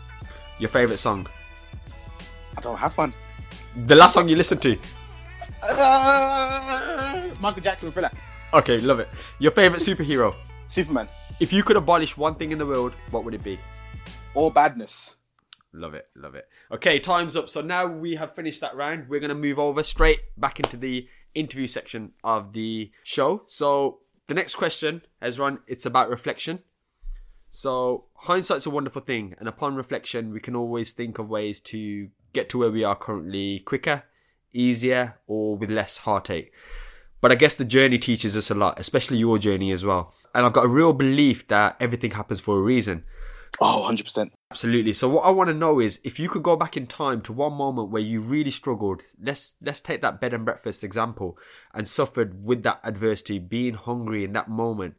Your 0.59 0.69
favourite 0.69 0.99
song? 0.99 1.27
I 2.57 2.61
don't 2.61 2.77
have 2.77 2.97
one. 2.97 3.13
The 3.87 3.95
last 3.95 4.13
song 4.13 4.27
you 4.27 4.35
listened 4.35 4.61
to? 4.63 4.77
Uh, 5.63 7.29
Michael 7.39 7.61
Jackson 7.61 7.91
Thriller. 7.91 8.11
Okay, 8.53 8.79
love 8.79 8.99
it. 8.99 9.09
Your 9.39 9.51
favorite 9.51 9.81
superhero? 9.81 10.35
Superman. 10.71 11.09
If 11.41 11.51
you 11.51 11.63
could 11.63 11.75
abolish 11.75 12.15
one 12.15 12.35
thing 12.35 12.53
in 12.53 12.57
the 12.57 12.65
world, 12.65 12.93
what 13.11 13.25
would 13.25 13.33
it 13.33 13.43
be? 13.43 13.59
All 14.33 14.49
badness. 14.49 15.15
Love 15.73 15.93
it, 15.93 16.07
love 16.15 16.33
it. 16.33 16.47
Okay, 16.71 16.97
time's 16.97 17.35
up. 17.35 17.49
So 17.49 17.61
now 17.61 17.85
we 17.85 18.15
have 18.15 18.35
finished 18.35 18.61
that 18.61 18.75
round. 18.75 19.09
We're 19.09 19.19
going 19.19 19.29
to 19.29 19.35
move 19.35 19.59
over 19.59 19.83
straight 19.83 20.21
back 20.37 20.59
into 20.59 20.77
the 20.77 21.07
interview 21.35 21.67
section 21.67 22.13
of 22.23 22.53
the 22.53 22.91
show. 23.03 23.43
So 23.47 23.99
the 24.27 24.33
next 24.33 24.55
question, 24.55 25.01
Hezron, 25.21 25.59
it's 25.67 25.85
about 25.85 26.09
reflection. 26.09 26.59
So 27.49 28.05
hindsight's 28.15 28.65
a 28.65 28.69
wonderful 28.69 29.01
thing, 29.01 29.35
and 29.39 29.49
upon 29.49 29.75
reflection, 29.75 30.31
we 30.31 30.39
can 30.39 30.55
always 30.55 30.93
think 30.93 31.19
of 31.19 31.29
ways 31.29 31.59
to 31.61 32.07
get 32.31 32.47
to 32.49 32.59
where 32.59 32.71
we 32.71 32.85
are 32.85 32.95
currently 32.95 33.59
quicker, 33.59 34.03
easier, 34.53 35.19
or 35.27 35.57
with 35.57 35.69
less 35.69 35.99
heartache. 35.99 36.53
But 37.19 37.33
I 37.33 37.35
guess 37.35 37.55
the 37.55 37.65
journey 37.65 37.97
teaches 37.97 38.37
us 38.37 38.49
a 38.49 38.55
lot, 38.55 38.79
especially 38.79 39.17
your 39.17 39.37
journey 39.37 39.71
as 39.71 39.83
well. 39.83 40.13
And 40.33 40.45
I've 40.45 40.53
got 40.53 40.65
a 40.65 40.69
real 40.69 40.93
belief 40.93 41.47
that 41.47 41.75
everything 41.79 42.11
happens 42.11 42.39
for 42.39 42.57
a 42.57 42.61
reason. 42.61 43.03
Oh, 43.59 43.85
100%. 43.89 44.31
Absolutely. 44.49 44.93
So 44.93 45.09
what 45.09 45.25
I 45.25 45.29
want 45.29 45.49
to 45.49 45.53
know 45.53 45.79
is 45.79 45.99
if 46.03 46.19
you 46.19 46.29
could 46.29 46.43
go 46.43 46.55
back 46.55 46.77
in 46.77 46.87
time 46.87 47.21
to 47.21 47.33
one 47.33 47.53
moment 47.53 47.89
where 47.89 48.01
you 48.01 48.21
really 48.21 48.51
struggled, 48.51 49.01
let's 49.21 49.55
let's 49.61 49.81
take 49.81 50.01
that 50.01 50.21
bed 50.21 50.33
and 50.33 50.45
breakfast 50.45 50.83
example 50.83 51.37
and 51.73 51.87
suffered 51.87 52.45
with 52.45 52.63
that 52.63 52.79
adversity, 52.83 53.39
being 53.39 53.73
hungry 53.73 54.23
in 54.23 54.31
that 54.33 54.49
moment, 54.49 54.95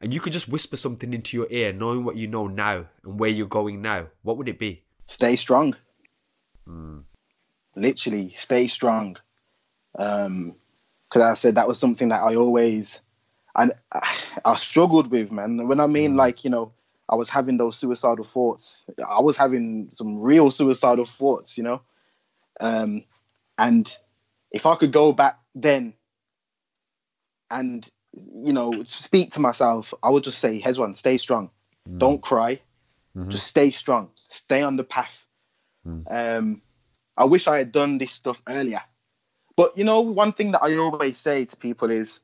and 0.00 0.14
you 0.14 0.20
could 0.20 0.32
just 0.32 0.48
whisper 0.48 0.76
something 0.76 1.12
into 1.12 1.36
your 1.36 1.48
ear, 1.50 1.72
knowing 1.72 2.04
what 2.04 2.16
you 2.16 2.28
know 2.28 2.46
now 2.46 2.86
and 3.02 3.18
where 3.18 3.30
you're 3.30 3.48
going 3.48 3.82
now, 3.82 4.06
what 4.22 4.36
would 4.36 4.48
it 4.48 4.58
be? 4.58 4.84
Stay 5.06 5.34
strong. 5.36 5.74
Literally, 7.74 8.32
stay 8.36 8.66
strong. 8.68 9.16
Um, 9.98 10.54
because 11.08 11.22
I 11.22 11.34
said 11.34 11.54
that 11.54 11.66
was 11.66 11.78
something 11.78 12.08
that 12.08 12.22
I 12.22 12.36
always, 12.36 13.00
and 13.58 13.72
I, 13.92 14.16
I 14.44 14.56
struggled 14.56 15.10
with, 15.10 15.32
man. 15.32 15.66
When 15.66 15.80
I 15.80 15.88
mean 15.88 16.16
like 16.16 16.44
you 16.44 16.50
know, 16.50 16.72
I 17.08 17.16
was 17.16 17.28
having 17.28 17.58
those 17.58 17.76
suicidal 17.76 18.24
thoughts. 18.24 18.88
I 19.06 19.20
was 19.20 19.36
having 19.36 19.90
some 19.92 20.20
real 20.20 20.50
suicidal 20.50 21.04
thoughts, 21.04 21.58
you 21.58 21.64
know. 21.64 21.82
Um, 22.60 23.04
and 23.58 23.94
if 24.52 24.64
I 24.64 24.76
could 24.76 24.92
go 24.92 25.12
back 25.12 25.38
then 25.54 25.94
and 27.50 27.88
you 28.12 28.52
know 28.52 28.84
speak 28.84 29.32
to 29.32 29.40
myself, 29.40 29.92
I 30.02 30.10
would 30.10 30.24
just 30.24 30.38
say, 30.38 30.60
Hezron, 30.60 30.96
stay 30.96 31.18
strong. 31.18 31.50
Don't 31.98 32.22
cry. 32.22 32.60
Just 33.30 33.46
stay 33.46 33.70
strong. 33.72 34.10
Stay 34.28 34.62
on 34.62 34.76
the 34.76 34.84
path. 34.84 35.26
Um, 36.08 36.62
I 37.16 37.24
wish 37.24 37.48
I 37.48 37.58
had 37.58 37.72
done 37.72 37.98
this 37.98 38.12
stuff 38.12 38.40
earlier. 38.46 38.82
But 39.56 39.76
you 39.76 39.82
know, 39.82 40.00
one 40.02 40.32
thing 40.32 40.52
that 40.52 40.62
I 40.62 40.76
always 40.76 41.18
say 41.18 41.44
to 41.44 41.56
people 41.56 41.90
is, 41.90 42.20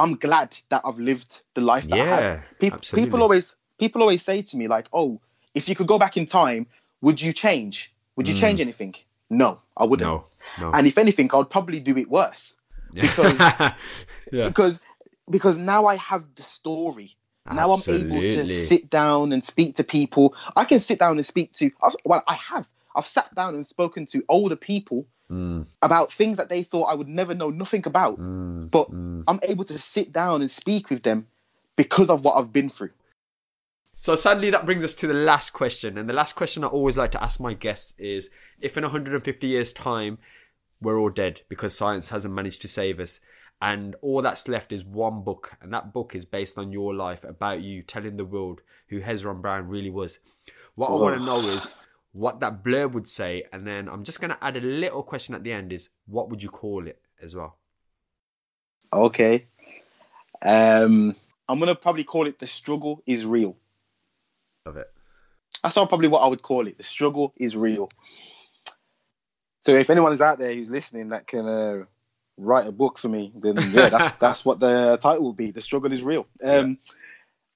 I'm 0.00 0.16
glad 0.16 0.56
that 0.70 0.82
I've 0.84 0.98
lived 0.98 1.42
the 1.54 1.60
life 1.60 1.86
that 1.88 1.94
I 1.94 1.98
Yeah, 1.98 2.16
have. 2.16 2.44
Pe- 2.58 2.70
absolutely. 2.70 3.06
people 3.06 3.22
always 3.22 3.56
people 3.78 4.02
always 4.02 4.22
say 4.22 4.42
to 4.42 4.56
me 4.56 4.66
like, 4.66 4.88
"Oh, 4.92 5.20
if 5.54 5.68
you 5.68 5.74
could 5.76 5.86
go 5.86 5.98
back 5.98 6.16
in 6.16 6.26
time, 6.26 6.66
would 7.02 7.20
you 7.20 7.32
change? 7.32 7.92
Would 8.16 8.28
you 8.28 8.34
change 8.34 8.60
anything?" 8.60 8.94
No, 9.28 9.60
I 9.76 9.84
wouldn't. 9.84 10.10
Mm. 10.10 10.24
No, 10.58 10.64
no. 10.64 10.70
And 10.72 10.86
if 10.86 10.98
anything, 10.98 11.30
I'd 11.32 11.50
probably 11.50 11.80
do 11.80 11.96
it 11.96 12.10
worse 12.10 12.54
because 12.92 13.38
yeah. 14.32 14.44
because 14.44 14.80
because 15.28 15.58
now 15.58 15.84
I 15.84 15.96
have 15.96 16.34
the 16.34 16.42
story. 16.42 17.16
Now 17.52 17.72
I'm 17.72 17.82
able 17.88 18.22
to 18.22 18.46
sit 18.46 18.90
down 18.90 19.32
and 19.32 19.42
speak 19.42 19.76
to 19.76 19.84
people. 19.84 20.36
I 20.54 20.64
can 20.64 20.78
sit 20.78 21.00
down 21.00 21.16
and 21.16 21.26
speak 21.26 21.52
to. 21.54 21.70
I've, 21.82 21.96
well, 22.04 22.22
I 22.26 22.34
have. 22.34 22.66
I've 22.94 23.06
sat 23.06 23.34
down 23.34 23.54
and 23.56 23.66
spoken 23.66 24.06
to 24.06 24.24
older 24.28 24.56
people 24.56 25.06
Mm, 25.30 25.66
about 25.80 26.12
things 26.12 26.38
that 26.38 26.48
they 26.48 26.64
thought 26.64 26.86
I 26.86 26.94
would 26.94 27.08
never 27.08 27.34
know 27.34 27.50
nothing 27.50 27.86
about. 27.86 28.18
mm, 28.18 28.68
But 28.68 28.90
mm. 28.90 29.22
I'm 29.28 29.38
able 29.44 29.64
to 29.64 29.78
sit 29.78 30.12
down 30.12 30.40
and 30.40 30.50
speak 30.50 30.90
with 30.90 31.04
them 31.04 31.28
because 31.76 32.10
of 32.10 32.24
what 32.24 32.36
I've 32.36 32.52
been 32.52 32.68
through. 32.68 32.90
So 33.94 34.14
sadly, 34.14 34.50
that 34.50 34.66
brings 34.66 34.82
us 34.82 34.94
to 34.96 35.06
the 35.06 35.14
last 35.14 35.50
question, 35.50 35.98
and 35.98 36.08
the 36.08 36.14
last 36.14 36.34
question 36.34 36.64
I 36.64 36.68
always 36.68 36.96
like 36.96 37.12
to 37.12 37.22
ask 37.22 37.38
my 37.38 37.54
guests 37.54 37.94
is: 37.98 38.30
If 38.60 38.76
in 38.76 38.82
150 38.82 39.46
years' 39.46 39.72
time 39.72 40.18
we're 40.80 40.98
all 40.98 41.10
dead 41.10 41.42
because 41.48 41.76
science 41.76 42.08
hasn't 42.08 42.34
managed 42.34 42.62
to 42.62 42.68
save 42.68 42.98
us, 42.98 43.20
and 43.60 43.94
all 44.00 44.22
that's 44.22 44.48
left 44.48 44.72
is 44.72 44.84
one 44.84 45.22
book, 45.22 45.56
and 45.60 45.72
that 45.72 45.92
book 45.92 46.14
is 46.14 46.24
based 46.24 46.56
on 46.58 46.72
your 46.72 46.94
life 46.94 47.24
about 47.24 47.60
you 47.60 47.82
telling 47.82 48.16
the 48.16 48.24
world 48.24 48.62
who 48.88 49.00
Hezron 49.00 49.42
Brown 49.42 49.68
really 49.68 49.90
was. 49.90 50.18
What 50.74 50.90
I 50.90 50.94
want 50.94 51.20
to 51.20 51.26
know 51.26 51.40
is 51.40 51.74
what 52.12 52.40
that 52.40 52.62
blurb 52.64 52.92
would 52.92 53.08
say, 53.08 53.44
and 53.52 53.66
then 53.66 53.88
I'm 53.88 54.04
just 54.04 54.20
going 54.20 54.30
to 54.30 54.44
add 54.44 54.56
a 54.56 54.60
little 54.60 55.02
question 55.02 55.34
at 55.34 55.44
the 55.44 55.52
end: 55.52 55.72
Is 55.72 55.90
what 56.06 56.30
would 56.30 56.42
you 56.42 56.50
call 56.50 56.86
it 56.86 57.00
as 57.22 57.34
well? 57.34 57.56
Okay. 58.92 59.46
Um, 60.42 61.14
I'm 61.48 61.58
gonna 61.58 61.74
probably 61.74 62.04
call 62.04 62.26
it 62.26 62.38
the 62.38 62.46
struggle 62.46 63.02
is 63.06 63.24
real. 63.26 63.56
Of 64.66 64.76
it. 64.76 64.90
That's 65.62 65.76
all 65.76 65.86
probably 65.86 66.08
what 66.08 66.20
I 66.20 66.26
would 66.26 66.42
call 66.42 66.66
it. 66.66 66.78
The 66.78 66.84
struggle 66.84 67.32
is 67.36 67.56
real. 67.56 67.90
So 69.66 69.72
if 69.72 69.90
anyone 69.90 70.12
is 70.12 70.20
out 70.20 70.38
there 70.38 70.54
who's 70.54 70.70
listening 70.70 71.10
that 71.10 71.26
can 71.26 71.46
uh, 71.46 71.84
write 72.38 72.66
a 72.66 72.72
book 72.72 72.98
for 72.98 73.08
me, 73.08 73.32
then 73.34 73.56
yeah, 73.72 73.88
that's 73.88 74.16
that's 74.18 74.44
what 74.44 74.60
the 74.60 74.98
title 75.02 75.24
will 75.24 75.32
be. 75.32 75.50
The 75.50 75.60
struggle 75.60 75.92
is 75.92 76.02
real. 76.02 76.26
Um, 76.42 76.78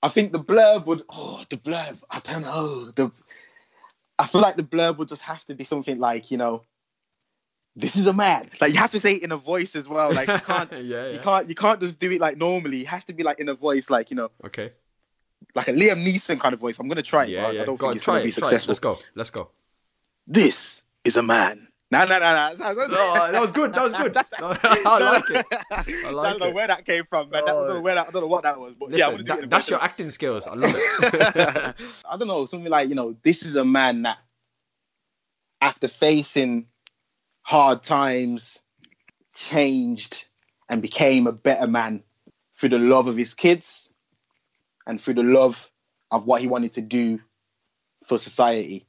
I 0.02 0.08
think 0.08 0.32
the 0.32 0.40
blurb 0.40 0.86
would. 0.86 1.02
Oh, 1.08 1.42
the 1.48 1.56
blurb. 1.56 1.98
I 2.10 2.20
don't 2.20 2.42
know. 2.42 2.90
The 2.90 3.10
I 4.18 4.26
feel 4.26 4.40
like 4.40 4.56
the 4.56 4.62
blurb 4.62 4.98
would 4.98 5.08
just 5.08 5.22
have 5.22 5.44
to 5.46 5.54
be 5.54 5.64
something 5.64 5.98
like 5.98 6.30
you 6.30 6.36
know, 6.38 6.62
this 7.76 7.96
is 7.96 8.06
a 8.06 8.12
man. 8.12 8.48
Like 8.60 8.72
you 8.72 8.78
have 8.78 8.92
to 8.92 9.00
say 9.00 9.14
it 9.14 9.22
in 9.24 9.32
a 9.32 9.36
voice 9.36 9.74
as 9.74 9.88
well. 9.88 10.12
Like 10.12 10.28
you 10.28 10.38
can't. 10.46 10.70
yeah, 10.84 11.08
You 11.10 11.18
can't 11.18 11.48
you 11.48 11.54
can't 11.54 11.80
just 11.80 11.98
do 12.00 12.10
it 12.10 12.20
like 12.20 12.36
normally. 12.36 12.80
It 12.82 12.86
has 12.88 13.04
to 13.06 13.12
be 13.12 13.22
like 13.24 13.40
in 13.40 13.48
a 13.48 13.54
voice 13.54 13.90
like 13.90 14.10
you 14.10 14.16
know 14.16 14.30
Okay. 14.44 14.72
like 15.54 15.68
a 15.68 15.72
Liam 15.72 16.04
Neeson 16.06 16.38
kind 16.38 16.54
of 16.54 16.60
voice. 16.60 16.78
I'm 16.78 16.88
gonna 16.88 17.02
try 17.02 17.24
it. 17.24 17.30
Yeah, 17.30 17.42
but 17.46 17.54
yeah. 17.56 17.62
I 17.62 17.64
don't 17.64 17.74
Go 17.78 17.86
think 17.86 17.90
on, 17.90 17.96
it's 17.96 18.06
gonna 18.06 18.20
it. 18.20 18.24
be 18.24 18.30
try 18.32 18.48
it. 18.48 18.50
successful. 18.60 18.70
Let's 18.70 18.78
go. 18.80 18.98
Let's 19.14 19.30
go. 19.30 19.50
This 20.26 20.82
is 21.04 21.16
a 21.16 21.22
man. 21.22 21.68
No, 21.90 22.00
no, 22.00 22.06
no, 22.06 22.18
no. 22.18 22.54
That 22.56 22.76
was, 22.76 22.88
Oh, 22.90 23.28
that 23.32 23.40
was 23.40 23.52
good. 23.52 23.72
That 23.74 23.82
was 23.84 23.92
good. 23.94 24.16
I 24.40 24.98
like 24.98 25.30
it. 25.30 25.46
I 25.50 26.10
like 26.10 26.26
I 26.26 26.30
don't 26.30 26.40
know 26.40 26.46
it. 26.48 26.54
where 26.54 26.66
that 26.66 26.84
came 26.84 27.04
from, 27.08 27.30
man. 27.30 27.44
That, 27.44 27.52
I 27.52 27.54
don't 27.54 27.68
know 27.68 27.76
Oh. 27.76 27.80
where 27.80 27.94
that. 27.94 28.08
I 28.08 28.10
don't 28.10 28.22
know 28.22 28.26
what 28.28 28.42
that 28.44 28.58
was, 28.58 28.74
but 28.78 28.90
yeah, 28.90 29.06
Listen, 29.08 29.20
it 29.20 29.26
that- 29.26 29.50
that's 29.50 29.70
your 29.70 29.82
acting 29.82 30.10
skills. 30.10 30.46
I 30.46 30.54
love 30.54 30.72
it. 30.74 32.02
I 32.10 32.16
don't 32.16 32.26
know, 32.28 32.44
something 32.46 32.70
like 32.70 32.88
you 32.88 32.94
know, 32.94 33.16
this 33.22 33.44
is 33.44 33.54
a 33.54 33.64
man 33.64 34.02
that, 34.02 34.18
after 35.60 35.88
facing 35.88 36.66
hard 37.42 37.82
times, 37.82 38.58
changed 39.36 40.26
and 40.68 40.80
became 40.82 41.26
a 41.26 41.32
better 41.32 41.66
man 41.66 42.02
through 42.56 42.70
the 42.70 42.78
love 42.78 43.06
of 43.06 43.16
his 43.16 43.34
kids, 43.34 43.92
and 44.86 45.00
through 45.00 45.14
the 45.14 45.22
love 45.22 45.70
of 46.10 46.26
what 46.26 46.40
he 46.40 46.46
wanted 46.48 46.72
to 46.74 46.80
do 46.80 47.20
for 48.06 48.18
society. 48.18 48.86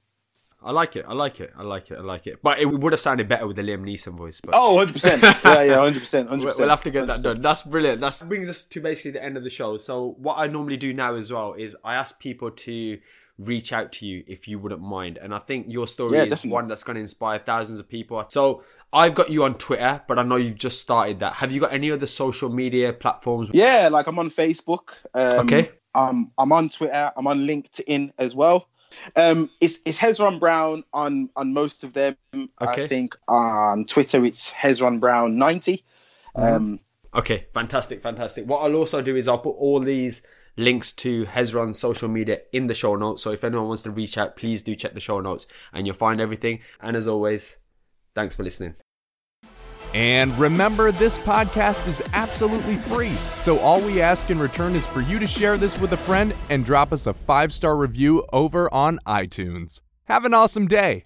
I 0.65 0.71
like 0.71 0.95
it. 0.95 1.05
I 1.07 1.13
like 1.13 1.39
it. 1.39 1.53
I 1.57 1.61
like 1.63 1.91
it. 1.91 1.97
I 1.97 2.01
like 2.01 2.25
it. 2.27 2.41
But 2.41 2.59
it 2.59 2.65
would 2.65 2.91
have 2.91 2.99
sounded 2.99 3.27
better 3.29 3.45
with 3.47 3.55
the 3.55 3.61
Liam 3.61 3.83
Neeson 3.83 4.17
voice. 4.17 4.41
But 4.41 4.55
Oh, 4.57 4.75
100 4.75 4.93
percent. 4.93 5.21
Yeah, 5.45 5.61
yeah, 5.63 5.79
hundred 5.79 5.99
percent, 5.99 6.27
hundred 6.27 6.39
we'll 6.45 6.47
percent. 6.53 6.59
we'll 6.61 6.69
have 6.71 6.83
to 6.83 6.91
get 6.91 7.05
that 7.07 7.21
done. 7.21 7.41
That's 7.41 7.61
brilliant. 7.61 8.01
That 8.01 8.21
brings 8.27 8.49
us 8.49 8.63
to 8.65 8.79
basically 8.81 9.11
the 9.11 9.23
end 9.23 9.37
of 9.37 9.43
the 9.43 9.49
show. 9.49 9.77
So 9.77 10.15
what 10.17 10.39
I 10.39 10.47
normally 10.47 10.77
do 10.77 10.91
now 10.93 11.15
as 11.15 11.31
well 11.31 11.53
is 11.53 11.77
I 11.83 11.95
ask 11.95 12.19
people 12.19 12.49
to 12.51 12.97
reach 13.37 13.73
out 13.73 13.91
to 13.91 14.05
you 14.07 14.23
if 14.27 14.47
you 14.47 14.57
wouldn't 14.57 14.81
mind. 14.81 15.17
And 15.21 15.33
I 15.35 15.39
think 15.39 15.67
your 15.69 15.87
story 15.87 16.17
Yeah, 16.17 16.23
is 16.23 16.29
definitely. 16.29 16.51
one 16.51 16.67
that's 16.69 16.83
going 16.83 16.95
to 16.95 17.01
inspire 17.01 17.37
thousands 17.37 17.79
of 17.79 17.87
people. 17.87 18.23
So 18.29 18.63
I've 18.93 19.13
got 19.13 19.29
you 19.29 19.43
on 19.43 19.55
Twitter, 19.57 20.01
but 20.07 20.17
I 20.17 20.23
know 20.23 20.37
you've 20.37 20.57
just 20.57 20.81
started 20.81 21.19
that. 21.19 21.33
Have 21.33 21.51
you 21.51 21.59
got 21.59 21.73
any 21.73 21.91
other 21.91 22.07
social 22.07 22.49
media 22.49 22.93
platforms? 22.93 23.49
Yeah, 23.53 23.89
like 23.91 24.07
I'm 24.07 24.17
on 24.19 24.29
Facebook. 24.31 24.93
Um, 25.13 25.39
Okay. 25.41 25.71
Um, 25.93 26.31
I'm 26.37 26.51
on 26.51 26.69
Twitter. 26.69 27.11
I'm 27.15 27.27
on 27.27 27.41
LinkedIn 27.41 28.11
as 28.17 28.33
well. 28.35 28.67
Um, 29.15 29.49
it's 29.61 29.79
it's 29.85 29.97
Hezron 29.97 30.39
Brown 30.39 30.83
on 30.93 31.29
on 31.35 31.53
most 31.53 31.83
of 31.83 31.93
them. 31.93 32.17
Okay. 32.33 32.49
I 32.83 32.87
think 32.87 33.17
on 33.27 33.85
Twitter 33.85 34.23
it's 34.25 34.53
Hezron 34.53 34.99
Brown 34.99 35.37
ninety. 35.37 35.83
Mm-hmm. 36.37 36.55
Um, 36.55 36.79
Okay, 37.15 37.45
fantastic, 37.53 38.01
fantastic. 38.01 38.45
What 38.45 38.59
I'll 38.59 38.75
also 38.75 39.01
do 39.01 39.15
is 39.15 39.27
I'll 39.27 39.37
put 39.37 39.55
all 39.55 39.79
these 39.79 40.21
links 40.57 40.91
to 40.93 41.25
Hezron's 41.25 41.79
social 41.79 42.09
media 42.09 42.41
in 42.51 42.67
the 42.67 42.73
show 42.73 42.95
notes. 42.95 43.23
So 43.23 43.31
if 43.31 43.43
anyone 43.43 43.67
wants 43.67 43.83
to 43.83 43.91
reach 43.91 44.17
out, 44.17 44.35
please 44.35 44.61
do 44.63 44.75
check 44.75 44.93
the 44.93 44.99
show 44.99 45.21
notes 45.21 45.47
and 45.71 45.87
you'll 45.87 45.95
find 45.95 46.19
everything. 46.19 46.59
And 46.81 46.97
as 46.97 47.07
always, 47.07 47.55
thanks 48.15 48.35
for 48.35 48.43
listening. 48.43 48.75
And 49.95 50.37
remember, 50.37 50.91
this 50.91 51.17
podcast 51.17 51.87
is 51.87 52.03
absolutely 52.11 52.75
free. 52.75 53.13
So 53.37 53.57
all 53.59 53.79
we 53.79 54.01
ask 54.01 54.29
in 54.29 54.37
return 54.37 54.75
is 54.75 54.85
for 54.85 54.99
you 54.99 55.19
to 55.19 55.25
share 55.25 55.55
this 55.55 55.79
with 55.79 55.93
a 55.93 55.97
friend 55.97 56.35
and 56.49 56.65
drop 56.65 56.91
us 56.91 57.07
a 57.07 57.13
five 57.13 57.53
star 57.53 57.77
review 57.77 58.25
over 58.33 58.71
on 58.73 58.99
iTunes. 59.07 59.79
Have 60.03 60.25
an 60.25 60.33
awesome 60.33 60.67
day. 60.67 61.03